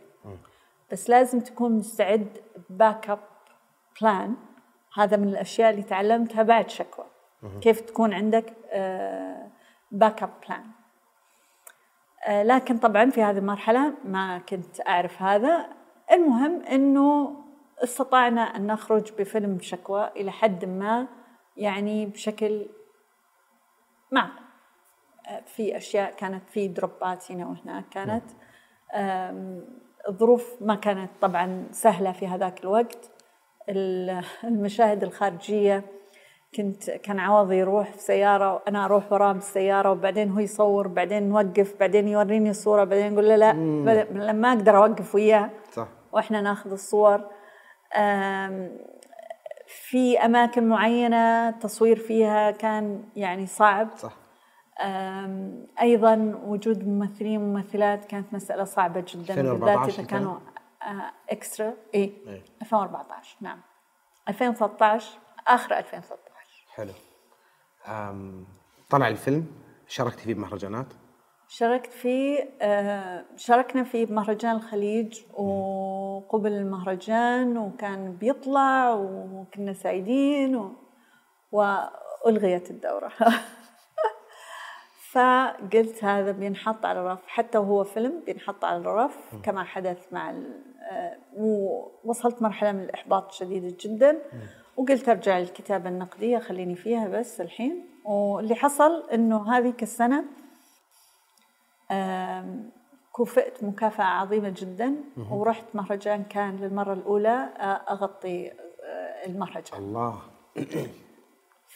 بس 0.92 1.10
لازم 1.10 1.40
تكون 1.40 1.72
مستعد 1.72 2.38
backup 2.70 3.18
plan. 4.00 4.36
هذا 4.96 5.16
من 5.16 5.28
الأشياء 5.28 5.70
اللي 5.70 5.82
تعلمتها 5.82 6.42
بعد 6.42 6.70
شكوى. 6.70 7.04
كيف 7.60 7.80
تكون 7.80 8.12
عندك 8.14 8.54
backup 9.90 10.30
plan. 10.46 10.64
آه، 12.26 12.42
لكن 12.42 12.78
طبعا 12.78 13.10
في 13.10 13.22
هذه 13.22 13.38
المرحلة 13.38 13.94
ما 14.04 14.38
كنت 14.38 14.88
أعرف 14.88 15.22
هذا. 15.22 15.66
المهم 16.12 16.62
أنه 16.62 17.36
استطعنا 17.84 18.40
أن 18.40 18.66
نخرج 18.66 19.12
بفيلم 19.18 19.60
شكوى 19.60 20.10
إلى 20.16 20.32
حد 20.32 20.64
ما 20.64 21.06
يعني 21.56 22.06
بشكل 22.06 22.66
معقول. 24.12 24.44
آه، 25.28 25.40
في 25.40 25.76
أشياء 25.76 26.14
كانت 26.14 26.50
في 26.50 26.68
drop 26.68 27.19
ات 27.19 27.32
هنا 27.32 27.46
وهناك 27.46 27.88
كانت. 27.88 28.30
آم، 28.30 28.49
الظروف 30.08 30.56
ما 30.60 30.74
كانت 30.74 31.10
طبعا 31.20 31.64
سهلة 31.70 32.12
في 32.12 32.26
هذاك 32.26 32.60
الوقت. 32.64 33.10
ال- 33.68 34.24
المشاهد 34.44 35.02
الخارجية 35.02 35.82
كنت 36.56 36.90
كان 36.90 37.18
عوض 37.18 37.52
يروح 37.52 37.90
في 37.92 37.98
سيارة 37.98 38.54
وأنا 38.54 38.84
أروح 38.84 39.12
وراه 39.12 39.32
بالسيارة 39.32 39.90
وبعدين 39.90 40.30
هو 40.30 40.38
يصور 40.38 40.88
بعدين 40.88 41.28
نوقف 41.28 41.74
بعدين 41.80 42.08
يوريني 42.08 42.50
الصورة 42.50 42.84
بعدين 42.84 43.12
يقول 43.12 43.28
له 43.28 43.36
لا 43.36 43.52
لما 44.12 44.48
أقدر 44.52 44.76
أوقف 44.76 45.14
وياه. 45.14 45.50
صح. 45.72 45.88
وإحنا 46.12 46.40
ناخذ 46.40 46.72
الصور. 46.72 47.20
في 49.66 50.18
أماكن 50.24 50.68
معينة 50.68 51.48
التصوير 51.48 51.96
فيها 51.98 52.50
كان 52.50 53.04
يعني 53.16 53.46
صعب. 53.46 53.88
صح. 53.96 54.16
أيضا 55.80 56.40
وجود 56.44 56.88
ممثلين 56.88 57.42
وممثلات 57.42 58.04
كانت 58.04 58.34
مسألة 58.34 58.64
صعبة 58.64 59.00
جدا 59.00 59.34
2014 59.34 59.56
بالذات 59.56 59.98
إذا 59.98 60.06
كانوا 60.06 60.38
إكسترا. 61.30 61.74
اي 61.94 62.12
إيه. 62.26 62.42
2014 62.62 63.36
نعم. 63.40 63.60
2013 64.28 65.18
آخر 65.46 65.78
2013 65.78 66.20
حلو. 66.74 66.92
أم 67.86 68.46
طلع 68.90 69.08
الفيلم 69.08 69.46
شاركت 69.88 70.18
فيه 70.18 70.34
بمهرجانات؟ 70.34 70.86
شاركت 71.48 71.92
فيه 71.92 72.50
آه، 72.62 73.24
شاركنا 73.36 73.84
فيه 73.84 74.06
بمهرجان 74.06 74.56
الخليج 74.56 75.20
وقبل 75.34 76.52
المهرجان 76.52 77.58
وكان 77.58 78.12
بيطلع 78.12 78.94
وكنا 78.94 79.72
سعيدين 79.72 80.56
و... 80.56 80.72
وألغيت 81.52 82.70
الدورة. 82.70 83.12
فقلت 85.12 86.04
هذا 86.04 86.30
بينحط 86.32 86.86
على 86.86 87.00
الرف 87.00 87.26
حتى 87.26 87.58
وهو 87.58 87.84
فيلم 87.84 88.22
بينحط 88.26 88.64
على 88.64 88.76
الرف 88.76 89.16
كما 89.42 89.64
حدث 89.64 90.12
مع 90.12 90.30
ال... 90.30 90.62
آه، 90.90 91.16
ووصلت 91.36 92.42
مرحلة 92.42 92.72
من 92.72 92.80
الإحباط 92.82 93.32
شديدة 93.32 93.76
جدا. 93.80 94.18
وقلت 94.76 95.08
أرجع 95.08 95.38
للكتابة 95.38 95.88
النقدية 95.88 96.38
خليني 96.38 96.74
فيها 96.76 97.08
بس 97.08 97.40
الحين. 97.40 97.86
واللي 98.04 98.54
حصل 98.54 99.08
إنه 99.12 99.52
هذيك 99.56 99.82
السنة 99.82 100.24
آم، 101.90 102.70
كوفئت 103.12 103.64
مكافأة 103.64 104.04
عظيمة 104.04 104.48
جدا. 104.56 104.94
ورحت 105.30 105.64
مهرجان 105.74 106.24
كان 106.24 106.56
للمرة 106.56 106.92
الأولى 106.92 107.48
آه، 107.58 107.92
أغطي 107.92 108.48
آه، 108.50 109.26
المهرجان. 109.26 109.78
الله. 109.80 110.22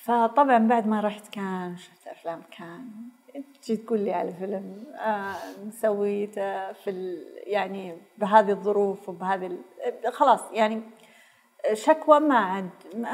فطبعا 0.05 0.59
بعد 0.69 0.86
ما 0.86 1.01
رحت 1.01 1.28
كان 1.28 1.77
شفت 1.77 2.06
أفلام 2.06 2.43
كان 2.59 2.85
تجي 3.62 3.77
تقول 3.77 4.01
لي 4.01 4.12
على 4.12 4.32
فيلم 4.32 4.85
آه 5.01 5.35
سويته 5.70 6.73
في 6.73 6.90
ال- 6.90 7.24
يعني 7.47 7.98
بهذه 8.19 8.51
الظروف 8.51 9.09
وبهذه 9.09 9.47
ال- 9.47 10.12
خلاص 10.12 10.40
يعني 10.52 10.82
شكوى 11.73 12.20
ما 12.20 12.39
عاد 12.39 12.70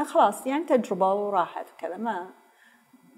خلاص 0.07 0.47
يعني 0.47 0.65
تجربة 0.65 1.15
وراحت 1.15 1.67
وكذا 1.73 1.97
ما 1.97 2.31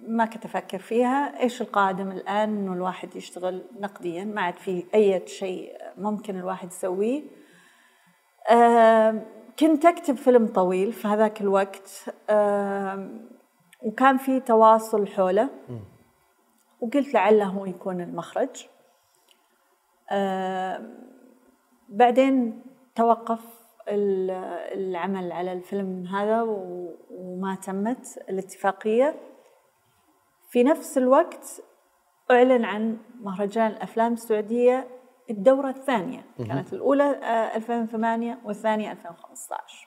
ما 0.08 0.24
كنت 0.24 0.44
أفكر 0.44 0.78
فيها. 0.78 1.40
إيش 1.40 1.62
القادم 1.62 2.10
الآن؟ 2.12 2.48
إنه 2.56 2.72
الواحد 2.72 3.16
يشتغل 3.16 3.62
نقديا 3.80 4.24
ما 4.24 4.40
عاد 4.42 4.54
في 4.54 4.84
أي 4.94 5.26
شيء 5.26 5.76
ممكن 5.98 6.38
الواحد 6.38 6.68
يسويه. 6.68 7.22
آم، 8.50 9.24
كنت 9.58 9.84
أكتب 9.84 10.14
فيلم 10.16 10.46
طويل 10.46 10.92
في 10.92 11.08
هذاك 11.08 11.40
الوقت 11.40 12.04
آم، 12.30 13.28
وكان 13.82 14.16
في 14.16 14.40
تواصل 14.40 15.06
حوله. 15.06 15.48
وقلت 16.82 17.14
لعله 17.14 17.44
هو 17.44 17.64
يكون 17.66 18.00
المخرج. 18.00 18.66
آم، 20.12 20.98
بعدين 21.88 22.62
توقف 22.94 23.44
ال- 23.88 24.30
العمل 24.78 25.32
على 25.32 25.52
الفيلم 25.52 26.06
هذا 26.06 26.42
وما 27.10 27.54
تمت 27.62 28.18
الاتفاقية. 28.28 29.14
في 30.50 30.62
نفس 30.64 30.98
الوقت 30.98 31.62
أعلن 32.30 32.64
عن 32.64 32.98
مهرجان 33.20 33.66
الأفلام 33.70 34.12
السعودية 34.12 34.88
الدورة 35.30 35.68
الثانية. 35.70 36.24
كانت 36.38 36.72
الأولى 36.72 37.04
آه، 37.04 37.56
2008 37.56 38.38
والثانية 38.44 38.92
2015 38.92 39.86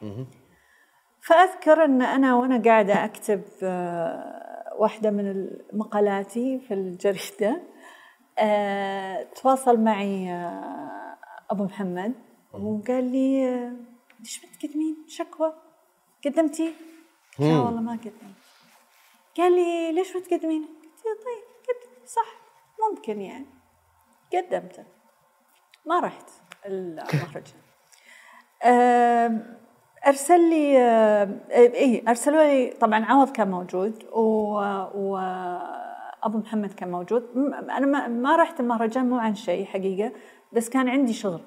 فأذكر 1.22 1.86
أن 1.86 2.02
أنا 2.02 2.36
وأنا 2.36 2.62
قاعدة 2.66 3.06
أكتب 3.06 3.42
آه، 3.64 4.55
واحدة 4.80 5.12
من 5.12 5.50
مقالاتي 5.74 6.60
في 6.60 6.74
الجريدة. 6.74 7.62
آه، 8.40 9.24
تواصل 9.24 9.80
معي 9.80 10.32
آه، 10.32 11.18
أبو 11.52 11.64
محمد. 11.64 12.14
وقال 12.54 13.12
لي 13.12 13.50
آه، 13.50 13.74
ليش 14.20 14.46
ما 14.46 14.50
تقدمين؟ 14.60 15.06
شكوى. 15.08 15.54
قدمتي؟ 16.26 16.74
لا 17.40 17.60
والله 17.60 17.82
ما 17.82 17.92
قدمت. 17.92 18.36
قال 19.38 19.52
لي 19.56 19.92
ليش 19.92 20.16
ما 20.16 20.22
تقدمين؟ 20.22 20.62
قلت 20.64 21.06
له 21.06 21.14
طيب 21.26 21.44
قدم 21.68 22.06
صح 22.06 22.36
ممكن 22.90 23.22
يعني. 23.22 23.46
قدمته 24.34 24.86
ما 25.86 26.00
رحت 26.00 26.30
المهرجان 26.66 27.60
أرسل 30.08 30.50
لي 30.50 30.78
آم، 30.78 31.40
اي 31.52 32.04
أرسلوا 32.08 32.44
لي 32.44 32.68
طبعا 32.82 33.06
عوض 33.06 33.30
كان 33.32 33.52
موجود 33.52 34.04
و, 34.14 34.22
و 34.96 35.18
أبو 36.24 36.38
محمد 36.38 36.74
كان 36.74 36.92
موجود. 36.92 37.24
أنا 37.70 37.86
ما, 37.86 38.08
ما 38.08 38.36
رحت 38.36 38.60
المهرجان 38.60 39.10
مو 39.10 39.18
عن 39.18 39.36
شيء 39.36 39.66
حقيقة 39.66 40.12
بس 40.54 40.70
كان 40.70 40.90
عندي 40.90 41.14
شغل. 41.14 41.40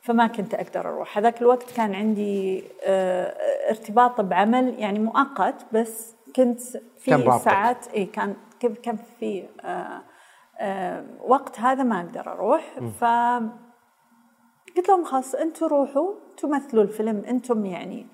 فما 0.00 0.26
كنت 0.26 0.54
أقدر 0.54 0.80
أروح. 0.80 1.18
هذاك 1.18 1.42
الوقت 1.42 1.70
كان 1.76 1.94
عندي 1.94 2.64
آه، 2.84 3.34
ارتباط 3.70 4.20
بعمل 4.20 4.74
يعني 4.78 4.98
مؤقت 4.98 5.66
بس 5.72 6.14
كنت 6.36 6.60
في. 6.98 7.10
ساعات 7.38 7.88
اي 7.88 8.04
كان 8.04 8.36
كان 8.82 8.96
في 9.20 9.48
آه، 9.60 10.02
آه، 10.58 11.04
وقت 11.26 11.60
هذا 11.60 11.82
ما 11.82 12.00
أقدر 12.00 12.32
أروح. 12.32 12.78
ف 13.00 13.04
قلت 14.76 14.88
لهم 14.88 15.04
خلاص 15.04 15.34
أنتم 15.34 15.66
روحوا. 15.66 16.14
تمثلوا 16.42 16.82
الفيلم 16.82 17.24
أنتم 17.28 17.66
يعني 17.66 18.06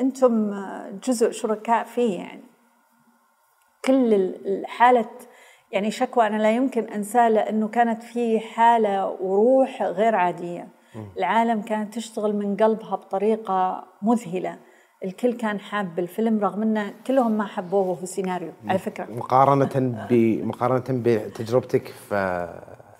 أنتم 0.00 0.54
جزء 1.04 1.30
شركاء 1.30 1.84
فيه 1.84 2.18
يعني. 2.18 2.42
كل 3.84 4.14
ال- 4.14 4.46
الحالة 4.60 5.06
يعني 5.72 5.90
شكوى 5.90 6.26
أنا 6.26 6.36
لا 6.42 6.50
يمكن 6.50 6.84
أنساه 6.84 7.28
لأنه 7.28 7.68
كانت 7.68 8.02
في 8.02 8.40
حالة 8.40 9.06
وروح 9.20 9.82
غير 9.82 10.14
عادية. 10.14 10.68
العالم 11.18 11.62
كانت 11.62 11.94
تشتغل 11.94 12.36
من 12.36 12.56
قلبها 12.56 12.96
بطريقة 12.96 13.84
مذهلة. 14.02 14.58
الكل 15.04 15.32
كان 15.32 15.60
حاب 15.60 15.98
الفيلم 15.98 16.38
رغم 16.40 16.62
أن 16.62 16.94
كلهم 17.06 17.32
ما 17.32 17.44
حبوه 17.46 17.88
وهو 17.88 18.04
سيناريو 18.04 18.52
على 18.68 18.78
فكرة. 18.78 19.04
مقارنة 19.10 20.06
بمقارنة 20.10 20.84
بتجربتك 20.88 21.86
في 21.88 22.14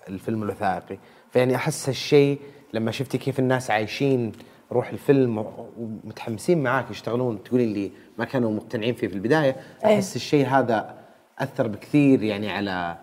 الفيلم 0.09 0.43
الوثائقي 0.43 0.97
فيعني 1.31 1.55
أحس 1.55 1.89
هالشيء 1.89 2.39
لما 2.73 2.91
شفتي 2.91 3.17
كيف 3.17 3.39
الناس 3.39 3.71
عايشين 3.71 4.31
روح 4.71 4.89
الفيلم 4.89 5.45
ومتحمسين 5.77 6.63
معاك 6.63 6.91
يشتغلون. 6.91 7.43
تقولي 7.43 7.65
لي 7.73 7.91
ما 8.17 8.25
كانوا 8.25 8.51
مقتنعين 8.51 8.93
فيه 8.93 9.07
في 9.07 9.13
البداية 9.13 9.55
أحس 9.85 10.15
الشيء 10.15 10.45
هذا 10.45 10.95
أثر 11.39 11.67
بكثير 11.67 12.23
يعني 12.23 12.49
على 12.51 12.97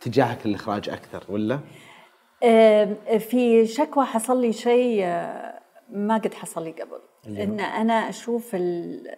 اتجاهك 0.00 0.46
للإخراج 0.46 0.88
أكثر 0.88 1.24
ولا؟ 1.28 1.60
آم، 2.44 2.96
في 3.18 3.66
شكوى 3.66 4.04
حصل 4.04 4.40
لي 4.40 4.52
شيء 4.52 5.00
آه، 5.04 5.60
ما 5.92 6.14
قد 6.18 6.34
حصل 6.34 6.64
لي 6.64 6.70
قبل. 6.70 7.00
إن 7.42 7.60
أنا 7.60 7.92
أشوف 8.08 8.54
ال- 8.54 9.08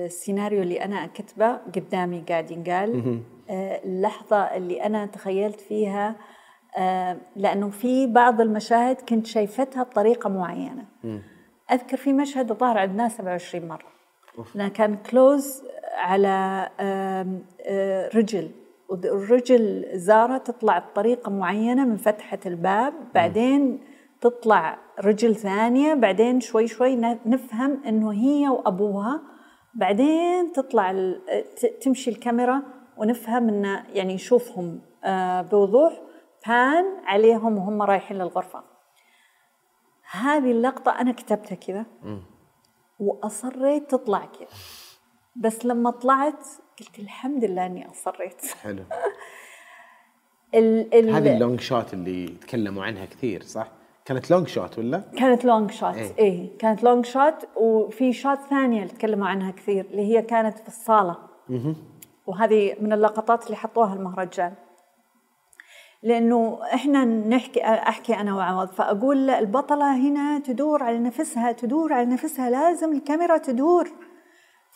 السيناريو 0.00 0.62
اللي 0.62 0.84
أنا 0.84 1.06
كتبه 1.06 1.52
قدامي 1.56 2.24
قاعد 2.28 2.50
ينقال. 2.50 3.20
آه، 3.50 3.80
اللحظة 3.84 4.36
اللي 4.36 4.82
أنا 4.86 5.06
تخيلت 5.06 5.60
فيها 5.60 6.08
آه، 6.08 6.14
لأنه 7.36 7.70
في 7.70 8.06
بعض 8.06 8.40
المشاهد 8.40 8.96
كنت 9.00 9.26
شايفتها 9.26 9.82
بطريقة 9.82 10.30
معينة. 10.30 10.84
أذكر 11.72 11.96
في 11.96 12.12
مشهد 12.12 12.50
الظاهر 12.50 12.78
عندنا 12.78 13.08
27 13.08 13.68
مرة. 13.68 13.92
لأنه 14.54 14.68
كان 14.68 14.96
كلوز 14.96 15.62
على 15.96 16.68
آه، 16.80 18.08
رجل. 18.14 18.50
والرجل 18.88 19.86
زارة 19.94 20.38
تطلع 20.38 20.78
بطريقة 20.78 21.30
معينة 21.30 21.84
من 21.84 21.96
فتحة 21.96 22.38
الباب 22.46 22.94
بعدين 23.14 23.80
تطلع 24.20 24.78
رجل 25.04 25.34
ثانية 25.36 25.94
بعدين 25.94 26.40
شوي 26.40 26.66
شوي 26.66 26.96
نفهم 27.26 27.82
إنه 27.86 28.12
هي 28.12 28.48
وأبوها. 28.48 29.22
بعدين 29.74 30.52
تطلع 30.52 31.14
تمشي 31.80 32.10
الكاميرا 32.10 32.62
ونفهم 32.96 33.48
انه 33.48 33.84
يعني 33.92 34.14
نشوفهم 34.14 34.80
آه، 35.04 35.42
بوضوح. 35.42 35.92
بان 36.46 36.84
عليهم 37.04 37.58
وهم 37.58 37.82
رايحين 37.82 38.16
للغرفة. 38.16 38.62
هذه 40.10 40.50
اللقطة 40.50 41.00
أنا 41.00 41.12
كتبتها 41.12 41.54
كذا. 41.54 41.86
وأصريت 43.00 43.90
تطلع 43.90 44.18
كذا. 44.24 44.48
بس 45.36 45.66
لما 45.66 45.90
طلعت 45.90 46.46
قلت 46.80 46.98
الحمد 46.98 47.44
لله 47.44 47.66
إني 47.66 47.90
أصريت. 47.90 48.46
حلو. 48.62 48.84
ال 50.54 50.94
ال 50.94 51.10
هذه 51.10 51.34
ال 51.34 51.39
long 51.39 51.60
shot 51.60 51.94
اللي 51.94 52.26
تكلموا 52.28 52.84
عنها 52.84 53.04
كثير 53.04 53.42
صح؟ 53.42 53.68
كانت 54.04 54.30
long 54.30 54.48
shot 54.48 54.78
ولا؟ 54.78 55.02
كانت 55.18 55.44
long 55.44 55.70
shot. 55.70 55.94
إيه. 55.94 56.18
إيه 56.18 56.58
كانت 56.58 56.82
long 56.82 57.06
shot. 57.06 57.48
وفي 57.56 58.12
shot 58.12 58.38
ثانية 58.50 58.82
اللي 58.82 58.92
تكلموا 58.92 59.26
عنها 59.26 59.50
كثير 59.50 59.84
اللي 59.84 60.02
هي 60.02 60.22
كانت 60.22 60.58
في 60.58 60.68
الصالة. 60.68 61.16
وهذه 62.26 62.76
من 62.80 62.92
اللقطات 62.92 63.46
اللي 63.46 63.56
حطوها 63.56 63.94
المهرجان. 63.94 64.54
لأنه 66.02 66.58
إحنا 66.74 67.04
نحكي 67.04 67.64
أحكي 67.64 68.14
أنا 68.14 68.34
وعوض 68.34 68.68
فأقول 68.68 69.26
له 69.26 69.38
البطلة 69.38 69.96
هنا 69.96 70.38
تدور 70.38 70.82
على 70.82 70.98
نفسها 70.98 71.52
تدور 71.52 71.92
على 71.92 72.06
نفسها 72.06 72.50
لازم 72.50 72.92
الكاميرا 72.92 73.38
تدور. 73.38 73.90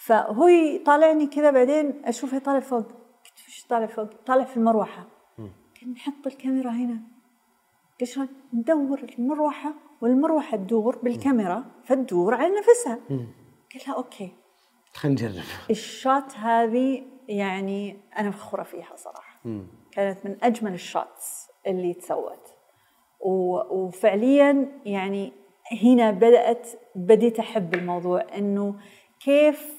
فهو 0.06 0.48
يطالعني 0.48 1.26
كذا 1.26 1.50
بعدين 1.50 2.02
اشوفه 2.04 2.38
طالع 2.38 2.60
فوق. 2.60 2.86
قلت 2.86 3.38
إيش 3.48 3.66
طالع 3.66 3.86
فوق؟ 3.86 4.08
طالع 4.26 4.44
في 4.44 4.56
المروحة. 4.56 5.06
قلت 5.38 5.90
نحط 5.96 6.26
الكاميرا 6.26 6.70
هنا. 6.70 7.00
شلون؟ 8.02 8.28
ندور 8.54 9.06
المروحة 9.18 9.74
والمروحة 10.00 10.56
تدور 10.56 10.98
بالكاميرا 10.98 11.64
فتدور 11.84 12.34
على 12.34 12.52
نفسها. 12.58 12.98
قلت 13.74 13.88
لها 13.88 13.96
okay. 13.96 14.32
خلينا 14.94 15.28
نجرب. 15.28 15.44
ال 15.70 15.83
shot 15.83 16.36
هذه 16.36 17.02
يعني 17.28 17.96
أنا 18.18 18.30
فخورة 18.30 18.62
فيها 18.62 18.96
صراحة. 18.96 19.40
كانت 19.96 20.18
من 20.24 20.36
أجمل 20.42 20.74
ال 20.74 20.86
shots 20.86 21.48
اللي 21.66 21.94
تسوت. 21.94 22.54
وفعليا 23.70 24.68
يعني 24.84 25.32
هنا 25.82 26.10
بدأت 26.10 26.68
بديت 26.94 27.38
أحب 27.38 27.74
الموضوع 27.74 28.24
إنه 28.36 28.74
كيف 29.24 29.72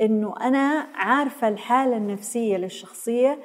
إنه 0.00 0.34
أنا 0.40 0.86
عارفة 0.94 1.48
الحالة 1.48 1.96
النفسية 1.96 2.56
للشخصية 2.56 3.38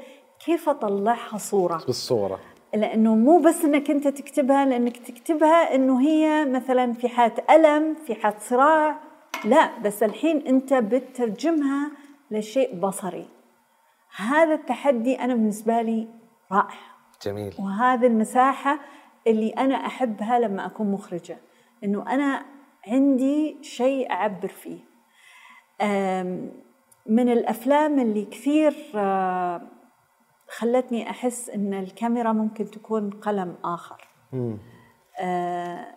كيف 0.45 0.69
أطلعها 0.69 1.37
صورة. 1.37 1.83
بالصورة. 1.87 2.39
لأنه 2.73 3.15
مو 3.15 3.39
بس 3.39 3.65
إنك 3.65 3.91
أنت 3.91 4.07
تكتبها 4.07 4.65
لأنك 4.65 4.97
تكتبها 4.97 5.75
إنه 5.75 6.01
هي 6.01 6.45
مثلا 6.45 6.93
في 6.93 7.09
حالة 7.09 7.35
ألم 7.49 7.95
في 7.95 8.15
حالة 8.15 8.39
صراع. 8.39 8.99
لا 9.45 9.79
بس 9.79 10.03
الحين 10.03 10.47
أنت 10.47 10.73
بتترجمها 10.73 11.91
لشيء 12.31 12.75
بصري. 12.75 13.40
هذا 14.15 14.53
التحدي 14.53 15.15
أنا 15.19 15.33
بالنسبة 15.33 15.81
لي 15.81 16.07
رائع. 16.51 16.77
جميل. 17.25 17.55
وهذه 17.59 18.07
المساحة 18.07 18.79
اللي 19.27 19.49
أنا 19.49 19.75
أحبها 19.75 20.39
لما 20.39 20.65
أكون 20.65 20.91
مخرجة 20.91 21.37
إنه 21.83 22.13
أنا 22.13 22.45
عندي 22.87 23.57
شيء 23.63 24.11
أعبر 24.11 24.47
فيه. 24.47 24.79
من 27.05 27.29
الأفلام 27.29 27.99
اللي 27.99 28.25
كثير 28.25 28.75
آه، 28.95 29.61
خلتني 30.49 31.09
أحس 31.09 31.49
إن 31.49 31.73
الكاميرا 31.73 32.31
ممكن 32.31 32.65
تكون 32.71 33.09
قلم 33.09 33.55
آخر. 33.63 34.07
آم، 35.19 35.87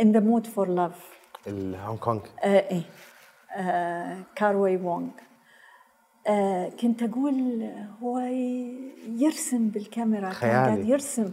In 0.00 0.12
the 0.12 0.20
Mood 0.20 0.46
for 0.46 0.66
Love. 0.66 1.00
الهونغ 1.46 1.96
كونغ 1.98 2.20
آه 2.42 2.46
آه 2.46 2.82
كاروي 4.36 4.76
وونغ. 4.76 5.10
آه 6.26 6.68
كنت 6.68 7.02
أقول 7.02 7.70
هو 8.02 8.18
يرسم 9.08 9.68
بالكاميرا 9.68 10.30
خيالي. 10.30 10.54
قاعد 10.54 10.88
يرسم. 10.88 11.30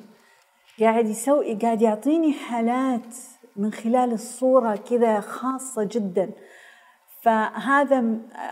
قاعد 0.80 1.08
يسوي 1.08 1.56
قاعد 1.56 1.82
يعطيني 1.82 2.34
حالات 2.34 3.16
من 3.56 3.74
خلال 3.74 4.14
الصورة 4.14 4.76
كذا 4.76 5.20
خاصة 5.20 5.84
جدا. 5.92 6.30
فهذا 7.22 8.04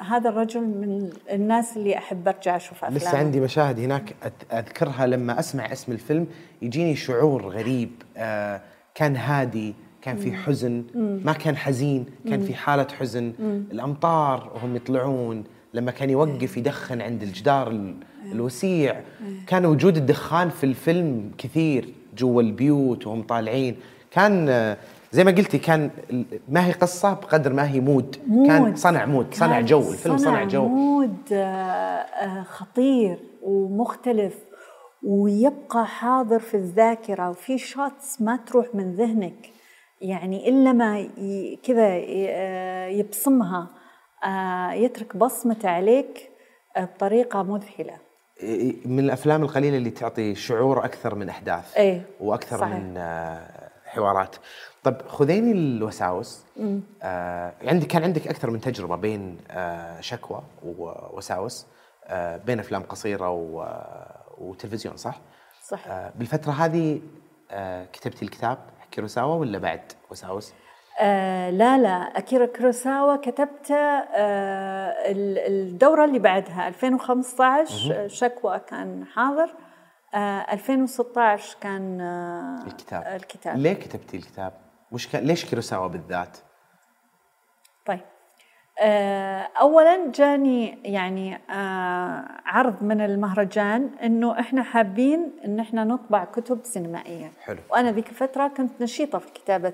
هذا 0.08 0.30
الرجل 0.30 0.62
من 0.62 1.10
الناس 1.32 1.78
اللي 1.78 1.98
أحب 1.98 2.28
أرجع 2.28 2.56
أشوف 2.56 2.78
أفلامه. 2.86 2.98
لسه 2.98 3.18
عندي 3.18 3.40
مشاهد 3.40 3.80
هناك 3.80 4.16
أذكرها 4.54 5.08
لما 5.08 5.40
أسمع 5.40 5.72
اسم 5.72 5.92
الفيلم 5.92 6.28
يجيني 6.62 6.96
شعور 6.96 7.48
غريب. 7.48 8.04
آه 8.18 8.62
كان 8.96 9.16
هادي 9.16 9.76
كان 10.06 10.18
في 10.18 10.34
حزن 10.34 10.84
ما 11.26 11.34
كان 11.34 11.58
حزين 11.58 12.06
كان 12.30 12.42
في 12.42 12.54
حالة 12.54 12.88
حزن. 13.00 13.34
الأمطار 13.72 14.52
وهم 14.56 14.76
يطلعون 14.76 15.44
لما 15.74 15.92
كان 15.92 16.10
يوقف 16.10 16.58
يدخن 16.58 17.02
عند 17.02 17.24
الجدار 17.24 17.68
ال- 17.72 17.96
الوسيع. 18.32 19.02
كان 19.48 19.66
وجود 19.66 19.98
الدخان 19.98 20.50
في 20.50 20.64
الفيلم 20.64 21.32
كثير 21.38 21.94
جوا 22.18 22.42
البيوت 22.42 23.08
وهم 23.08 23.22
طالعين. 23.24 23.76
كان 24.12 24.76
زي 25.12 25.24
ما 25.24 25.32
قلتي 25.32 25.58
كان 25.58 25.90
ما 26.50 26.66
هي 26.66 26.72
قصة 26.72 27.14
بقدر 27.14 27.54
ما 27.54 27.70
هي 27.70 27.80
mood, 27.80 28.16
كان 28.48 28.62
mood. 28.62 28.78
صنع 28.78 29.06
mood 29.06 29.34
صنع 29.34 29.52
كان 29.56 29.66
جو 29.66 29.80
الفيلم 29.92 30.18
صنع 30.18 30.44
جو. 30.44 30.68
mood 30.68 31.18
آه، 31.32 31.36
آه، 31.36 32.44
خطير 32.44 33.18
ومختلف 33.44 34.34
ويبقى 35.04 35.86
حاضر 35.88 36.40
في 36.40 36.58
الذاكرة 36.58 37.30
وفي 37.30 37.58
shots 37.58 38.22
ما 38.22 38.40
تروح 38.48 38.66
من 38.74 38.94
ذهنك. 38.96 39.50
يعني 40.10 40.50
إلا 40.50 40.74
ما 40.74 41.08
كذا 41.64 41.88
آه، 42.30 42.88
يبصمها 42.88 43.68
آه، 44.26 44.72
يترك 44.74 45.18
بصمته 45.18 45.70
عليك 45.70 46.30
آه، 46.78 46.86
بطريقة 46.86 47.44
مذهلة. 47.44 47.98
من 48.86 49.00
الأفلام 49.00 49.44
القليلة 49.44 49.78
اللي 49.78 49.90
تعطي 49.90 50.36
شعور 50.36 50.86
أكثر 50.86 51.16
من 51.16 51.30
أحداث 51.30 51.78
إيه، 51.78 52.02
وأكثر 52.20 52.58
صحيح. 52.58 52.74
من 52.76 52.98
حوارات. 53.86 54.36
طب 54.84 54.96
خذيني 55.08 55.52
الوساوس. 55.52 56.44
آه 57.04 57.54
عندي 57.62 57.86
كان 57.86 58.04
عندك 58.04 58.28
أكثر 58.28 58.50
من 58.50 58.62
تجربة 58.62 58.96
بين 58.96 59.38
آه 59.52 60.02
شكوى 60.02 60.42
ووساوس 60.66 61.66
آه 62.06 62.38
بين 62.38 62.60
أفلام 62.60 62.84
قصيرة 62.84 63.30
و- 63.30 63.66
وتلفزيون 64.38 64.98
صح؟ 64.98 65.20
صح 65.70 65.88
آه 65.88 66.12
بالفترة 66.16 66.52
هذه 66.52 67.02
آه 67.52 67.86
كتبتي 67.94 68.26
الكتاب. 68.26 68.58
كيروساوا 68.96 69.36
ولا 69.36 69.58
بعد 69.58 69.92
وساوس 70.12 70.54
آه 71.00 71.50
لا 71.50 71.78
لا. 71.78 72.18
أكيرا 72.18 72.46
كروساوا 72.46 73.16
كتبته 73.16 73.76
آه 73.76 75.12
ال- 75.12 75.38
الدورة 75.40 76.06
اللي 76.06 76.20
بعدها 76.20 76.68
2015 76.68 78.08
شكوى 78.08 78.60
كان 78.60 79.06
حاضر 79.06 79.50
آه 80.14 80.46
2016 80.54 81.58
كان 81.62 82.02
آه 82.02 82.64
الكتاب. 82.68 83.04
الكتاب. 83.16 83.58
ليه 83.58 83.74
كتبتي 83.74 84.18
الكتاب؟ 84.18 84.54
وش 84.92 85.08
كان 85.08 85.24
ليش 85.24 85.46
كيروساوا 85.46 85.88
بالذات؟ 85.88 86.38
طيب. 87.86 88.00
اولا 88.80 90.12
جاني 90.12 90.78
يعني 90.84 91.36
آه، 91.36 92.26
عرض 92.46 92.84
من 92.84 93.02
المهرجان 93.02 93.90
إنه 94.04 94.40
إحنا 94.40 94.64
حابين 94.64 95.32
إن 95.46 95.60
إحنا 95.60 95.84
نطبع 95.84 96.26
كتب 96.26 96.60
سينمائية. 96.64 97.32
حلو. 97.42 97.60
وأنا 97.72 97.92
ذيك 97.92 98.10
الفترة 98.10 98.48
كنت 98.48 98.82
نشيطة 98.82 99.20
في 99.20 99.32
كتابة 99.32 99.74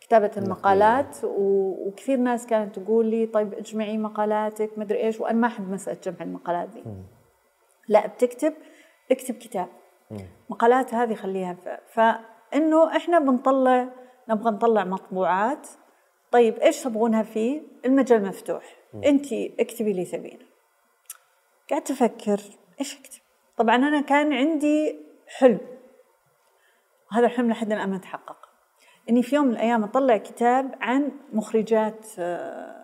كتابة 0.00 0.30
المقالات. 0.36 1.16
وكثير 1.24 2.18
ناس 2.18 2.46
كانت 2.46 2.78
تقول 2.78 3.06
لي 3.06 3.26
طيب 3.26 3.54
اجمعي 3.54 3.98
مقالاتك 3.98 4.70
مدري 4.76 4.98
إيش 4.98 5.20
وأنا 5.20 5.38
ما 5.38 5.46
أحب 5.46 5.70
مساله 5.70 5.98
جمع 6.04 6.16
المقالات 6.20 6.68
دي 6.68 6.82
لا 7.88 8.06
بتكتب 8.06 8.54
اكتب 9.10 9.34
كتاب. 9.34 9.68
مقالات 10.50 10.94
هذه 10.94 11.14
خليها. 11.14 11.56
فإنه 11.92 12.96
إحنا 12.96 13.18
بنطلع 13.18 13.88
نبغى 14.28 14.50
نطلع 14.50 14.84
مطبوعات 14.84 15.68
طيب 16.30 16.58
إيش 16.58 16.82
تبغونها 16.82 17.22
فيه؟ 17.22 17.60
المجال 17.84 18.22
مفتوح؟ 18.22 18.76
انت 19.04 19.32
اكتبي 19.32 19.90
اللي 19.90 20.04
تبينه 20.04 20.44
قعدت 21.70 21.90
أفكر 21.90 22.40
إيش 22.80 22.98
أكتب؟ 22.98 23.20
طبعا 23.56 23.76
أنا 23.76 24.00
كان 24.00 24.32
عندي 24.32 24.96
حلم. 25.38 25.60
هذا 27.12 27.26
الحلم 27.26 27.50
لحد 27.50 27.72
الآن 27.72 27.90
ما 27.90 27.98
تحقق. 27.98 28.48
إني 29.10 29.22
في 29.22 29.36
يوم 29.36 29.46
من 29.46 29.52
الأيام 29.52 29.84
أطلع 29.84 30.16
كتاب 30.16 30.74
عن 30.80 31.12
مخرجات 31.32 32.06
آه، 32.18 32.74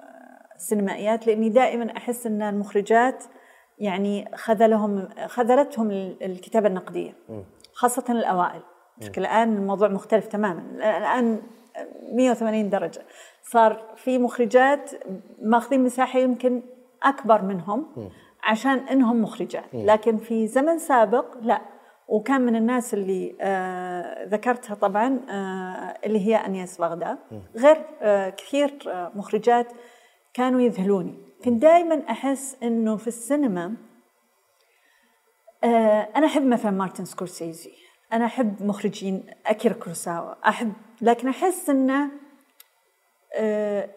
سينمائيات 0.56 1.26
لأني 1.26 1.48
دائما 1.48 1.96
أحس 1.96 2.26
إن 2.26 2.42
المخرجات 2.42 3.24
يعني 3.78 4.36
خذلهم 4.36 5.08
خذلتهم 5.26 5.90
الكتابة 6.22 6.68
النقدية. 6.68 7.14
خاصة 7.72 8.04
الأوائل. 8.08 8.62
الآن 9.18 9.56
الموضوع 9.56 9.88
مختلف 9.88 10.26
تماما. 10.26 10.62
الآن 10.98 11.42
180 12.12 12.70
درجة. 12.70 13.02
صار 13.44 13.94
في 13.96 14.18
مخرجات 14.18 14.90
ماخذين 15.42 15.84
مساحة 15.84 16.18
يمكن 16.18 16.62
أكبر 17.02 17.42
منهم 17.42 18.10
عشان 18.42 18.78
إنهم 18.78 19.22
مخرجات. 19.22 19.64
لكن 19.74 20.16
في 20.18 20.46
زمن 20.46 20.78
سابق 20.78 21.36
لا. 21.42 21.60
وكان 22.08 22.40
من 22.40 22.56
الناس 22.56 22.94
اللي 22.94 23.36
آه 23.40 24.24
ذكرتها 24.24 24.74
طبعا 24.74 25.20
آه 25.30 26.06
اللي 26.06 26.26
هي 26.26 26.36
أنيس 26.36 26.78
بغداد. 26.78 27.18
غير 27.56 27.76
آه 28.02 28.30
كثير 28.30 28.78
آه 28.88 29.12
مخرجات 29.14 29.72
كانوا 30.34 30.60
يذهلوني. 30.60 31.14
كنت 31.44 31.62
دائما 31.62 32.02
أحس 32.10 32.56
إنه 32.62 32.96
في 32.96 33.06
السينما 33.08 33.74
آه 35.64 36.08
أنا 36.16 36.26
أحب 36.26 36.46
مثلا 36.46 36.70
مارتن 36.70 37.04
سكورسيزي. 37.04 37.72
أنا 38.12 38.24
أحب 38.24 38.62
مخرجين 38.62 39.26
اكيرا 39.46 39.74
كوروساوا 39.74 40.48
أحب 40.48 40.72
لكن 41.02 41.28
أحس 41.28 41.70
إنه 41.70 42.10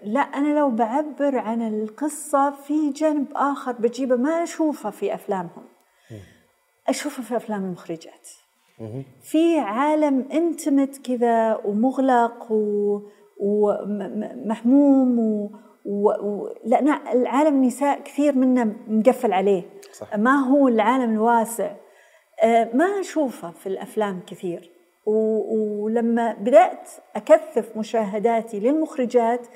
لا 0.04 0.20
أنا 0.20 0.60
لو 0.60 0.70
بعبر 0.70 1.38
عن 1.38 1.62
القصة 1.68 2.52
في 2.52 2.90
جانب 2.90 3.28
آخر 3.36 3.72
بجيبه 3.72 4.16
ما 4.16 4.44
أشوفه 4.44 4.90
في 4.90 5.14
أفلامهم. 5.14 5.64
أشوفه 6.88 7.24
في 7.24 7.38
أفلام 7.38 7.66
المخرجات. 7.66 8.30
في 9.22 9.60
عالم 9.60 10.28
انتمت 10.32 10.98
كذا 10.98 11.62
ومغلق 11.66 12.48
ومحموم 13.40 15.20
و... 15.20 15.52
و... 15.86 16.10
و... 16.10 16.56
لأن 16.66 16.88
العالم 16.88 17.56
النساء 17.56 18.02
كثير 18.02 18.36
منا 18.36 18.74
مقفل 18.88 19.34
عليه. 19.34 19.64
صح. 19.94 20.16
ما 20.16 20.36
هو 20.36 20.68
العالم 20.68 21.14
الواسع؟ 21.14 21.76
آه، 22.44 22.70
ما 22.74 22.86
أشوفه 23.00 23.52
في 23.52 23.68
الأفلام 23.68 24.22
كثير. 24.28 24.77
ولما 25.08 26.34
بدأت 26.34 26.90
أكثف 27.16 27.78
مشاهداتي 27.78 28.60
للمخرجات 28.60 29.48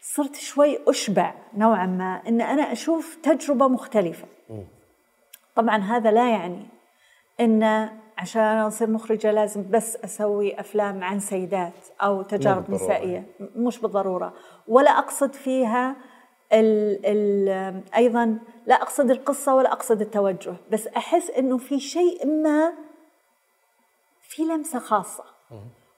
صرت 0.00 0.36
شوي 0.36 0.78
أشبع 0.88 1.34
نوعا 1.56 1.86
ما 1.86 2.22
إن 2.28 2.40
أنا 2.40 2.72
أشوف 2.72 3.18
تجربة 3.22 3.68
مختلفة. 3.68 4.26
طبعا 5.54 5.76
هذا 5.76 6.10
لا 6.10 6.30
يعني 6.30 6.66
إن 7.40 7.88
عشان 8.18 8.42
أصير 8.42 8.90
مخرجة 8.90 9.32
لازم 9.32 9.64
بس 9.70 9.96
أسوي 9.96 10.60
أفلام 10.60 11.04
عن 11.04 11.18
سيدات 11.18 11.72
أو 12.02 12.22
تجارب 12.22 12.56
بالضرورة. 12.56 12.84
نسائية. 12.84 13.24
مش 13.56 13.80
بالضرورة. 13.80 14.32
ولا 14.68 14.90
أقصد 14.90 15.34
فيها 15.34 15.96
ال 16.52 17.00
ال 17.06 17.82
أيضا 17.96 18.38
لا 18.66 18.74
أقصد 18.74 19.10
القصة 19.10 19.54
ولا 19.54 19.72
أقصد 19.72 20.00
التوجه 20.00 20.54
بس 20.70 20.86
أحس 20.86 21.30
إنه 21.30 21.58
في 21.58 21.80
شيء 21.80 22.26
ما 22.26 22.72
في 24.32 24.42
لمسة 24.42 24.78
خاصة. 24.78 25.24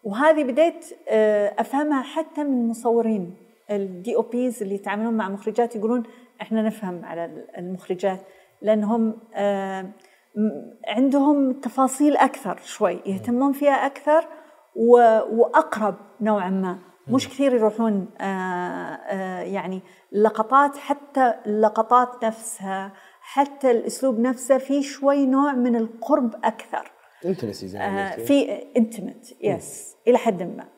وهذه 0.05 0.44
بديت 0.44 0.86
آه، 1.09 1.55
أفهمها 1.59 2.02
حتى 2.02 2.44
من 2.44 2.69
مصورين 2.69 3.36
ال 3.70 4.16
DOPs 4.16 4.62
اللي 4.62 4.74
يتعاملون 4.74 5.15
مع 5.15 5.28
مخرجات 5.28 5.77
يقولون 5.77 6.02
إحنا 6.43 6.62
نفهم 6.62 7.05
على 7.05 7.47
المخرجات 7.59 8.20
لأنهم 8.62 9.19
آه، 9.35 9.90
عندهم 10.89 11.52
تفاصيل 11.52 12.16
أكثر 12.16 12.59
شوي 12.65 13.01
يهتمون 13.06 13.52
فيها 13.52 13.86
أكثر 13.86 14.28
وأقرب 15.31 15.94
نوعا 16.20 16.51
ما. 16.51 16.78
مش 17.09 17.28
كثير 17.28 17.55
يروحون 17.55 18.09
آه، 18.20 19.40
يعني 19.40 19.82
لقطات 20.12 20.77
حتى 20.77 21.35
اللقطات 21.47 22.24
نفسها 22.24 22.93
حتى 23.20 23.70
الأسلوب 23.70 24.19
نفسه 24.19 24.59
فيه 24.59 24.82
شوي 24.82 25.27
نوع 25.27 25.52
من 25.52 25.77
القرب 25.77 26.35
أكثر. 26.44 26.94
انتمسي 27.25 27.69
زي 27.69 27.79
ما 27.79 28.15
آه. 28.15 28.17
في 28.17 28.67
انتمت 28.77 29.37
يس 29.41 29.97
إلى 30.09 30.19
حد 30.19 30.43
ما. 30.43 30.69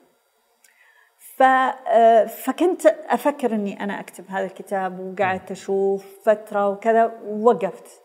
ف 1.19 1.43
آه، 1.43 2.25
فكنت 2.25 2.87
أفكر 2.87 3.55
إني 3.55 3.81
أنا 3.81 4.01
أكتب 4.01 4.25
هذا 4.29 4.47
الكتاب 4.47 5.01
وقعدت 5.01 5.51
أشوف 5.51 6.07
فترة 6.25 6.69
وكذا 6.69 7.05
ووقفت. 7.25 8.03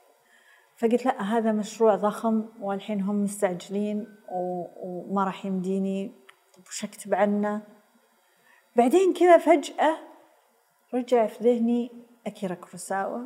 فقلت 0.77 1.05
لا 1.05 1.21
هذا 1.21 1.51
مشروع 1.51 1.95
ضخم 1.95 2.45
والحين 2.59 3.01
هم 3.01 3.23
مستعجلين 3.23 4.07
وما 4.83 5.23
راح 5.23 5.45
يمديني. 5.45 6.11
طب 6.53 6.63
وش 6.67 6.83
أكتب 6.83 7.13
عنه؟ 7.13 7.61
بعدين 8.75 9.13
كذا 9.13 9.37
فجأة 9.37 9.97
رجع 10.93 11.27
في 11.27 11.43
ذهني 11.43 11.91
أكيرا 12.27 12.53
كروساوا 12.53 13.19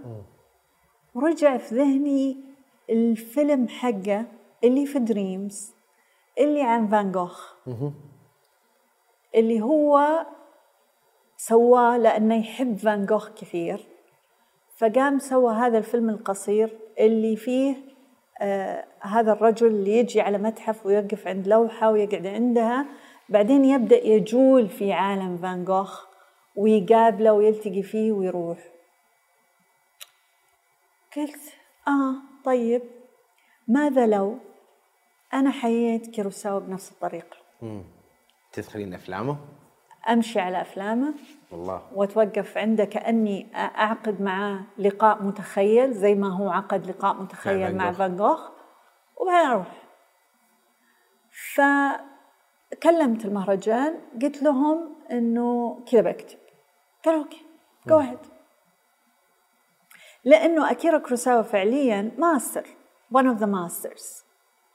ورجع 1.16 1.58
في 1.58 1.76
ذهني 1.76 2.38
الفيلم 2.90 3.68
حقه 3.68 4.26
اللي 4.66 4.86
في 4.86 5.00
دريمز 5.00 5.74
اللي 6.40 6.62
عن 6.62 6.88
فان 6.88 7.12
جوخ 7.12 7.54
اللي 9.36 9.62
هو 9.62 10.26
سواه 11.38 11.98
لأنه 11.98 12.36
يحب 12.36 12.78
فان 12.78 13.06
جوخ 13.06 13.30
كثير. 13.30 13.88
فقام 14.78 15.20
سوى 15.20 15.54
هذا 15.54 15.78
الفيلم 15.78 16.10
القصير 16.10 16.78
اللي 17.00 17.36
فيه 17.36 17.76
آه 18.42 18.86
هذا 19.02 19.32
الرجل 19.32 19.68
اللي 19.68 19.98
يجي 19.98 20.22
على 20.22 20.38
متحف 20.38 20.86
ويوقف 20.86 21.28
عند 21.28 21.48
لوحة 21.48 21.92
ويقعد 21.92 22.28
عندها. 22.28 22.86
بعدين 23.30 23.66
يبدأ 23.66 24.08
يجول 24.08 24.70
في 24.70 24.94
عالم 24.94 25.38
فان 25.38 25.66
جوخ 25.66 26.06
ويقابله 26.56 27.34
ويلتقي 27.34 27.84
فيه 27.84 28.12
ويروح. 28.12 28.60
قلت 31.18 31.54
آه 31.88 32.16
طيب 32.46 32.82
ماذا 33.68 34.08
لو؟ 34.08 34.38
أنا 35.34 35.52
حييت 35.52 36.08
كيروساوا 36.08 36.60
بنفس 36.60 36.92
الطريقة. 36.92 37.38
تدخلين 38.52 38.94
أفلامه؟ 38.94 39.38
أمشي 40.10 40.40
على 40.40 40.62
أفلامه. 40.62 41.14
والله. 41.52 41.82
وأتوقف 41.94 42.58
عنده 42.58 42.86
كأني 42.86 43.56
أعقد 43.56 44.22
معاه 44.22 44.60
لقاء 44.78 45.24
متخيل 45.24 45.94
زي 45.94 46.16
ما 46.16 46.38
هو 46.38 46.50
عقد 46.50 46.88
لقاء 46.88 47.14
متخيل 47.14 47.76
مع. 47.76 47.92
فان 47.92 48.18
جوخ. 48.18 48.52
وبعدين 49.18 49.52
أروح 49.52 49.68
فكلمت 51.56 53.26
المهرجان 53.26 54.02
قلت 54.22 54.44
لهم 54.44 54.96
إنه 55.12 55.80
كذا 55.92 56.02
بكتب. 56.02 56.38
قالوا 57.06 57.24
okay 57.24 57.46
go 57.88 58.04
لأنه 60.24 60.72
أكيرا 60.72 60.98
كروساوا 60.98 61.42
فعليا 61.42 62.12
master 62.18 62.68
one 63.14 63.26
of 63.26 63.40
the 63.40 63.48
masters. 63.48 64.25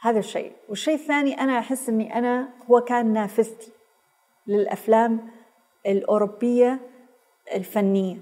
هذا 0.02 0.18
الشيء. 0.18 0.52
والشيء 0.68 0.94
الثاني 0.94 1.40
أنا 1.40 1.59
أحس 1.59 1.89
أني 1.89 2.18
أنا 2.18 2.48
هو 2.70 2.81
كان 2.81 3.12
نافذتي 3.12 3.72
للأفلام 4.47 5.31
الأوروبية 5.86 6.81
الفنية. 7.55 8.16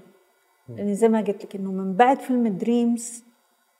لأني 0.69 0.95
زي 0.95 1.09
ما 1.09 1.21
قلت 1.21 1.45
لك 1.45 1.55
أنه 1.55 1.71
من 1.71 1.95
بعد 1.95 2.19
فيلم 2.19 2.47
Dreams 2.47 3.23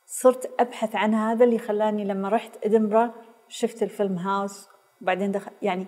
صرت 0.06 0.50
أبحث 0.60 0.96
عن 0.96 1.14
هذا 1.14 1.44
اللي 1.44 1.58
خلاني 1.58 2.04
لما 2.04 2.28
رحت 2.28 2.66
إدنبرا 2.66 3.14
شفت 3.48 3.82
ال 3.82 4.16
Filmhouse. 4.16 4.68
وبعدين 5.02 5.32
دخل 5.32 5.52
يعني 5.62 5.86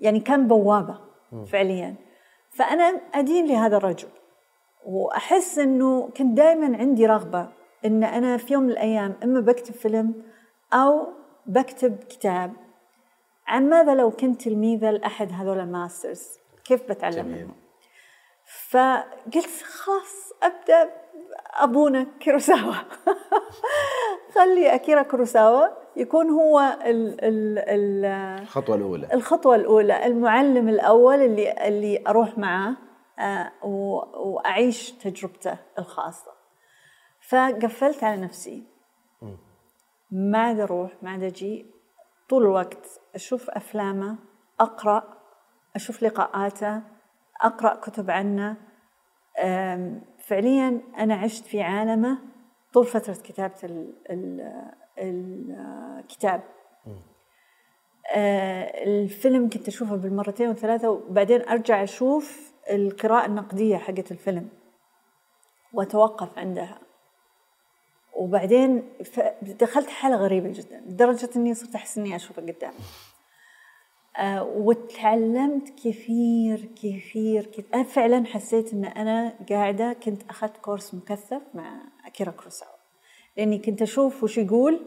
يعني 0.00 0.20
كان 0.20 0.48
بوابة 0.48 0.98
فعليا. 1.46 1.94
فأنا 2.50 3.00
أدين 3.14 3.46
لهذا 3.46 3.76
الرجل. 3.76 4.08
وأحس 4.86 5.58
إنه 5.58 6.08
كنت 6.08 6.36
دائما 6.36 6.76
عندي 6.76 7.06
رغبة 7.06 7.48
إن 7.84 8.04
أنا 8.04 8.36
في 8.36 8.54
يوم 8.54 8.62
من 8.62 8.70
الأيام 8.70 9.14
إما 9.24 9.40
بكتب 9.40 9.74
فيلم 9.74 10.22
أو 10.72 11.06
بكتب 11.46 11.98
كتاب 12.04 12.52
عن 13.46 13.68
ماذا 13.68 13.94
لو 13.94 14.10
كنت 14.10 14.42
تلميذه 14.42 14.90
لأحد 14.90 15.32
هذول 15.32 15.60
الماسترز؟ 15.60 16.38
كيف 16.64 16.82
بتعلم 16.88 17.14
جميل. 17.16 17.36
منهم 17.36 17.54
فقلت 18.68 19.62
خلاص 19.62 20.32
أبدأ 20.42 20.90
أبونا 21.54 22.06
كيروساوا 22.20 22.74
خلي 24.34 24.74
أكيرا 24.74 25.02
كيروساوا 25.02 25.66
يكون 25.96 26.30
هو 26.30 26.78
ال 26.84 27.24
ال 27.24 27.58
ال 27.58 28.04
الخطوة 28.42 28.76
الأولى. 28.76 29.08
الخطوة 29.12 29.56
الأولى 29.56 30.06
المعلم 30.06 30.68
الأول 30.68 31.22
اللي 31.22 31.68
اللي 31.68 32.04
أروح 32.08 32.38
معاه 32.38 32.76
وأعيش 33.62 34.90
تجربته 34.90 35.58
الخاصة. 35.78 36.32
فقفلت 37.28 38.04
على 38.04 38.20
نفسي. 38.20 38.67
ما 40.10 40.38
عاد 40.38 40.60
أروح 40.60 40.92
ما 41.02 41.10
عاد 41.10 41.22
أجي. 41.22 41.66
طول 42.28 42.42
الوقت 42.42 43.00
أشوف 43.14 43.50
أفلامه 43.50 44.18
أقرأ 44.60 45.18
أشوف 45.76 46.02
لقاءاته 46.02 46.82
أقرأ 47.42 47.74
كتب 47.74 48.10
عنه. 48.10 48.56
فعليا 50.26 50.80
أنا 50.98 51.14
عشت 51.14 51.44
في 51.44 51.62
عالمه 51.62 52.18
طول 52.72 52.86
ال- 53.64 53.94
ال- 54.10 55.56
الكتاب. 55.98 56.42
آه، 58.16 58.84
الفيلم 58.84 59.48
كنت 59.48 59.68
أشوفه 59.68 59.96
بالمرتين 59.96 60.48
والثلاثة 60.48 60.90
وبعدين 60.90 61.48
أرجع 61.48 61.82
أشوف 61.82 62.52
القراءة 62.70 63.26
النقدية 63.26 63.76
حقت 63.76 64.12
الفيلم 64.12 64.48
وأتوقف 65.72 66.38
عندها. 66.38 66.78
وبعدين 68.18 68.82
دخلت 69.42 69.88
حالة 69.88 70.16
غريبة 70.16 70.48
جدا 70.48 70.82
لدرجة 70.86 71.30
إني 71.36 71.54
صرت 71.54 71.74
أحس 71.74 71.98
إني 71.98 72.16
أشوفه 72.16 72.42
قدامي 72.42 72.74
آه، 74.16 74.42
وتعلمت 74.42 75.68
كثير 75.68 76.68
كثير 76.76 77.46
كثير. 77.46 77.66
أنا 77.74 77.82
فعلا 77.82 78.26
حسيت 78.26 78.72
إن 78.72 78.84
أنا 78.84 79.34
قاعدة 79.50 79.92
كنت 79.92 80.22
أخذت 80.30 80.56
كورس 80.56 80.94
مكثف 80.94 81.42
مع 81.54 81.80
أكيرا 82.06 82.30
كروساوا. 82.30 82.76
لأني 83.36 83.58
كنت 83.58 83.82
أشوف 83.82 84.22
وش 84.22 84.38
يقول 84.38 84.80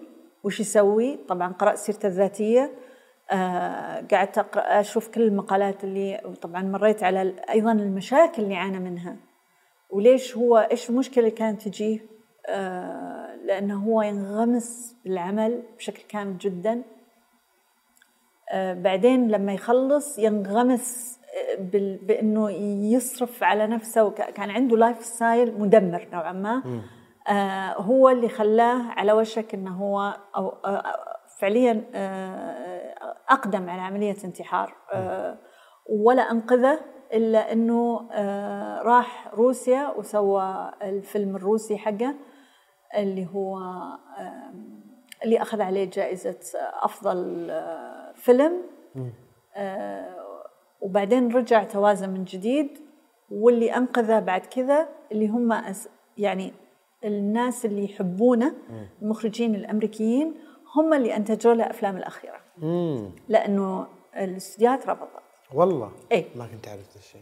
وش 0.44 0.60
يسوي. 0.60 1.20
طبعا 1.28 1.54
قرأت 1.54 1.78
سيرته 1.78 2.08
الذاتية. 2.08 2.72
آه 3.32 4.08
قعدت 4.12 4.38
أقرأ 4.38 4.80
أشوف 4.80 5.08
كل 5.08 5.22
المقالات 5.22 5.84
اللي 5.84 6.22
وطبعا 6.26 6.62
مريت 6.62 7.04
على 7.04 7.36
أيضا 7.50 7.72
المشاكل 7.72 8.44
اللي 8.44 8.56
عانى 8.56 8.80
منها. 8.80 9.16
وليش 9.90 10.38
هو 10.38 10.58
إيش 10.72 10.90
المشكلة 10.90 11.24
اللي 11.24 11.36
كانت 11.36 11.62
تجيه؟ 11.62 12.00
لأنه 13.46 13.84
هو 13.86 14.02
ينغمس 14.02 14.96
بالعمل 15.06 15.64
بشكل 15.78 16.04
كامل 16.10 16.38
جدا. 16.38 16.82
آه، 18.54 18.74
بعدين 18.74 19.28
لما 19.28 19.54
يخلص 19.54 20.20
ينغمس 20.20 21.20
آه، 21.52 21.56
بأنه 22.02 22.52
يصرف 22.96 23.44
على 23.44 23.68
نفسه 23.68 24.10
كان 24.12 24.50
عنده 24.50 24.78
lifestyle 24.78 25.60
مدمر 25.60 26.08
نوعا 26.14 26.32
ما. 26.32 26.64
آه، 27.28 27.74
هو 27.82 28.10
اللي 28.10 28.30
خلاه 28.30 28.92
على 28.92 29.14
وشك 29.14 29.54
إنه 29.54 29.72
هو 29.78 30.00
آه، 30.36 30.62
آه، 30.66 30.84
فعليا 31.40 31.84
آه، 31.96 32.96
أقدم 33.30 33.70
على 33.70 33.82
عملية 33.82 34.16
انتحار. 34.26 34.76
آه، 34.94 35.38
ولا 35.90 36.32
أنقذه 36.32 36.80
إلا 37.14 37.52
إنه 37.52 38.10
آه، 38.12 38.82
راح 38.82 39.28
روسيا 39.34 39.94
وسوى 39.98 40.72
الفيلم 40.82 41.36
الروسي 41.36 41.78
حقه. 41.78 42.16
اللي 42.98 43.28
هو 43.34 43.60
اللي 45.24 45.42
أخذ 45.42 45.62
عليه 45.62 45.90
جائزة 45.90 46.40
أفضل 46.82 47.48
آه، 47.52 48.12
فيلم. 48.16 48.62
آه، 49.56 50.16
وبعدين 50.82 51.36
رجع 51.36 51.64
توازن 51.64 52.10
من 52.10 52.24
جديد 52.24 52.78
واللي 53.32 53.76
أنقذه 53.78 54.20
بعد 54.20 54.42
كذا 54.46 54.90
اللي 55.12 55.28
هم 55.28 55.62
أس- 55.74 55.88
يعني 56.18 56.54
الناس 57.06 57.66
اللي 57.66 57.84
يحبونه 57.86 58.54
المخرجين 59.02 59.56
الأمريكيين 59.56 60.36
هم 60.76 60.94
اللي 60.94 61.16
أنتجوا 61.16 61.54
له 61.54 61.70
أفلام 61.70 61.98
الأخيرة. 61.98 62.40
لأنه 63.30 63.88
الاستديوهات 64.18 64.88
رفضت 64.88 65.10
والله؟ 65.54 65.92
إيه. 66.12 66.26
ما 66.36 66.48
كنت 66.48 66.68
عرفت 66.68 66.96
الشيء. 66.96 67.22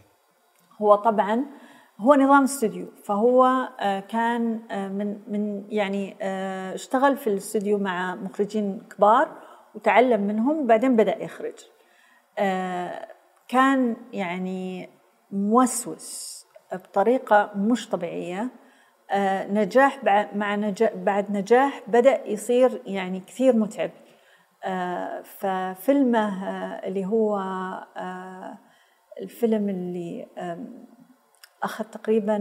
هو 0.82 0.94
طبعا 0.94 1.44
هو 2.00 2.14
نظام 2.14 2.42
استوديو 2.42 2.86
فهو 3.04 3.44
آه، 3.80 4.00
كان 4.00 4.60
آه، 4.70 4.88
من 4.88 5.18
من 5.28 5.64
يعني 5.68 6.16
آه، 6.22 6.74
اشتغل 6.74 7.16
في 7.16 7.26
الاستوديو 7.26 7.78
مع 7.78 8.14
مخرجين 8.14 8.82
كبار 8.96 9.28
وتعلم 9.74 10.20
منهم 10.20 10.60
وبعدين 10.60 10.96
بدأ 10.96 11.22
يخرج. 11.22 11.54
كان 13.48 13.96
يعني 14.12 14.88
موسوس 15.30 16.46
بطريقة 16.72 17.50
مش 17.56 17.88
طبيعية. 17.88 18.48
نجاح 19.50 20.04
مع 20.34 20.54
نجاح 20.54 20.94
بعد 20.94 21.30
نجاح 21.32 21.82
بدأ 21.86 22.28
يصير 22.28 22.82
يعني 22.86 23.20
كثير 23.20 23.56
متعب. 23.56 23.90
ففيلمه 25.24 26.44
اللي 26.78 27.06
هو 27.06 27.38
الفيلم 29.20 29.68
اللي 29.68 30.26
أخذ 31.62 31.84
تقريبا 31.84 32.38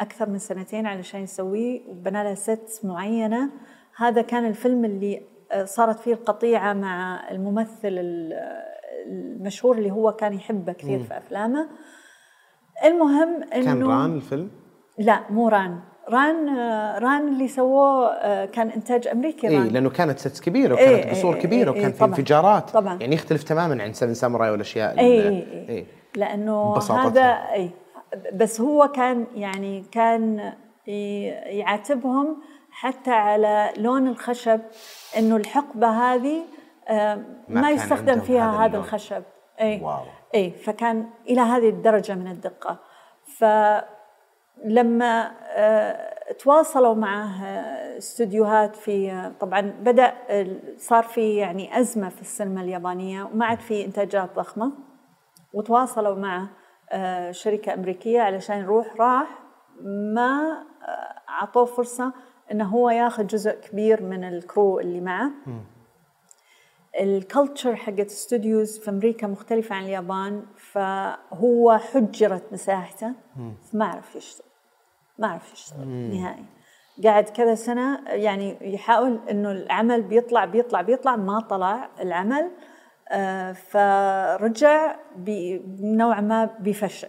أكثر 0.00 0.28
من 0.28 0.38
سنتين 0.38 0.86
علشان 0.86 1.20
يسويه 1.22 1.80
وبنى 1.88 2.24
له 2.24 2.34
ست 2.34 2.80
معينة 2.84 3.50
هذا 3.96 4.22
كان 4.22 4.46
الفيلم 4.46 4.84
اللي 4.84 5.22
آه، 5.52 5.64
صارت 5.64 5.98
فيه 6.00 6.12
القطيعة 6.14 6.72
مع 6.72 7.20
الممثل 7.30 7.70
ال- 7.84 8.32
المشهور 9.06 9.78
اللي 9.78 9.90
هو 9.90 10.12
كان 10.12 10.32
يحبه 10.34 10.72
كثير 10.72 11.02
في 11.02 11.16
أفلامه 11.18 11.68
المهم 12.84 13.42
إنه 13.54 13.64
كان 13.64 13.82
ران 13.82 14.16
الفيلم 14.16 14.50
لا 14.98 15.20
مو 15.30 15.48
ران 15.48 15.80
ران 16.08 16.48
آه، 16.48 16.98
ران 16.98 17.28
اللي 17.28 17.48
سووه 17.48 18.06
آه، 18.12 18.44
كان 18.44 18.68
إنتاج 18.70 19.08
أمريكي 19.08 19.48
اي 19.48 19.56
ران 19.58 19.68
لأنه 19.68 19.90
كانت 19.90 20.18
ست 20.18 20.44
كبيرة 20.44 20.76
إيه، 20.76 20.94
وكانت 20.98 21.10
قصور 21.10 21.34
إيه، 21.34 21.40
كبيرة 21.42 21.72
إيه، 21.72 21.78
وكان 21.78 21.90
إيه، 21.90 21.98
في. 21.98 22.04
انفجارات 22.04 22.70
طبعاً. 22.70 22.98
يعني 23.00 23.14
يختلف 23.14 23.42
تماما 23.42 23.82
عن 23.82 23.92
Seven 23.92 24.14
Samurai 24.14 24.50
والأشياء 24.50 24.98
اي 24.98 25.04
اي 25.06 25.28
اي 25.28 25.68
إيه. 25.68 25.84
لأنه. 26.16 26.78
هذا 26.78 27.22
اي 27.30 27.70
بس 28.32 28.60
هو 28.60 28.88
كان 28.88 29.26
يعني 29.34 29.84
كان 29.92 30.52
يعاتبهم 31.46 32.42
حتى 32.70 33.10
على 33.10 33.72
لون 33.76 34.08
الخشب 34.08 34.60
إنه 35.18 35.36
الحقبة 35.36 35.88
هذه 35.88 36.42
آه، 36.88 37.22
ما 37.48 37.70
يستخدم 37.70 38.20
فيها 38.20 38.50
هذا 38.50 38.64
هذا. 38.64 38.78
الخشب. 38.78 39.22
اي 39.60 39.80
واو. 39.82 40.04
اي 40.34 40.50
فكان 40.50 41.10
إلى 41.28 41.40
هذه 41.40 41.68
الدرجة 41.68 42.14
من 42.14 42.26
الدقة. 42.26 42.78
فلما 43.38 45.32
آه، 45.56 46.32
تواصلوا 46.32 46.94
معه 46.94 47.44
استوديوهات 47.98 48.76
في 48.76 49.30
طبعا 49.40 49.60
بدأ 49.60 50.14
صار 50.76 51.02
في 51.02 51.36
يعني 51.36 51.80
أزمة 51.80 52.08
في 52.08 52.20
السينما 52.20 52.60
اليابانية 52.60 53.24
وما 53.24 53.46
عاد 53.46 53.60
في 53.60 53.84
إنتاجات 53.84 54.36
ضخمة. 54.36 54.72
وتواصلوا 55.54 56.14
مع 56.14 56.48
آه، 56.92 57.30
شركة 57.30 57.74
أمريكية 57.74 58.20
علشان 58.20 58.58
يروح 58.58 58.96
راح 58.96 59.38
ما 60.14 60.64
آه، 60.82 61.30
أعطوه 61.30 61.64
فرصة 61.64 62.12
إنه 62.52 62.64
هو 62.64 62.90
ياخذ 62.90 63.26
جزء 63.26 63.50
كبير 63.50 64.02
من 64.02 64.24
ال 64.24 64.35
crew 64.35 64.80
اللي 64.80 65.00
معه. 65.00 65.30
ال 67.00 67.09
culture 67.09 67.76
حقت 67.76 68.06
studios 68.06 68.78
في 68.78 68.90
أمريكا 68.90 69.26
مختلفة 69.26 69.74
عن 69.74 69.84
اليابان 69.84 70.46
فهو 70.56 71.78
حجرت 71.78 72.52
مساحته. 72.52 73.12
فما 73.72 73.84
عرف 73.84 74.16
يشتغل 74.16 74.46
ما 75.18 75.28
عرف 75.28 75.52
يشتغل 75.52 75.88
نهائي. 75.88 76.44
قاعد 77.04 77.24
كذا 77.24 77.54
سنة 77.54 78.00
يعني 78.08 78.74
يحاول 78.74 79.20
إنه 79.30 79.52
العمل 79.52 80.02
بيطلع 80.02 80.44
بيطلع 80.44 80.82
بيطلع 80.82 81.16
ما 81.16 81.40
طلع 81.40 81.88
العمل. 82.00 82.50
فرجع 83.52 84.96
نوعا 85.80 86.20
ما 86.20 86.44
بفشل. 86.44 87.08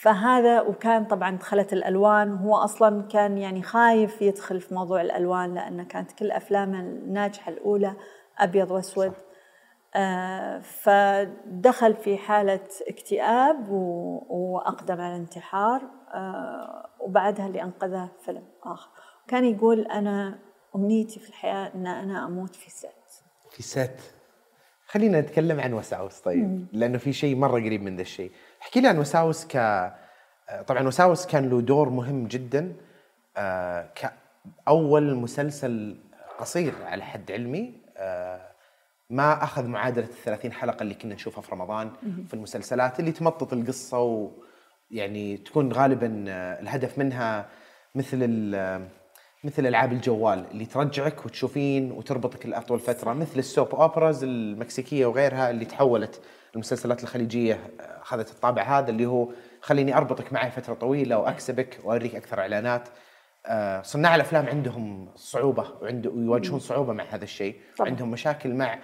فهذا 0.00 0.60
وكان 0.60 1.04
طبعا 1.04 1.30
دخلت 1.36 1.72
الألوان 1.72 2.32
وهو 2.32 2.56
أصلا 2.56 3.02
كان 3.02 3.38
يعني 3.38 3.62
خايف 3.62 4.22
يدخل 4.22 4.60
في 4.60 4.74
موضوع 4.74 5.00
الألوان 5.00 5.54
لأن 5.54 5.82
كانت 5.84 6.12
كل 6.12 6.30
أفلامه 6.30 6.80
الناجحة 6.80 7.52
الأولى 7.52 7.94
أبيض 8.38 8.70
وأسود. 8.70 9.12
آه 9.94 10.58
فدخل 10.58 11.94
في 11.94 12.18
حالة 12.18 12.60
اكتئاب 12.88 13.70
و- 13.70 14.22
وأقدم 14.28 15.00
على 15.00 15.14
الانتحار. 15.16 15.82
آه 16.14 16.86
وبعدها 17.00 17.46
اللي 17.46 17.62
أنقذه 17.62 18.08
فيلم 18.24 18.44
آخر. 18.64 18.88
كان 19.28 19.44
يقول 19.44 19.80
أنا 19.80 20.38
أمنيتي 20.76 21.20
في 21.20 21.28
الحياة 21.28 21.70
إن 21.74 21.86
أنا 21.86 22.24
أموت 22.26 22.56
في 22.56 22.70
ست. 22.70 22.86
في 23.50 23.62
ست. 23.62 24.14
خلينا 24.90 25.20
نتكلم 25.20 25.60
عن 25.60 25.72
وساوس 25.72 26.18
طيب. 26.18 26.66
لأنه 26.72 26.98
في 26.98 27.12
شيء 27.12 27.36
مرة 27.36 27.60
قريب 27.60 27.82
من 27.82 27.96
ذا 27.96 28.02
الشيء. 28.02 28.30
احكي 28.62 28.80
لي 28.80 28.88
عن 28.88 28.98
وساوس 28.98 29.46
ك 29.46 29.56
طبعا 30.66 30.86
وساوس 30.86 31.26
كان 31.26 31.48
له 31.48 31.60
دور 31.60 31.88
مهم 31.88 32.26
جدا 32.26 32.72
آه، 33.36 33.88
كأول 33.94 35.14
مسلسل 35.14 35.96
قصير 36.38 36.72
على 36.84 37.04
حد 37.04 37.32
علمي 37.32 37.72
آه، 37.96 38.40
ما 39.10 39.44
أخذ 39.44 39.66
معادلة 39.66 40.04
ال 40.04 40.22
30 40.24 40.52
حلقة 40.52 40.82
اللي 40.82 40.94
كنا 40.94 41.14
نشوفها 41.14 41.42
في 41.42 41.52
رمضان 41.52 41.90
في 42.28 42.34
المسلسلات 42.34 43.00
اللي 43.00 43.12
تمطط 43.12 43.52
القصة 43.52 44.28
ويعني 44.90 45.36
تكون 45.36 45.72
غالبا 45.72 46.24
آه، 46.28 46.60
الهدف 46.60 46.98
منها 46.98 47.48
مثل 47.94 48.18
مثل 49.44 49.66
ألعاب 49.66 49.92
الجوال 49.92 50.44
اللي 50.50 50.66
ترجعك 50.66 51.26
وتشوفين 51.26 51.92
وتربطك 51.92 52.46
لاطول 52.46 52.78
فترة 52.80 53.12
مثل 53.12 53.38
السوب 53.38 53.74
أوبراز 53.74 54.24
المكسيكية 54.24 55.06
وغيرها 55.06 55.50
اللي 55.50 55.64
تحولت 55.64 56.20
المسلسلات 56.54 57.02
الخليجية 57.02 57.54
آه، 57.80 58.02
أخذت 58.02 58.30
الطابع 58.30 58.62
هذا 58.62 58.90
اللي 58.90 59.06
هو 59.06 59.28
خليني 59.60 59.96
أربطك 59.96 60.32
معي 60.32 60.50
فترة 60.50 60.74
طويلة 60.74 61.18
وأكسبك 61.18 61.80
وأوريك 61.84 62.14
أكثر 62.14 62.40
إعلانات. 62.40 62.88
آه، 63.46 63.82
صناع 63.82 64.14
الأفلام 64.14 64.46
عندهم 64.46 65.08
صعوبة 65.16 65.64
وعنده 65.82 66.10
ويواجهون 66.10 66.58
صعوبة 66.60 66.92
مع 66.92 67.04
هذا 67.04 67.24
الشيء. 67.24 67.60
عندهم 67.80 68.10
مشاكل 68.10 68.54
مع 68.54 68.78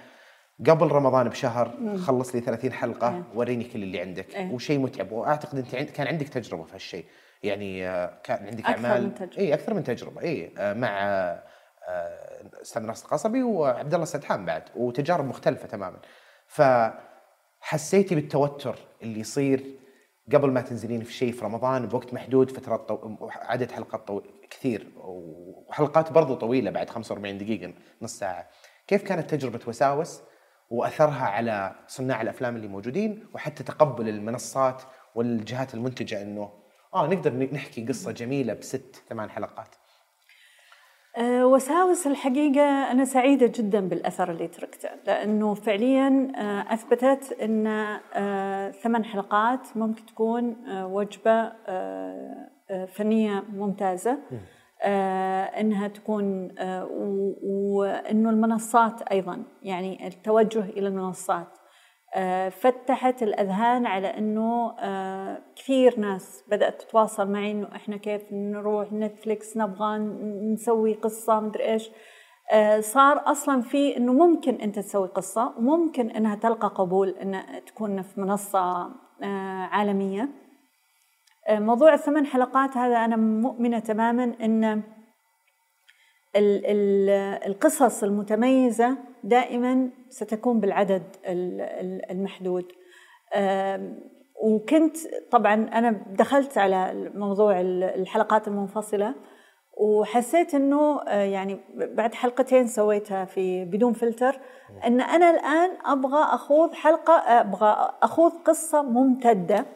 قبل 0.66 0.86
رمضان 0.86 1.28
بشهر 1.28 1.96
خلص 1.96 2.34
لي 2.34 2.40
30 2.40 2.72
حلقة 2.72 3.22
وريني 3.34 3.64
كل 3.64 3.82
اللي 3.82 4.00
عندك. 4.00 4.34
إيه. 4.34 4.52
وشيء 4.52 4.78
متعب. 4.78 5.12
وأعتقد 5.12 5.58
أنت 5.58 5.90
كان 5.90 6.06
عندك 6.06 6.28
تجربة 6.28 6.64
في 6.64 6.74
هالشيء. 6.74 7.04
يعني 7.46 7.88
آه، 7.88 8.18
كان 8.24 8.46
عندك 8.46 8.66
أكثر 8.66 8.86
اعمال 8.86 9.02
من 9.02 9.14
تجربة. 9.14 9.38
اي 9.38 9.54
أكثر 9.54 9.74
من 9.74 9.84
تجربة. 9.84 10.20
اي 10.20 10.52
آه، 10.58 10.72
مع 10.72 10.88
آه، 10.98 11.42
أستاذ 12.62 12.82
ناصر 12.82 13.06
القصبي 13.06 13.42
وعبد 13.42 13.94
الله 13.94 14.02
السدحان 14.02 14.44
بعد 14.44 14.62
وتجارب 14.76 15.24
مختلفة 15.24 15.66
تماما. 15.68 15.98
فحسيتي 16.46 18.14
بالتوتر 18.14 18.78
اللي 19.02 19.20
يصير 19.20 19.76
قبل 20.34 20.50
ما 20.50 20.60
تنزلين 20.60 21.02
في 21.02 21.12
شيء 21.12 21.32
في 21.32 21.44
رمضان 21.44 21.86
بوقت 21.86 22.14
محدود 22.14 22.50
فترات 22.50 22.88
طو... 22.88 23.28
عدد 23.32 23.72
حلقات 23.72 24.08
طو... 24.08 24.22
كثير 24.50 24.92
وحلقات 24.96 26.12
برضو 26.12 26.34
طويلة 26.34 26.70
بعد 26.70 26.90
45 26.90 27.38
دقيقة 27.38 27.72
نص 28.02 28.18
ساعة. 28.18 28.48
كيف 28.86 29.02
كانت 29.02 29.34
تجربة 29.34 29.60
وساوس 29.66 30.22
وأثرها 30.70 31.26
على 31.26 31.74
صناع 31.86 32.22
الأفلام 32.22 32.56
اللي 32.56 32.68
موجودين 32.68 33.26
وحتى 33.34 33.62
تقبل 33.64 34.08
المنصات 34.08 34.82
والجهات 35.14 35.74
المنتجة 35.74 36.22
إنه 36.22 36.52
آه 36.96 37.06
نقدر 37.06 37.32
نحكي 37.52 37.86
قصة 37.86 38.12
جميلة 38.12 38.54
بست 38.54 39.02
ثمان 39.08 39.30
حلقات. 39.30 39.68
أه، 41.16 41.46
وساوس 41.46 42.06
الحقيقة 42.06 42.90
أنا 42.90 43.04
سعيدة 43.04 43.52
جدا 43.54 43.88
بالأثر 43.88 44.30
اللي 44.30 44.48
تركته 44.48 44.88
لأنه 45.06 45.54
فعليا 45.54 46.32
أه، 46.36 46.74
أثبتت 46.74 47.32
أن 47.42 47.66
أه، 47.66 48.70
ثمان 48.70 49.04
حلقات 49.04 49.76
ممكن 49.76 50.06
تكون 50.06 50.66
أه، 50.66 50.86
وجبة 50.86 51.52
فنية 52.86 53.44
ممتازة 53.52 54.18
أنها 55.60 55.88
تكون 55.88 56.54
وأنه 57.42 58.30
المنصات 58.30 59.02
أيضا 59.02 59.42
يعني 59.62 60.06
التوجه 60.06 60.60
إلى 60.60 60.88
المنصات 60.88 61.48
فتحت 62.50 63.22
الأذهان 63.22 63.86
على 63.86 64.06
أنه 64.06 64.76
آه، 64.80 65.42
كثير 65.56 66.00
ناس 66.00 66.44
بدأت 66.48 66.82
تتواصل 66.82 67.30
معي 67.30 67.50
أنه 67.50 67.68
إحنا 67.76 67.96
كيف 67.96 68.22
نروح 68.32 68.92
نتفليكس 68.92 69.56
نبغى 69.56 69.98
نسوي 70.52 70.94
قصة 70.94 71.40
مدري 71.40 71.64
إيش. 71.64 71.90
آه، 72.52 72.80
صار 72.80 73.22
أصلا 73.30 73.60
في 73.62 73.96
أنه 73.96 74.12
ممكن 74.12 74.54
أنت 74.54 74.78
تسوي 74.78 75.08
قصة 75.08 75.54
وممكن 75.58 76.10
أنها 76.10 76.34
تلقى 76.34 76.68
قبول 76.68 77.08
أن 77.08 77.42
تكون 77.66 78.02
في 78.02 78.20
منصة 78.20 78.60
آه، 79.22 79.68
عالمية. 79.70 80.28
آه، 81.48 81.58
موضوع 81.58 81.94
الثمان 81.94 82.26
حلقات 82.26 82.76
هذا 82.76 83.04
أنا 83.04 83.16
مؤمنة 83.16 83.78
تماما 83.78 84.24
أن 84.24 84.64
ال- 84.64 84.74
ال- 84.74 84.82
القصص 87.46 88.02
المتميزة 88.04 88.96
دائما 89.24 89.90
ستكون 90.08 90.60
بالعدد 90.60 91.02
ال- 91.26 91.60
ال- 91.60 92.10
المحدود. 92.10 92.64
وكنت 94.42 94.96
طبعا 95.30 95.54
أنا 95.54 95.90
دخلت 96.18 96.58
على 96.58 97.10
موضوع 97.14 97.60
ال- 97.60 97.84
الحلقات 97.84 98.48
المنفصلة 98.48 99.14
وحسيت 99.78 100.54
إنه 100.54 101.00
آه، 101.02 101.22
يعني 101.22 101.60
بعد 101.76 102.14
حلقتين 102.14 102.66
سويتها 102.66 103.24
في 103.24 103.64
بدون 103.64 103.92
فلتر 103.92 104.40
إن 104.86 105.00
أنا 105.00 105.30
الآن 105.30 105.70
أبغى 105.86 106.22
أخوض 106.22 106.74
حلقة 106.74 107.12
أبغى 107.12 107.90
أخوض 108.02 108.32
قصة 108.32 108.82
ممتدة 108.82 109.66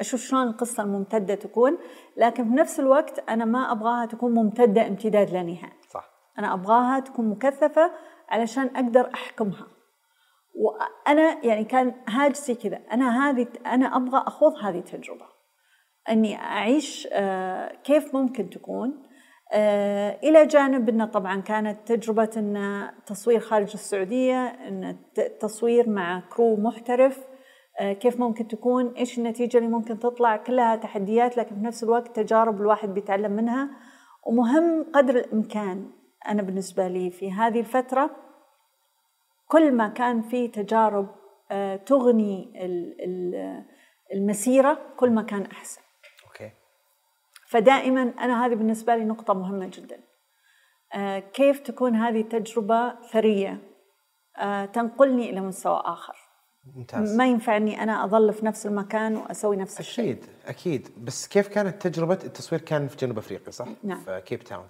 أشوف 0.00 0.20
شلون 0.20 0.42
القصة 0.42 0.82
الممتدة 0.82 1.34
تكون 1.34 1.78
لكن 2.16 2.44
في 2.44 2.54
نفس 2.54 2.80
الوقت 2.80 3.24
أنا 3.28 3.44
ما 3.44 3.72
أبغاها 3.72 4.06
تكون 4.06 4.34
ممتدة 4.34 4.86
امتداد 4.86 5.30
لا 5.30 5.42
نهاية. 5.42 5.72
صح. 5.94 6.09
أنا 6.38 6.54
أبغاها 6.54 7.00
تكون 7.00 7.28
مكثفة 7.28 7.90
علشان 8.28 8.76
أقدر 8.76 9.10
أحكمها. 9.14 9.66
وأنا 10.54 11.46
يعني 11.46 11.64
كان 11.64 11.94
هاجسي 12.08 12.54
كذا 12.54 12.80
أنا 12.92 13.30
هذه 13.30 13.46
أنا 13.66 13.96
أبغى 13.96 14.22
أخوض 14.26 14.52
هذه 14.62 14.78
التجربة. 14.78 15.26
إني 16.10 16.36
أعيش 16.36 17.08
آه، 17.12 17.74
كيف 17.84 18.14
ممكن 18.14 18.50
تكون؟ 18.50 19.02
آه، 19.52 20.18
إلى 20.22 20.46
جانب 20.46 20.88
إنه 20.88 21.04
طبعا 21.04 21.40
كانت 21.40 21.92
تجربة 21.92 22.30
إن 22.36 22.88
تصوير 23.06 23.40
خارج 23.40 23.70
السعودية 23.74 24.46
إن 24.46 24.98
ت- 25.14 25.20
تصوير 25.40 25.88
مع 25.88 26.22
كرو 26.36 26.56
محترف. 26.56 27.24
آه، 27.80 27.92
كيف 27.92 28.20
ممكن 28.20 28.48
تكون؟ 28.48 28.94
إيش 28.94 29.18
النتيجة 29.18 29.58
اللي 29.58 29.68
ممكن 29.68 29.98
تطلع؟ 29.98 30.36
كلها 30.36 30.76
تحديات 30.76 31.36
لكن 31.36 31.54
في 31.56 31.62
نفس 31.64 31.84
الوقت 31.84 32.16
تجارب 32.16 32.60
الواحد 32.60 32.88
بيتعلم 32.88 33.32
منها. 33.32 33.70
ومهم 34.26 34.86
قدر 34.94 35.16
الإمكان. 35.16 35.90
أنا 36.28 36.42
بالنسبة 36.42 36.88
لي 36.88 37.10
في 37.10 37.32
هذه 37.32 37.60
الفترة 37.60 38.10
كل 39.46 39.72
ما 39.72 39.88
كان 39.88 40.22
في 40.22 40.48
تجارب 40.48 41.14
آه، 41.50 41.76
تغني 41.76 42.52
المسيرة 44.14 44.78
كل 44.96 45.10
ما 45.10 45.22
كان 45.22 45.46
أحسن. 45.46 45.80
okay. 46.26 46.50
فدائما 47.46 48.02
أنا 48.02 48.46
هذه 48.46 48.54
بالنسبة 48.54 48.96
لي 48.96 49.04
نقطة 49.04 49.34
مهمة 49.34 49.66
جدا. 49.66 50.00
آه، 50.94 51.18
كيف 51.18 51.60
تكون 51.60 51.96
هذه 51.96 52.20
التجربة 52.20 53.00
ثرية؟ 53.00 53.58
تنقلني 54.72 55.30
إلى 55.30 55.40
مستوى 55.40 55.82
آخر. 55.84 56.16
ممتاز. 56.74 57.16
ما 57.16 57.26
ينفعني 57.26 57.82
أنا 57.82 58.04
أظل 58.04 58.32
في 58.32 58.46
نفس 58.46 58.66
المكان 58.66 59.16
وأسوي 59.16 59.56
نفس 59.56 59.80
الشيء. 59.80 60.12
أكيد 60.12 60.26
أكيد. 60.46 61.04
بس 61.04 61.28
كيف 61.28 61.48
كانت 61.48 61.86
تجربة؟ 61.86 62.18
التصوير 62.24 62.60
كان 62.60 62.88
في 62.88 62.96
جنوب 62.96 63.18
أفريقيا 63.18 63.50
صح؟ 63.50 63.68
نعم. 63.82 64.00
في 64.00 64.22
كيب 64.26 64.38
تاون 64.38 64.68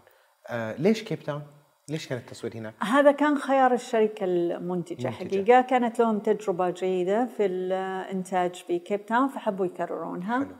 آه 0.50 0.76
ليش 0.78 1.02
كيب 1.02 1.18
تاون؟ 1.18 1.42
ليش 1.88 2.08
كان 2.08 2.18
التصوير 2.18 2.56
هناك؟ 2.56 2.74
هذا 2.82 3.12
كان 3.12 3.38
خيار 3.38 3.72
الشركة 3.72 4.24
المنتجة 4.24 5.06
منتجة. 5.06 5.10
حقيقة 5.10 5.60
كانت 5.60 5.98
لهم 5.98 6.18
تجربة 6.18 6.70
جيدة 6.70 7.26
في 7.26 7.46
الإنتاج 7.46 8.54
في 8.54 8.78
كيب 8.78 9.06
تاون 9.06 9.28
فحبوا 9.28 9.66
يكررونها 9.66 10.38
حلو. 10.38 10.56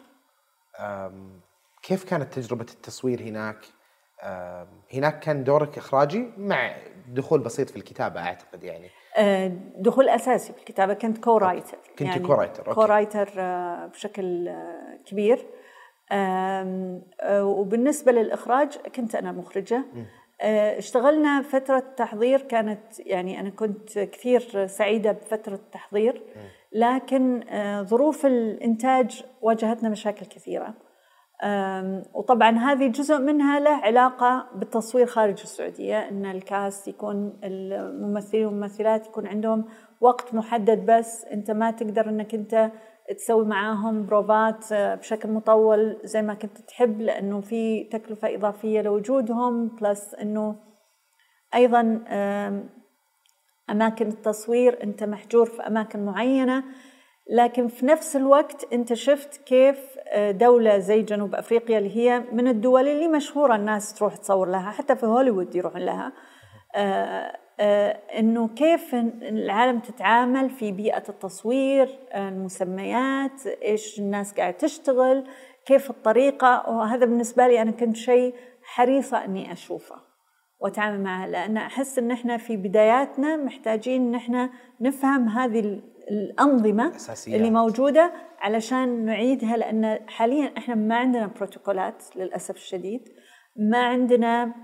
كيف 1.83 2.05
كانت 2.05 2.33
تجربة 2.35 2.67
التصوير 2.75 3.23
هناك؟ 3.23 3.67
هناك 4.95 5.21
كان 5.21 5.45
دورك 5.45 5.79
إخراجي 5.79 6.33
مع 6.37 6.77
دخول 7.09 7.41
بسيط 7.41 7.71
في 7.71 7.77
الكتابة 7.77 8.21
أعتقد 8.21 8.65
يعني 8.65 8.91
آه، 9.17 9.53
دخول 9.77 10.09
أساسي 10.09 10.53
في 10.53 10.59
الكتابة 10.59 10.95
كنت 10.95 11.19
co-writer 11.19 11.79
كنت 11.99 12.01
يعني 12.01 12.27
co-writer 12.27 12.75
co-writer 12.75 13.31
بشكل 13.87 14.49
آه، 14.49 14.99
كبير 15.07 15.47
آه، 16.13 17.45
وبالنسبة 17.45 18.13
للإخراج 18.13 18.77
كنت 18.77 19.15
أنا 19.15 19.33
مخرجة. 19.33 19.85
اشتغلنا 20.79 21.43
فترة 21.43 21.85
تحضير 21.97 22.41
كانت 22.41 23.01
يعني 23.01 23.41
أنا 23.41 23.51
كنت 23.51 23.99
كثير 23.99 24.67
سعيدة 24.67 25.13
بفترة 25.13 25.55
التحضير 25.55 26.23
لكن 26.73 27.45
ظروف 27.83 28.27
الإنتاج 28.27 29.25
واجهتنا 29.43 29.89
مشاكل 29.89 30.27
كثيرة. 30.27 30.75
وطبعا 32.15 32.51
هذه 32.51 32.87
جزء 32.89 33.19
منها 33.19 33.61
له 33.61 33.71
علاقة 33.71 34.47
بالتصوير 34.55 35.07
خارج 35.07 35.41
السعودية 35.41 36.09
أن 36.09 36.27
الكاست 36.27 36.89
يكون 36.89 37.41
الممثلين 37.45 38.47
والممثلات 38.47 39.07
يكون 39.07 39.27
عندهم 39.27 39.65
وقت 40.01 40.35
محدد 40.35 40.87
بس 40.87 41.25
أنت 41.25 41.51
ما 41.51 41.71
تقدر 41.71 42.09
أنك 42.09 42.35
أنت 42.35 42.71
تسوي 43.17 43.45
معاهم 43.45 44.07
بروفات 44.07 44.73
آه، 44.73 44.95
بشكل 44.95 45.29
مطول 45.31 46.01
زي 46.05 46.23
ما 46.23 46.35
كنت 46.35 46.59
تحب 46.59 47.01
لأنه 47.01 47.41
في 47.41 47.85
تكلفة 47.85 48.35
إضافية 48.35 48.81
لوجودهم 48.83 49.69
plus 49.69 50.15
أنه 50.15 50.57
أيضا 51.55 52.05
أماكن 53.71 54.09
التصوير 54.09 54.83
أنت 54.83 55.05
محجور 55.05 55.47
في 55.47 55.63
أماكن 55.63 56.05
معينة 56.05 56.65
لكن 57.31 57.69
في 57.69 57.87
نفس 57.87 58.17
الوقت 58.17 58.73
أنت 58.73 58.93
شفت 58.93 59.37
كيف 59.37 59.79
دولة 60.17 60.79
زي 60.79 61.03
جنوب 61.03 61.35
أفريقيا 61.35 61.79
اللي 61.79 61.97
هي 61.97 62.25
من 62.33 62.49
الدول 62.49 62.89
اللي 62.89 63.09
مشهورة 63.09 63.57
الناس 63.57 63.95
تروح 63.95 64.17
تصور 64.17 64.49
لها 64.49 64.71
حتى 64.71 64.97
في 64.97 65.07
هوليوود 65.07 65.55
يروحون 65.55 65.83
لها 65.83 66.13
آه، 66.75 66.79
آه، 66.79 67.39
إنه 68.19 68.49
كيف 68.49 68.95
العالم 69.23 69.79
تتعامل 69.79 70.51
في 70.51 70.73
بيئة 70.73 71.03
التصوير 71.09 71.89
المسميات 72.15 73.47
إيش 73.47 73.99
الناس 73.99 74.33
قاعدة 74.35 74.57
تشتغل 74.57 75.25
كيف 75.67 75.91
الطريقة 75.91 76.65
وهذا 76.71 77.05
بالنسبة 77.07 77.49
لي 77.49 77.63
أنا 77.63 77.71
كنت 77.71 77.97
شيء 77.97 78.35
حريصة 78.63 79.25
إني 79.25 79.53
أشوفه 79.53 79.97
وأتعامل 80.61 81.01
معه 81.03 81.27
لأن 81.27 81.57
أحس 81.57 81.99
إن 81.99 82.11
إحنا 82.11 82.37
في 82.37 82.57
بداياتنا 82.57 83.37
محتاجين 83.37 84.03
إن 84.09 84.15
إحنا 84.15 84.51
نفهم 84.81 85.29
هذه 85.29 85.81
الأنظمة 86.11 86.97
أساسيات. 86.97 87.37
اللي 87.41 87.51
موجودة 87.51 88.13
علشان 88.41 89.05
نعيدها 89.05 89.57
لأن 89.57 89.99
حاليا 90.09 90.53
إحنا 90.59 90.75
ما 90.75 90.97
عندنا 90.97 91.27
بروتوكولات 91.27 92.03
للأسف 92.17 92.57
الشديد 92.57 93.09
ما 93.57 93.79
عندنا 93.79 94.55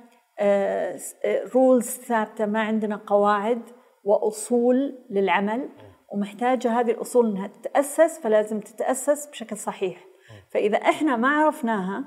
رولز 1.55 1.89
آه، 1.89 2.03
ثابتة 2.05 2.47
ما 2.47 2.63
عندنا 2.63 2.97
قواعد 2.97 3.63
وأصول 4.05 4.99
للعمل 5.11 5.69
ومحتاجة 6.09 6.81
هذه 6.81 6.91
الأصول 6.91 7.31
إنها 7.31 7.47
تتأسس 7.47 8.19
فلازم 8.19 8.61
تتأسس 8.61 9.27
بشكل 9.27 9.57
صحيح. 9.57 10.05
فإذا 10.51 10.79
إحنا 10.79 11.17
ما 11.17 11.29
عرفناها 11.29 12.05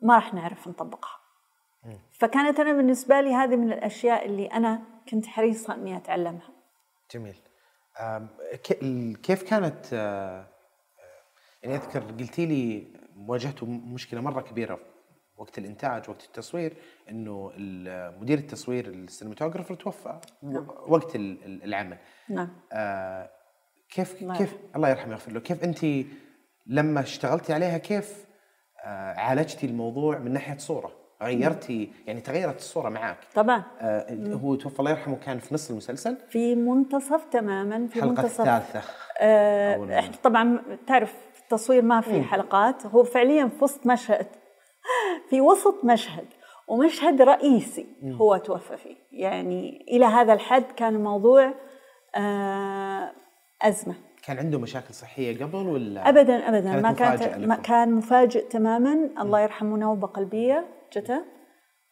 ما 0.00 0.14
راح 0.14 0.34
نعرف 0.34 0.68
نطبقها. 0.68 1.20
فكانت 2.12 2.60
أنا 2.60 2.72
بالنسبة 2.72 3.20
لي 3.20 3.34
هذه 3.34 3.56
من 3.56 3.72
الأشياء 3.72 4.26
اللي 4.26 4.46
أنا 4.46 4.82
كنت 5.08 5.26
حريصة 5.26 5.74
إني 5.74 5.96
أتعلمها. 5.96 6.50
جميل. 7.14 7.36
كيف 9.22 9.42
كانت 9.42 9.86
آه، 9.92 10.46
يعني 11.62 11.76
أذكر 11.76 12.00
قلتي 12.00 12.46
لي 12.46 12.86
واجهتوا 13.28 13.68
مشكلة 13.68 14.20
مرة 14.20 14.40
كبيرة 14.40 14.78
وقت 15.36 15.58
الإنتاج 15.58 16.10
وقت 16.10 16.24
التصوير 16.24 16.76
إنه 17.10 17.52
مدير 18.20 18.38
التصوير 18.38 18.86
السينماتوجرافر 18.86 19.74
توفى 19.74 20.20
نعم. 20.42 20.66
وقت 20.88 21.16
العمل. 21.16 21.98
نعم. 22.28 22.48
آه 22.72 23.30
كيف 23.88 24.22
الله 24.22 24.38
كيف 24.38 24.56
الله 24.76 24.88
يرحمه 24.88 25.10
ويغفر 25.10 25.32
له 25.32 25.40
كيف 25.40 25.64
أنت 25.64 26.06
لما 26.66 27.00
اشتغلتي 27.00 27.52
عليها 27.52 27.78
كيف 27.78 28.26
آه 28.84 29.14
عالجتي 29.14 29.66
الموضوع 29.66 30.18
من 30.18 30.32
ناحية 30.32 30.56
صورة؟ 30.56 30.92
غيرتي 31.22 31.92
يعني 32.06 32.20
تغيرت 32.20 32.56
الصورة 32.56 32.88
معك 32.88 33.16
طبعا. 33.34 33.62
آه 33.80 34.34
هو 34.34 34.54
توفى 34.54 34.80
الله 34.80 34.90
يرحمه 34.90 35.16
كان 35.16 35.38
في 35.38 35.54
نص 35.54 35.70
المسلسل. 35.70 36.16
في 36.28 36.54
منتصف 36.54 37.24
تماما 37.24 37.86
في 37.86 37.96
الحلقة 37.96 38.22
منتصف. 38.22 38.40
الثالثة. 38.40 38.82
آه 39.18 39.98
إحنا 39.98 40.16
طبعا 40.22 40.62
تعرف 40.86 41.14
التصوير 41.42 41.82
ما 41.82 42.00
في 42.00 42.22
حلقات. 42.22 42.86
هو 42.86 43.04
فعليا 43.04 43.48
في 43.48 43.64
وسط 43.64 43.86
مشهد 43.86 44.26
في 45.30 45.40
وسط 45.40 45.84
مشهد 45.84 46.26
ومشهد 46.68 47.22
رئيسي 47.22 47.86
هو 48.04 48.36
توفى 48.36 48.76
فيه. 48.76 48.96
يعني 49.12 49.86
إلى 49.88 50.04
هذا 50.04 50.32
الحد 50.32 50.64
كان 50.76 50.94
الموضوع 50.94 51.54
آه 52.14 53.12
أزمة. 53.62 53.94
كان 54.26 54.38
عنده 54.38 54.58
مشاكل 54.58 54.94
صحية 54.94 55.44
قبل 55.44 55.68
ولا 55.68 56.08
ابدا 56.08 56.48
ابدا. 56.48 56.80
ما 56.80 56.92
كان 56.92 57.48
ما 57.48 57.56
كان 57.56 57.92
مفاجئ 57.92 58.48
تماما. 58.48 59.10
الله 59.20 59.40
يرحمه 59.40 59.76
نوبة 59.76 60.06
قلبية 60.06 60.64
جته. 60.92 61.24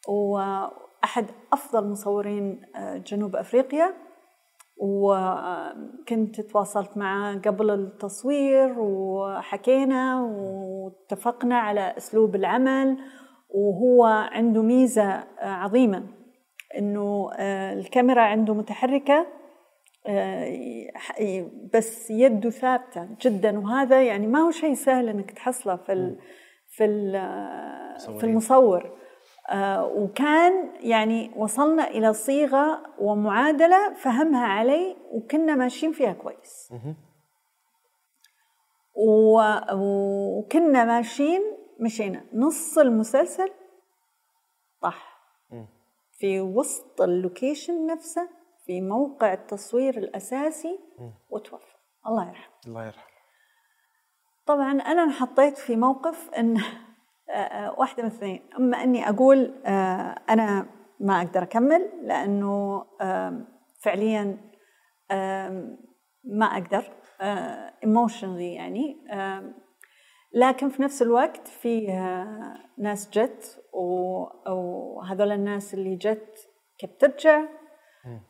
وأحد 0.08 1.26
أفضل 1.52 1.90
مصورين 1.90 2.62
آه، 2.76 2.96
جنوب 2.96 3.36
أفريقيا. 3.36 3.94
وكنت 4.82 6.40
تواصلت 6.40 6.96
معه 6.96 7.38
قبل 7.38 7.70
التصوير 7.70 8.74
وحكينا 8.78 10.22
واتفقنا 10.22 11.58
على 11.58 11.94
أسلوب 11.96 12.34
العمل 12.34 12.98
وهو 13.50 14.04
عنده 14.32 14.62
ميزة 14.62 15.24
عظيمة 15.40 16.02
إنه 16.78 17.30
آه، 17.36 17.72
الكاميرا 17.72 18.22
عنده 18.22 18.54
متحركة 18.54 19.26
آه، 20.06 21.50
بس 21.74 22.10
يده 22.10 22.50
ثابتة 22.50 23.08
جدا 23.20 23.58
وهذا 23.58 24.02
يعني 24.02 24.26
ما 24.26 24.38
هو 24.38 24.50
شيء 24.50 24.74
سهل 24.74 25.08
إنك 25.08 25.30
تحصله 25.30 25.76
في 25.76 26.16
في 26.68 26.84
في 28.18 28.24
المصور. 28.24 28.84
آه، 28.84 29.01
وكان 29.96 30.70
يعني 30.80 31.32
وصلنا 31.36 31.88
إلى 31.88 32.12
صيغة 32.12 32.82
ومعادلة 32.98 33.94
فهمها 33.94 34.46
علي 34.46 34.96
وكنا 35.12 35.54
ماشيين 35.54 35.92
فيها 35.92 36.12
كويس. 36.12 36.72
وكنا 38.94 40.84
ماشيين 40.84 41.42
مشينا. 41.80 42.24
نص 42.34 42.78
المسلسل 42.78 43.50
طح 44.82 45.12
في 46.18 46.40
وسط 46.40 47.00
اللوكيشن 47.02 47.86
نفسه 47.86 48.28
في 48.66 48.80
موقع 48.80 49.32
التصوير 49.32 49.98
الأساسي 49.98 50.78
وتوفى. 51.30 51.76
الله 52.06 52.28
يرحمه. 52.28 52.54
الله 52.66 52.86
يرحمه. 52.86 53.12
طبعا 54.46 54.72
أنا 54.72 55.02
انحطيت 55.02 55.58
في 55.58 55.76
موقف 55.76 56.30
أن 56.30 56.56
آه، 56.56 56.60
آه، 56.60 56.91
واحدة 57.78 58.02
من 58.02 58.08
اثنين 58.08 58.42
أما 58.58 58.82
أني 58.82 59.08
أقول 59.08 59.54
آه، 59.66 60.14
أنا 60.30 60.66
ما 61.00 61.22
أقدر 61.22 61.42
أكمل 61.42 61.90
لأنه 62.02 62.84
فعليا 63.82 64.36
ما 66.24 66.46
أقدر 66.46 66.84
ايموشنلي 67.82 68.54
يعني 68.54 68.96
لكن 70.34 70.68
في 70.68 70.82
نفس 70.82 71.02
الوقت 71.02 71.48
في 71.48 71.86
ناس 72.78 73.10
جت 73.10 73.64
وهذول 73.72 75.32
الناس 75.32 75.74
اللي 75.74 75.96
جت 75.96 76.48
كيف 76.78 76.90
ترجع 76.98 77.44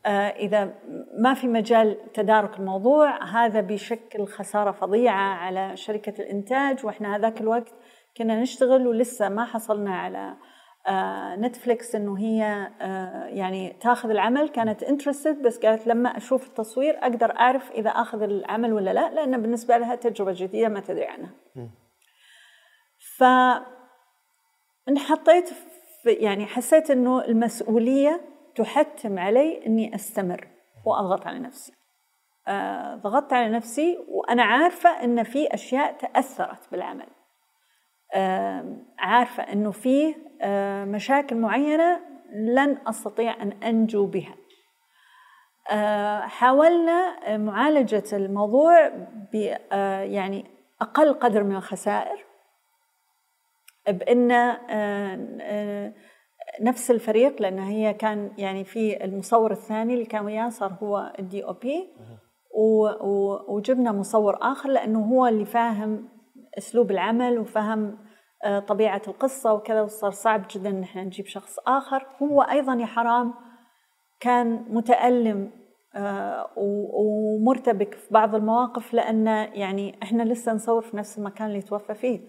آه 0.07 0.29
إذا 0.29 0.75
ما 1.19 1.35
في 1.35 1.49
مجال 1.49 2.13
تدارك 2.13 2.59
الموضوع 2.59 3.25
هذا 3.25 3.61
بيشكل 3.61 4.27
خسارة 4.27 4.71
فظيعة 4.71 5.35
على 5.35 5.77
شركة 5.77 6.23
الإنتاج 6.23 6.87
وإحنا 6.87 7.17
هذاك 7.17 7.41
الوقت 7.41 7.75
كنا 8.17 8.41
نشتغل 8.41 8.87
ولسه 8.87 9.29
ما 9.29 9.45
حصلنا 9.45 9.97
على 9.97 10.37
آه 10.87 11.37
نتفليكس 11.37 11.95
إنه 11.95 12.19
هي 12.19 12.71
آه 12.81 13.25
يعني 13.25 13.77
تاخذ 13.81 14.11
العمل 14.11 14.49
كانت 14.49 14.83
انترستد 14.83 15.43
بس 15.43 15.59
قالت 15.59 15.87
لما 15.87 16.17
أشوف 16.17 16.47
التصوير 16.47 16.99
أقدر 16.99 17.37
أعرف 17.37 17.71
إذا 17.71 17.91
أخذ 17.91 18.23
العمل 18.23 18.73
ولا 18.73 18.93
لا 18.93 19.11
لأن 19.11 19.43
بالنسبة 19.43 19.77
لها 19.77 19.95
تجربة 19.95 20.33
جديدة 20.33 20.69
ما 20.69 20.81
تدري 20.81 21.05
عنها. 21.05 21.31
ف 23.17 23.25
انحطيت 24.89 25.49
في 26.03 26.11
يعني 26.11 26.47
حسيت 26.47 26.91
إنه 26.91 27.25
المسؤولية 27.25 28.21
تحتم 28.55 29.19
علي 29.19 29.67
إني 29.67 29.95
أستمر 29.95 30.49
وأضغط 30.87 31.27
على 31.27 31.39
نفسي. 31.39 31.73
آه 32.49 32.95
ضغطت 32.95 33.33
على 33.33 33.49
نفسي 33.49 33.99
وأنا 34.09 34.43
عارفة 34.43 35.05
إن 35.05 35.23
في 35.23 35.55
أشياء 35.55 35.93
تأثرت 35.93 36.71
بالعمل. 36.73 37.07
آه 38.15 38.77
عارفة 38.99 39.43
إنه 39.43 39.71
في 39.71 40.15
آه 40.43 40.85
مشاكل 40.85 41.37
معينة 41.37 42.01
لن 42.35 42.79
أستطيع 42.87 43.43
أن 43.43 43.53
أنجو 43.63 44.07
بها. 44.07 44.35
آه 45.71 46.21
حاولنا 46.21 47.37
معالجة 47.37 48.05
الموضوع 48.13 48.89
ب 49.33 49.35
يعني 50.05 50.45
أقل 50.81 51.13
قدر 51.13 51.43
من 51.43 51.57
الخسائر 51.57 52.25
بإن 53.89 54.57
نفس 56.61 56.91
الفريق 56.91 57.43
لأن 57.43 57.59
هي 57.59 57.95
كان 57.95 58.33
يعني 58.39 58.65
في 58.65 59.05
المصور 59.05 59.51
الثاني 59.51 59.95
اللي 59.95 60.05
كان 60.05 60.25
وياه 60.25 60.49
صار 60.49 60.73
هو 60.83 61.13
الدي 61.19 61.45
أو 61.45 61.53
بي 61.53 61.89
وجبنا 63.49 63.93
مصور 63.93 64.39
آخر 64.41 64.69
لأنه 64.69 65.05
هو 65.05 65.27
اللي 65.27 65.45
فاهم 65.45 66.09
أسلوب 66.59 66.91
العمل 66.91 67.39
وفهم 67.39 67.99
طبيعة 68.69 69.03
القصة 69.09 69.53
وكذا 69.53 69.83
وصار 69.83 70.11
صعب 70.11 70.43
جدا 70.51 70.71
إن 70.71 70.83
إحنا 70.83 71.05
نجيب 71.05 71.27
شخص 71.27 71.57
آخر. 71.67 72.07
هو 72.23 72.43
أيضا 72.43 72.75
يا 72.75 72.87
حرام 72.87 73.35
كان 74.21 74.65
متألم 74.69 75.51
ومرتبك 76.57 77.95
في 77.95 78.07
بعض 78.15 78.35
المواقف 78.35 78.95
لأن 78.95 79.27
يعني 79.53 79.99
إحنا 80.03 80.23
لسه 80.23 80.53
نصور 80.53 80.83
في 80.83 80.97
نفس 80.97 81.19
المكان 81.19 81.49
اللي 81.49 81.63
توفى 81.63 81.95
فيه. 81.95 82.21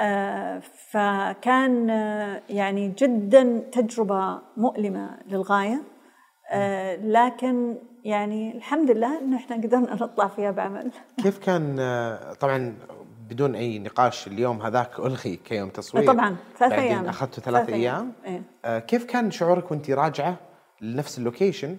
آه 0.00 0.58
فكان 0.90 1.90
آه 1.90 2.42
يعني 2.50 2.88
جدا 2.88 3.58
تجربة 3.72 4.38
مؤلمة 4.56 5.18
للغاية. 5.26 5.82
آه 6.50 6.96
لكن 6.96 7.78
يعني 8.04 8.56
الحمد 8.56 8.90
لله 8.90 9.18
إنه 9.20 9.36
إحنا 9.36 9.56
قدرنا 9.56 9.94
نطلع 9.94 10.28
فيها 10.28 10.50
بعمل. 10.50 10.90
كيف 11.22 11.38
كان 11.38 11.76
طبعا 12.40 12.76
بدون 13.30 13.54
أي 13.54 13.78
نقاش 13.78 14.26
اليوم 14.26 14.62
هذاك 14.62 14.98
ألغي 14.98 15.36
كيوم 15.36 15.68
تصوير. 15.68 16.06
طبعا 16.06 16.36
ثلاث 16.58 16.70
بعدين 16.70 16.86
أيام. 16.86 17.08
اخذته 17.08 17.42
ثلاث 17.42 17.68
أيام. 17.68 18.12
إيه؟ 18.24 18.78
كيف 18.78 19.04
كان 19.04 19.30
شعورك 19.30 19.70
وأنت 19.70 19.90
راجعة 19.90 20.36
لنفس 20.80 21.18
ال 21.18 21.24
location؟ 21.24 21.76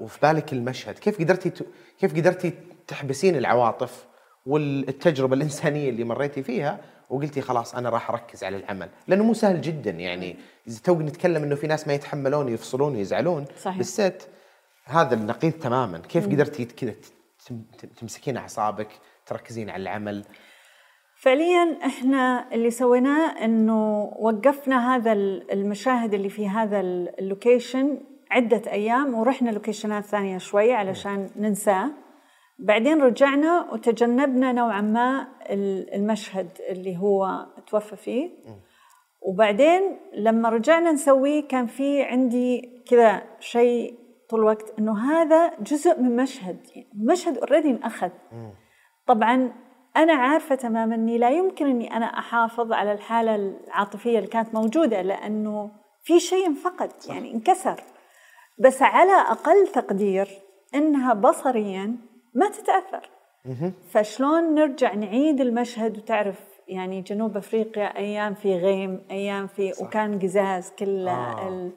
وفي 0.00 0.18
بالك 0.22 0.52
المشهد. 0.52 0.98
كيف 0.98 1.20
قدرتي 1.20 1.52
كيف 1.98 2.16
قدرتي 2.16 2.52
تحبسين 2.86 3.36
العواطف 3.36 4.06
والتجربة 4.46 5.34
الإنسانية 5.34 5.90
اللي 5.90 6.04
مريتي 6.04 6.42
فيها 6.42 6.80
وقلتي 7.10 7.40
خلاص 7.40 7.74
أنا 7.74 7.90
راح 7.90 8.10
أركز 8.10 8.44
على 8.44 8.56
العمل؟ 8.56 8.88
لأنه 9.08 9.24
مو 9.24 9.34
سهل 9.34 9.60
جدا 9.60 9.90
يعني 9.90 10.36
إذا 10.68 10.78
تو 10.84 11.00
نتكلم 11.00 11.42
إنه 11.42 11.54
في 11.54 11.66
ناس 11.66 11.86
ما 11.86 11.94
يتحملون 11.94 12.48
يفصلون 12.48 12.96
ويزعلون 12.96 13.44
صحيح. 13.62 13.76
بالست 13.76 14.28
هذا 14.84 15.14
النقيض 15.14 15.52
تماما. 15.52 15.98
كيف 15.98 16.26
قدرتي 16.26 16.64
كذا 16.64 16.94
تمسكين 18.00 18.36
أعصابك؟ 18.36 18.88
تركزين 19.26 19.70
على 19.70 19.82
العمل؟ 19.82 20.24
فعليا 21.16 21.78
إحنا 21.86 22.52
اللي 22.52 22.70
سويناه 22.70 23.44
إنه 23.44 24.02
وقفنا 24.18 24.96
هذا 24.96 25.12
المشاهد 25.52 26.14
اللي 26.14 26.28
في 26.28 26.48
هذا 26.48 26.80
ال 26.80 26.93
location 26.93 27.98
عدة 28.30 28.62
أيام 28.72 29.14
ورحنا 29.14 29.50
لوكيشنات 29.50 30.04
ثانية 30.04 30.38
شوي 30.38 30.72
علشان 30.72 31.30
ننساه. 31.36 31.90
بعدين 32.58 33.02
رجعنا 33.02 33.72
وتجنبنا 33.72 34.52
نوعا 34.52 34.80
ما 34.80 35.28
المشهد 35.94 36.48
اللي 36.68 36.96
هو 36.96 37.46
توفى 37.66 37.96
فيه. 37.96 38.30
وبعدين 39.20 39.82
لما 40.14 40.48
رجعنا 40.48 40.92
نسويه 40.92 41.48
كان 41.48 41.66
في 41.66 42.02
عندي 42.02 42.82
كذا 42.90 43.22
شيء 43.40 43.98
طول 44.30 44.40
الوقت 44.40 44.78
إنه 44.78 45.12
هذا 45.12 45.52
جزء 45.60 46.00
من 46.00 46.16
مشهد 46.16 46.58
مشهد 46.94 47.38
اوريدي 47.38 47.70
انأخذ. 47.70 48.10
طبعا 49.06 49.52
أنا 49.96 50.12
عارفة 50.12 50.54
تماما 50.54 50.94
إني 50.94 51.18
لا 51.18 51.30
يمكن 51.30 51.66
إني 51.66 51.96
أنا 51.96 52.06
أحافظ 52.06 52.72
على 52.72 52.92
الحالة 52.92 53.34
العاطفية 53.34 54.18
اللي 54.18 54.28
كانت 54.28 54.54
موجودة 54.54 55.02
لأنه 55.02 55.70
في 56.02 56.20
شيء 56.20 56.46
انفقد 56.46 56.92
يعني 57.08 57.34
انكسر 57.34 57.82
بس 58.58 58.82
على 58.82 59.12
أقل 59.12 59.66
تقدير 59.66 60.28
إنها 60.74 61.14
بصريا 61.14 61.96
ما 62.34 62.48
تتأثر 62.48 63.10
فشلون 63.90 64.54
نرجع 64.54 64.94
نعيد 64.94 65.40
المشهد 65.40 65.98
وتعرف 65.98 66.40
يعني 66.68 67.02
جنوب 67.02 67.36
أفريقيا 67.36 67.96
أيام 67.96 68.34
في 68.34 68.56
غيم 68.56 69.06
أيام 69.10 69.46
في 69.46 69.72
صح. 69.72 69.86
وكان 69.86 70.18
قزاز 70.18 70.72
كل 70.78 71.08
آه. 71.08 71.70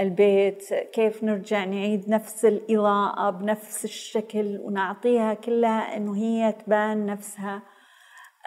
البيت 0.00 0.74
كيف 0.74 1.24
نرجع 1.24 1.64
نعيد 1.64 2.10
نفس 2.10 2.44
الإضاءة 2.44 3.30
بنفس 3.30 3.84
الشكل 3.84 4.58
ونعطيها 4.60 5.34
كلها 5.34 5.96
إنه 5.96 6.16
هي 6.16 6.52
تبان 6.52 7.06
نفسها. 7.06 7.62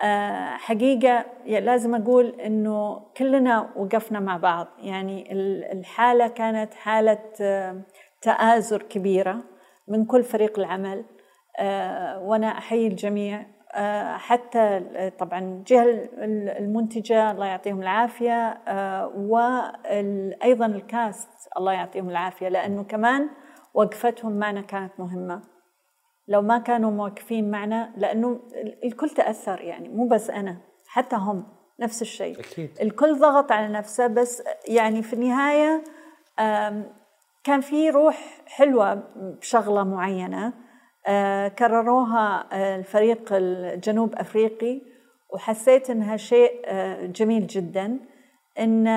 آه 0.04 0.56
حقيقة 0.58 1.26
لازم 1.46 1.96
أقول 1.96 2.26
إنه 2.40 3.00
كلنا 3.18 3.70
وقفنا 3.76 4.20
مع 4.20 4.38
بعض. 4.38 4.68
يعني 4.80 5.32
الحالة 5.72 6.28
كانت 6.28 6.74
حالة 6.74 7.20
تآزر 8.22 8.82
كبيرة 8.82 9.38
من 9.88 10.06
كل 10.06 10.24
فريق 10.24 10.60
العمل. 10.60 11.06
آه 11.60 12.20
وأنا 12.20 12.48
أحيي 12.58 12.88
الجميع. 12.88 13.40
آه 13.40 13.46
حتى 14.16 14.82
طبعا 15.20 15.40
الجهه 15.40 16.10
المنتجة 16.60 17.32
الله 17.32 17.46
يعطيهم 17.46 17.82
العافية 17.82 18.62
آه 18.68 19.08
وأيضا 19.08 20.66
الكاست 20.66 21.30
الله 21.58 21.72
يعطيهم 21.72 22.10
العافية 22.10 22.48
لأنه 22.48 22.84
كمان 22.84 23.30
وقفتهم 23.74 24.40
معنا 24.40 24.62
كانت 24.62 24.92
مهمة. 25.00 25.42
لو 26.28 26.42
ما 26.42 26.58
كانوا 26.58 26.92
موقفين 26.92 27.52
معنا 27.52 27.94
لأنه 27.98 28.40
الكل 28.84 29.10
تأثر 29.10 29.62
يعني 29.62 29.90
مو 29.90 30.08
بس 30.08 30.30
أنا 30.30 30.58
حتى 30.88 31.16
هم 31.16 31.44
نفس 31.80 32.02
الشيء. 32.02 32.40
أكيد. 32.40 32.78
الكل 32.82 33.20
ضغط 33.20 33.52
على 33.52 33.68
نفسه 33.68 34.08
بس 34.08 34.44
يعني 34.68 35.04
في 35.04 35.14
النهاية 35.14 35.84
كان 37.44 37.62
في 37.62 37.90
روح 37.90 38.42
حلوة 38.48 39.04
بشغلة 39.16 39.84
معينة. 39.84 40.54
كرروها 41.60 42.48
الفريق 42.76 43.30
الجنوب 43.32 44.16
أفريقي 44.16 44.82
وحسيت 45.30 45.90
إنها 45.90 46.18
شيء 46.18 46.68
جميل 47.06 47.48
جدا 47.48 48.00
إن 48.60 48.88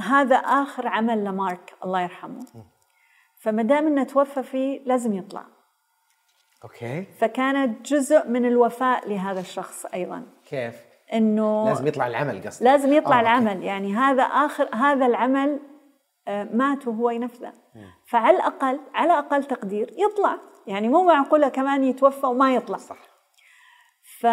هذا 0.00 0.36
آخر 0.36 0.88
عمل 0.88 1.24
لمارك 1.24 1.74
الله 1.84 2.00
يرحمه. 2.00 2.40
فما 3.40 3.62
دام 3.62 3.86
إنه 3.86 4.04
توفى 4.04 4.42
فيه 4.42 4.80
لازم 4.84 5.12
يطلع. 5.12 5.44
أوكي. 6.64 7.04
فكانت 7.04 7.86
جزء 7.86 8.28
من 8.28 8.44
الوفاء 8.44 9.08
لهذا 9.08 9.40
الشخص 9.40 9.86
أيضا. 9.86 10.26
كيف؟ 10.50 10.74
إنه 11.12 11.64
لازم 11.68 11.86
يطلع 11.86 12.06
العمل 12.06 12.42
قصدك. 12.46 12.62
لازم 12.62 12.92
يطلع 12.92 13.16
آه، 13.16 13.18
آه 13.18 13.22
العمل. 13.22 13.62
يعني 13.62 13.94
هذا 13.94 14.22
آخر 14.22 14.68
هذا 14.74 15.06
العمل 15.06 15.60
مات 16.28 16.88
وهو 16.88 17.10
ينفذه. 17.10 17.52
فعلى 18.06 18.36
الأقل 18.36 18.80
على 18.94 19.18
أقل 19.18 19.44
تقدير 19.44 19.94
يطلع. 19.98 20.38
يعني 20.66 20.88
مو 20.88 21.04
معقوله 21.04 21.48
كمان 21.48 21.84
يتوفى 21.84 22.26
وما 22.26 22.54
يطلع. 22.54 22.78
صح. 22.78 22.98
ف 24.20 24.26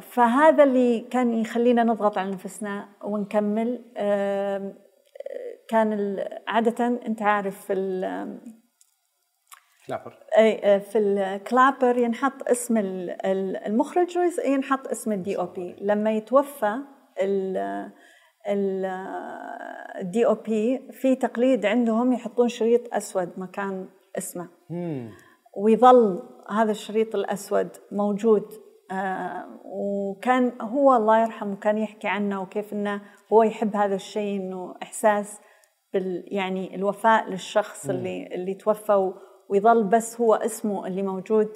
فهذا 0.00 0.64
اللي 0.64 1.00
كان 1.00 1.34
يخلينا 1.34 1.84
نضغط 1.84 2.18
على 2.18 2.30
نفسنا 2.30 2.88
ونكمل. 3.02 3.84
كان 5.68 6.18
عادة 6.48 6.86
أنت 6.86 7.22
عارف 7.22 7.66
في 7.66 7.74
كلابر 9.86 10.18
أي 10.38 10.80
في 10.80 10.98
الكلابر 10.98 11.98
ينحط 11.98 12.48
اسم 12.48 12.76
المخرج 13.66 14.18
وينحط 14.18 14.88
اسم 14.88 15.12
ال 15.12 15.38
DOP 15.38 15.76
لما 15.80 16.12
يتوفى 16.12 16.78
ال 20.00 20.26
DOP 20.26 20.92
في 20.92 21.16
تقليد 21.16 21.66
عندهم 21.66 22.12
يحطون 22.12 22.48
شريط 22.48 22.94
أسود 22.94 23.32
مكان 23.36 23.88
اسمه. 24.18 24.48
ويظل 25.56 26.22
هذا 26.50 26.70
الشريط 26.70 27.14
الأسود 27.14 27.68
موجود. 27.92 28.44
آه 28.90 29.60
وكان 29.64 30.52
هو 30.60 30.96
الله 30.96 31.22
يرحمه 31.22 31.56
كان 31.56 31.78
يحكي 31.78 32.08
عنه 32.08 32.42
وكيف 32.42 32.72
إنه 32.72 33.02
هو 33.32 33.42
يحب 33.42 33.76
هذا 33.76 33.94
الشيء 33.94 34.40
إنه 34.40 34.74
إحساس 34.82 35.40
بال 35.92 36.24
يعني 36.26 36.74
الوفاء 36.74 37.30
للشخص 37.30 37.90
اللي 37.90 38.26
اللي 38.34 38.54
توفى 38.54 39.12
ويظل 39.48 39.84
بس 39.84 40.20
هو 40.20 40.34
اسمه 40.34 40.86
اللي 40.86 41.02
موجود. 41.02 41.48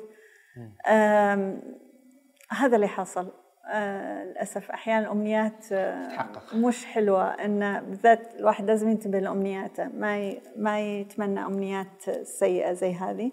هذا 2.51 2.77
اللي 2.77 2.89
حصل. 2.89 3.33
للأسف 3.69 4.71
أحيانا 4.71 5.07
الأمنيات 5.07 5.73
آه 5.73 6.29
مش 6.55 6.87
حلوة. 6.87 7.25
إن 7.29 7.81
بالذات 7.81 8.35
الواحد 8.35 8.67
لازم 8.67 8.89
ينتبه 8.89 9.19
لأمنياته 9.19 9.89
ما 9.89 10.19
ي... 10.19 10.41
ما 10.57 10.81
يتمنى 10.81 11.41
أمنيات 11.41 12.11
سيئة 12.23 12.73
زي 12.73 12.95
هذه. 12.95 13.33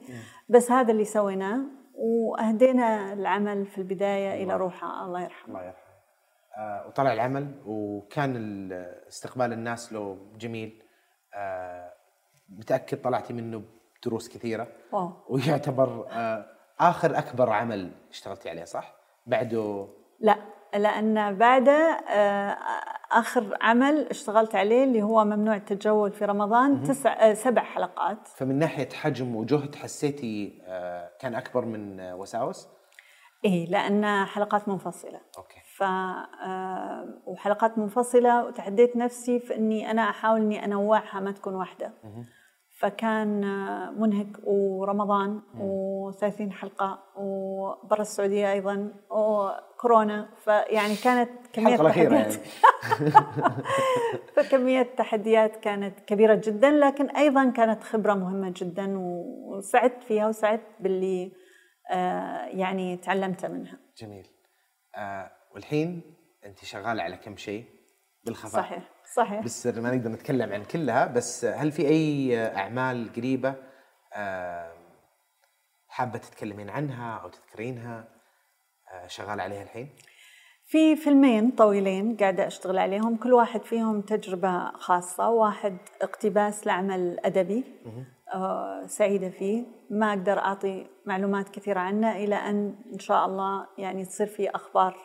بس 0.49 0.71
هذا 0.71 0.91
اللي 0.91 1.05
سويناه 1.05 1.59
وأهدينا 1.95 3.13
العمل 3.13 3.65
في 3.65 3.77
البداية 3.77 4.43
إلى 4.43 4.57
روحه. 4.57 5.05
الله 5.05 5.21
يرحمه. 5.23 5.55
الله 5.55 5.67
يرحمه. 5.67 5.85
آه 6.57 6.87
وطلع 6.87 7.13
العمل 7.13 7.51
وكان 7.65 8.71
استقبال 9.07 9.53
الناس 9.53 9.93
له 9.93 10.17
جميل. 10.37 10.83
آه 11.33 11.93
متأكد 12.49 13.01
طلعتي 13.01 13.33
منه 13.33 13.63
دروس 14.05 14.29
كثيرة. 14.29 14.67
أوه. 14.93 15.23
ويعتبر 15.29 16.07
آه 16.11 16.45
آخر 16.79 17.17
أكبر 17.17 17.49
عمل 17.49 17.91
اشتغلتي 18.09 18.49
عليه 18.49 18.63
صح؟ 18.63 18.95
بعده 19.25 19.87
لا 20.19 20.37
لأن 20.75 21.37
بعده 21.37 21.91
آه 22.09 22.57
آخر 23.11 23.57
عمل 23.61 24.07
اشتغلت 24.09 24.55
عليه 24.55 24.83
اللي 24.83 25.01
هو 25.03 25.25
ممنوع 25.25 25.55
التجول 25.55 26.11
في 26.11 26.25
رمضان 26.25 26.83
تسع 26.83 27.13
آه 27.29 27.33
سبع 27.33 27.63
حلقات. 27.63 28.27
فمن 28.27 28.59
ناحية 28.59 28.89
حجم 28.89 29.35
وجهد 29.35 29.75
حسيتي 29.75 30.61
آه 30.65 31.11
كان 31.19 31.35
أكبر 31.35 31.65
من 31.65 31.99
وساوس؟ 31.99 32.67
إيه 33.45 33.69
لأن 33.69 34.25
حلقات 34.25 34.67
منفصلة. 34.69 35.21
أوكي. 35.37 35.61
ف 35.77 35.83
وحلقات 37.25 37.77
منفصلة 37.77 38.45
وتحديت 38.45 38.95
نفسي 38.95 39.39
في 39.39 39.55
إني 39.55 39.91
أنا 39.91 40.09
أحاول 40.09 40.41
إني 40.41 40.65
أنوعها 40.65 41.19
ما 41.19 41.31
تكون 41.31 41.55
واحدة. 41.55 41.93
فكان 42.75 43.41
منهك 43.99 44.27
ورمضان 44.43 45.41
و30 45.59 46.51
حلقة 46.51 47.03
وبرا 47.15 48.01
السعودية 48.01 48.51
أيضا 48.51 48.93
وكورونا. 49.09 50.29
فيعني 50.43 50.95
كانت 50.95 51.29
كمية 51.53 51.77
تحديات. 51.77 52.11
يعني. 52.11 52.33
فكمية 54.35 54.81
التحديات 54.81 55.55
كانت 55.55 55.99
كبيرة 55.99 56.41
جدا 56.43 56.71
لكن 56.71 57.09
أيضا 57.09 57.49
كانت 57.49 57.83
خبرة 57.83 58.13
مهمة 58.13 58.53
جدا 58.57 58.93
وسعدت 58.97 60.03
فيها 60.03 60.27
وسعدت 60.27 60.67
باللي 60.79 61.31
آه 61.91 62.45
يعني 62.45 62.97
تعلمته 62.97 63.47
منها. 63.47 63.77
جميل. 63.97 64.27
آه 64.95 65.31
والحين 65.53 66.01
أنت 66.45 66.65
شغالة 66.65 67.03
على 67.03 67.17
كم 67.17 67.37
شيء؟ 67.37 67.65
بالخفاء 68.25 68.61
صحيح. 68.61 68.83
صحيح 69.15 69.41
بالسر 69.41 69.81
ما 69.81 69.95
نقدر 69.95 70.09
نتكلم 70.09 70.53
عن 70.53 70.63
كلها 70.63 71.05
بس 71.05 71.45
هل 71.45 71.71
في 71.71 71.87
أي 71.87 72.37
أعمال 72.47 73.13
قريبة 73.15 73.55
حابة 75.87 76.17
تتكلمين 76.19 76.69
عنها 76.69 77.17
أو 77.17 77.29
تذكرينها 77.29 78.07
شغال 79.07 79.39
عليها 79.39 79.63
الحين؟ 79.63 79.89
في 80.67 80.95
فيلمين 80.95 81.51
طويلين 81.51 82.17
قاعدة 82.17 82.47
أشتغل 82.47 82.77
عليهم 82.77 83.17
كل 83.17 83.33
واحد 83.33 83.63
فيهم 83.63 84.01
تجربة 84.01 84.71
خاصة 84.71 85.29
واحد 85.29 85.77
اقتباس 86.01 86.67
لعمل 86.67 87.19
أدبي 87.25 87.63
سعيدة 88.85 89.29
فيه 89.29 89.65
ما 89.89 90.09
أقدر 90.09 90.39
أعطي 90.39 90.87
معلومات 91.05 91.49
كثيرة 91.49 91.79
عنه 91.79 92.15
إلى 92.15 92.35
أن 92.35 92.75
إن 92.93 92.99
شاء 92.99 93.25
الله 93.25 93.67
يعني 93.77 94.05
تصير 94.05 94.27
في 94.27 94.49
أخبار 94.49 94.97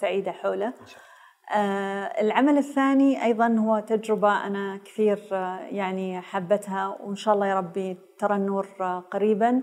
سعيدة 0.00 0.32
حوله 0.32 0.66
إن 0.66 0.86
شاء 0.86 0.98
الله. 0.98 1.07
آه 1.54 2.20
العمل 2.20 2.58
الثاني 2.58 3.24
أيضا 3.24 3.48
هو 3.58 3.78
تجربة 3.78 4.46
أنا 4.46 4.80
كثير 4.84 5.28
آه 5.32 5.58
يعني 5.60 6.20
حبتها 6.20 6.88
وإن 7.00 7.16
شاء 7.16 7.34
الله 7.34 7.46
يا 7.46 7.54
ربي 7.54 7.98
ترى 8.18 8.36
النور 8.36 8.66
آه 8.80 9.00
قريبا. 9.00 9.62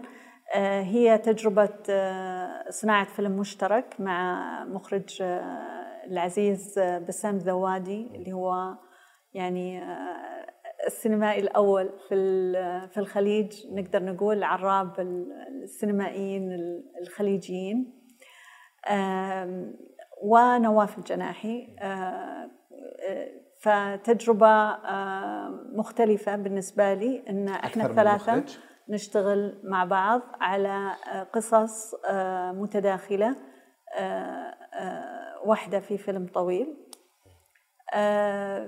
هي 0.56 1.18
تجربة 1.18 1.70
آه، 1.90 2.70
صناعة 2.70 3.06
فيلم 3.06 3.32
مشترك 3.32 3.96
مع 4.00 4.64
مخرج 4.66 5.22
العزيز 6.12 6.80
بسام 6.80 7.38
ذوادي 7.38 8.12
اللي 8.16 8.34
هو 8.34 8.78
يعني 9.34 9.82
السينمائي 10.88 11.40
الأول 11.42 11.90
في 12.10 12.16
في 12.94 13.00
الخليج 13.00 13.52
نقدر 13.72 14.04
نقول 14.04 14.44
عراب 14.44 15.00
السينمائيين 15.64 16.50
الخليجيين. 17.02 17.94
ونواف 20.26 20.98
الجناحي 20.98 21.76
آه، 21.80 22.50
آه، 23.10 23.32
فتجربة 23.62 24.48
آه، 24.48 25.50
مختلفة 25.76 26.36
بالنسبة 26.36 26.94
لي 26.94 27.24
إن 27.30 27.48
إحنا 27.48 27.86
الثلاثة 27.86 28.44
نشتغل 28.90 29.62
مع 29.64 29.84
بعض 29.84 30.22
على 30.42 30.92
قصص 31.34 31.96
متداخلة 32.52 33.36
واحدة 35.46 35.80
في 35.80 35.98
فيلم 35.98 36.28
طويل. 36.34 36.78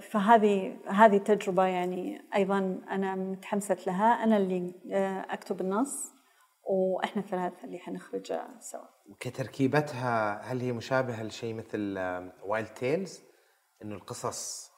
فهذه 0.01 0.77
هذه 0.87 1.17
تجربة 1.17 1.65
يعني 1.65 2.21
أيضا 2.35 2.81
أنا 2.91 3.15
متحمسة 3.15 3.77
لها. 3.87 4.23
أنا 4.23 4.37
اللي 4.37 4.73
أكتب 5.29 5.61
النص. 5.61 6.16
وإحنا 6.69 7.21
الثلاثة 7.21 7.63
اللي 7.63 7.79
حنخرجها 7.79 8.57
سوا. 8.59 8.85
كتركيبتها 9.19 10.41
هل 10.41 10.61
هي 10.61 10.71
مشابهة 10.71 11.23
لشيء 11.23 11.53
مثل 11.53 11.97
Wild 12.43 12.67
Tales 12.67 13.21
إنه 13.81 13.95
القصص 13.95 14.71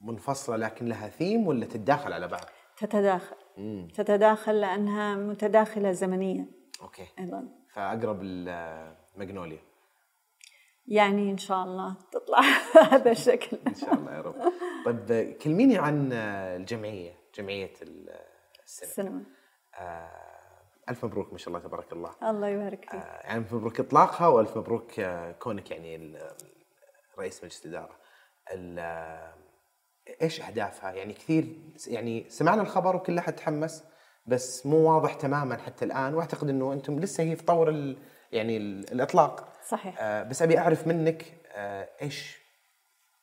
منفصلة 0.00 0.56
لكن 0.56 0.86
لها 0.86 1.08
ثيم 1.08 1.46
ولا 1.46 1.66
تتداخل 1.66 2.12
على 2.12 2.28
بعض؟ 2.28 2.44
تتداخل. 2.76 3.36
مم. 3.56 3.88
تتداخل 3.94 4.60
لأنها 4.60 5.14
متداخلة 5.14 5.92
زمنيا. 5.92 6.46
okay. 6.82 7.06
أيضا. 7.18 7.48
فأقرب 7.74 8.22
الماجنوليا 8.22 9.58
يعني 10.86 11.30
إن 11.30 11.38
شاء 11.38 11.64
الله 11.64 11.96
تطلع 12.12 12.40
هذا 12.92 13.10
الشكل. 13.10 13.58
إن 13.66 13.74
شاء 13.74 13.94
الله 13.94 14.14
يا 14.14 14.20
رب. 14.20 14.52
طيب 14.84 15.32
كلميني 15.32 15.78
عن 15.78 16.12
الجمعية 16.12 17.12
جمعية 17.34 17.72
السينما. 17.82 18.22
السينما. 18.64 19.24
آه 19.74 20.27
ألف 20.88 21.04
مبروك 21.04 21.32
ما 21.32 21.38
شاء 21.38 21.48
الله 21.48 21.58
تبارك 21.58 21.92
الله 21.92 22.14
الله 22.22 22.48
يبارك 22.48 22.80
فيك 22.80 22.94
آه 22.94 23.20
يعني 23.24 23.38
ألف 23.38 23.54
مبروك 23.54 23.80
إطلاقها 23.80 24.26
وألف 24.26 24.56
مبروك 24.56 25.00
آه 25.00 25.32
كونك 25.32 25.70
يعني 25.70 26.18
رئيس 27.18 27.44
مجلس 27.44 27.66
الإدارة 27.66 27.98
آه، 28.78 29.34
إيش 30.22 30.40
أهدافها 30.40 30.92
يعني 30.92 31.12
كثير 31.12 31.56
يعني 31.86 32.24
سمعنا 32.28 32.62
الخبر 32.62 32.96
وكل 32.96 33.18
أحد 33.18 33.36
تحمس 33.36 33.84
بس 34.26 34.66
مو 34.66 34.76
واضح 34.76 35.14
تماما 35.14 35.56
حتى 35.56 35.84
الآن 35.84 36.14
وأعتقد 36.14 36.48
إنه 36.48 36.72
أنتم 36.72 37.00
لسه 37.00 37.24
هي 37.24 37.36
في 37.36 37.42
طور 37.42 37.94
يعني 38.32 38.56
الإطلاق 38.56 39.52
صحيح 39.68 39.96
آه 39.98 40.22
بس 40.22 40.42
أبي 40.42 40.58
أعرف 40.58 40.86
منك 40.86 41.24
آه 41.52 41.88
إيش 42.02 42.38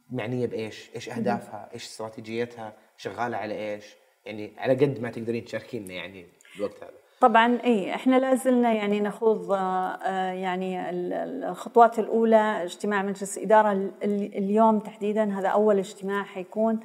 معنية 0.09 0.47
بإيش؟ 0.47 0.89
إيش 0.95 1.09
أهدافها؟ 1.09 1.69
إيش 1.73 1.85
استراتيجيتها؟ 1.85 2.73
شغالة 2.97 3.37
على 3.37 3.73
إيش؟ 3.73 3.95
يعني 4.25 4.53
على 4.57 4.73
قد 4.73 4.99
ما 4.99 5.09
تقدرين 5.09 5.45
تشاركينا 5.45 5.93
يعني 5.93 6.27
الوقت 6.55 6.83
هذا. 6.83 7.04
طبعا 7.25 7.59
إي 7.63 7.95
إحنا 7.95 8.15
لازلنا 8.15 8.73
يعني 8.73 8.99
نخوض 8.99 9.51
آه، 9.51 9.57
آه، 9.57 10.31
يعني 10.31 10.89
الخطوات 10.89 11.99
الأولى 11.99 12.63
اجتماع 12.63 13.01
مجلس 13.03 13.37
الاداره 13.37 13.91
اليوم 14.03 14.79
تحديدا 14.79 15.39
هذا 15.39 15.47
أول 15.47 15.77
اجتماع 15.77 16.23
حيكون 16.23 16.79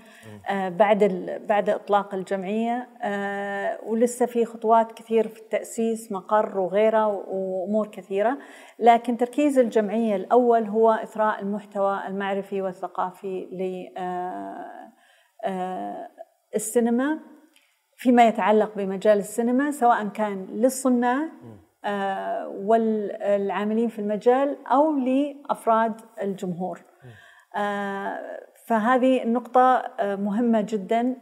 آه، 0.50 0.68
بعد 0.68 1.04
بعد 1.48 1.70
إطلاق 1.70 2.14
الجمعية 2.14 2.88
ولسه 3.86 4.26
في 4.26 4.44
خطوات 4.44 4.92
كثير 4.92 5.28
في 5.28 5.40
التأسيس 5.40 6.12
مقر 6.12 6.58
وغيره 6.58 7.06
وأمور 7.06 7.86
كثيرة. 7.86 8.38
لكن 8.78 9.16
تركيز 9.16 9.58
الجمعية 9.58 10.16
الأول 10.16 10.64
هو 10.64 10.90
إثراء 10.90 11.40
المحتوى 11.42 12.00
المعرفي 12.06 12.62
والثقافي 12.62 13.46
للسينما 16.54 17.39
فيما 18.00 18.28
يتعلق 18.28 18.76
بمجال 18.76 19.18
السينما 19.18 19.70
سواء 19.70 20.08
كان 20.08 20.46
للصناع 20.50 21.28
آه، 21.84 22.48
والعاملين 22.48 23.88
في 23.88 23.98
المجال 23.98 24.66
أو 24.66 24.96
لأفراد 24.96 26.00
الجمهور. 26.22 26.80
آه، 27.56 28.18
فهذه 28.66 29.22
النقطة 29.22 29.76
آه، 30.00 30.16
مهمة 30.16 30.60
جدا 30.60 31.16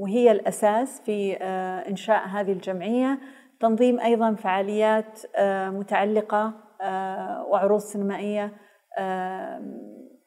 وهي 0.00 0.30
الأساس 0.30 1.00
في 1.00 1.36
إنشاء 1.88 2.28
هذه 2.28 2.52
الجمعية. 2.52 3.18
تنظيم 3.60 4.00
أيضا 4.00 4.34
فعاليات 4.34 5.20
متعلقة 5.74 6.52
وعروض 7.50 7.80
سينمائية 7.80 8.52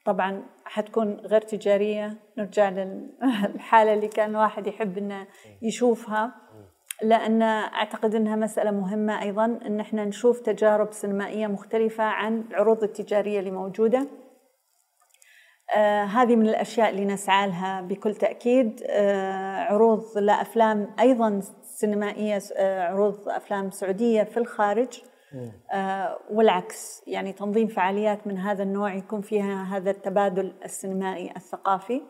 طبعا 0.05 0.43
حتكون 0.72 1.18
غير 1.26 1.41
تجارية. 1.41 2.18
نرجع 2.38 2.69
للحالة 2.69 3.93
اللي 3.95 4.07
كان 4.07 4.30
الواحد 4.30 4.68
يحب 4.68 4.98
إنه 4.98 5.27
يشوفها. 5.61 6.31
لأن 7.02 7.41
أعتقد 7.41 8.15
أنها 8.15 8.35
مسألة 8.35 8.72
مهمة 8.72 9.22
أيضا 9.22 9.45
أن 9.45 9.80
إحنا 9.80 10.06
نشوف 10.06 10.39
تجارب 10.39 10.93
سينمائية 10.93 11.48
مختلفة 11.48 12.03
عن 12.03 12.43
العروض 12.49 12.84
التجارية 12.84 13.39
اللي 13.39 13.52
موجودة. 13.52 14.07
آه 15.76 16.03
هذه 16.03 16.35
من 16.35 16.49
الأشياء 16.49 16.89
اللي 16.89 17.06
نسعى 17.06 17.48
لها 17.48 17.81
بكل 17.81 18.15
تأكيد. 18.15 18.84
آه 18.89 19.56
عروض 19.56 20.18
لأفلام 20.18 20.95
أيضا 20.99 21.41
سينمائية 21.64 22.39
آه 22.56 22.88
عروض 22.88 23.30
أفلام 23.30 23.72
سعودية 23.72 24.23
في 24.23 24.38
الخارج. 24.38 25.02
آه 25.71 26.19
والعكس 26.29 27.03
يعني 27.07 27.33
تنظيم 27.33 27.67
فعاليات 27.67 28.27
من 28.27 28.37
هذا 28.37 28.63
النوع 28.63 28.93
يكون 28.93 29.21
فيها 29.21 29.63
هذا 29.63 29.91
التبادل 29.91 30.53
السينمائي 30.65 31.35
الثقافي. 31.35 32.01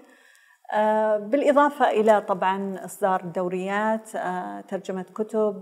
آه 0.74 1.18
بالإضافة 1.18 1.90
إلى 1.90 2.22
طبعا 2.22 2.86
إصدار 2.86 3.22
دوريات 3.22 4.16
آه 4.16 4.62
ترجمة 4.62 5.06
كتب 5.16 5.62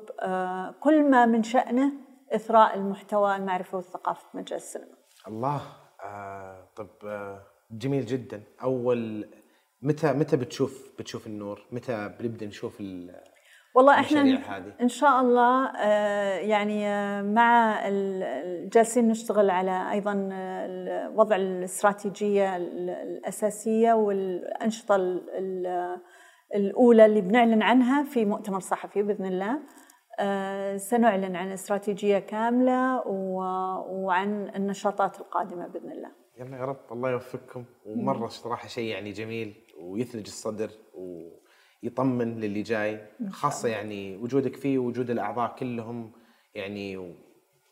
كل 0.80 1.10
ما 1.10 1.26
من 1.26 1.44
شأنه 1.44 1.92
إثراء 2.32 2.76
المحتوى 2.76 3.36
المعرفي 3.36 3.76
والثقافي 3.76 4.22
في 4.32 4.38
مجال 4.38 4.58
السينما. 4.58 4.96
الله. 5.28 5.62
طب 6.76 6.90
جميل 7.72 8.06
جدا. 8.06 8.44
أول 8.64 9.30
متى 9.82 10.14
متى 10.14 10.38
بتشوف 10.38 10.92
بتشوف 11.00 11.28
النور؟ 11.28 11.66
متى 11.72 12.16
بنبدأ 12.20 12.46
نشوف 12.46 12.82
والله 13.76 14.00
إحنا 14.00 14.22
هذه؟ 14.58 14.74
إن 14.82 14.88
شاء 14.88 15.22
الله 15.22 15.66
آه، 15.66 16.38
يعني 16.38 16.88
آه، 16.88 17.22
مع 17.22 17.80
ال- 17.88 18.70
جالسين 18.70 19.08
نشتغل 19.08 19.50
على 19.50 19.92
أيضا 19.92 20.30
آه، 20.34 21.10
وضع 21.16 21.36
الاستراتيجية 21.36 22.56
ال- 22.58 22.90
الأساسية 22.90 23.94
والأنشطة 23.94 24.96
ال- 24.96 25.30
ال- 25.30 25.98
الأولى 26.56 27.06
اللي 27.06 27.22
بنعلن 27.22 27.62
عنها 27.62 28.04
في 28.04 28.26
مؤتمر 28.26 28.60
صحفي 28.60 29.04
بإذن 29.04 29.26
الله. 29.26 29.60
سنعلن 30.78 31.36
عن 31.36 31.52
استراتيجية 31.52 32.20
كاملة 32.20 33.08
و- 33.08 34.06
وعن 34.06 34.52
النشاطات 34.56 35.20
القادمة 35.20 35.68
بإذن 35.68 35.92
الله. 35.92 36.12
يلا 36.40 36.58
يا 36.58 36.66
رب 36.66 36.80
الله 36.92 37.12
يوفقكم. 37.12 37.66
ومرة 37.86 38.28
صراحة 38.28 38.68
شيء 38.68 38.84
يعني 38.92 39.12
جميل 39.12 39.54
ويثلج 39.82 40.26
الصدر 40.28 40.70
ويطمن 41.84 42.40
للي 42.40 42.62
جاي 42.62 43.02
خاصة 43.30 43.70
يعني 43.70 44.18
وجودك 44.18 44.56
فيه 44.56 44.80
ووجود 44.80 45.10
الأعضاء 45.10 45.56
كلهم 45.56 46.12
يعني 46.56 47.14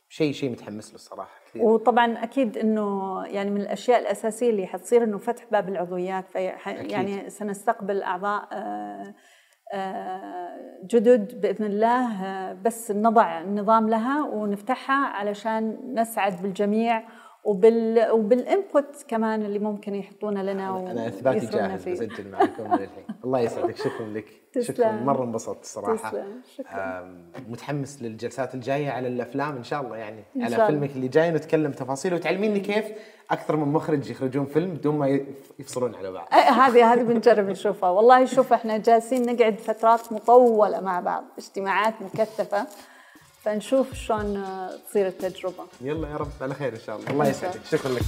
شيء 0.10 0.32
شيء 0.32 0.52
متحمس 0.52 0.90
له 0.90 0.96
الصراحه 0.96 1.40
كثير 1.48 1.64
وطبعا 1.64 2.24
أكيد 2.24 2.58
إنه 2.58 3.24
يعني 3.26 3.52
من 3.52 3.62
الأشياء 3.62 4.00
الأساسية 4.00 4.50
اللي 4.50 4.68
حتصير 4.68 5.04
إنه 5.04 5.18
فتح 5.18 5.46
باب 5.52 5.70
العضويات 5.70 6.30
في 6.30 6.50
أكيد. 6.50 6.92
يعني 6.92 7.30
سنستقبل 7.30 8.02
أعضاء 8.02 8.50
آه، 8.52 9.16
آه، 9.74 10.58
جدد 10.84 11.42
بإذن 11.42 11.66
الله 11.66 12.26
آه، 12.26 12.54
بس 12.54 12.92
نضع 12.92 13.42
النظام 13.42 13.90
لها 13.90 14.24
ونفتحها 14.24 15.06
علشان 15.08 15.94
نسعد 15.94 16.42
بالجميع 16.42 17.04
وبال 17.48 18.12
وبالانبوت 18.12 19.06
كمان 19.08 19.46
اللي 19.46 19.60
ممكن 19.60 19.96
يحطونه 19.96 20.42
لنا 20.44 20.92
أنا 20.92 21.08
إثباتي 21.08 21.46
جاهز 21.46 21.82
فيه. 21.84 21.92
بسجل 21.94 22.32
معكم 22.32 22.64
من 22.64 22.74
الحين. 22.74 23.06
الله 23.26 23.40
يسعدك. 23.40 23.78
شكرا 23.78 24.06
لك. 24.08 24.26
شكرا. 24.62 24.92
مرة 24.92 25.24
انبسطت 25.24 25.62
الصراحه 25.64 26.10
تسلم. 26.10 26.42
شكراً. 26.58 27.16
متحمس 27.50 28.02
للجلسات 28.02 28.56
الجاية 28.56 28.90
على 28.90 29.08
الأفلام 29.08 29.56
إن 29.58 29.64
شاء 29.64 29.82
الله 29.82 29.98
يعني. 29.98 30.24
إن 30.36 30.42
على 30.44 30.56
شاء. 30.56 30.66
فيلمك 30.68 30.90
اللي 30.96 31.08
جاي 31.08 31.32
نتكلم 31.32 31.72
تفاصيل. 31.72 32.14
وتعلميني 32.14 32.60
كيف 32.60 32.86
أكثر 33.32 33.56
من 33.56 33.68
مخرج 33.74 34.10
يخرجون 34.10 34.46
فيلم 34.46 34.74
بدون 34.74 34.98
ما 34.98 35.08
يف- 35.08 35.52
يفصلون 35.60 35.96
على 35.96 36.12
بعض. 36.12 36.28
آه، 36.34 36.36
هذه 36.36 36.94
هذه 36.94 37.04
بنجرب 37.04 37.50
نشوفها. 37.50 37.90
والله 37.90 38.26
شوف 38.26 38.54
إحنا 38.54 38.78
جالسين 38.78 39.34
نقعد 39.36 39.60
فترات 39.60 40.12
مطولة 40.14 40.80
مع 40.82 41.00
بعض. 41.00 41.24
اجتماعات 41.38 41.94
مكثفة. 42.02 42.68
فنشوف 43.44 43.94
شلون 43.94 44.46
تصير 44.90 45.08
التجربة. 45.08 45.66
يلا 45.82 46.08
يا 46.10 46.18
رب 46.18 46.32
على 46.42 46.54
خير 46.54 46.74
إن 46.74 46.80
شاء 46.86 46.96
الله. 46.96 47.10
الله 47.12 47.28
يسعدك. 47.28 47.62
شكرا 47.72 47.92
لك. 47.92 48.04